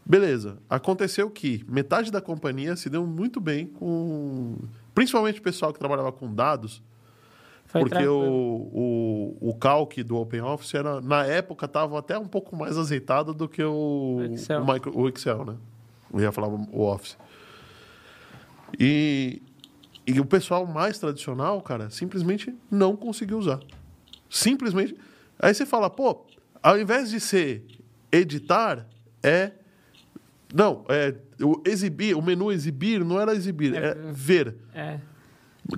Beleza. 0.06 0.58
Aconteceu 0.70 1.30
que 1.30 1.64
metade 1.68 2.12
da 2.12 2.20
companhia 2.20 2.76
se 2.76 2.90
deu 2.90 3.06
muito 3.06 3.40
bem 3.40 3.68
com. 3.68 4.56
Principalmente 4.94 5.40
o 5.40 5.44
pessoal 5.44 5.72
que 5.74 5.80
trabalhava 5.80 6.12
com 6.12 6.32
dados, 6.34 6.84
foi 7.66 7.82
porque 7.82 7.95
tranquilo. 7.95 8.16
o, 8.22 9.38
o, 9.41 9.50
o 9.50 9.56
calc 9.56 10.04
do 10.04 10.18
OpenOffice 10.18 10.76
era, 10.78 11.00
na 11.02 11.26
época, 11.26 11.66
estava 11.66 11.98
até 11.98 12.18
um 12.20 12.28
pouco 12.28 12.56
mais 12.56 12.78
azeitado 12.78 13.34
do 13.34 13.48
que 13.48 13.64
o, 13.64 14.18
O 14.20 14.24
Excel. 14.34 14.62
o, 14.62 14.74
micro- 14.74 14.98
o 14.98 15.08
Excel, 15.10 15.45
né? 15.45 15.56
Eu 16.14 16.20
ia 16.20 16.32
falar 16.32 16.48
o 16.50 16.82
Office. 16.82 17.18
E, 18.80 19.41
e 20.06 20.20
o 20.20 20.26
pessoal 20.26 20.66
mais 20.66 20.98
tradicional, 20.98 21.62
cara, 21.62 21.90
simplesmente 21.90 22.54
não 22.70 22.95
conseguiu 22.95 23.38
usar. 23.38 23.60
Simplesmente. 24.30 24.95
Aí 25.40 25.54
você 25.54 25.66
fala, 25.66 25.90
pô, 25.90 26.26
ao 26.62 26.80
invés 26.80 27.10
de 27.10 27.20
ser 27.20 27.66
editar, 28.12 28.88
é. 29.22 29.52
Não, 30.54 30.86
é. 30.88 31.16
O 31.41 31.62
exibir, 31.66 32.16
o 32.16 32.22
menu 32.22 32.52
exibir 32.52 33.04
não 33.04 33.20
era 33.20 33.34
exibir, 33.34 33.76
É 33.76 33.88
é 33.90 33.94
ver. 34.12 34.56
É. 34.74 35.00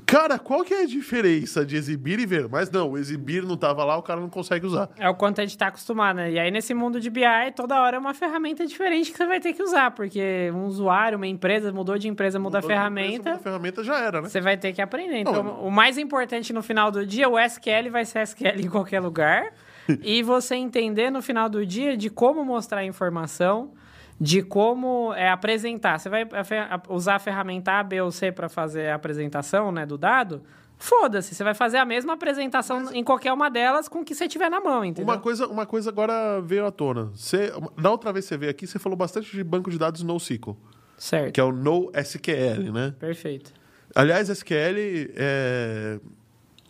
Cara, 0.06 0.40
qual 0.40 0.64
que 0.64 0.74
é 0.74 0.82
a 0.82 0.86
diferença 0.86 1.64
de 1.66 1.76
exibir 1.76 2.20
e 2.20 2.26
ver? 2.26 2.50
Mas 2.50 2.72
não, 2.72 2.92
o 2.92 2.98
exibir 2.98 3.44
não 3.44 3.56
tava 3.56 3.84
lá, 3.86 3.96
o 3.96 4.02
cara 4.02 4.20
não 4.20 4.30
consegue 4.30 4.66
usar. 4.66 4.90
É 4.98 5.08
o 5.08 5.14
quanto 5.14 5.40
a 5.40 5.46
gente 5.46 5.58
tá 5.58 5.68
acostumado, 5.68 6.18
né? 6.18 6.32
E 6.32 6.40
aí, 6.40 6.50
nesse 6.50 6.74
mundo 6.74 7.00
de 7.00 7.10
BI, 7.10 7.22
toda 7.56 7.80
hora 7.80 7.98
é 7.98 8.00
uma 8.00 8.14
ferramenta 8.14 8.66
diferente 8.66 9.12
que 9.12 9.18
você 9.18 9.28
vai 9.28 9.40
ter 9.40 9.54
que 9.54 9.62
usar, 9.62 9.92
porque 9.92 10.50
um 10.54 10.66
usuário, 10.66 11.18
uma 11.18 11.28
empresa, 11.28 11.72
mudou 11.72 11.98
de 11.98 12.08
empresa, 12.08 12.40
muda 12.40 12.58
a 12.58 12.62
Mudou 12.62 12.72
empresa, 12.72 12.82
ferramenta, 12.82 13.30
muda 13.30 13.40
A 13.40 13.44
ferramenta 13.44 13.84
já 13.84 14.00
era, 14.00 14.22
né? 14.22 14.30
você 14.30 14.42
vai 14.42 14.58
ter 14.58 14.74
que 14.74 14.82
aprender. 14.82 15.20
Então, 15.20 15.44
Não, 15.44 15.68
o 15.68 15.72
mais 15.72 15.98
importante 15.98 16.52
no 16.52 16.64
final 16.64 16.90
do 16.90 17.06
dia, 17.06 17.30
o 17.30 17.38
SQL 17.38 17.92
vai 17.92 18.06
ser 18.06 18.20
SQL 18.24 18.62
em 18.62 18.70
qualquer 18.70 19.00
lugar, 19.00 19.54
e 20.02 20.24
você 20.24 20.56
entender 20.56 21.12
no 21.12 21.22
final 21.22 21.48
do 21.48 21.64
dia 21.64 21.96
de 21.96 22.10
como 22.10 22.44
mostrar 22.44 22.80
a 22.80 22.86
informação, 22.86 23.72
de 24.20 24.42
como 24.42 25.14
é, 25.14 25.30
apresentar. 25.30 26.00
Você 26.00 26.10
vai 26.10 26.24
a- 26.24 26.82
usar 26.90 27.16
a 27.16 27.20
ferramenta 27.20 27.74
A, 27.74 27.84
B 27.84 28.02
ou 28.02 28.12
C 28.12 28.32
para 28.32 28.48
fazer 28.50 28.90
a 28.90 28.96
apresentação 28.96 29.72
né, 29.72 29.86
do 29.86 29.98
dado? 29.98 30.42
Foda-se, 30.78 31.34
você 31.34 31.44
vai 31.44 31.54
fazer 31.54 31.78
a 31.78 31.86
mesma 31.86 32.14
apresentação 32.14 32.94
em 32.94 33.04
qualquer 33.04 33.32
uma 33.32 33.50
delas 33.50 33.88
com 33.88 34.00
o 34.02 34.06
que 34.06 34.14
você 34.14 34.28
tiver 34.28 34.50
na 34.50 34.60
mão, 34.60 34.84
entendeu? 34.84 35.06
Uma 35.14 35.20
coisa, 35.22 35.48
uma 35.48 35.66
coisa 35.66 35.90
agora 35.90 36.42
veio 36.42 36.66
à 36.66 36.72
tona. 36.72 37.06
Você, 37.14 37.52
na 37.78 37.90
outra 37.90 38.12
vez 38.12 38.26
que 38.26 38.30
você 38.30 38.38
veio 38.38 38.52
aqui, 38.52 38.68
você 38.68 38.78
falou 38.78 38.98
bastante 38.98 39.32
de 39.32 39.42
banco 39.44 39.70
de 39.72 39.78
dados 39.78 40.04
NoSQL, 40.04 40.58
Certo. 40.98 41.34
que 41.34 41.40
é 41.40 41.44
o 41.44 41.52
NoSQL, 41.54 42.72
né? 42.74 42.94
Perfeito. 43.00 43.54
Aliás, 43.96 44.28
SQL 44.30 45.10
é, 45.16 46.00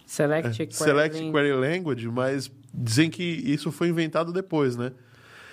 Select, 0.06 0.50
é 0.50 0.54
Query, 0.66 0.74
Select. 0.76 1.32
Query 1.32 1.54
Language, 1.54 2.08
mas 2.10 2.52
dizem 2.72 3.10
que 3.10 3.24
isso 3.24 3.72
foi 3.72 3.90
inventado 3.90 4.32
depois, 4.32 4.76
né? 4.76 4.92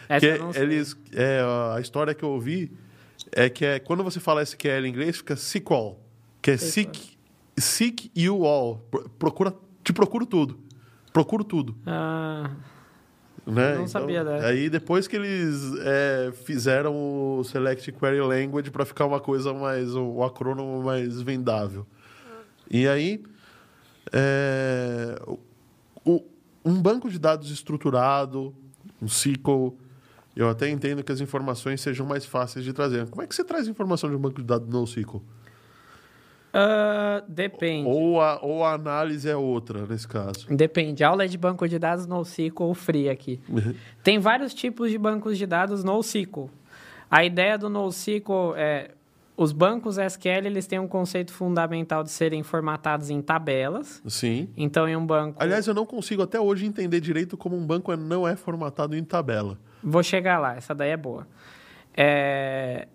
Essa 0.09 0.21
que 0.21 0.27
eu 0.27 0.39
não 0.39 0.53
sei. 0.53 0.63
eles, 0.63 0.97
é, 1.13 1.41
a 1.77 1.81
história 1.81 2.15
que 2.15 2.25
eu 2.25 2.31
ouvi 2.31 2.73
é 3.31 3.49
que 3.49 3.65
é, 3.65 3.79
quando 3.79 4.03
você 4.05 4.19
fala 4.21 4.43
SQL 4.43 4.85
em 4.87 4.89
inglês, 4.89 5.17
fica 5.19 5.35
SQL, 5.35 5.97
que 6.41 6.51
é 6.53 6.57
seek, 6.57 7.17
seek 7.59 8.11
you 8.17 8.45
all. 8.45 8.79
Pro- 8.91 9.09
Procura, 9.19 9.55
te 9.85 9.93
procuro 9.93 10.27
tudo. 10.27 10.59
Procuro 11.13 11.45
tudo. 11.45 11.77
Ah, 11.87 12.51
Né? 13.47 13.75
Não 13.77 13.87
sabia 13.89 14.23
dessa. 14.25 14.47
Aí 14.47 14.71
depois 14.71 15.09
que 15.09 15.17
eles 15.17 15.73
é, 15.81 16.33
fizeram 16.45 16.95
o 17.39 17.43
Select 17.45 17.91
Query 17.93 18.21
Language 18.21 18.71
para 18.71 18.85
ficar 18.85 19.05
uma 19.05 19.19
coisa 19.21 19.53
mais, 19.53 19.95
o 19.97 20.23
acrônimo 20.23 20.83
mais 20.83 21.21
vendável. 21.21 21.85
E 22.71 22.87
aí, 22.87 23.21
é, 24.13 25.21
o- 26.05 26.23
um 26.65 26.81
banco 26.81 27.11
de 27.11 27.19
dados 27.19 27.51
estruturado, 27.51 28.55
um 29.01 29.07
SQL, 29.09 29.77
eu 30.35 30.49
até 30.49 30.69
entendo 30.69 31.03
que 31.03 31.13
as 31.13 31.21
informações 31.21 31.81
sejam 31.81 32.07
mais 32.07 32.25
fáceis 32.25 32.65
de 32.65 32.73
trazer. 32.73 33.09
Como 33.09 33.23
é 33.23 33.27
que 33.27 33.35
você 33.35 33.45
traz 33.45 33.69
informação 33.69 34.09
de 34.09 34.17
um 34.17 34.19
banco 34.19 34.41
de 34.41 34.47
dados 34.47 34.69
no 34.69 34.85
SQL? 34.85 35.23
Ah, 36.53 37.23
depende. 37.27 37.89
Ou 37.89 38.21
a, 38.21 38.39
ou 38.43 38.63
a 38.63 38.75
análise 38.75 39.29
é 39.29 39.37
outra, 39.37 39.87
nesse 39.87 40.07
caso? 40.07 40.47
Depende. 40.49 41.03
Aula 41.03 41.27
de 41.27 41.39
banco 41.39 41.67
de 41.67 41.79
dados 41.79 42.07
NoSQL 42.07 42.53
ou 42.65 42.75
Free 42.75 43.09
aqui. 43.09 43.41
Tem 44.05 44.19
vários 44.19 44.53
tipos 44.53 44.91
de 44.91 44.99
bancos 44.99 45.39
de 45.39 45.47
dados 45.47 45.83
NoSQL. 45.83 46.51
A 47.11 47.25
ideia 47.25 47.57
do 47.57 47.69
NoSQL 47.69 48.55
é... 48.57 48.91
Os 49.37 49.53
bancos 49.53 49.97
SQL, 49.99 50.47
eles 50.47 50.67
têm 50.67 50.79
um 50.79 50.87
conceito 50.87 51.33
fundamental 51.33 52.05
de 52.05 52.11
serem 52.11 52.43
formatados 52.43 53.11
em 53.11 53.21
tabelas. 53.23 54.03
Sim. 54.07 54.49
Então, 54.57 54.87
em 54.89 54.95
um 54.95 55.05
banco... 55.05 55.43
Aliás, 55.43 55.67
eu 55.67 55.75
não 55.75 55.87
consigo 55.87 56.23
até 56.23 56.39
hoje 56.39 56.67
entender 56.67 57.01
direito 57.01 57.37
como 57.37 57.57
um 57.57 57.67
banco 57.67 57.95
não 57.97 58.29
é 58.29 58.37
formatado 58.37 58.95
em 58.97 59.03
tabela. 59.03 59.59
Vou 59.83 60.03
chegar 60.03 60.39
lá, 60.39 60.57
essa 60.57 60.75
daí 60.75 60.91
é 60.91 60.97
boa. 60.97 61.27
É, 61.97 62.87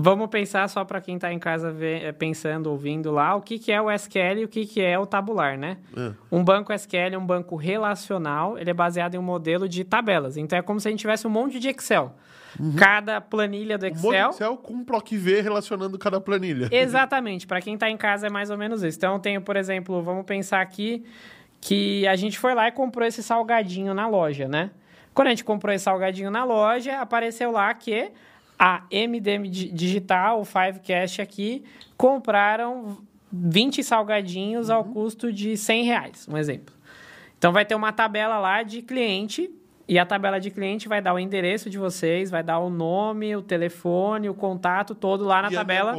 Vamos 0.00 0.28
pensar 0.28 0.66
só 0.68 0.84
para 0.84 1.00
quem 1.00 1.16
está 1.16 1.32
em 1.32 1.38
casa 1.38 1.76
é, 1.80 2.10
pensando, 2.12 2.70
ouvindo 2.70 3.10
lá, 3.10 3.34
o 3.34 3.42
que, 3.42 3.58
que 3.58 3.70
é 3.70 3.80
o 3.80 3.90
SQL 3.90 4.38
e 4.38 4.44
o 4.44 4.48
que, 4.48 4.64
que 4.64 4.80
é 4.80 4.98
o 4.98 5.04
tabular, 5.04 5.58
né? 5.58 5.76
É. 5.94 6.12
Um 6.32 6.42
banco 6.42 6.72
SQL 6.72 7.14
é 7.14 7.18
um 7.18 7.26
banco 7.26 7.54
relacional, 7.54 8.56
ele 8.56 8.70
é 8.70 8.74
baseado 8.74 9.14
em 9.14 9.18
um 9.18 9.22
modelo 9.22 9.68
de 9.68 9.84
tabelas. 9.84 10.36
Então 10.36 10.58
é 10.58 10.62
como 10.62 10.80
se 10.80 10.88
a 10.88 10.90
gente 10.90 11.00
tivesse 11.00 11.26
um 11.26 11.30
monte 11.30 11.58
de 11.58 11.68
Excel. 11.68 12.14
Cada 12.76 13.20
planilha 13.20 13.78
do 13.78 13.86
Um 13.86 13.88
monte 13.90 14.00
de 14.00 14.06
Excel. 14.08 14.30
Excel 14.30 14.56
com 14.56 14.72
um 14.74 14.84
PROC 14.84 15.16
V 15.16 15.40
relacionando 15.40 15.98
cada 15.98 16.20
planilha. 16.20 16.68
Exatamente, 16.72 17.46
para 17.46 17.60
quem 17.60 17.74
está 17.74 17.88
em 17.90 17.96
casa 17.96 18.26
é 18.26 18.30
mais 18.30 18.50
ou 18.50 18.58
menos 18.58 18.82
isso. 18.82 18.98
Então, 18.98 19.14
eu 19.14 19.18
tenho, 19.20 19.40
por 19.40 19.56
exemplo, 19.56 20.02
vamos 20.02 20.24
pensar 20.24 20.60
aqui 20.60 21.04
que 21.60 22.06
a 22.06 22.16
gente 22.16 22.38
foi 22.38 22.54
lá 22.54 22.68
e 22.68 22.72
comprou 22.72 23.06
esse 23.06 23.22
salgadinho 23.22 23.92
na 23.94 24.08
loja, 24.08 24.48
né? 24.48 24.70
Quando 25.12 25.28
a 25.28 25.30
gente 25.30 25.44
comprou 25.44 25.74
esse 25.74 25.84
salgadinho 25.84 26.30
na 26.30 26.44
loja, 26.44 26.98
apareceu 27.00 27.50
lá 27.50 27.72
que 27.74 28.10
a 28.58 28.82
MDM 28.90 29.48
Di- 29.48 29.70
Digital, 29.72 30.40
o 30.40 30.44
Fivecast 30.44 31.20
aqui, 31.20 31.64
compraram 31.96 32.98
20 33.32 33.82
salgadinhos 33.84 34.70
ao 34.70 34.84
custo 34.84 35.32
de 35.32 35.56
100 35.56 35.84
reais, 35.84 36.26
um 36.28 36.36
exemplo. 36.36 36.74
Então, 37.38 37.52
vai 37.52 37.64
ter 37.64 37.74
uma 37.74 37.92
tabela 37.92 38.38
lá 38.38 38.62
de 38.62 38.82
cliente, 38.82 39.50
e 39.92 39.98
a 39.98 40.06
tabela 40.06 40.38
de 40.38 40.50
cliente 40.52 40.88
vai 40.88 41.02
dar 41.02 41.12
o 41.12 41.18
endereço 41.18 41.68
de 41.68 41.76
vocês, 41.76 42.30
vai 42.30 42.42
dar 42.44 42.60
o 42.60 42.70
nome, 42.70 43.34
o 43.34 43.42
telefone, 43.42 44.28
o 44.28 44.34
contato 44.34 44.94
todo 44.94 45.24
lá 45.24 45.42
na 45.42 45.50
E 45.50 45.54
a 45.56 45.58
tabela. 45.58 45.94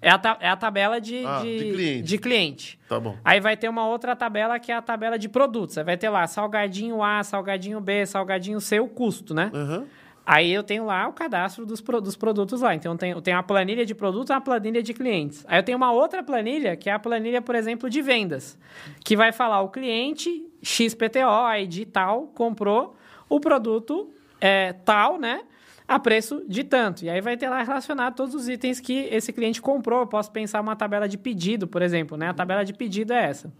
É 0.00 0.08
a, 0.10 0.18
ta- 0.18 0.38
é 0.40 0.48
a 0.48 0.56
tabela 0.56 0.98
de, 1.00 1.22
Ah, 1.26 1.40
de, 1.42 1.58
de 1.58 1.72
cliente. 1.72 2.02
de 2.02 2.18
cliente. 2.18 2.78
Tá 2.88 2.98
bom. 2.98 3.14
Aí 3.24 3.38
vai 3.40 3.56
ter 3.56 3.68
uma 3.68 3.86
outra 3.86 4.16
tabela 4.16 4.58
que 4.58 4.72
é 4.72 4.74
a 4.74 4.80
tabela 4.80 5.18
de 5.18 5.28
produtos. 5.28 5.76
Aí 5.76 5.84
vai 5.84 5.96
ter 5.98 6.08
lá 6.08 6.26
salgadinho 6.26 7.02
A, 7.02 7.22
salgadinho 7.22 7.78
B, 7.80 8.06
salgadinho 8.06 8.58
C, 8.60 8.80
o 8.80 8.88
custo, 8.88 9.34
né? 9.34 9.50
Aham. 9.52 9.84
Aí 10.24 10.52
eu 10.52 10.62
tenho 10.62 10.84
lá 10.84 11.06
o 11.06 11.12
cadastro 11.12 11.64
dos, 11.66 11.80
pro- 11.80 12.00
dos 12.00 12.16
produtos 12.16 12.60
lá. 12.62 12.74
Então 12.74 12.92
eu 12.92 12.98
tenho, 12.98 13.16
eu 13.18 13.22
tenho 13.22 13.36
a 13.38 13.42
planilha 13.42 13.84
de 13.86 13.94
produtos 13.94 14.30
e 14.30 14.32
uma 14.32 14.40
planilha 14.40 14.82
de 14.82 14.92
clientes. 14.94 15.44
Aí 15.46 15.58
eu 15.58 15.62
tenho 15.62 15.76
uma 15.78 15.92
outra 15.92 16.22
planilha, 16.22 16.74
que 16.76 16.88
é 16.90 16.92
a 16.92 16.98
planilha, 16.98 17.40
por 17.42 17.54
exemplo, 17.54 17.88
de 17.90 18.00
vendas. 18.02 18.58
Que 19.04 19.14
vai 19.16 19.30
falar 19.30 19.60
o 19.62 19.68
cliente 19.68 20.44
XPTO, 20.62 21.52
ID 21.60 21.86
tal, 21.92 22.22
comprou 22.34 22.96
o 23.28 23.40
produto 23.40 24.10
é, 24.40 24.72
tal, 24.72 25.18
né? 25.18 25.42
A 25.88 25.98
preço 25.98 26.42
de 26.48 26.64
tanto. 26.64 27.04
E 27.04 27.10
aí 27.10 27.20
vai 27.20 27.36
ter 27.36 27.48
lá 27.48 27.62
relacionado 27.62 28.14
todos 28.14 28.34
os 28.34 28.48
itens 28.48 28.80
que 28.80 29.08
esse 29.10 29.32
cliente 29.32 29.62
comprou. 29.62 30.00
Eu 30.00 30.06
posso 30.06 30.32
pensar 30.32 30.60
uma 30.60 30.74
tabela 30.74 31.08
de 31.08 31.16
pedido, 31.16 31.68
por 31.68 31.80
exemplo, 31.80 32.16
né? 32.16 32.28
A 32.28 32.34
tabela 32.34 32.64
de 32.64 32.72
pedido 32.72 33.12
é 33.12 33.24
essa. 33.24 33.52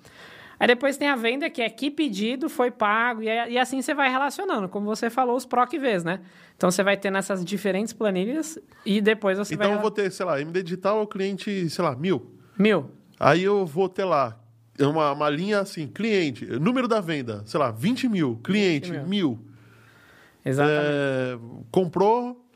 Aí 0.59 0.67
depois 0.67 0.97
tem 0.97 1.09
a 1.09 1.17
venda, 1.17 1.51
que 1.51 1.61
é 1.61 1.69
que 1.69 1.91
pedido 1.91 2.49
foi 2.49 2.71
pago, 2.71 3.23
e, 3.23 3.27
e 3.27 3.59
assim 3.59 3.83
você 3.83 3.93
vai 3.93 4.11
relacionando, 4.11 4.69
como 4.69 4.87
você 4.87 5.11
falou, 5.11 5.37
os 5.37 5.45
PROC 5.45 5.79
Vs, 5.79 6.03
né? 6.03 6.21
Então 6.57 6.71
você 6.71 6.83
vai 6.83 6.97
ter 6.97 7.11
nessas 7.11 7.45
diferentes 7.45 7.93
planilhas 7.93 8.59
e 8.85 9.01
depois 9.01 9.37
você 9.37 9.55
Então 9.55 9.69
vai. 9.69 9.77
eu 9.77 9.83
vou 9.83 9.91
ter, 9.91 10.11
sei 10.11 10.25
lá, 10.25 10.41
MD 10.41 10.63
Digital 10.63 10.99
é 10.99 11.03
o 11.03 11.07
cliente, 11.07 11.69
sei 11.69 11.85
lá, 11.85 11.95
mil. 11.95 12.35
Mil. 12.59 12.91
Aí 13.21 13.45
eu 13.45 13.67
vou 13.67 13.89
ter 13.89 14.05
lá 14.05 14.41
uma, 14.81 15.13
uma 15.13 15.29
linha 15.29 15.61
assim, 15.61 15.87
cliente, 15.87 16.47
número 16.47 16.89
da 16.89 17.01
venda, 17.01 17.43
sei 17.45 17.61
lá, 17.61 17.71
20 17.71 18.09
mil, 18.09 18.41
cliente, 18.43 18.91
20 18.91 19.07
mil. 19.07 19.39
Exatamente. 20.47 20.87
É, 20.89 21.39
comprou 21.71 22.49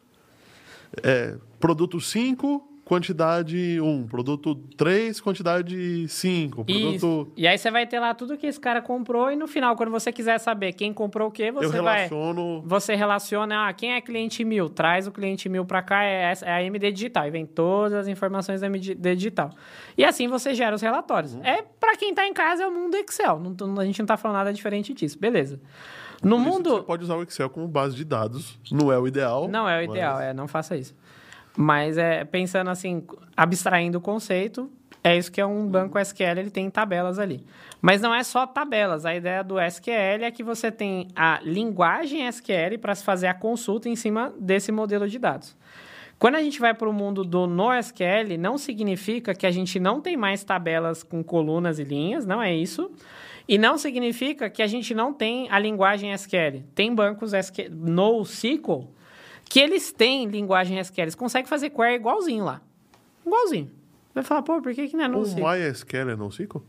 é, 1.03 1.37
produto 1.59 2.01
5, 2.01 2.70
quantidade 2.91 3.81
1. 3.81 4.09
Produto 4.09 4.57
3, 4.77 5.21
quantidade 5.21 6.09
5. 6.09 6.65
Produto... 6.65 6.95
Isso. 6.97 7.33
E 7.37 7.47
aí 7.47 7.57
você 7.57 7.71
vai 7.71 7.87
ter 7.87 8.01
lá 8.01 8.13
tudo 8.15 8.37
que 8.37 8.49
esse 8.49 8.59
cara 8.59 8.83
comprou 8.83 9.31
e 9.31 9.37
no 9.37 9.47
final, 9.47 9.77
quando 9.77 9.93
você 9.93 10.11
quiser 10.11 10.39
saber 10.39 10.73
quem 10.73 10.93
comprou 10.93 11.29
o 11.29 11.31
quê, 11.31 11.53
você 11.53 11.67
Eu 11.67 11.85
vai... 11.85 12.09
relaciono... 12.09 12.63
Você 12.67 12.97
relaciona, 12.97 13.69
ah, 13.69 13.73
quem 13.73 13.93
é 13.93 14.01
cliente 14.01 14.45
mil? 14.45 14.69
Traz 14.69 15.07
o 15.07 15.13
cliente 15.13 15.49
mil 15.49 15.65
para 15.65 15.81
cá, 15.83 16.03
é, 16.03 16.33
é 16.43 16.53
a 16.53 16.65
MD 16.65 16.91
Digital. 16.91 17.29
E 17.29 17.31
vem 17.31 17.47
todas 17.47 17.93
as 17.93 18.09
informações 18.09 18.61
da 18.61 18.67
MD 18.67 18.97
Digital. 19.15 19.51
E 19.97 20.05
assim 20.05 20.27
você 20.27 20.53
gera 20.53 20.75
os 20.75 20.83
relatórios. 20.83 21.35
Uhum. 21.35 21.45
É, 21.45 21.63
para 21.63 21.97
quem 21.97 22.13
tá 22.13 22.27
em 22.27 22.35
casa, 22.35 22.65
é 22.65 22.67
o 22.67 22.73
mundo 22.73 22.97
Excel. 22.97 23.39
Não 23.39 23.79
a 23.79 23.85
gente 23.85 24.01
não 24.01 24.07
tá 24.07 24.17
falando 24.17 24.39
nada 24.39 24.53
diferente 24.53 24.93
disso. 24.93 25.17
Beleza. 25.17 25.61
No 26.25 26.39
Por 26.39 26.43
que 26.43 26.51
mundo... 26.51 26.71
Você 26.71 26.83
pode 26.83 27.05
usar 27.05 27.15
o 27.15 27.23
Excel 27.23 27.49
como 27.51 27.69
base 27.69 27.95
de 27.95 28.05
dados. 28.05 28.59
Não 28.69 28.91
é 28.91 28.99
o 28.99 29.07
ideal. 29.07 29.47
Não 29.47 29.69
é 29.69 29.77
o 29.77 29.87
mas- 29.87 29.97
ideal, 29.97 30.21
é, 30.21 30.35
não 30.35 30.49
faça 30.49 30.77
isso. 30.77 30.93
Mas 31.57 31.99
é 31.99 32.25
pensando 32.25 32.71
assim, 32.71 33.05
abstraindo 33.37 33.99
o 33.99 34.01
conceito, 34.01 34.71
é 35.03 35.17
isso 35.17 35.33
que 35.33 35.41
é 35.41 35.47
um 35.47 35.67
banco 35.67 35.99
SQL, 35.99 36.39
ele 36.39 36.51
tem 36.51 36.69
tabelas 36.71 37.19
ali. 37.19 37.45
Mas 37.81 38.03
não 38.03 38.15
é 38.15 38.23
só 38.23 38.47
tabelas, 38.47 39.07
a 39.07 39.15
ideia 39.15 39.43
do 39.43 39.59
SQL 39.59 40.25
é 40.25 40.31
que 40.31 40.43
você 40.43 40.71
tem 40.71 41.09
a 41.17 41.41
linguagem 41.43 42.27
SQL 42.27 42.79
para 42.79 42.95
se 42.95 43.03
fazer 43.03 43.27
a 43.27 43.35
consulta 43.35 43.89
em 43.89 43.97
cima 43.97 44.33
desse 44.39 44.71
modelo 44.71 45.09
de 45.09 45.19
dados. 45.19 45.57
Quando 46.19 46.35
a 46.35 46.43
gente 46.43 46.61
vai 46.61 46.75
para 46.75 46.87
o 46.87 46.93
mundo 46.93 47.25
do 47.25 47.47
NoSQL, 47.47 48.37
não 48.39 48.59
significa 48.59 49.35
que 49.35 49.47
a 49.47 49.51
gente 49.51 49.81
não 49.81 50.03
tem 50.03 50.19
mais 50.19 50.45
tabelas 50.45 51.03
com 51.03 51.25
colunas 51.25 51.79
e 51.79 51.85
linhas, 51.85 52.27
não 52.27 52.43
é 52.43 52.55
isso. 52.55 52.91
E 53.49 53.57
não 53.57 53.79
significa 53.79 54.51
que 54.51 54.63
a 54.63 54.67
gente 54.67 54.95
não 54.95 55.15
tem 55.15 55.51
a 55.51 55.59
linguagem 55.59 56.13
SQL. 56.13 56.63
Tem 56.75 56.95
bancos 56.95 57.33
SQL, 57.33 57.71
NoSQL 57.71 58.87
que 59.51 59.59
eles 59.59 59.93
têm 59.93 60.29
linguagem 60.29 60.79
SQL. 60.79 61.03
Eles 61.03 61.15
conseguem 61.17 61.49
fazer 61.49 61.71
query 61.71 61.97
igualzinho 61.97 62.45
lá. 62.45 62.63
Igualzinho. 63.27 63.69
Vai 64.15 64.23
falar, 64.23 64.43
pô, 64.43 64.63
por 64.63 64.73
que, 64.73 64.87
que 64.87 64.97
não 64.97 65.05
é 65.05 65.09
O 65.09 65.13
NoSQL? 65.13 65.45
MySQL 65.45 66.11
é 66.11 66.17
NoSQL? 66.17 66.63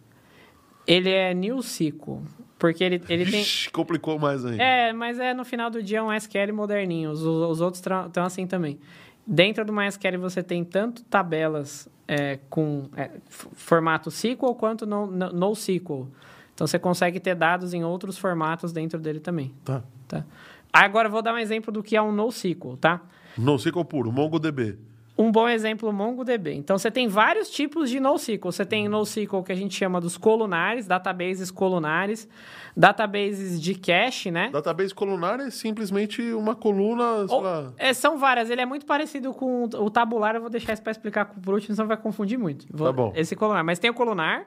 Ele 0.87 1.09
é 1.09 1.33
NewSQL. 1.33 2.23
Porque 2.57 2.83
ele, 2.83 3.01
ele 3.07 3.23
tem... 3.25 3.39
Vixe, 3.39 3.69
complicou 3.69 4.17
mais 4.17 4.43
ainda. 4.43 4.61
É, 4.61 4.91
mas 4.93 5.19
é 5.19 5.31
no 5.31 5.45
final 5.45 5.69
do 5.69 5.81
dia 5.81 5.99
é 5.99 6.01
um 6.01 6.11
SQL 6.11 6.51
moderninho. 6.53 7.11
Os, 7.11 7.21
os 7.21 7.61
outros 7.61 7.83
estão 8.07 8.25
assim 8.25 8.47
também. 8.47 8.79
Dentro 9.27 9.63
do 9.63 9.71
MySQL 9.71 10.19
você 10.19 10.41
tem 10.41 10.63
tanto 10.65 11.03
tabelas 11.03 11.87
é, 12.07 12.39
com 12.49 12.89
é, 12.97 13.11
formato 13.29 14.09
SQL 14.09 14.55
quanto 14.55 14.87
no, 14.87 15.05
no, 15.05 15.31
NoSQL. 15.31 16.07
Então 16.55 16.65
você 16.65 16.79
consegue 16.79 17.19
ter 17.19 17.35
dados 17.35 17.75
em 17.75 17.83
outros 17.83 18.17
formatos 18.17 18.73
dentro 18.73 18.99
dele 18.99 19.19
também. 19.19 19.53
Tá. 19.63 19.83
Tá? 20.07 20.25
Agora 20.73 21.07
eu 21.07 21.11
vou 21.11 21.21
dar 21.21 21.33
um 21.33 21.37
exemplo 21.37 21.71
do 21.71 21.83
que 21.83 21.95
é 21.95 22.01
um 22.01 22.11
NoSQL, 22.11 22.77
tá? 22.77 23.01
NoSQL 23.37 23.83
puro, 23.85 24.11
MongoDB. 24.11 24.77
Um 25.17 25.31
bom 25.31 25.47
exemplo, 25.47 25.91
MongoDB. 25.93 26.53
Então, 26.53 26.77
você 26.79 26.89
tem 26.89 27.07
vários 27.07 27.49
tipos 27.49 27.89
de 27.91 27.99
NoSQL. 27.99 28.51
Você 28.51 28.65
tem 28.65 28.87
NoSQL 28.87 29.43
que 29.43 29.51
a 29.51 29.55
gente 29.55 29.75
chama 29.75 30.01
dos 30.01 30.17
colunares, 30.17 30.87
databases 30.87 31.51
colunares, 31.51 32.27
databases 32.75 33.61
de 33.61 33.75
cache, 33.75 34.31
né? 34.31 34.49
Database 34.51 34.95
colunar 34.95 35.39
é 35.41 35.51
simplesmente 35.51 36.21
uma 36.33 36.55
coluna, 36.55 37.27
sei 37.27 37.35
Ou- 37.35 37.41
lá. 37.43 37.73
é, 37.77 37.93
são 37.93 38.17
várias. 38.17 38.49
Ele 38.49 38.61
é 38.61 38.65
muito 38.65 38.85
parecido 38.85 39.31
com 39.33 39.65
o 39.65 39.89
tabular. 39.91 40.33
Eu 40.35 40.41
vou 40.41 40.49
deixar 40.49 40.73
isso 40.73 40.81
para 40.81 40.91
explicar 40.91 41.25
por 41.25 41.53
último, 41.53 41.75
senão 41.75 41.87
vai 41.87 41.97
confundir 41.97 42.39
muito. 42.39 42.65
Vou- 42.71 42.87
Tá 42.87 42.93
bom. 42.93 43.13
Esse 43.15 43.35
colunar. 43.35 43.63
Mas 43.63 43.77
tem 43.77 43.91
o 43.91 43.93
colunar, 43.93 44.45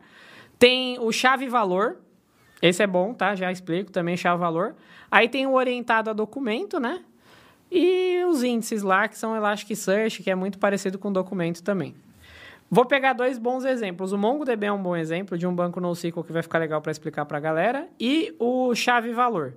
tem 0.58 0.98
o 0.98 1.12
chave-valor. 1.12 1.98
Esse 2.60 2.82
é 2.82 2.86
bom, 2.86 3.12
tá? 3.12 3.34
Já 3.34 3.50
explico 3.52 3.90
também 3.90 4.16
chave-valor. 4.16 4.74
Aí 5.10 5.28
tem 5.28 5.46
o 5.46 5.52
orientado 5.54 6.10
a 6.10 6.12
documento, 6.12 6.80
né? 6.80 7.00
E 7.70 8.24
os 8.24 8.42
índices 8.42 8.82
lá, 8.82 9.08
que 9.08 9.18
são 9.18 9.34
Elasticsearch, 9.36 10.22
que 10.22 10.30
é 10.30 10.34
muito 10.34 10.58
parecido 10.58 10.98
com 10.98 11.12
documento 11.12 11.62
também. 11.62 11.94
Vou 12.70 12.84
pegar 12.84 13.12
dois 13.12 13.38
bons 13.38 13.64
exemplos. 13.64 14.12
O 14.12 14.18
MongoDB 14.18 14.66
é 14.66 14.72
um 14.72 14.82
bom 14.82 14.96
exemplo 14.96 15.36
de 15.36 15.46
um 15.46 15.54
banco 15.54 15.80
NoSQL 15.80 16.24
que 16.24 16.32
vai 16.32 16.42
ficar 16.42 16.58
legal 16.58 16.80
para 16.80 16.90
explicar 16.90 17.24
para 17.24 17.38
a 17.38 17.40
galera. 17.40 17.86
E 18.00 18.34
o 18.38 18.74
chave-valor. 18.74 19.54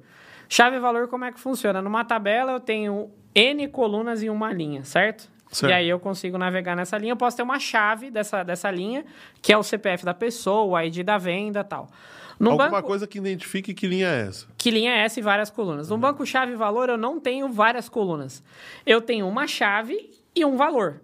Chave-valor, 0.50 1.08
como 1.08 1.26
é 1.26 1.32
que 1.32 1.40
funciona? 1.40 1.82
Numa 1.82 2.06
tabela 2.06 2.52
eu 2.52 2.60
tenho 2.60 3.10
N 3.34 3.68
colunas 3.70 4.24
em 4.24 4.30
uma 4.30 4.52
linha, 4.52 4.84
certo? 4.84 5.30
Certo. 5.52 5.72
E 5.72 5.74
aí 5.74 5.90
eu 5.90 6.00
consigo 6.00 6.38
navegar 6.38 6.76
nessa 6.76 6.98
linha. 6.98 7.14
Eu 7.14 7.18
posso 7.18 7.38
ter 7.38 7.44
uma 7.44 7.60
chave 7.60 8.12
dessa, 8.12 8.44
dessa 8.44 8.70
linha, 8.70 9.06
que 9.42 9.52
é 9.52 9.58
o 9.58 9.64
CPF 9.64 10.06
da 10.06 10.14
pessoa, 10.14 10.80
o 10.80 10.80
ID 10.80 11.04
da 11.04 11.18
venda 11.18 11.62
e 11.62 11.64
tal. 11.64 11.90
Alguma 12.40 12.70
banco, 12.70 12.88
coisa 12.88 13.08
que 13.08 13.18
identifique 13.18 13.74
que 13.74 13.88
linha 13.88 14.08
é 14.08 14.28
essa. 14.28 14.46
que 14.58 14.70
linha 14.70 14.92
é 14.92 15.04
essa 15.04 15.20
e 15.20 15.24
várias 15.24 15.50
colunas. 15.50 15.90
No 15.90 15.98
banco 15.98 16.26
chave 16.26 16.56
valor 16.56 16.90
eu 16.90 16.98
não 16.98 17.20
tenho 17.20 17.50
várias 17.50 17.90
colunas. 17.90 18.44
Eu 18.86 19.02
tenho 19.02 19.28
uma 19.28 19.48
chave 19.48 20.12
e 20.36 20.46
um 20.46 20.56
valor. 20.56 21.02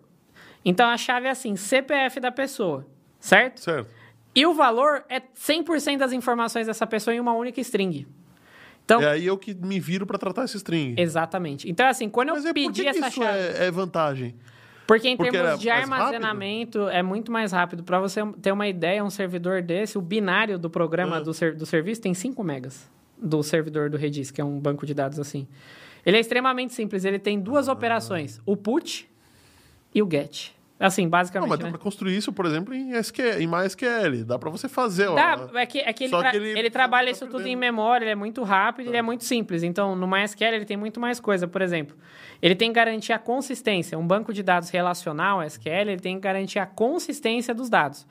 Então 0.64 0.88
a 0.90 0.98
chave 0.98 1.28
é 1.28 1.32
assim, 1.32 1.56
CPF 1.56 2.20
da 2.20 2.32
pessoa, 2.32 2.86
certo? 3.20 3.60
Certo. 3.60 3.90
E 4.36 4.46
o 4.46 4.54
valor 4.54 5.04
é 5.10 5.20
100% 5.20 5.98
das 5.98 6.12
informações 6.14 6.68
dessa 6.68 6.86
pessoa 6.88 7.14
em 7.16 7.20
uma 7.20 7.34
única 7.34 7.60
string. 7.62 8.08
Então, 8.86 9.02
É 9.02 9.12
aí 9.12 9.26
eu 9.26 9.38
que 9.38 9.54
me 9.54 9.80
viro 9.80 10.06
pra 10.06 10.18
tratar 10.18 10.44
esse 10.44 10.58
string. 10.58 10.96
exatamente. 10.98 11.70
Então 11.70 11.88
assim, 11.88 12.10
quando 12.10 12.30
eu 12.30 12.36
Mas 12.36 12.46
é 12.46 12.50
por 12.50 12.54
pedi 12.54 12.88
essa 12.88 13.08
isso 13.08 13.22
chave, 13.22 13.38
é, 13.40 13.66
é 13.68 13.72
vantagem? 13.72 14.36
Porque 14.86 15.08
em 15.08 15.16
Porque 15.18 15.32
termos 15.32 15.60
de 15.60 15.70
armazenamento 15.70 16.88
é 16.90 17.02
muito 17.02 17.32
mais 17.32 17.52
rápido. 17.52 17.84
Para 17.84 18.00
você 18.00 18.20
ter 18.42 18.52
uma 18.52 18.68
ideia, 18.68 19.04
um 19.04 19.10
servidor 19.10 19.62
desse, 19.62 19.98
o 19.98 20.02
binário 20.02 20.60
do 20.60 20.70
programa 20.70 21.18
Ah. 21.18 21.22
do, 21.22 21.34
ser- 21.34 21.56
do 21.56 21.66
serviço 21.66 22.02
tem 22.02 22.14
5 22.14 22.44
megas 22.44 22.90
do 23.18 23.42
servidor 23.42 23.90
do 23.90 23.96
Redis, 23.98 24.30
que 24.32 24.42
é 24.42 24.44
um 24.44 24.60
banco 24.60 24.86
de 24.86 24.94
dados 24.94 25.20
assim. 25.20 25.48
Ele 26.06 26.18
é 26.18 26.20
extremamente 26.20 26.74
simples. 26.74 27.06
Ele 27.06 27.18
tem 27.18 27.40
duas 27.40 27.70
Ah. 27.70 27.74
operações: 27.74 28.42
o 28.46 28.58
put 28.58 29.10
e 29.96 30.02
o 30.04 30.10
get. 30.12 30.50
Assim, 30.80 31.04
Não, 31.04 31.10
basicamente. 31.12 31.50
mas 31.50 31.60
dá 31.60 31.66
né? 31.66 31.72
pra 31.72 31.80
construir 31.80 32.18
isso, 32.18 32.34
por 32.34 32.46
exemplo, 32.46 32.74
em, 32.74 32.92
SQL, 32.98 33.40
em 33.40 33.48
MySQL. 33.48 34.26
Dá 34.26 34.38
pra 34.40 34.50
você 34.50 34.68
fazer, 34.68 35.08
ó. 35.08 35.16
Dá, 35.16 35.48
é 35.62 35.66
que, 35.66 35.80
é 35.80 35.94
que 35.94 36.06
ele, 36.06 36.12
tra- 36.18 36.32
que 36.32 36.38
ele, 36.38 36.60
ele- 36.60 36.70
trabalha 36.70 37.06
tá 37.06 37.12
isso 37.12 37.26
tudo 37.26 37.38
perdendo. 37.38 37.54
em 37.54 37.56
memória, 37.56 38.04
ele 38.06 38.12
é 38.12 38.16
muito 38.16 38.44
rápido, 38.44 38.88
ele 38.90 38.98
é 38.98 39.02
muito 39.02 39.24
simples. 39.24 39.64
Então, 39.64 39.96
no 39.96 40.08
MySQL 40.08 40.56
ele 40.56 40.66
tem 40.66 40.76
muito 40.76 41.00
mais 41.00 41.20
coisa. 41.20 41.48
Por 41.48 41.62
exemplo, 41.62 41.96
ele 42.42 42.56
tem 42.56 42.70
que 42.70 42.76
garantir 42.76 43.14
a 43.14 43.20
consistência. 43.20 43.98
Um 43.98 44.06
banco 44.06 44.34
de 44.34 44.42
dados 44.44 44.70
relacional, 44.72 45.42
SQL, 45.44 45.92
ele 45.92 46.00
tem 46.00 46.16
que 46.16 46.22
garantir 46.22 46.60
a 46.60 46.66
consistência 46.66 47.54
dos 47.54 47.70
dados. 47.70 48.06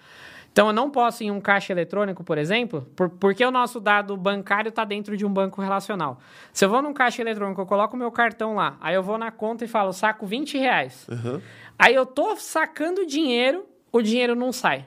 Então, 0.52 0.66
eu 0.66 0.72
não 0.72 0.90
posso, 0.90 1.24
em 1.24 1.30
um 1.30 1.40
caixa 1.40 1.72
eletrônico, 1.72 2.22
por 2.22 2.36
exemplo, 2.36 2.86
por- 2.94 3.08
porque 3.08 3.42
o 3.44 3.50
nosso 3.50 3.80
dado 3.80 4.14
bancário 4.18 4.68
está 4.68 4.84
dentro 4.84 5.16
de 5.16 5.24
um 5.24 5.30
banco 5.32 5.62
relacional. 5.62 6.20
Se 6.52 6.62
eu 6.64 6.68
vou 6.68 6.82
num 6.82 6.92
caixa 6.92 7.22
eletrônico, 7.22 7.60
eu 7.62 7.66
coloco 7.66 7.96
o 7.96 7.98
meu 7.98 8.10
cartão 8.12 8.54
lá, 8.54 8.76
aí 8.80 8.94
eu 8.94 9.02
vou 9.02 9.16
na 9.16 9.30
conta 9.30 9.64
e 9.64 9.68
falo, 9.68 9.92
saco 9.94 10.26
20 10.26 10.58
reais. 10.58 11.06
Aham. 11.10 11.40
Aí 11.82 11.96
eu 11.96 12.06
tô 12.06 12.36
sacando 12.36 13.04
dinheiro, 13.04 13.66
o 13.90 14.00
dinheiro 14.00 14.36
não 14.36 14.52
sai. 14.52 14.86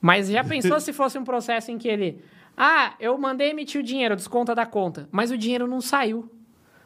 Mas 0.00 0.28
já 0.28 0.44
pensou 0.44 0.78
se 0.80 0.92
fosse 0.92 1.18
um 1.18 1.24
processo 1.24 1.72
em 1.72 1.78
que 1.78 1.88
ele. 1.88 2.22
Ah, 2.56 2.94
eu 3.00 3.18
mandei 3.18 3.50
emitir 3.50 3.80
o 3.80 3.84
dinheiro, 3.84 4.14
desconta 4.14 4.54
da 4.54 4.64
conta, 4.64 5.08
mas 5.10 5.32
o 5.32 5.36
dinheiro 5.36 5.66
não 5.66 5.80
saiu. 5.80 6.30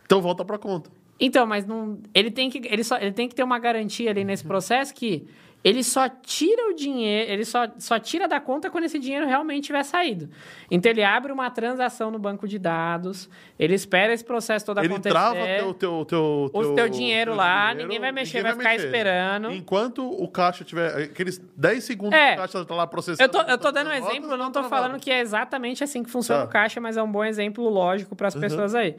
Então 0.07 0.23
volta 0.23 0.43
pra 0.43 0.57
conta. 0.57 0.91
Então, 1.21 1.45
mas 1.47 1.67
não, 1.67 1.99
ele, 2.15 2.31
tem 2.31 2.49
que, 2.49 2.67
ele, 2.67 2.83
só, 2.83 2.97
ele 2.97 3.13
tem 3.13 3.29
que 3.29 3.35
ter 3.35 3.43
uma 3.43 3.59
garantia 3.59 4.11
ali 4.11 4.25
nesse 4.25 4.43
processo 4.43 4.95
que 4.95 5.29
ele 5.63 5.85
só 5.85 6.09
tira 6.09 6.71
o 6.71 6.75
dinheiro, 6.75 7.31
ele 7.31 7.45
só, 7.45 7.67
só 7.79 7.99
tira 7.99 8.27
da 8.27 8.41
conta 8.41 8.71
quando 8.71 8.85
esse 8.85 8.99
dinheiro 8.99 9.27
realmente 9.27 9.65
tiver 9.67 9.83
saído. 9.83 10.29
Então, 10.71 10.91
ele 10.91 11.03
abre 11.05 11.31
uma 11.33 11.51
transação 11.51 12.11
no 12.11 12.19
banco 12.19 12.49
de 12.49 12.59
dados, 12.59 13.29
ele 13.59 13.75
espera 13.75 14.13
esse 14.15 14.25
processo 14.25 14.65
todo 14.65 14.79
Ele 14.79 14.87
acontecer. 14.87 15.11
trava 15.13 15.35
teu, 15.59 15.75
teu, 15.75 16.05
teu, 16.07 16.51
O 16.53 16.75
teu 16.75 16.89
dinheiro 16.89 17.33
teu 17.33 17.37
lá, 17.39 17.69
dinheiro, 17.73 17.83
ninguém 17.89 18.01
vai 18.01 18.13
mexer, 18.13 18.39
ninguém 18.39 18.55
vai 18.57 18.75
ficar 18.75 18.85
esperando. 18.87 19.51
Enquanto 19.53 20.03
o 20.09 20.27
caixa 20.29 20.65
tiver. 20.65 21.05
Aqueles 21.05 21.39
10 21.57 21.85
segundos 21.85 22.19
É. 22.19 22.29
que 22.29 22.35
o 22.35 22.41
caixa 22.43 22.65
tá 22.65 22.75
lá 22.75 22.87
processando. 22.87 23.23
Eu 23.23 23.29
tô, 23.29 23.51
eu 23.51 23.59
tô 23.59 23.71
dando 23.71 23.89
um 23.91 23.93
exemplo, 23.93 24.37
não 24.37 24.51
tá 24.51 24.63
tô 24.63 24.69
falando 24.69 24.99
que 24.99 25.11
é 25.11 25.21
exatamente 25.21 25.85
assim 25.85 26.03
que 26.03 26.11
funciona 26.11 26.41
Tá. 26.43 26.47
o 26.47 26.51
caixa, 26.51 26.81
mas 26.81 26.97
é 26.97 27.03
um 27.03 27.11
bom 27.11 27.25
exemplo 27.25 27.69
lógico 27.69 28.17
para 28.17 28.29
as 28.29 28.35
pessoas 28.35 28.75
aí. 28.75 28.97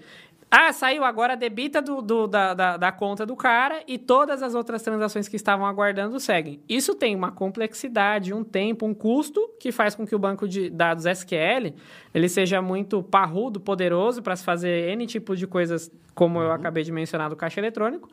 Ah, 0.53 0.73
saiu 0.73 1.05
agora 1.05 1.37
debita 1.37 1.81
do, 1.81 2.01
do- 2.01 2.27
da, 2.27 2.53
da, 2.53 2.75
da 2.75 2.91
conta 2.91 3.25
do 3.25 3.37
cara 3.37 3.81
e 3.87 3.97
todas 3.97 4.43
as 4.43 4.53
outras 4.53 4.81
transações 4.83 5.29
que 5.29 5.37
estavam 5.37 5.65
aguardando 5.65 6.19
seguem. 6.19 6.59
Isso 6.67 6.93
tem 6.93 7.15
uma 7.15 7.31
complexidade, 7.31 8.33
um 8.33 8.43
tempo, 8.43 8.85
um 8.85 8.93
custo 8.93 9.49
que 9.57 9.71
faz 9.71 9.95
com 9.95 10.05
que 10.05 10.13
o 10.13 10.19
banco 10.19 10.49
de 10.49 10.69
dados 10.69 11.05
SQL 11.05 11.73
ele 12.13 12.27
seja 12.27 12.61
muito 12.61 13.01
parrudo, 13.01 13.61
poderoso 13.61 14.21
para 14.21 14.35
se 14.35 14.43
fazer 14.43 14.89
N 14.89 15.07
tipo 15.07 15.37
de 15.37 15.47
coisas, 15.47 15.89
como 16.13 16.41
eu 16.41 16.51
acabei 16.51 16.83
de 16.83 16.91
mencionar 16.91 17.29
do 17.29 17.35
caixa 17.37 17.61
eletrônico. 17.61 18.09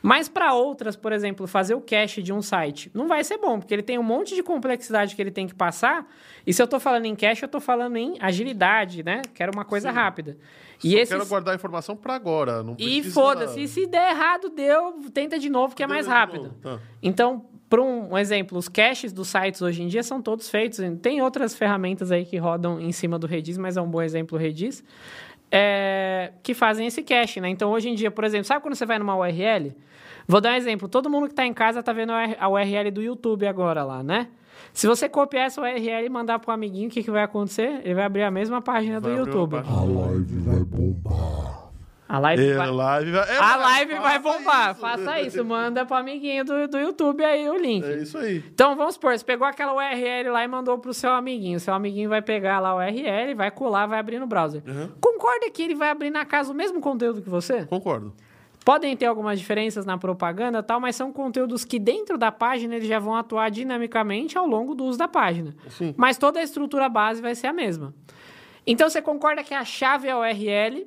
Mas 0.00 0.30
para 0.30 0.54
outras, 0.54 0.96
por 0.96 1.12
exemplo, 1.12 1.46
fazer 1.46 1.74
o 1.74 1.80
cache 1.82 2.22
de 2.22 2.32
um 2.32 2.40
site, 2.40 2.90
não 2.94 3.06
vai 3.06 3.22
ser 3.22 3.36
bom, 3.36 3.58
porque 3.58 3.74
ele 3.74 3.82
tem 3.82 3.98
um 3.98 4.02
monte 4.02 4.34
de 4.34 4.42
complexidade 4.42 5.14
que 5.14 5.20
ele 5.20 5.30
tem 5.30 5.46
que 5.46 5.54
passar. 5.54 6.10
E 6.46 6.54
se 6.54 6.62
eu 6.62 6.64
estou 6.64 6.80
falando 6.80 7.04
em 7.04 7.14
cache, 7.14 7.44
eu 7.44 7.46
estou 7.46 7.60
falando 7.60 7.98
em 7.98 8.16
agilidade, 8.18 9.02
né? 9.02 9.20
Quero 9.34 9.52
uma 9.52 9.66
coisa 9.66 9.90
rápida. 9.90 10.38
E 10.84 10.96
esses... 10.96 11.08
quero 11.08 11.26
guardar 11.26 11.52
a 11.52 11.54
informação 11.54 11.96
pra 11.96 12.14
agora. 12.14 12.62
Não 12.62 12.74
E 12.78 13.02
foda-se, 13.02 13.68
se 13.68 13.86
der 13.86 14.10
errado, 14.10 14.50
deu, 14.50 14.94
tenta 15.12 15.38
de 15.38 15.48
novo, 15.48 15.74
que 15.74 15.82
é 15.82 15.86
mais 15.86 16.06
rápido. 16.06 16.54
tá. 16.60 16.78
Então, 17.02 17.46
por 17.68 17.80
um, 17.80 18.12
um 18.12 18.18
exemplo, 18.18 18.58
os 18.58 18.68
caches 18.68 19.12
dos 19.12 19.28
sites 19.28 19.62
hoje 19.62 19.82
em 19.82 19.88
dia 19.88 20.02
são 20.02 20.20
todos 20.20 20.50
feitos. 20.50 20.78
Tem 21.00 21.22
outras 21.22 21.56
ferramentas 21.56 22.12
aí 22.12 22.24
que 22.24 22.36
rodam 22.36 22.80
em 22.80 22.92
cima 22.92 23.18
do 23.18 23.26
Redis, 23.26 23.56
mas 23.56 23.76
é 23.76 23.80
um 23.80 23.88
bom 23.88 24.02
exemplo 24.02 24.36
o 24.36 24.40
Redis, 24.40 24.84
é, 25.50 26.32
que 26.42 26.52
fazem 26.52 26.86
esse 26.86 27.02
cache, 27.02 27.40
né? 27.40 27.48
Então, 27.48 27.70
hoje 27.70 27.88
em 27.88 27.94
dia, 27.94 28.10
por 28.10 28.24
exemplo, 28.24 28.44
sabe 28.44 28.60
quando 28.60 28.74
você 28.74 28.84
vai 28.84 28.98
numa 28.98 29.16
URL? 29.16 29.74
Vou 30.26 30.40
dar 30.40 30.52
um 30.52 30.56
exemplo. 30.56 30.88
Todo 30.88 31.08
mundo 31.08 31.26
que 31.26 31.32
está 31.32 31.46
em 31.46 31.54
casa 31.54 31.80
está 31.80 31.92
vendo 31.92 32.12
a 32.12 32.48
URL 32.48 32.90
do 32.90 33.02
YouTube 33.02 33.46
agora 33.46 33.82
lá, 33.84 34.02
né? 34.02 34.28
Se 34.72 34.86
você 34.86 35.08
copiar 35.08 35.46
essa 35.46 35.60
URL 35.60 36.06
e 36.06 36.08
mandar 36.08 36.38
para 36.38 36.50
o 36.50 36.54
amiguinho, 36.54 36.88
o 36.88 36.90
que, 36.90 37.02
que 37.02 37.10
vai 37.10 37.22
acontecer? 37.22 37.80
Ele 37.84 37.94
vai 37.94 38.04
abrir 38.04 38.22
a 38.22 38.30
mesma 38.30 38.60
página 38.62 38.98
Vai 39.00 39.12
do 39.12 39.18
YouTube. 39.18 39.50
página. 39.56 39.76
A 39.76 39.82
live 39.84 40.38
vai 40.40 40.64
bombar. 40.64 41.62
A 42.08 42.18
live 42.18 42.46
É, 42.46 42.54
vai... 42.56 42.70
live 42.70 43.10
vai... 43.10 43.30
é, 43.30 43.38
A 43.38 43.56
live 43.56 43.94
vai 43.94 44.18
bombar. 44.18 44.72
isso. 44.72 44.80
Faça 44.80 45.20
isso. 45.22 45.44
Manda 45.44 45.86
pro 45.86 45.96
amiguinho 45.96 46.44
do, 46.44 46.68
do 46.68 46.78
YouTube 46.78 47.24
aí 47.24 47.48
o 47.48 47.56
link. 47.56 47.84
É 47.86 48.02
isso 48.02 48.18
aí. 48.18 48.44
Então, 48.52 48.76
vamos 48.76 48.94
supor, 48.94 49.16
você 49.16 49.24
pegou 49.24 49.46
aquela 49.46 49.72
URL 49.74 50.30
lá 50.30 50.44
e 50.44 50.48
mandou 50.48 50.78
pro 50.78 50.92
seu 50.92 51.10
amiguinho. 51.12 51.58
Seu 51.58 51.72
amiguinho 51.72 52.10
vai 52.10 52.20
pegar 52.20 52.58
lá 52.60 52.70
a 52.70 52.76
URL, 52.76 53.34
vai 53.34 53.50
colar, 53.50 53.86
vai 53.86 53.98
abrir 53.98 54.18
no 54.18 54.26
browser. 54.26 54.62
Uhum. 54.66 54.88
Concorda 55.00 55.48
que 55.50 55.62
ele 55.62 55.74
vai 55.74 55.88
abrir 55.90 56.10
na 56.10 56.24
casa 56.26 56.52
o 56.52 56.54
mesmo 56.54 56.80
conteúdo 56.80 57.22
que 57.22 57.30
você? 57.30 57.64
Concordo. 57.64 58.12
Podem 58.62 58.96
ter 58.96 59.06
algumas 59.06 59.38
diferenças 59.38 59.84
na 59.84 59.98
propaganda 59.98 60.58
e 60.60 60.62
tal, 60.62 60.80
mas 60.80 60.94
são 60.94 61.12
conteúdos 61.12 61.64
que 61.64 61.78
dentro 61.78 62.16
da 62.16 62.30
página 62.30 62.76
eles 62.76 62.88
já 62.88 62.98
vão 62.98 63.16
atuar 63.16 63.50
dinamicamente 63.50 64.38
ao 64.38 64.46
longo 64.46 64.74
do 64.74 64.84
uso 64.84 64.98
da 64.98 65.08
página. 65.08 65.54
Sim. 65.68 65.94
Mas 65.96 66.16
toda 66.16 66.38
a 66.38 66.42
estrutura 66.42 66.88
base 66.88 67.20
vai 67.20 67.34
ser 67.34 67.48
a 67.48 67.52
mesma. 67.52 67.94
Então 68.66 68.88
você 68.88 69.02
concorda 69.02 69.42
que 69.42 69.54
a 69.54 69.64
chave 69.64 70.08
é 70.08 70.12
a 70.12 70.18
URL 70.18 70.86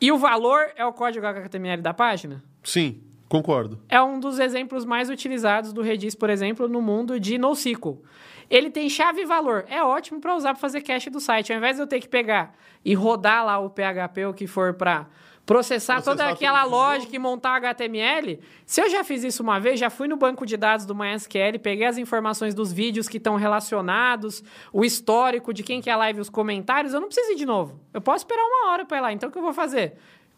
e 0.00 0.10
o 0.10 0.18
valor 0.18 0.70
é 0.74 0.84
o 0.84 0.92
código 0.92 1.24
HTML 1.26 1.80
da 1.80 1.94
página? 1.94 2.42
Sim, 2.62 3.00
concordo. 3.28 3.80
é 3.88 4.02
um 4.02 4.18
dos 4.18 4.38
exemplos 4.40 4.84
mais 4.84 5.08
utilizados 5.08 5.72
do 5.72 5.82
Redis, 5.82 6.14
por 6.14 6.28
exemplo, 6.28 6.68
no 6.68 6.82
mundo 6.82 7.20
de 7.20 7.38
NoSQL. 7.38 8.02
Ele 8.50 8.70
tem 8.70 8.88
chave 8.88 9.22
e 9.22 9.24
valor. 9.24 9.64
É 9.68 9.82
ótimo 9.82 10.20
para 10.20 10.34
usar 10.34 10.50
para 10.50 10.60
fazer 10.60 10.80
cache 10.80 11.10
do 11.10 11.18
site. 11.18 11.52
Ao 11.52 11.58
invés 11.58 11.76
de 11.76 11.82
eu 11.82 11.86
ter 11.86 12.00
que 12.00 12.08
pegar 12.08 12.54
e 12.84 12.94
rodar 12.94 13.44
lá 13.44 13.58
o 13.58 13.68
PHP, 13.68 14.26
o 14.26 14.34
que 14.34 14.46
for 14.46 14.74
para 14.74 15.06
processar, 15.46 15.94
Processar 15.94 16.02
toda 16.02 16.28
aquela 16.28 16.64
lógica 16.64 17.14
e 17.14 17.18
montar 17.18 17.54
HTML, 17.56 18.40
se 18.66 18.82
eu 18.82 18.90
já 18.90 19.04
fiz 19.04 19.22
isso 19.22 19.42
uma 19.44 19.60
vez, 19.60 19.78
já 19.78 19.88
fui 19.88 20.08
no 20.08 20.16
banco 20.16 20.44
de 20.44 20.56
dados 20.56 20.84
do 20.84 20.94
MySQL, 20.94 21.60
peguei 21.62 21.86
as 21.86 21.96
informações 21.96 22.52
dos 22.52 22.72
vídeos 22.72 23.08
que 23.08 23.18
estão 23.18 23.36
relacionados, 23.36 24.42
o 24.72 24.84
histórico 24.84 25.54
de 25.54 25.62
quem 25.62 25.80
que 25.80 25.88
é 25.88 25.92
a 25.92 25.96
live, 25.96 26.20
os 26.20 26.28
comentários, 26.28 26.92
eu 26.92 27.00
não 27.00 27.06
preciso 27.06 27.32
ir 27.32 27.36
de 27.36 27.46
novo. 27.46 27.80
Eu 27.94 28.00
posso 28.00 28.24
esperar 28.24 28.42
uma 28.42 28.72
hora 28.72 28.84
para 28.84 28.98
ir 28.98 29.00
lá. 29.00 29.12
Então, 29.12 29.28
o 29.28 29.32
que 29.32 29.38
eu 29.38 29.42
vou 29.42 29.52
fazer? 29.52 29.96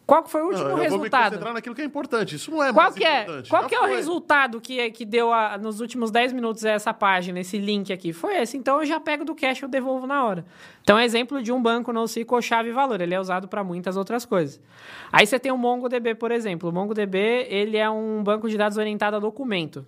Qual 0.09 0.27
foi 0.27 0.41
o 0.41 0.45
último 0.47 0.63
Não, 0.63 0.69
eu 0.71 0.75
vou 0.75 0.83
me 0.85 0.89
resultado? 0.89 1.23
concentrar 1.29 1.53
naquilo 1.53 1.75
que 1.75 1.81
é 1.83 1.85
importante. 1.85 2.35
Isso 2.35 2.49
não 2.49 2.63
é 2.63 2.73
Qual 2.73 2.83
mais 2.85 2.95
que 2.95 3.03
é, 3.05 3.21
importante. 3.21 3.49
qual 3.49 3.61
Já 3.61 3.69
que 3.69 3.75
é 3.75 3.79
o 3.79 3.85
resultado 3.85 4.59
que, 4.59 4.89
que 4.89 5.05
deu 5.05 5.31
a- 5.31 5.55
nos 5.59 5.79
últimos 5.81 6.09
10 6.09 6.33
minutos 6.33 6.65
essa 6.65 6.91
página, 6.91 7.39
esse 7.39 7.59
link 7.59 7.93
aqui? 7.93 8.11
Foi 8.11 8.35
esse. 8.41 8.57
Então 8.57 8.79
eu 8.79 8.85
já 8.87 8.99
pego 8.99 9.23
do 9.23 9.35
cache 9.35 9.61
e 9.61 9.65
eu 9.65 9.69
devolvo 9.69 10.07
na 10.07 10.25
hora. 10.25 10.43
Então 10.81 10.97
é 10.97 11.05
exemplo 11.05 11.43
de 11.43 11.51
um 11.51 11.61
banco 11.61 11.93
NoSQL 11.93 12.41
chave 12.41 12.69
e 12.69 12.71
valor. 12.71 12.99
Ele 13.01 13.13
é 13.13 13.19
usado 13.19 13.47
para 13.47 13.63
muitas 13.63 13.95
outras 13.97 14.25
coisas. 14.25 14.59
Aí 15.11 15.27
você 15.27 15.37
tem 15.37 15.51
o 15.51 15.57
MongoDB, 15.57 16.15
por 16.15 16.31
exemplo. 16.31 16.69
O 16.69 16.73
MongoDB 16.73 17.45
ele 17.47 17.77
é 17.77 17.87
um 17.87 18.23
banco 18.23 18.49
de 18.49 18.57
dados 18.57 18.79
orientado 18.79 19.15
a 19.17 19.19
documento. 19.19 19.85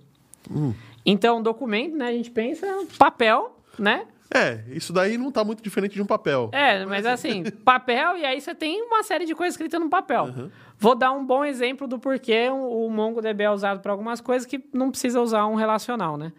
Hum. 0.50 0.74
Então 1.04 1.42
documento, 1.42 1.96
né? 1.98 2.10
A 2.10 2.14
gente 2.14 2.30
pensa 2.30 2.68
papel, 3.00 3.58
né? 3.80 4.06
É, 4.34 4.64
isso 4.70 4.94
daí 4.94 5.18
não 5.18 5.32
tá 5.32 5.44
muito 5.44 5.62
diferente 5.62 5.94
de 5.94 6.02
um 6.02 6.06
papel. 6.06 6.50
É, 6.54 6.86
mas 6.86 7.06
assim, 7.06 7.44
papel, 7.66 8.18
e 8.18 8.26
aí 8.26 8.40
você 8.40 8.56
tem 8.56 8.82
uma 8.82 9.04
série 9.04 9.26
de 9.26 9.36
coisas 9.36 9.56
escritas 9.56 9.80
no 9.80 9.90
papel. 9.90 10.30
Vou 10.78 10.96
dar 10.96 11.12
um 11.12 11.26
bom 11.26 11.44
exemplo 11.44 11.86
do 11.88 12.00
porquê 12.00 12.50
o 12.50 12.72
o 12.82 12.90
MongoDB 12.90 13.44
é 13.44 13.52
usado 13.52 13.82
para 13.82 13.92
algumas 13.92 14.22
coisas 14.22 14.46
que 14.48 14.64
não 14.74 14.90
precisa 14.90 15.22
usar 15.22 15.46
um 15.46 15.56
relacional, 15.56 16.18
né? 16.18 16.32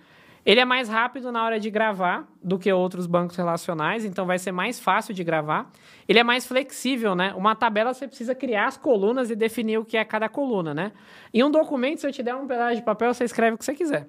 Ele 0.44 0.58
é 0.58 0.64
mais 0.64 0.88
rápido 0.88 1.30
na 1.30 1.44
hora 1.44 1.60
de 1.60 1.70
gravar 1.70 2.26
do 2.42 2.58
que 2.58 2.72
outros 2.72 3.06
bancos 3.06 3.36
relacionais, 3.36 4.04
então 4.04 4.26
vai 4.26 4.40
ser 4.40 4.50
mais 4.50 4.80
fácil 4.80 5.14
de 5.14 5.22
gravar. 5.22 5.70
Ele 6.08 6.18
é 6.18 6.24
mais 6.24 6.44
flexível, 6.44 7.14
né? 7.14 7.32
Uma 7.36 7.54
tabela 7.54 7.94
você 7.94 8.08
precisa 8.08 8.34
criar 8.34 8.66
as 8.66 8.76
colunas 8.76 9.30
e 9.30 9.36
definir 9.36 9.78
o 9.78 9.84
que 9.84 9.96
é 9.96 10.04
cada 10.04 10.28
coluna, 10.28 10.74
né? 10.74 10.90
Em 11.32 11.44
um 11.44 11.50
documento, 11.50 12.00
se 12.00 12.08
eu 12.08 12.12
te 12.12 12.24
der 12.24 12.34
um 12.34 12.46
pedaço 12.48 12.74
de 12.74 12.82
papel, 12.82 13.14
você 13.14 13.22
escreve 13.22 13.54
o 13.54 13.58
que 13.58 13.64
você 13.64 13.74
quiser. 13.74 14.08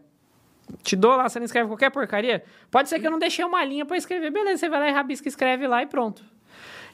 Te 0.81 0.95
dou 0.95 1.15
lá, 1.15 1.27
você 1.27 1.40
não 1.40 1.45
escreve 1.45 1.68
qualquer 1.68 1.90
porcaria. 1.91 2.44
Pode 2.72 2.90
ser 2.90 2.99
que 2.99 3.07
eu 3.07 3.11
não 3.11 3.19
deixei 3.19 3.44
uma 3.44 3.64
linha 3.64 3.85
para 3.85 3.98
escrever. 3.98 4.31
Beleza, 4.31 4.60
você 4.60 4.69
vai 4.69 4.80
lá 4.80 4.90
e 4.90 4.91
rabisca, 4.91 5.27
escreve 5.27 5.68
lá 5.68 5.81
e 5.81 5.85
pronto. 5.85 6.23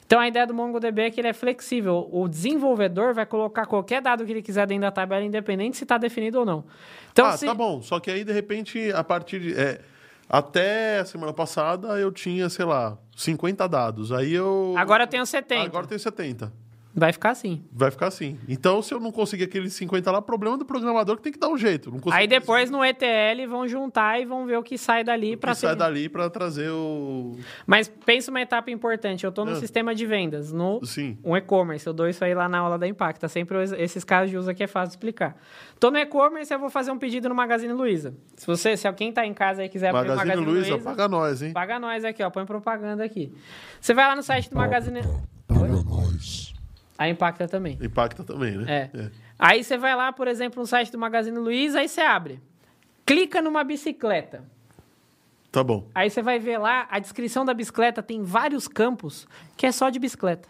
Então 0.04 0.18
a 0.18 0.26
ideia 0.26 0.44
do 0.44 0.52
MongoDB 0.52 1.02
é 1.02 1.10
que 1.10 1.20
ele 1.20 1.28
é 1.28 1.32
flexível. 1.32 2.08
O 2.10 2.26
desenvolvedor 2.26 3.14
vai 3.14 3.24
colocar 3.24 3.64
qualquer 3.66 4.02
dado 4.02 4.26
que 4.26 4.32
ele 4.32 4.42
quiser 4.42 4.66
dentro 4.66 4.82
da 4.82 4.90
tabela, 4.90 5.24
independente 5.24 5.76
se 5.76 5.84
está 5.84 5.96
definido 5.98 6.40
ou 6.40 6.44
não. 6.44 6.64
Então, 7.12 7.26
ah, 7.26 7.36
se... 7.36 7.46
tá 7.46 7.54
bom. 7.54 7.80
Só 7.80 8.00
que 8.00 8.10
aí, 8.10 8.24
de 8.24 8.32
repente, 8.32 8.90
a 8.92 9.04
partir 9.04 9.38
de. 9.38 9.54
é, 9.54 9.80
até 10.28 10.98
a 10.98 11.04
semana 11.04 11.32
passada 11.32 11.88
eu 11.98 12.10
tinha, 12.10 12.48
sei 12.48 12.64
lá, 12.64 12.98
50 13.16 13.68
dados. 13.68 14.10
Aí 14.10 14.32
eu. 14.32 14.74
Agora 14.76 15.04
eu 15.04 15.06
tenho 15.06 15.24
70. 15.24 15.62
Agora 15.62 15.84
eu 15.84 15.88
tenho 15.88 16.00
70. 16.00 16.52
Vai 16.92 17.12
ficar 17.12 17.30
assim. 17.30 17.64
Vai 17.72 17.90
ficar 17.90 18.08
assim. 18.08 18.36
Então, 18.48 18.82
se 18.82 18.92
eu 18.92 18.98
não 18.98 19.12
conseguir 19.12 19.44
aqueles 19.44 19.72
50 19.74 20.10
lá, 20.10 20.20
problema 20.20 20.58
do 20.58 20.64
programador 20.64 21.16
que 21.16 21.22
tem 21.22 21.32
que 21.32 21.38
dar 21.38 21.48
um 21.48 21.56
jeito. 21.56 21.88
Não 21.90 22.00
consigo 22.00 22.20
Aí 22.20 22.26
depois 22.26 22.68
no 22.68 22.84
ETL 22.84 23.48
vão 23.48 23.68
juntar 23.68 24.20
e 24.20 24.24
vão 24.24 24.44
ver 24.44 24.56
o 24.56 24.62
que 24.62 24.76
sai 24.76 25.04
dali 25.04 25.36
para 25.36 25.50
para 25.50 25.54
sai 25.54 25.76
dali 25.76 26.08
para 26.08 26.28
trazer 26.28 26.68
o 26.70 27.36
Mas 27.64 27.86
pensa 27.88 28.30
uma 28.30 28.40
etapa 28.40 28.70
importante. 28.72 29.24
Eu 29.24 29.30
tô 29.30 29.44
no 29.44 29.52
Ah. 29.52 29.56
sistema 29.56 29.94
de 29.94 30.04
vendas, 30.04 30.52
no 30.52 30.84
sim. 30.84 31.16
um 31.24 31.36
e-commerce. 31.36 31.86
Eu 31.86 31.92
dou 31.92 32.08
isso 32.08 32.24
aí 32.24 32.34
lá 32.34 32.48
na 32.48 32.58
aula 32.58 32.76
da 32.76 32.88
Impacta. 32.88 33.28
Sempre 33.28 33.58
esses 33.78 34.02
casos 34.02 34.30
de 34.30 34.36
uso 34.36 34.50
aqui 34.50 34.64
é 34.64 34.66
fácil 34.66 34.88
de 34.88 34.94
explicar. 34.96 35.36
Tô 35.78 35.90
no 35.92 35.98
e-commerce, 35.98 36.52
eu 36.52 36.58
vou 36.58 36.70
fazer 36.70 36.90
um 36.90 36.98
pedido 36.98 37.28
no 37.28 37.34
Magazine 37.36 37.72
Luiza. 37.72 38.14
Se 38.36 38.46
você, 38.46 38.76
se 38.76 38.88
alguém 38.88 39.12
tá 39.12 39.24
em 39.24 39.32
casa 39.32 39.64
e 39.64 39.68
quiser 39.68 39.90
abrir 39.90 40.10
o 40.10 40.16
Magazine 40.16 40.28
Magazine 40.28 40.46
Luiza, 40.52 40.70
Luiza, 40.74 40.84
paga 40.84 41.08
nós, 41.08 41.40
hein? 41.42 41.52
paga 41.52 41.78
nós 41.78 42.04
aqui, 42.04 42.22
ó. 42.22 42.30
Põe 42.30 42.44
propaganda 42.44 43.04
aqui. 43.04 43.32
Você 43.80 43.94
vai 43.94 44.06
lá 44.08 44.16
no 44.16 44.22
site 44.22 44.50
do 44.50 44.56
Magazine... 44.56 45.00
Paga 45.46 45.82
nós. 45.84 46.52
A 47.00 47.08
Impacta 47.08 47.48
também. 47.48 47.78
Impacta 47.80 48.22
também, 48.22 48.58
né? 48.58 48.90
É. 48.92 49.10
Aí 49.38 49.64
você 49.64 49.78
vai 49.78 49.96
lá, 49.96 50.12
por 50.12 50.28
exemplo, 50.28 50.60
no 50.60 50.66
site 50.66 50.92
do 50.92 50.98
Magazine 50.98 51.38
Luiza, 51.38 51.80
aí 51.80 51.88
você 51.88 52.02
abre. 52.02 52.38
Clica 53.06 53.40
numa 53.40 53.64
bicicleta. 53.64 54.44
Tá 55.50 55.64
bom. 55.64 55.88
Aí 55.94 56.10
você 56.10 56.20
vai 56.20 56.38
ver 56.38 56.58
lá, 56.58 56.86
a 56.90 56.98
descrição 56.98 57.42
da 57.42 57.54
bicicleta 57.54 58.02
tem 58.02 58.22
vários 58.22 58.68
campos 58.68 59.26
que 59.56 59.64
é 59.64 59.72
só 59.72 59.88
de 59.88 59.98
bicicleta. 59.98 60.46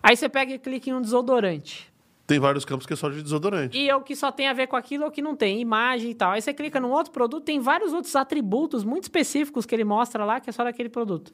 Aí 0.00 0.16
você 0.16 0.28
pega 0.28 0.52
e 0.52 0.58
clica 0.58 0.90
em 0.90 0.92
um 0.92 1.02
desodorante. 1.02 1.92
Tem 2.28 2.38
vários 2.38 2.64
campos 2.64 2.86
que 2.86 2.92
é 2.92 2.96
só 2.96 3.10
de 3.10 3.20
desodorante. 3.20 3.76
E 3.76 3.90
é 3.90 3.96
o 3.96 4.02
que 4.02 4.14
só 4.14 4.30
tem 4.30 4.46
a 4.46 4.52
ver 4.52 4.68
com 4.68 4.76
aquilo 4.76 5.04
ou 5.04 5.10
que 5.10 5.20
não 5.20 5.34
tem, 5.34 5.60
imagem 5.60 6.12
e 6.12 6.14
tal. 6.14 6.30
Aí 6.30 6.40
você 6.40 6.54
clica 6.54 6.78
num 6.78 6.92
outro 6.92 7.12
produto, 7.12 7.42
tem 7.42 7.58
vários 7.58 7.92
outros 7.92 8.14
atributos 8.14 8.84
muito 8.84 9.02
específicos 9.02 9.66
que 9.66 9.74
ele 9.74 9.82
mostra 9.82 10.24
lá 10.24 10.38
que 10.38 10.48
é 10.48 10.52
só 10.52 10.62
daquele 10.62 10.88
produto. 10.88 11.32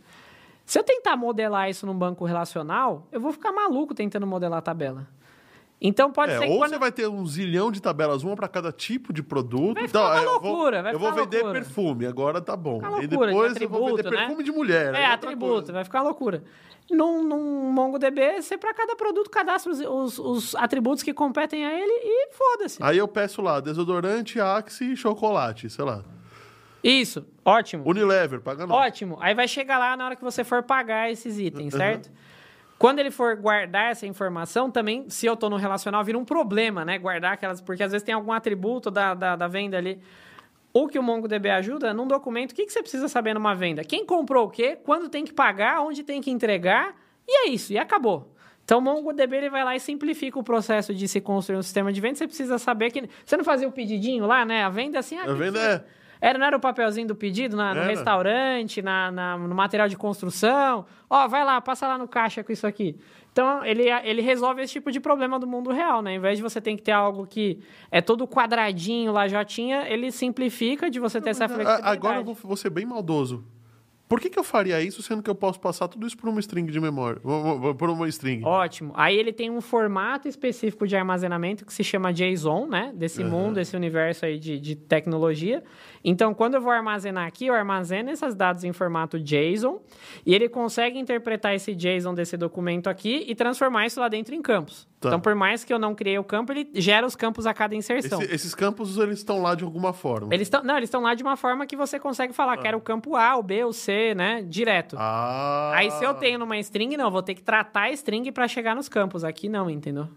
Se 0.71 0.79
eu 0.79 0.85
tentar 0.85 1.17
modelar 1.17 1.69
isso 1.69 1.85
num 1.85 1.93
banco 1.99 2.25
relacional, 2.25 3.05
eu 3.11 3.21
vou 3.21 3.33
ficar 3.33 3.51
maluco 3.51 3.93
tentando 3.93 4.25
modelar 4.25 4.61
a 4.61 4.63
tabela. 4.63 5.05
Então 5.81 6.13
pode 6.13 6.31
É, 6.31 6.39
ser 6.39 6.45
que 6.47 6.53
ou 6.53 6.59
quando... 6.59 6.71
você 6.71 6.79
vai 6.79 6.93
ter 6.93 7.09
um 7.09 7.27
zilhão 7.27 7.73
de 7.73 7.83
tabelas, 7.83 8.23
uma 8.23 8.37
para 8.37 8.47
cada 8.47 8.71
tipo 8.71 9.13
de 9.13 9.21
produto. 9.21 9.75
Vai 9.75 9.89
ficar 9.89 10.01
uma 10.01 10.15
é, 10.15 10.19
eu 10.25 10.39
vou- 10.41 10.53
loucura, 10.53 10.81
vai 10.83 10.95
Eu 10.95 10.99
vou 11.01 11.09
ficar 11.11 11.23
vender 11.25 11.37
loucura. 11.39 11.61
perfume, 11.61 12.07
agora 12.07 12.41
tá 12.41 12.55
bom. 12.55 12.77
Fica 12.77 12.87
E 12.87 12.91
loucura, 13.09 13.27
depois 13.33 13.55
de 13.57 13.65
eu 13.65 13.69
vou 13.69 13.81
vender 13.81 13.93
atributo, 13.95 14.11
né? 14.15 14.27
perfume 14.27 14.45
de 14.45 14.53
mulher. 14.53 14.85
É, 14.95 14.99
outra 15.01 15.13
atributo, 15.15 15.53
coisa. 15.55 15.73
vai 15.73 15.83
ficar 15.83 16.03
loucura. 16.03 16.45
Num, 16.89 17.25
num 17.25 17.73
MongoDB, 17.73 18.41
você 18.41 18.57
para 18.57 18.73
cada 18.73 18.95
produto 18.95 19.29
cadastra 19.29 19.73
os, 19.73 19.81
os- 19.81 20.19
os 20.21 20.55
atributos 20.55 21.03
que 21.03 21.13
competem 21.13 21.67
a 21.67 21.73
ele 21.73 21.93
e 22.05 22.29
foda-se. 22.33 22.79
Aí 22.81 22.97
eu 22.97 23.09
peço 23.09 23.43
lá, 23.43 23.59
desodorante, 23.59 24.39
Axe 24.41 24.93
e 24.93 24.97
chocolate, 24.97 25.69
sei 25.69 25.85
lá. 25.85 26.05
Isso, 26.83 27.27
ótimo. 27.45 27.83
Unilever, 27.87 28.41
paga 28.41 28.67
nós. 28.67 28.87
Ótimo. 28.87 29.19
Aí 29.21 29.35
vai 29.35 29.47
chegar 29.47 29.79
lá 29.79 29.97
na 29.97 30.07
hora 30.07 30.17
que 30.17 30.25
você 30.25 30.43
for 30.45 30.63
pagar 30.63 31.11
esses 31.11 31.39
itens, 31.39 31.75
certo? 31.75 32.11
Quando 32.79 32.99
ele 32.99 33.11
for 33.11 33.37
guardar 33.37 33.91
essa 33.91 34.07
informação, 34.07 34.71
também, 34.71 35.05
se 35.11 35.27
eu 35.27 35.35
estou 35.35 35.51
no 35.51 35.57
relacional, 35.57 36.03
vira 36.03 36.17
um 36.17 36.25
problema, 36.25 36.83
né? 36.85 36.99
Guardar 36.99 37.35
aquelas. 37.35 37.61
Porque 37.61 37.83
às 37.83 37.93
vezes 37.93 38.03
tem 38.05 38.15
algum 38.15 38.33
atributo 38.33 38.91
da, 38.91 39.13
da, 39.13 39.37
da 39.37 39.47
venda 39.47 39.77
ali. 39.77 40.01
O 40.73 40.89
que 40.89 40.99
o 40.99 41.03
MongoDB 41.03 41.51
ajuda, 41.51 41.93
num 41.93 42.07
documento, 42.07 42.53
o 42.53 42.55
que, 42.55 42.65
que 42.65 42.73
você 42.73 42.81
precisa 42.81 43.09
saber 43.09 43.35
numa 43.35 43.55
venda? 43.55 43.85
Quem 43.85 44.07
comprou 44.07 44.47
o 44.47 44.51
quê? 44.51 44.79
Quando 44.83 45.09
tem 45.11 45.25
que 45.25 45.33
pagar? 45.33 45.83
Onde 45.83 46.03
tem 46.03 46.21
que 46.23 46.31
entregar? 46.31 46.95
E 47.29 47.47
é 47.47 47.51
isso, 47.51 47.73
e 47.73 47.79
acabou. 47.79 48.33
Então, 48.65 48.79
o 48.79 48.81
MongoDB 48.81 49.37
ele 49.37 49.51
vai 49.51 49.65
lá 49.65 49.75
e 49.77 49.81
simplifica 49.81 50.39
o 50.39 50.45
processo 50.45 50.95
de 50.95 51.07
se 51.09 51.21
construir 51.21 51.59
um 51.59 51.63
sistema 51.63 51.93
de 51.93 52.01
venda. 52.01 52.15
Você 52.15 52.27
precisa 52.27 52.57
saber 52.57 52.91
que. 52.93 53.11
Você 53.27 53.37
não 53.37 53.45
fazia 53.45 53.69
o 53.69 53.73
pedidinho 53.73 54.27
lá, 54.27 54.45
né? 54.45 54.63
A 54.63 54.69
venda 54.71 54.99
assim. 55.01 55.19
ah, 55.19 55.25
A 55.25 55.35
venda 55.35 55.59
precisa- 55.59 55.85
é. 55.87 56.00
Era, 56.21 56.39
não 56.39 56.47
era 56.47 56.57
o 56.57 56.61
papelzinho 56.61 57.07
do 57.09 57.15
pedido 57.15 57.57
na- 57.57 57.75
no 57.75 57.81
Era. 57.81 57.89
restaurante, 57.91 58.83
na, 58.83 59.11
na- 59.11 59.39
no 59.39 59.55
material 59.55 59.89
de 59.89 59.97
construção? 59.97 60.85
Ó, 61.09 61.29
vai 61.29 61.45
lá, 61.45 61.61
passa 61.61 61.87
lá 61.89 61.97
no 61.97 62.07
caixa 62.09 62.43
com 62.45 62.53
isso 62.53 62.67
aqui. 62.67 62.97
Então, 63.33 63.65
ele, 63.65 63.85
ele 64.05 64.21
resolve 64.23 64.61
esse 64.63 64.73
tipo 64.73 64.91
de 64.91 64.99
problema 64.99 65.39
do 65.39 65.47
mundo 65.47 65.71
real, 65.71 66.03
né? 66.03 66.15
Em 66.15 66.19
vez 66.19 66.37
de 66.37 66.43
você 66.43 66.61
ter 66.61 66.75
que 66.77 66.83
ter 66.83 66.93
algo 66.93 67.27
que 67.27 67.61
é 67.91 68.01
todo 68.01 68.27
quadradinho 68.27 69.13
lá 69.13 69.29
já 69.29 69.45
tinha, 69.45 69.89
ele 69.89 70.11
simplifica 70.11 70.91
de 70.91 70.99
você 70.99 71.21
ter 71.21 71.31
essa 71.31 71.45
A- 71.45 71.49
flexibilidade. 71.49 71.97
Agora 71.97 72.17
eu 72.19 72.25
vou, 72.25 72.35
vou 72.35 72.57
ser 72.57 72.71
bem 72.71 72.85
maldoso. 72.85 73.45
Por 74.09 74.19
que, 74.21 74.29
que 74.29 74.37
eu 74.37 74.43
faria 74.43 74.83
isso, 74.83 75.01
sendo 75.05 75.23
que 75.23 75.31
eu 75.31 75.37
posso 75.37 75.61
passar 75.61 75.87
tudo 75.87 76.05
isso 76.05 76.17
por 76.19 76.29
uma 76.29 76.41
string 76.41 76.69
de 76.73 76.81
memória? 76.81 77.21
Por 77.79 77.89
uma 77.89 78.09
string. 78.09 78.45
Ótimo. 78.45 78.93
Aí 78.97 79.17
ele 79.17 79.33
tem 79.33 79.49
um 79.49 79.61
formato 79.61 80.27
específico 80.27 80.85
de 80.85 80.97
armazenamento 80.97 81.65
que 81.65 81.73
se 81.73 81.85
chama 81.85 82.13
JSON, 82.13 82.67
né? 82.67 82.91
Desse 82.93 83.23
mundo, 83.23 83.55
desse 83.55 83.77
universo 83.77 84.27
aí 84.27 84.37
de, 84.37 84.59
de 84.59 84.75
tecnologia. 84.75 85.63
Então, 86.03 86.33
quando 86.33 86.55
eu 86.55 86.63
vou 86.63 86.73
armazenar 86.73 87.27
aqui, 87.27 87.47
eu 87.47 87.55
armazeno 87.55 88.09
esses 88.11 88.35
dados 88.35 88.65
em 88.65 88.73
formato 88.73 89.19
JSON 89.21 89.81
e 90.25 90.35
ele 90.35 90.49
consegue 90.49 90.99
interpretar 90.99 91.55
esse 91.55 91.75
JSON 91.75 92.15
desse 92.15 92.39
documento 92.39 92.89
aqui 92.89 93.25
e 93.29 93.35
transformar 93.35 93.85
isso 93.85 94.01
lá 94.01 94.09
dentro 94.09 94.35
em 94.35 94.41
campos. 94.41 94.89
Tá. 94.99 95.09
Então, 95.09 95.21
por 95.21 95.35
mais 95.35 95.63
que 95.63 95.73
eu 95.73 95.79
não 95.79 95.95
criei 95.95 96.19
o 96.19 96.25
campo, 96.25 96.53
ele 96.53 96.71
gera 96.75 97.07
os 97.07 97.15
campos 97.15 97.47
a 97.47 97.53
cada 97.53 97.75
inserção. 97.75 98.21
Esse- 98.23 98.35
esses 98.35 98.55
campos, 98.55 98.97
eles 98.97 99.19
estão 99.19 99.43
lá 99.43 99.55
de 99.55 99.63
alguma 99.63 99.93
forma. 99.93 100.33
Eles 100.35 100.47
estão, 100.47 100.63
não, 100.65 100.77
eles 100.79 100.89
estão 100.89 101.03
lá 101.03 101.15
de 101.15 101.23
uma 101.23 101.37
forma 101.37 101.67
que 101.67 101.77
você 101.77 101.99
consegue 102.01 102.33
falar, 102.33 102.57
quero 102.57 102.79
o 102.79 102.81
campo 102.81 103.15
A, 103.17 103.37
o 103.37 103.43
B, 103.43 103.63
o 103.65 103.73
C, 103.73 104.15
né? 104.15 104.43
Direto. 104.43 104.97
Ah. 104.99 105.73
Aí 105.75 105.91
se 105.91 106.03
eu 106.05 106.15
tenho 106.15 106.39
numa 106.39 106.59
string, 106.59 106.97
não, 106.97 107.07
eu 107.07 107.11
vou 107.11 107.23
ter 107.23 107.35
que 107.35 107.43
tratar 107.43 107.83
a 107.83 107.91
string 107.93 108.33
para 108.33 108.49
chegar 108.49 108.75
nos 108.75 108.89
campos. 108.89 109.23
Aqui 109.23 109.49
não, 109.51 109.69
entendeu? 109.69 110.09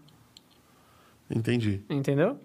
Entendi. 1.30 1.82
Entendeu? 1.88 2.38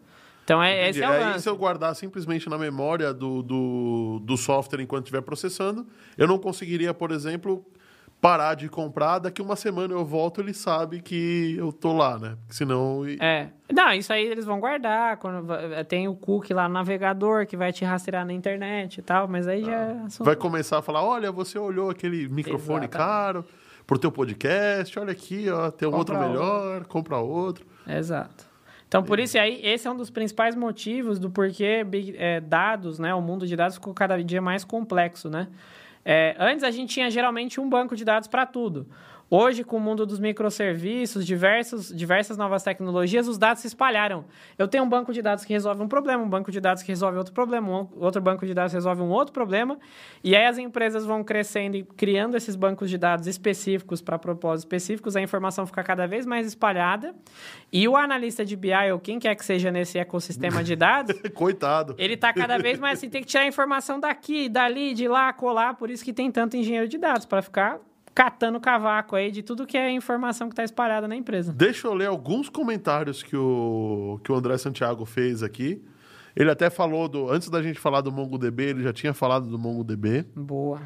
Então 0.50 0.64
é, 0.64 0.90
esse 0.90 1.04
é 1.04 1.08
o 1.08 1.12
Aí, 1.12 1.24
lance. 1.26 1.44
se 1.44 1.50
eu 1.50 1.56
guardar 1.56 1.96
simplesmente 1.96 2.50
na 2.50 2.58
memória 2.58 3.14
do, 3.14 3.44
do, 3.44 4.20
do 4.24 4.36
software 4.36 4.82
enquanto 4.82 5.04
estiver 5.04 5.22
processando, 5.22 5.86
eu 6.18 6.28
não 6.28 6.40
conseguiria, 6.40 6.92
por 6.92 7.12
exemplo, 7.12 7.64
parar 8.20 8.56
de 8.56 8.68
comprar. 8.68 9.20
Daqui 9.20 9.44
uma 9.44 9.56
semana 9.56 9.94
eu 9.94 10.04
volto, 10.04 10.42
ele 10.42 10.56
sabe 10.56 11.04
que 11.04 11.56
eu 11.56 11.72
tô 11.72 11.96
lá, 11.96 12.18
né? 12.18 12.36
Porque 12.40 12.56
senão. 12.56 13.04
É. 13.20 13.50
Não, 13.72 13.94
isso 13.94 14.12
aí 14.12 14.26
eles 14.26 14.44
vão 14.44 14.60
guardar. 14.60 15.18
Quando 15.18 15.46
va- 15.46 15.84
tem 15.88 16.08
o 16.08 16.16
cookie 16.16 16.52
lá 16.52 16.68
no 16.68 16.74
navegador 16.74 17.46
que 17.46 17.56
vai 17.56 17.72
te 17.72 17.86
rastrear 17.86 18.26
na 18.26 18.34
internet 18.34 18.98
e 18.98 19.02
tal, 19.04 19.28
mas 19.28 19.48
aí 19.48 19.64
já 19.64 19.72
é 19.72 19.92
assunto. 20.08 20.26
Vai 20.26 20.36
começar 20.36 20.80
a 20.80 20.82
falar: 20.82 21.04
olha, 21.04 21.32
você 21.32 21.60
olhou 21.60 21.92
aquele 21.92 22.28
microfone 22.28 22.86
Exatamente. 22.86 22.90
caro 22.98 23.46
pro 23.86 24.00
teu 24.00 24.12
podcast, 24.12 24.98
olha 24.98 25.12
aqui, 25.12 25.48
ó, 25.48 25.70
tem 25.70 25.88
um 25.88 25.94
outro 25.94 26.18
melhor, 26.18 26.86
compra 26.86 27.18
outro. 27.18 27.68
Exato. 27.88 28.49
Então, 28.90 29.04
por 29.04 29.20
isso 29.20 29.38
aí, 29.38 29.62
esse 29.64 29.88
é 29.88 29.92
um 29.92 29.96
dos 29.96 30.10
principais 30.10 30.56
motivos 30.56 31.20
do 31.20 31.30
porquê 31.30 31.86
é, 32.18 32.42
dados, 32.42 32.98
né? 32.98 33.14
O 33.14 33.22
mundo 33.22 33.46
de 33.46 33.56
dados 33.56 33.76
ficou 33.76 33.94
cada 33.94 34.22
dia 34.24 34.42
mais 34.42 34.64
complexo, 34.64 35.30
né? 35.30 35.48
É, 36.04 36.36
antes 36.40 36.64
a 36.64 36.72
gente 36.72 36.92
tinha 36.92 37.08
geralmente 37.12 37.62
um 37.62 37.70
banco 37.70 37.96
de 37.96 38.04
dados 38.04 38.28
para 38.28 38.48
tudo. 38.48 38.88
Hoje, 39.32 39.64
com 39.64 39.78
o 39.78 39.80
mundo 39.80 40.08
dos 40.08 40.20
microserviços, 40.20 41.24
diversos, 41.24 41.96
diversas 41.96 42.36
novas 42.36 42.64
tecnologias, 42.64 43.28
os 43.28 43.38
dados 43.38 43.62
se 43.62 43.68
espalharam. 43.68 44.26
Eu 44.58 44.68
tenho 44.68 44.84
um 44.84 44.90
banco 44.90 45.14
de 45.14 45.22
dados 45.22 45.46
que 45.46 45.54
resolve 45.54 45.84
um 45.84 45.88
problema, 45.88 46.24
um 46.24 46.30
banco 46.30 46.52
de 46.52 46.60
dados 46.60 46.82
que 46.82 46.90
resolve 46.90 47.16
outro 47.16 47.32
problema, 47.32 47.68
um 47.70 47.88
outro 48.04 48.20
banco 48.20 48.44
de 48.44 48.56
dados 48.56 48.74
resolve 48.74 49.04
um 49.04 49.10
outro 49.10 49.32
problema, 49.32 49.78
e 50.24 50.36
aí 50.36 50.46
as 50.46 50.58
empresas 50.58 51.06
vão 51.06 51.24
crescendo 51.24 51.78
e 51.78 51.84
criando 51.84 52.36
esses 52.36 52.56
bancos 52.56 52.90
de 52.90 52.98
dados 52.98 53.28
específicos 53.28 54.02
para 54.02 54.18
propósitos 54.18 54.64
específicos, 54.64 55.16
a 55.16 55.22
informação 55.22 55.64
fica 55.68 55.84
cada 55.84 56.08
vez 56.08 56.26
mais 56.26 56.48
espalhada, 56.48 57.14
e 57.72 57.88
o 57.88 57.96
analista 57.96 58.44
de 58.44 58.56
BI, 58.56 58.92
ou 58.92 59.00
quem 59.00 59.20
quer 59.20 59.36
que 59.36 59.46
seja 59.46 59.70
nesse 59.70 60.00
ecossistema 60.00 60.64
de 60.64 60.76
dados, 60.76 61.16
Coitado. 61.36 61.94
ele 62.00 62.18
tá 62.18 62.34
cada 62.34 62.58
vez 62.58 62.80
mais 62.80 62.98
assim, 62.98 63.10
tem 63.10 63.22
que 63.22 63.28
tirar 63.28 63.44
a 63.44 63.48
informação 63.48 64.00
daqui, 64.00 64.50
dali, 64.50 64.96
de 64.96 65.08
lá, 65.08 65.32
colar, 65.32 65.76
por 65.76 65.92
isso 65.92 66.04
que 66.04 66.14
tem 66.14 66.32
tanto 66.32 66.58
engenheiro 66.58 66.88
de 66.88 66.98
dados, 66.98 67.28
para 67.28 67.44
ficar 67.44 67.80
catando 68.20 68.60
cavaco 68.60 69.16
aí 69.16 69.32
de 69.32 69.42
tudo 69.42 69.66
que 69.66 69.78
é 69.78 69.90
informação 69.90 70.50
que 70.50 70.52
está 70.54 70.62
espalhada 70.62 71.08
na 71.08 71.16
empresa. 71.16 71.54
Deixa 71.54 71.88
eu 71.88 71.94
ler 71.94 72.08
alguns 72.08 72.50
comentários 72.50 73.24
que 73.24 73.34
o, 73.38 74.20
que 74.22 74.30
o 74.30 74.36
André 74.36 74.58
Santiago 74.58 75.06
fez 75.06 75.42
aqui. 75.42 75.82
Ele 76.36 76.52
até 76.52 76.70
falou 76.70 77.08
do. 77.08 77.30
Antes 77.30 77.50
da 77.50 77.62
gente 77.64 77.80
falar 77.80 78.02
do 78.02 78.12
MongoDB, 78.12 78.64
ele 78.64 78.84
já 78.84 78.92
tinha 78.92 79.14
falado 79.14 79.48
do 79.48 79.58
MongoDB. 79.58 80.26
Boa. 80.36 80.82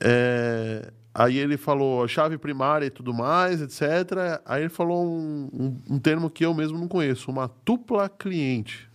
É, 0.00 0.92
aí 1.12 1.36
ele 1.36 1.56
falou 1.56 2.06
chave 2.06 2.38
primária 2.38 2.86
e 2.86 2.90
tudo 2.90 3.12
mais, 3.12 3.60
etc. 3.60 4.40
Aí 4.46 4.62
ele 4.62 4.68
falou 4.70 5.04
um, 5.04 5.48
um- 5.52 5.94
um 5.96 5.98
termo 5.98 6.30
que 6.30 6.46
eu 6.46 6.54
mesmo 6.54 6.78
não 6.78 6.86
conheço, 6.86 7.28
uma 7.28 7.48
tupla 7.48 8.08
cliente. 8.08 8.88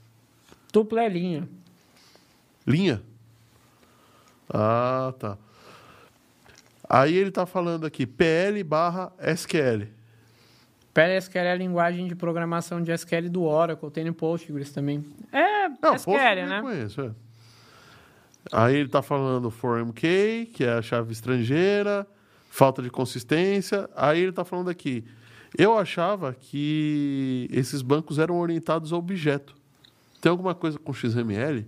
Dupla 0.72 1.04
é 1.04 1.10
linha. 1.10 1.50
Linha? 2.66 3.02
Ah, 4.50 5.14
tá. 5.20 5.38
Aí 6.90 7.16
ele 7.16 7.32
tá 7.32 7.46
falando 7.46 7.86
aqui, 7.86 8.06
PL 8.06 8.64
barra 8.64 9.12
SQL. 9.20 9.88
PLSQL 10.94 11.40
é 11.46 11.52
a 11.52 11.56
linguagem 11.56 12.08
de 12.08 12.16
programação 12.16 12.82
de 12.82 12.92
SQL 12.92 13.30
do 13.30 13.44
Oracle, 13.44 13.92
tem 13.92 14.06
no 14.06 14.14
Postgres 14.14 14.72
também. 14.72 15.04
É, 15.32 15.68
Não, 15.82 15.96
SQL, 15.96 16.14
Postgres 16.14 16.44
eu 16.44 16.48
né? 16.48 16.62
conheço, 16.62 17.02
é. 17.02 17.12
Aí 18.52 18.76
ele 18.76 18.90
tá 18.90 19.02
falando 19.02 19.50
for 19.50 19.84
MK, 19.84 20.52
que 20.54 20.64
é 20.64 20.74
a 20.74 20.82
chave 20.82 21.12
estrangeira, 21.12 22.08
falta 22.50 22.82
de 22.82 22.90
consistência. 22.90 23.90
Aí 23.96 24.22
ele 24.22 24.32
tá 24.32 24.46
falando 24.46 24.70
aqui, 24.70 25.04
eu 25.58 25.78
achava 25.78 26.34
que 26.34 27.50
esses 27.52 27.82
bancos 27.82 28.20
eram 28.20 28.40
orientados 28.40 28.94
a 28.94 28.98
objeto. 28.98 29.56
Tem 30.22 30.30
alguma 30.30 30.54
coisa 30.54 30.78
com 30.78 30.94
XML? 30.94 31.66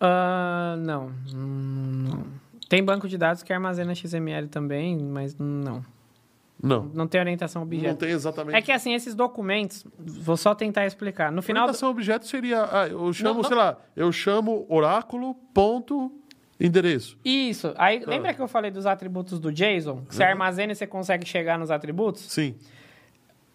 Ah, 0.00 0.76
não. 0.78 1.12
Hum, 1.34 2.04
não. 2.08 2.43
Tem 2.68 2.82
banco 2.82 3.08
de 3.08 3.18
dados 3.18 3.42
que 3.42 3.52
armazena 3.52 3.94
XML 3.94 4.48
também, 4.48 4.98
mas 4.98 5.36
não. 5.38 5.84
Não. 6.62 6.84
Não 6.94 7.06
tem 7.06 7.20
orientação 7.20 7.62
objeto. 7.62 7.88
Não 7.88 7.96
tem 7.96 8.10
exatamente. 8.10 8.56
É 8.56 8.62
que 8.62 8.72
assim, 8.72 8.94
esses 8.94 9.14
documentos, 9.14 9.84
vou 9.98 10.36
só 10.36 10.54
tentar 10.54 10.86
explicar. 10.86 11.30
No 11.30 11.42
final. 11.42 11.62
do- 11.62 11.70
Orientação 11.70 11.88
a 11.88 11.92
objeto 11.92 12.26
seria. 12.26 12.64
ah, 12.70 12.86
eu 12.88 13.12
chamo, 13.12 13.34
Não, 13.34 13.42
não- 13.42 13.48
sei 13.48 13.56
lá, 13.56 13.76
eu 13.94 14.10
chamo 14.12 14.64
oráculo, 14.68 15.34
ponto, 15.52 16.10
endereço. 16.58 17.18
Isso. 17.24 17.74
Aí, 17.76 18.02
lembra 18.06 18.32
que 18.32 18.40
eu 18.40 18.48
falei 18.48 18.70
dos 18.70 18.86
atributos 18.86 19.38
do 19.38 19.52
JSON? 19.52 20.04
Você 20.08 20.22
armazena 20.22 20.72
e 20.72 20.74
você 20.76 20.86
consegue 20.86 21.26
chegar 21.26 21.58
nos 21.58 21.70
atributos? 21.70 22.22
Sim. 22.32 22.54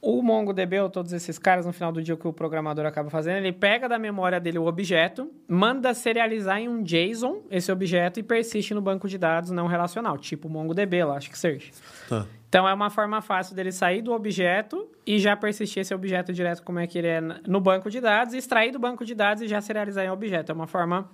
O 0.01 0.21
MongoDB, 0.21 0.79
ou 0.79 0.89
todos 0.89 1.11
esses 1.11 1.37
caras, 1.37 1.65
no 1.65 1.73
final 1.73 1.91
do 1.91 2.01
dia, 2.01 2.13
o 2.13 2.17
que 2.17 2.27
o 2.27 2.31
programador 2.31 2.85
acaba 2.85 3.09
fazendo, 3.09 3.37
ele 3.37 3.51
pega 3.51 3.89
da 3.89 3.99
memória 3.99 4.39
dele 4.39 4.57
o 4.57 4.65
objeto, 4.65 5.29
manda 5.47 5.93
serializar 5.93 6.59
em 6.59 6.69
um 6.69 6.81
JSON 6.81 7.41
esse 7.51 7.69
objeto 7.69 8.19
e 8.19 8.23
persiste 8.23 8.73
no 8.73 8.81
banco 8.81 9.09
de 9.09 9.17
dados 9.17 9.51
não 9.51 9.67
relacional, 9.67 10.17
tipo 10.17 10.47
MongoDB, 10.47 11.03
lá, 11.03 11.17
acho 11.17 11.29
que 11.29 11.37
seja. 11.37 11.69
Tá. 12.07 12.25
Então, 12.47 12.67
é 12.67 12.73
uma 12.73 12.89
forma 12.89 13.21
fácil 13.21 13.55
dele 13.55 13.71
sair 13.71 14.01
do 14.01 14.11
objeto 14.11 14.89
e 15.05 15.19
já 15.19 15.35
persistir 15.35 15.81
esse 15.81 15.93
objeto 15.93 16.33
direto 16.33 16.63
como 16.63 16.79
é 16.79 16.87
que 16.87 16.97
ele 16.97 17.07
é 17.07 17.21
no 17.21 17.61
banco 17.61 17.91
de 17.91 18.01
dados, 18.01 18.33
extrair 18.33 18.71
do 18.71 18.79
banco 18.79 19.05
de 19.05 19.13
dados 19.13 19.43
e 19.43 19.47
já 19.47 19.61
serializar 19.61 20.03
em 20.03 20.09
objeto. 20.09 20.51
É 20.51 20.55
uma 20.55 20.65
forma 20.65 21.07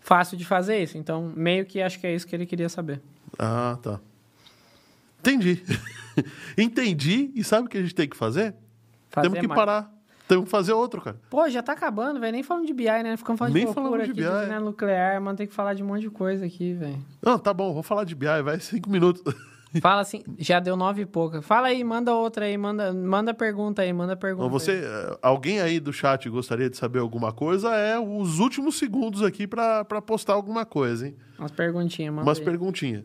fácil 0.00 0.36
de 0.36 0.44
fazer 0.44 0.82
isso. 0.82 0.98
Então, 0.98 1.32
meio 1.36 1.64
que 1.64 1.80
acho 1.80 2.00
que 2.00 2.06
é 2.08 2.14
isso 2.14 2.26
que 2.26 2.34
ele 2.34 2.46
queria 2.46 2.68
saber. 2.68 3.00
Ah, 3.38 3.78
tá. 3.80 4.00
Entendi. 5.22 5.62
Entendi. 6.58 7.30
E 7.34 7.44
sabe 7.44 7.66
o 7.66 7.70
que 7.70 7.78
a 7.78 7.82
gente 7.82 7.94
tem 7.94 8.08
que 8.08 8.16
fazer? 8.16 8.54
Fazer 9.08 9.28
Temos 9.28 9.40
que 9.40 9.46
mais. 9.48 9.58
parar. 9.58 9.92
Temos 10.26 10.44
que 10.46 10.50
fazer 10.50 10.72
outro, 10.72 11.00
cara. 11.00 11.20
Pô, 11.28 11.48
já 11.48 11.62
tá 11.62 11.72
acabando, 11.72 12.18
velho. 12.18 12.32
Nem 12.32 12.42
falando 12.42 12.66
de 12.66 12.72
BI, 12.72 12.84
né? 12.84 13.16
Ficamos 13.16 13.38
falando 13.38 13.54
Nem 13.54 13.62
de 13.62 13.66
loucura 13.66 13.84
falamos 13.84 14.06
de 14.06 14.12
aqui, 14.12 14.20
BI. 14.22 14.28
de 14.28 14.36
usina 14.36 14.60
nuclear, 14.60 15.20
mano. 15.20 15.36
Tem 15.36 15.46
que 15.46 15.54
falar 15.54 15.74
de 15.74 15.82
um 15.82 15.86
monte 15.86 16.02
de 16.02 16.10
coisa 16.10 16.46
aqui, 16.46 16.74
velho. 16.74 16.98
Não, 17.22 17.38
tá 17.38 17.52
bom, 17.52 17.72
vou 17.72 17.82
falar 17.82 18.04
de 18.04 18.14
BI, 18.14 18.26
vai 18.42 18.58
cinco 18.60 18.88
minutos. 18.90 19.22
Fala 19.80 20.02
assim, 20.02 20.22
já 20.38 20.60
deu 20.60 20.76
nove 20.76 21.02
e 21.02 21.06
pouca. 21.06 21.40
Fala 21.40 21.68
aí, 21.68 21.82
manda 21.82 22.14
outra 22.14 22.44
aí, 22.44 22.58
manda, 22.58 22.92
manda 22.92 23.32
pergunta 23.32 23.80
aí, 23.80 23.90
manda 23.92 24.14
pergunta. 24.14 24.46
Então, 24.46 24.58
você, 24.58 24.82
eh, 24.84 25.18
alguém 25.22 25.60
aí 25.60 25.80
do 25.80 25.92
chat 25.94 26.28
gostaria 26.28 26.68
de 26.68 26.76
saber 26.76 26.98
alguma 26.98 27.32
coisa? 27.32 27.74
É 27.74 27.98
os 27.98 28.38
últimos 28.38 28.76
segundos 28.78 29.22
aqui 29.22 29.46
para 29.46 29.84
postar 30.02 30.34
alguma 30.34 30.66
coisa, 30.66 31.06
hein? 31.08 31.16
aí. 31.18 31.38
Umas 31.38 31.52
perguntinhas, 31.52 32.12
manda 32.14 32.28
Umas 32.28 32.38
aí. 32.38 32.44
perguntinhas. 32.44 33.04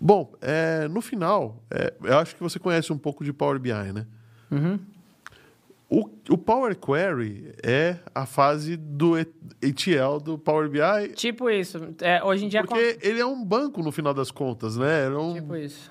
Bom, 0.00 0.32
é, 0.40 0.88
no 0.88 1.02
final, 1.02 1.62
é, 1.70 1.92
eu 2.02 2.18
acho 2.18 2.34
que 2.34 2.42
você 2.42 2.58
conhece 2.58 2.92
um 2.92 2.96
pouco 2.98 3.22
de 3.22 3.32
Power 3.32 3.58
BI, 3.58 3.72
né? 3.92 4.06
Uhum. 4.50 4.78
O, 5.90 6.08
o 6.30 6.38
Power 6.38 6.76
Query 6.76 7.52
é 7.62 7.96
a 8.14 8.24
fase 8.24 8.76
do 8.76 9.18
ETL 9.18 10.18
do 10.22 10.38
Power 10.38 10.68
BI, 10.70 11.08
Tipo 11.14 11.50
isso. 11.50 11.94
É, 12.00 12.22
hoje 12.22 12.44
em 12.44 12.48
dia... 12.48 12.62
porque 12.62 12.98
ele 13.02 13.20
é 13.20 13.26
um 13.26 13.44
banco 13.44 13.82
no 13.82 13.90
final 13.92 14.14
das 14.14 14.30
contas, 14.30 14.76
né? 14.76 15.06
É 15.06 15.10
um, 15.10 15.34
Tipo 15.34 15.56
isso. 15.56 15.90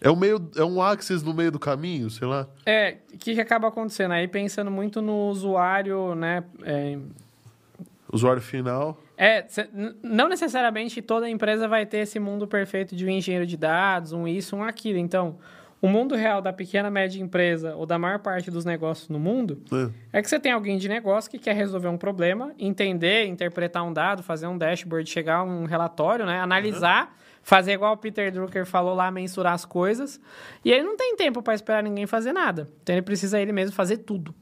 é 0.00 0.10
um, 0.10 0.16
meio, 0.16 0.50
é 0.56 0.64
um 0.64 0.82
access 0.82 1.24
no 1.24 1.34
meio 1.34 1.52
do 1.52 1.58
caminho, 1.58 2.10
sei 2.10 2.26
lá. 2.26 2.48
É, 2.64 2.96
o 3.12 3.18
que, 3.18 3.34
que 3.34 3.40
acaba 3.40 3.68
acontecendo? 3.68 4.12
Aí 4.12 4.26
pensando 4.26 4.70
muito 4.70 5.02
no 5.02 5.28
usuário, 5.28 6.14
né? 6.14 6.42
É, 6.62 6.98
Usuário 8.10 8.40
final. 8.40 8.98
É, 9.16 9.46
não 10.02 10.28
necessariamente 10.28 11.00
toda 11.00 11.28
empresa 11.28 11.68
vai 11.68 11.86
ter 11.86 11.98
esse 11.98 12.18
mundo 12.18 12.46
perfeito 12.46 12.96
de 12.96 13.06
um 13.06 13.08
engenheiro 13.08 13.46
de 13.46 13.56
dados, 13.56 14.12
um 14.12 14.26
isso, 14.26 14.56
um 14.56 14.62
aquilo. 14.62 14.98
Então, 14.98 15.38
o 15.80 15.88
mundo 15.88 16.14
real 16.14 16.40
da 16.40 16.52
pequena, 16.52 16.90
média 16.90 17.20
empresa 17.20 17.76
ou 17.76 17.84
da 17.84 17.98
maior 17.98 18.18
parte 18.18 18.50
dos 18.50 18.64
negócios 18.64 19.10
no 19.10 19.18
mundo 19.18 19.62
né? 19.70 19.90
é 20.14 20.22
que 20.22 20.28
você 20.28 20.40
tem 20.40 20.50
alguém 20.50 20.78
de 20.78 20.88
negócio 20.88 21.30
que 21.30 21.38
quer 21.38 21.54
resolver 21.54 21.88
um 21.88 21.98
problema, 21.98 22.54
entender, 22.58 23.26
interpretar 23.26 23.84
um 23.84 23.92
dado, 23.92 24.22
fazer 24.22 24.46
um 24.46 24.56
dashboard, 24.56 25.08
chegar 25.08 25.36
a 25.36 25.44
um 25.44 25.64
relatório, 25.64 26.24
né? 26.24 26.40
Analisar, 26.40 27.14
fazer 27.42 27.72
igual 27.72 27.92
o 27.92 27.96
Peter 27.98 28.32
Drucker 28.32 28.64
falou 28.64 28.94
lá, 28.94 29.10
mensurar 29.10 29.52
as 29.52 29.66
coisas. 29.66 30.18
E 30.64 30.72
ele 30.72 30.84
não 30.84 30.96
tem 30.96 31.14
tempo 31.16 31.42
para 31.42 31.54
esperar 31.54 31.82
ninguém 31.82 32.06
fazer 32.06 32.32
nada. 32.32 32.68
Então 32.82 32.94
ele 32.94 33.02
precisa 33.02 33.38
ele 33.38 33.52
mesmo 33.52 33.76
fazer 33.76 33.98
tudo. 33.98 34.34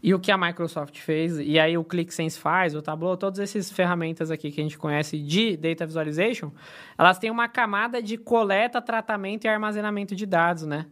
E 0.00 0.14
o 0.14 0.20
que 0.20 0.30
a 0.30 0.38
Microsoft 0.38 0.96
fez, 1.00 1.38
e 1.38 1.58
aí 1.58 1.76
o 1.76 1.82
ClickSense 1.82 2.38
faz, 2.38 2.74
o 2.74 2.80
Tableau, 2.80 3.16
todas 3.16 3.40
essas 3.40 3.70
ferramentas 3.70 4.30
aqui 4.30 4.52
que 4.52 4.60
a 4.60 4.62
gente 4.62 4.78
conhece 4.78 5.18
de 5.18 5.56
Data 5.56 5.84
Visualization, 5.84 6.52
elas 6.96 7.18
têm 7.18 7.30
uma 7.30 7.48
camada 7.48 8.00
de 8.00 8.16
coleta, 8.16 8.80
tratamento 8.80 9.44
e 9.44 9.48
armazenamento 9.48 10.14
de 10.14 10.24
dados, 10.24 10.64
né? 10.64 10.86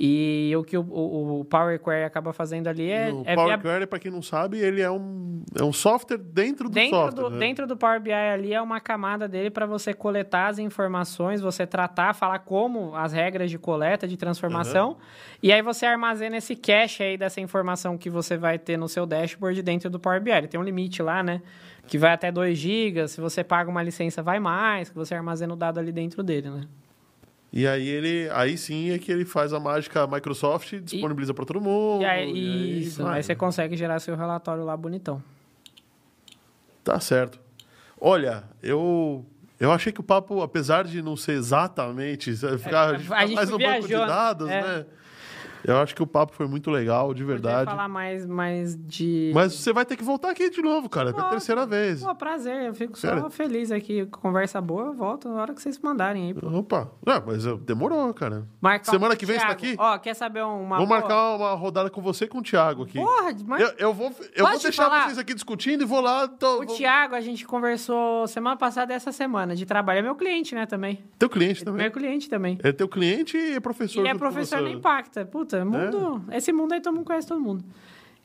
E 0.00 0.54
o 0.56 0.62
que 0.62 0.78
o, 0.78 0.82
o- 0.82 1.40
o 1.40 1.44
Power 1.44 1.76
Query 1.82 2.04
acaba 2.04 2.32
fazendo 2.32 2.68
ali 2.68 2.88
é... 2.88 3.12
o 3.12 3.24
é 3.26 3.34
Power 3.34 3.60
Query, 3.60 3.86
para 3.88 3.98
quem 3.98 4.12
não 4.12 4.22
sabe, 4.22 4.56
ele 4.58 4.80
é 4.80 4.88
um, 4.88 5.42
é 5.58 5.64
um 5.64 5.72
software 5.72 6.18
dentro 6.18 6.68
do 6.68 6.74
dentro 6.74 6.96
software. 6.96 7.24
do, 7.24 7.30
né? 7.30 7.38
dentro 7.40 7.66
do 7.66 7.76
Power 7.76 8.00
BI 8.00 8.12
ali 8.12 8.54
é 8.54 8.62
uma 8.62 8.78
camada 8.78 9.26
dele 9.26 9.50
para 9.50 9.66
você 9.66 9.92
coletar 9.92 10.46
as 10.46 10.60
informações, 10.60 11.40
você 11.40 11.66
tratar, 11.66 12.14
falar 12.14 12.38
como 12.38 12.94
as 12.94 13.12
regras 13.12 13.50
de 13.50 13.58
coleta, 13.58 14.06
de 14.06 14.16
transformação, 14.16 14.98
e 15.42 15.52
aí 15.52 15.62
você 15.62 15.84
armazena 15.84 16.36
esse 16.36 16.54
cache 16.54 17.02
aí 17.02 17.18
dessa 17.18 17.40
informação 17.40 17.98
que 17.98 18.08
você 18.08 18.36
vai 18.36 18.56
ter 18.56 18.76
no 18.76 18.88
seu 18.88 19.04
dashboard 19.04 19.60
dentro 19.62 19.90
do 19.90 19.98
Power 19.98 20.20
BI. 20.22 20.30
Ele 20.30 20.46
tem 20.46 20.60
um 20.60 20.64
limite 20.64 21.02
lá, 21.02 21.24
né? 21.24 21.42
Que 21.88 21.98
vai 21.98 22.12
até 22.12 22.30
2 22.30 22.56
GB, 22.56 23.08
se 23.08 23.20
você 23.20 23.42
paga 23.42 23.68
uma 23.68 23.82
licença 23.82 24.22
vai 24.22 24.38
mais, 24.38 24.90
que 24.90 24.94
você 24.94 25.12
armazena 25.16 25.52
o 25.52 25.56
dado 25.56 25.78
ali 25.80 25.90
dentro 25.90 26.22
dele, 26.22 26.50
né? 26.50 26.60
E 27.52 27.66
aí 27.66 27.88
ele, 27.88 28.28
aí 28.32 28.58
sim 28.58 28.90
é 28.90 28.98
que 28.98 29.10
ele 29.10 29.24
faz 29.24 29.52
a 29.52 29.60
mágica 29.60 30.06
Microsoft, 30.06 30.74
disponibiliza 30.80 31.32
para 31.32 31.46
todo 31.46 31.60
mundo. 31.60 32.02
E 32.02 32.04
aí, 32.04 32.30
e 32.30 32.82
isso, 32.82 33.06
aí 33.06 33.22
você 33.22 33.32
né? 33.32 33.36
consegue 33.36 33.76
gerar 33.76 33.98
seu 34.00 34.14
relatório 34.14 34.64
lá 34.64 34.76
bonitão. 34.76 35.22
Tá 36.84 37.00
certo. 37.00 37.40
Olha, 38.00 38.44
eu 38.62 39.24
eu 39.58 39.72
achei 39.72 39.92
que 39.92 40.00
o 40.00 40.04
papo, 40.04 40.40
apesar 40.40 40.84
de 40.84 41.02
não 41.02 41.16
ser 41.16 41.32
exatamente, 41.32 42.32
ficar, 42.58 42.94
É, 42.94 42.96
a 42.96 42.98
gente 42.98 43.12
a 43.12 43.26
gente 43.26 43.34
mais 43.34 43.50
no 43.50 43.58
banco 43.58 43.88
de 43.88 43.94
dados, 43.94 44.48
é. 44.48 44.62
né? 44.62 44.86
Eu 45.64 45.76
acho 45.78 45.94
que 45.94 46.02
o 46.02 46.06
papo 46.06 46.32
foi 46.34 46.46
muito 46.46 46.70
legal, 46.70 47.08
de 47.12 47.22
Podia 47.22 47.26
verdade. 47.34 47.70
falar 47.70 47.88
mais, 47.88 48.24
mais 48.26 48.76
de... 48.76 49.32
Mas 49.34 49.52
você 49.54 49.72
vai 49.72 49.84
ter 49.84 49.96
que 49.96 50.04
voltar 50.04 50.30
aqui 50.30 50.48
de 50.50 50.62
novo, 50.62 50.88
cara, 50.88 51.10
pela 51.10 51.24
Nossa. 51.24 51.30
terceira 51.36 51.66
vez. 51.66 52.02
Pô, 52.02 52.14
prazer, 52.14 52.66
eu 52.66 52.74
fico 52.74 52.98
só 52.98 53.08
Sério? 53.08 53.30
feliz 53.30 53.70
aqui. 53.72 54.06
Conversa 54.06 54.60
boa, 54.60 54.86
eu 54.86 54.92
volto 54.94 55.28
na 55.28 55.40
hora 55.40 55.54
que 55.54 55.60
vocês 55.62 55.78
mandarem 55.80 56.28
aí. 56.28 56.34
pô. 56.34 56.46
Opa, 56.48 56.90
não, 57.04 57.22
mas 57.26 57.44
eu- 57.44 57.58
demorou, 57.58 58.12
cara. 58.14 58.46
Marcar 58.60 58.90
Semana 58.90 59.16
que 59.16 59.26
vem 59.26 59.36
você 59.38 59.46
tá 59.46 59.54
Thiago. 59.54 59.66
aqui? 59.66 59.76
Ó, 59.78 59.98
quer 59.98 60.14
saber 60.14 60.42
uma. 60.44 60.76
Vou 60.78 60.86
boa? 60.86 61.00
marcar 61.00 61.34
uma 61.36 61.52
rodada 61.54 61.90
com 61.90 62.00
você 62.00 62.24
e 62.24 62.28
com 62.28 62.38
o 62.38 62.42
Thiago 62.42 62.84
aqui. 62.84 62.98
Porra, 62.98 63.34
mas 63.46 63.60
Eu, 63.60 63.72
eu 63.78 63.92
vou, 63.94 64.12
eu 64.34 64.46
vou 64.46 64.58
deixar 64.58 64.84
falar? 64.84 65.04
vocês 65.06 65.18
aqui 65.18 65.34
discutindo 65.34 65.82
e 65.82 65.84
vou 65.86 66.00
lá. 66.00 66.28
Tô, 66.28 66.62
o 66.62 66.66
vou- 66.66 66.76
Thiago, 66.76 67.14
a 67.14 67.20
gente 67.20 67.46
conversou 67.46 68.26
semana 68.26 68.56
passada 68.56 68.92
e 68.92 68.96
essa 68.96 69.12
semana 69.12 69.54
de 69.56 69.66
trabalho. 69.66 69.98
É 70.00 70.02
meu 70.02 70.14
cliente, 70.14 70.54
né, 70.54 70.66
também. 70.66 71.02
Teu 71.18 71.28
cliente 71.28 71.64
também. 71.64 71.82
Meu 71.82 71.90
cliente 71.90 72.28
também. 72.28 72.58
É 72.62 72.72
teu 72.72 72.88
cliente 72.88 73.36
e 73.36 73.54
é 73.54 73.60
professor. 73.60 74.00
Ele 74.00 74.08
é 74.08 74.14
professor 74.14 74.60
na 74.60 74.70
Impacta. 74.70 75.24
Puta, 75.24 75.47
mundo. 75.56 76.22
Esse 76.32 76.52
mundo 76.52 76.72
aí 76.72 76.80
todo 76.80 76.94
mundo 76.94 77.04
conhece 77.06 77.26
todo 77.28 77.40
mundo. 77.40 77.64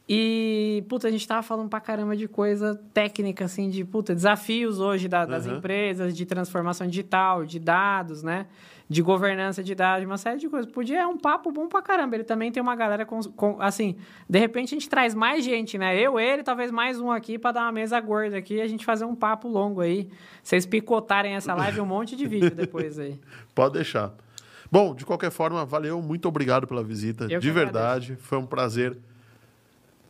E, 0.07 0.83
puta, 0.89 1.07
a 1.07 1.11
gente 1.11 1.25
tava 1.25 1.41
falando 1.41 1.69
pra 1.69 1.79
caramba 1.79 2.15
de 2.15 2.27
coisa 2.27 2.75
técnica, 2.93 3.45
assim, 3.45 3.69
de, 3.69 3.85
puta, 3.85 4.13
desafios 4.13 4.79
hoje 4.79 5.07
da- 5.07 5.25
das 5.25 5.47
Aham. 5.47 5.57
empresas, 5.57 6.15
de 6.15 6.25
transformação 6.25 6.85
digital, 6.87 7.45
de 7.45 7.57
dados, 7.57 8.21
né? 8.21 8.45
De 8.89 9.01
governança 9.01 9.63
de 9.63 9.73
dados, 9.73 10.05
uma 10.05 10.17
série 10.17 10.37
de 10.39 10.49
coisas. 10.49 10.69
Podia, 10.69 10.99
é 10.99 11.07
um 11.07 11.17
papo 11.17 11.53
bom 11.53 11.69
pra 11.69 11.81
caramba. 11.81 12.15
Ele 12.17 12.25
também 12.25 12.51
tem 12.51 12.61
uma 12.61 12.75
galera 12.75 13.05
com, 13.05 13.21
com- 13.23 13.55
assim, 13.61 13.95
de 14.29 14.37
repente 14.37 14.75
a 14.75 14.77
gente 14.77 14.89
traz 14.89 15.15
mais 15.15 15.43
gente, 15.45 15.77
né? 15.77 15.97
Eu, 15.97 16.19
ele, 16.19 16.43
talvez 16.43 16.69
mais 16.69 16.99
um 16.99 17.09
aqui 17.09 17.39
pra 17.39 17.53
dar 17.53 17.61
uma 17.61 17.71
mesa 17.71 17.97
gorda 18.01 18.37
aqui 18.37 18.55
e 18.55 18.61
a 18.61 18.67
gente 18.67 18.83
fazer 18.83 19.05
um 19.05 19.15
papo 19.15 19.47
longo 19.47 19.79
aí. 19.79 20.09
Vocês 20.43 20.65
picotarem 20.65 21.33
essa 21.33 21.53
live 21.55 21.79
um 21.79 21.85
monte 21.85 22.13
de 22.17 22.27
vídeo 22.27 22.51
depois 22.53 22.99
aí. 22.99 23.17
Pode 23.55 23.75
deixar. 23.75 24.11
Bom, 24.73 24.95
de 24.95 25.05
qualquer 25.05 25.29
forma, 25.29 25.63
valeu, 25.63 26.01
muito 26.01 26.27
obrigado 26.27 26.65
pela 26.65 26.83
visita. 26.83 27.27
Eu 27.29 27.39
de 27.39 27.51
verdade, 27.51 28.15
foi 28.15 28.39
um 28.39 28.45
prazer 28.47 28.97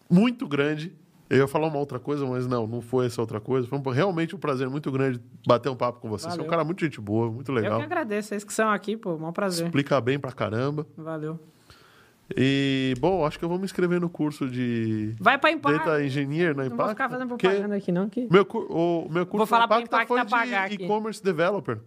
muito 0.09 0.47
grande. 0.47 0.93
Eu 1.29 1.39
ia 1.39 1.47
falar 1.49 1.67
uma 1.67 1.79
outra 1.79 1.99
coisa, 1.99 2.25
mas 2.25 2.47
não, 2.47 2.65
não 2.65 2.81
foi 2.81 3.07
essa 3.07 3.19
outra 3.19 3.41
coisa. 3.41 3.67
Foi 3.67 3.77
um- 3.77 3.81
realmente 3.89 4.33
um 4.33 4.39
prazer 4.39 4.69
muito 4.69 4.89
grande 4.89 5.19
bater 5.45 5.67
um 5.67 5.75
papo 5.75 5.99
com 5.99 6.07
você. 6.09 6.23
Você 6.23 6.29
é 6.29 6.33
um 6.35 6.37
Valeu. 6.37 6.49
cara 6.49 6.63
muito 6.63 6.79
gente 6.79 7.01
boa, 7.01 7.29
muito 7.29 7.51
Eu 7.51 7.55
legal. 7.55 7.77
que 7.79 7.83
agradeço. 7.83 8.29
Vocês 8.29 8.45
que 8.45 8.53
são 8.53 8.69
aqui, 8.69 8.95
pô, 8.95 9.17
maior 9.17 9.33
prazer. 9.33 9.65
Explica 9.65 9.99
bem 9.99 10.17
pra 10.17 10.31
caramba. 10.31 10.87
Valeu. 10.97 11.37
E, 12.37 12.93
bom, 13.01 13.25
acho 13.25 13.37
que 13.37 13.43
eu 13.43 13.49
vou 13.49 13.57
me 13.59 13.65
inscrever 13.65 13.99
no 13.99 14.07
curso 14.09 14.47
de 14.49 15.13
Vai 15.19 15.37
pra 15.37 15.51
Impact. 15.51 15.77
Data 15.79 16.01
Engineer 16.01 16.55
na 16.55 16.63
Não 16.63 16.69
vou 16.69 16.75
Impact. 16.75 16.89
ficar 16.91 17.09
fazendo 17.09 17.27
propaganda 17.27 17.75
aqui, 17.75 17.91
não. 17.91 18.07
Que... 18.07 18.29
Meu, 18.31 18.43
o 18.69 19.09
meu 19.11 19.25
curso 19.25 19.37
Vou 19.39 19.45
falar 19.45 19.63
na 19.63 19.67
pra 19.67 19.81
Impacta 19.81 20.13
Impacta 20.13 20.37
foi 20.69 20.69
de 20.77 20.83
e-commerce 20.85 21.21
developer. 21.21 21.79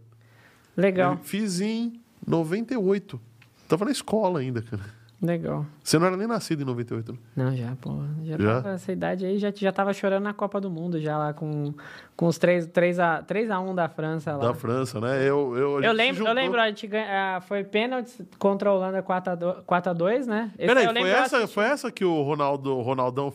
Legal, 0.76 1.12
Eu 1.14 1.18
fiz 1.18 1.60
em 1.60 2.00
98. 2.26 3.20
Tava 3.68 3.84
na 3.84 3.90
escola 3.90 4.40
ainda, 4.40 4.62
cara. 4.62 4.82
legal. 5.20 5.64
Você 5.82 5.98
não 5.98 6.06
era 6.06 6.16
nem 6.16 6.26
nascido 6.26 6.62
em 6.62 6.64
98, 6.64 7.12
né? 7.12 7.18
Não, 7.34 7.56
já, 7.56 7.74
pô. 7.80 7.90
Já, 8.24 8.36
Já? 8.38 8.54
tava 8.62 8.74
essa 8.74 8.92
idade 8.92 9.24
aí, 9.26 9.38
já, 9.38 9.50
já 9.54 9.72
tava 9.72 9.92
chorando 9.92 10.22
na 10.24 10.34
Copa 10.34 10.60
do 10.60 10.70
Mundo, 10.70 11.00
já 11.00 11.16
lá 11.16 11.32
com, 11.32 11.72
com 12.16 12.26
os 12.26 12.38
3, 12.38 12.66
3, 12.66 12.98
a, 13.00 13.22
3 13.22 13.50
a 13.50 13.58
1 13.60 13.74
da 13.74 13.88
França 13.88 14.32
lá. 14.36 14.48
Da 14.48 14.54
França, 14.54 15.00
né? 15.00 15.22
Eu, 15.22 15.56
eu, 15.56 15.82
eu 15.82 15.92
lembro, 15.92 16.16
juntou- 16.18 16.28
eu 16.30 16.34
lembro, 16.34 16.60
a 16.60 16.68
gente 16.68 16.86
ganha, 16.86 17.36
ah, 17.36 17.40
foi 17.40 17.64
pênalti 17.64 18.24
contra 18.38 18.68
a 18.70 18.74
Holanda 18.74 19.02
4x2, 19.02 20.26
né? 20.26 20.52
Esse 20.58 20.66
Peraí, 20.66 20.86
foi 20.86 21.10
essa, 21.10 21.48
foi 21.48 21.64
essa 21.64 21.90
que 21.90 22.04
o 22.04 22.22
Ronaldo, 22.22 22.80
Ronaldão 22.82 23.32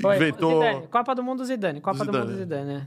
Foi, 0.00 0.16
inventou? 0.16 0.62
Zidane, 0.62 0.86
Copa 0.88 1.14
do 1.14 1.22
Mundo 1.22 1.44
Zidane, 1.44 1.80
Copa 1.80 1.98
do, 1.98 2.04
Zidane. 2.04 2.26
Mundo 2.26 2.36
Zidane, 2.36 2.66
né? 2.66 2.86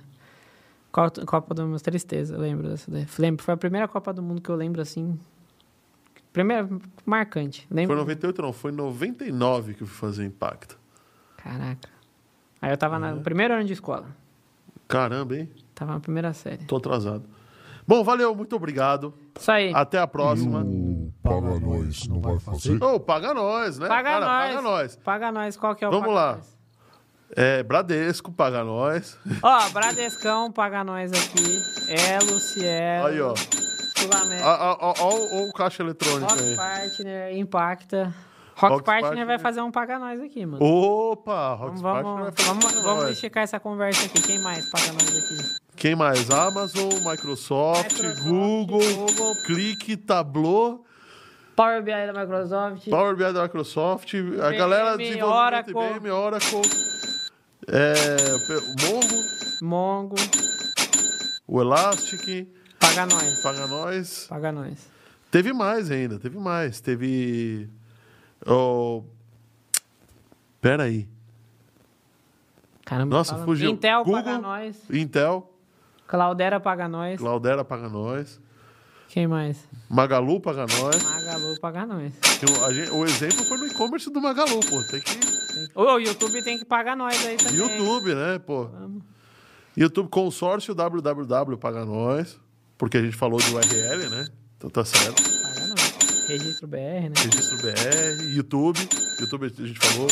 Copa, 0.91 1.25
Copa 1.25 1.53
do 1.53 1.65
Mundo, 1.67 1.79
tristeza, 1.81 2.35
eu 2.35 2.39
lembro 2.39 2.69
dessa 2.69 2.89
daí. 2.89 3.05
Lembro, 3.19 3.43
foi 3.43 3.53
a 3.53 3.57
primeira 3.57 3.87
Copa 3.87 4.13
do 4.13 4.21
Mundo 4.21 4.41
que 4.41 4.49
eu 4.49 4.55
lembro, 4.55 4.81
assim, 4.81 5.19
Primeiro, 6.37 6.79
marcante. 7.03 7.65
Foi 7.67 7.75
Lembra? 7.77 7.95
98 7.95 8.41
não, 8.43 8.53
foi 8.53 8.71
99 8.71 9.73
que 9.73 9.81
eu 9.81 9.87
fui 9.87 9.97
fazer 9.97 10.23
Impacta. 10.23 10.75
Caraca. 11.35 11.89
Aí 12.61 12.69
eu 12.69 12.77
tava 12.77 12.99
no 12.99 13.21
primeiro 13.21 13.55
ano 13.55 13.63
de 13.63 13.73
escola. 13.73 14.05
Caramba, 14.87 15.35
hein? 15.35 15.49
Tava 15.73 15.93
na 15.93 15.99
primeira 15.99 16.31
série. 16.33 16.63
Tô 16.65 16.75
atrasado. 16.77 17.23
Bom, 17.87 18.03
valeu, 18.03 18.35
muito 18.35 18.55
obrigado. 18.55 19.15
Isso 19.35 19.51
aí. 19.51 19.73
Até 19.73 19.97
a 19.97 20.05
próxima. 20.05 20.61
O 20.61 21.11
Paga 21.23 21.59
Nós 21.59 22.07
não 22.07 22.21
vai 22.21 22.39
fazer? 22.39 22.83
Ô, 22.83 22.99
paga 22.99 23.33
nós, 23.33 23.79
né? 23.79 23.87
Paga 23.87 24.09
Cara, 24.09 24.25
nós. 24.25 24.47
paga 24.47 24.61
nós. 24.61 24.95
Paga 24.97 25.31
nós. 25.31 25.57
Qual 25.57 25.75
que 25.75 25.85
é 25.85 25.87
o 25.87 25.91
Vamos 25.91 26.13
lá. 26.13 26.35
nós? 26.35 26.57
É, 27.31 27.63
Bradesco, 27.63 28.31
paga 28.31 28.63
nós. 28.63 29.17
Ó, 29.41 29.69
Bradescão 29.71 30.51
paga 30.51 30.83
nós 30.83 31.11
aqui. 31.11 31.59
Elo, 31.89 32.39
Cielo. 32.39 33.07
Aí, 33.07 33.21
ó. 33.21 33.33
Ó, 34.43 34.95
ó 34.99 35.47
o 35.47 35.53
caixa 35.53 35.83
eletrônico 35.83 36.31
Rock 36.31 36.43
aí. 36.43 36.55
Partner, 36.55 37.37
Impacta. 37.37 38.13
Rock, 38.55 38.73
Rock 38.73 38.85
Partner, 38.85 39.01
Partner. 39.01 39.27
vai 39.27 39.39
fazer 39.39 39.61
um 39.61 39.71
paga 39.71 39.99
nós 39.99 40.19
aqui, 40.19 40.45
mano. 40.45 40.63
Opa, 40.65 41.53
Rock 41.53 41.79
Vamos, 41.79 41.79
Spark 41.79 42.03
vamos, 42.03 42.33
vamos, 42.43 42.81
vamos 42.81 43.11
esticar 43.11 43.43
essa 43.43 43.59
conversa 43.59 44.07
aqui. 44.07 44.21
Quem 44.21 44.41
mais 44.41 44.67
paga 44.71 44.93
nós 44.93 45.09
aqui? 45.09 45.67
Quem 45.75 45.95
mais? 45.95 46.29
Amazon, 46.31 46.91
Microsoft, 47.05 47.93
Microsoft, 47.93 48.23
Google, 48.23 48.79
Google. 48.95 49.35
Clique, 49.45 49.95
Tableau, 49.95 50.83
Power 51.57 51.81
BI 51.81 51.91
da 51.91 52.13
Microsoft. 52.13 52.87
Power 52.87 53.15
BI 53.15 53.33
da 53.33 53.41
Microsoft, 53.43 54.13
a 54.15 54.51
galera 54.51 54.95
desenvolvimento 54.95 55.75
Oracle. 55.75 55.97
IBM, 55.97 56.11
Oracle, 56.11 56.61
é, 57.67 57.93
Mongo, 58.81 59.23
Mongo. 59.61 60.15
o 61.47 61.59
Elastic, 61.59 62.47
Paga 62.79 63.05
nós. 63.05 63.41
paga 63.41 63.67
nós. 63.67 64.25
Paga 64.27 64.51
nós. 64.51 64.87
Teve 65.31 65.53
mais 65.53 65.91
ainda, 65.91 66.19
teve 66.19 66.37
mais. 66.37 66.79
Teve. 66.79 67.69
Oh, 68.45 69.03
pera 70.61 70.83
aí. 70.83 71.07
Caramba, 72.85 73.17
Nossa, 73.17 73.33
fala. 73.33 73.45
fugiu. 73.45 73.71
Intel 73.71 74.03
Google. 74.03 74.23
paga 74.23 74.37
nós. 74.39 74.77
Intel, 74.89 75.51
Cloudera 76.07 76.59
paga 76.59 76.87
nós. 76.87 77.19
Claudera 77.19 77.65
paga 77.65 77.89
nós. 77.89 78.39
Quem 79.09 79.27
mais? 79.27 79.67
Magalu 79.89 80.39
paga 80.39 80.65
nós. 80.67 81.03
Magalu 81.03 81.59
paga 81.59 81.85
nós. 81.85 82.13
Gente- 82.73 82.91
o 82.91 83.03
exemplo 83.05 83.43
foi 83.45 83.57
no 83.57 83.67
e-commerce 83.67 84.09
do 84.09 84.21
Magalu, 84.21 84.59
pô. 84.61 84.83
Tem 84.89 85.01
que. 85.01 85.69
O 85.75 85.97
YouTube 85.97 86.43
tem 86.43 86.57
que 86.59 86.65
pagar 86.65 86.95
nós 86.95 87.25
aí 87.25 87.35
também. 87.37 87.55
YouTube, 87.55 88.13
né, 88.15 88.39
pô? 88.39 88.65
Vamos. 88.65 89.03
YouTube 89.75 90.09
consórcio 90.09 90.73
www 90.73 91.57
paga 91.57 91.83
nós. 91.85 92.39
Porque 92.77 92.97
a 92.97 93.01
gente 93.01 93.15
falou 93.15 93.39
de 93.39 93.53
URL, 93.53 94.09
né? 94.09 94.27
Então 94.57 94.69
tá 94.69 94.85
certo. 94.85 95.21
Paga 95.23 95.67
nós. 95.67 96.27
Registro 96.27 96.67
BR, 96.67 96.77
né? 96.77 97.13
Registro 97.15 97.57
BR, 97.57 98.35
YouTube. 98.35 98.79
YouTube 99.19 99.45
a 99.45 99.49
gente 99.49 99.79
falou. 99.79 100.07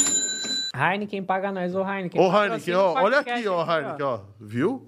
Heineken 0.76 1.24
paga 1.24 1.52
nós. 1.52 1.76
Ô, 1.76 1.84
Heineken. 1.88 2.20
Ô, 2.20 2.32
Heineken, 2.32 2.76
ó, 2.76 2.94
olha 3.02 3.20
aqui, 3.20 3.48
ó, 3.48 3.64
Heineken, 3.64 4.06
ó. 4.06 4.20
Viu? 4.40 4.86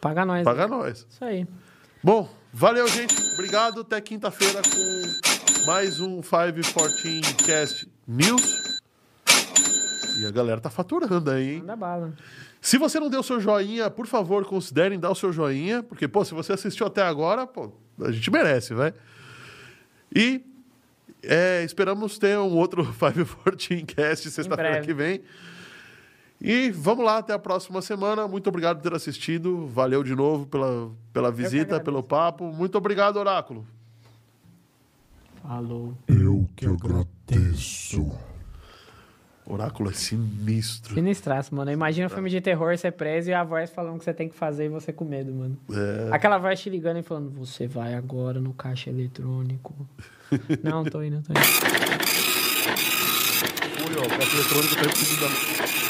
Paga 0.00 0.24
nós. 0.24 0.44
Paga 0.44 0.68
nós. 0.68 1.06
Isso 1.10 1.24
aí. 1.24 1.46
Bom, 2.02 2.28
valeu, 2.52 2.86
gente. 2.88 3.14
Obrigado. 3.34 3.80
Até 3.80 4.00
quinta-feira 4.00 4.62
com 4.62 5.66
mais 5.66 6.00
um 6.00 6.20
514 6.20 7.20
Cast 7.44 7.88
News. 8.06 8.78
E 10.18 10.24
a 10.24 10.30
galera 10.30 10.60
tá 10.60 10.70
faturando 10.70 11.30
aí, 11.30 11.54
hein? 11.54 11.58
Manda 11.58 11.76
bala. 11.76 12.14
Se 12.66 12.78
você 12.78 12.98
não 12.98 13.08
deu 13.08 13.22
seu 13.22 13.38
joinha, 13.38 13.88
por 13.88 14.08
favor, 14.08 14.44
considerem 14.44 14.98
dar 14.98 15.12
o 15.12 15.14
seu 15.14 15.32
joinha, 15.32 15.84
porque, 15.84 16.08
pô, 16.08 16.24
se 16.24 16.34
você 16.34 16.52
assistiu 16.52 16.84
até 16.84 17.00
agora, 17.00 17.46
pô, 17.46 17.70
a 18.00 18.10
gente 18.10 18.28
merece, 18.28 18.74
vai. 18.74 18.92
E 20.12 20.44
é, 21.22 21.62
esperamos 21.62 22.18
ter 22.18 22.36
um 22.36 22.56
outro 22.56 22.82
514 22.98 23.84
Cast 23.84 24.28
sexta-feira 24.32 24.80
que 24.80 24.92
vem. 24.92 25.20
E 26.40 26.72
vamos 26.72 27.04
lá, 27.04 27.18
até 27.18 27.32
a 27.32 27.38
próxima 27.38 27.80
semana. 27.80 28.26
Muito 28.26 28.48
obrigado 28.48 28.78
por 28.78 28.90
ter 28.90 28.96
assistido. 28.96 29.68
Valeu 29.68 30.02
de 30.02 30.16
novo 30.16 30.44
pela, 30.46 30.90
pela 31.12 31.30
visita, 31.30 31.78
pelo 31.78 32.02
papo. 32.02 32.52
Muito 32.52 32.76
obrigado, 32.76 33.16
Oráculo. 33.16 33.64
Falou. 35.40 35.96
Eu 36.08 36.48
que 36.56 36.66
agradeço. 36.66 38.10
Oráculo 39.48 39.90
é 39.90 39.92
sinistro. 39.92 40.94
Sinistraço, 40.94 41.54
mano. 41.54 41.70
Imagina 41.70 42.06
um 42.08 42.10
filme 42.10 42.28
de 42.28 42.40
terror, 42.40 42.76
você 42.76 42.90
preso 42.90 43.30
e 43.30 43.32
a 43.32 43.44
voz 43.44 43.70
falando 43.70 43.94
o 43.94 43.98
que 43.98 44.04
você 44.04 44.12
tem 44.12 44.28
que 44.28 44.34
fazer 44.34 44.64
e 44.64 44.68
você 44.68 44.92
com 44.92 45.04
medo, 45.04 45.32
mano. 45.32 45.56
É, 45.70 46.08
Aquela 46.12 46.36
voz 46.36 46.58
te 46.60 46.68
ligando 46.68 46.98
e 46.98 47.02
falando, 47.02 47.30
você 47.30 47.66
vai 47.68 47.94
agora 47.94 48.40
no 48.40 48.52
caixa 48.52 48.90
eletrônico. 48.90 49.88
não, 50.64 50.82
tô 50.84 51.00
indo, 51.00 51.22
tô 51.22 51.32
indo. 51.32 51.40
fui, 53.86 53.96
ó, 53.98 54.02
o 54.04 54.08
caixa 54.08 54.36
eletrônico 54.36 54.74
tá 54.74 54.82
pedindo 54.82 55.85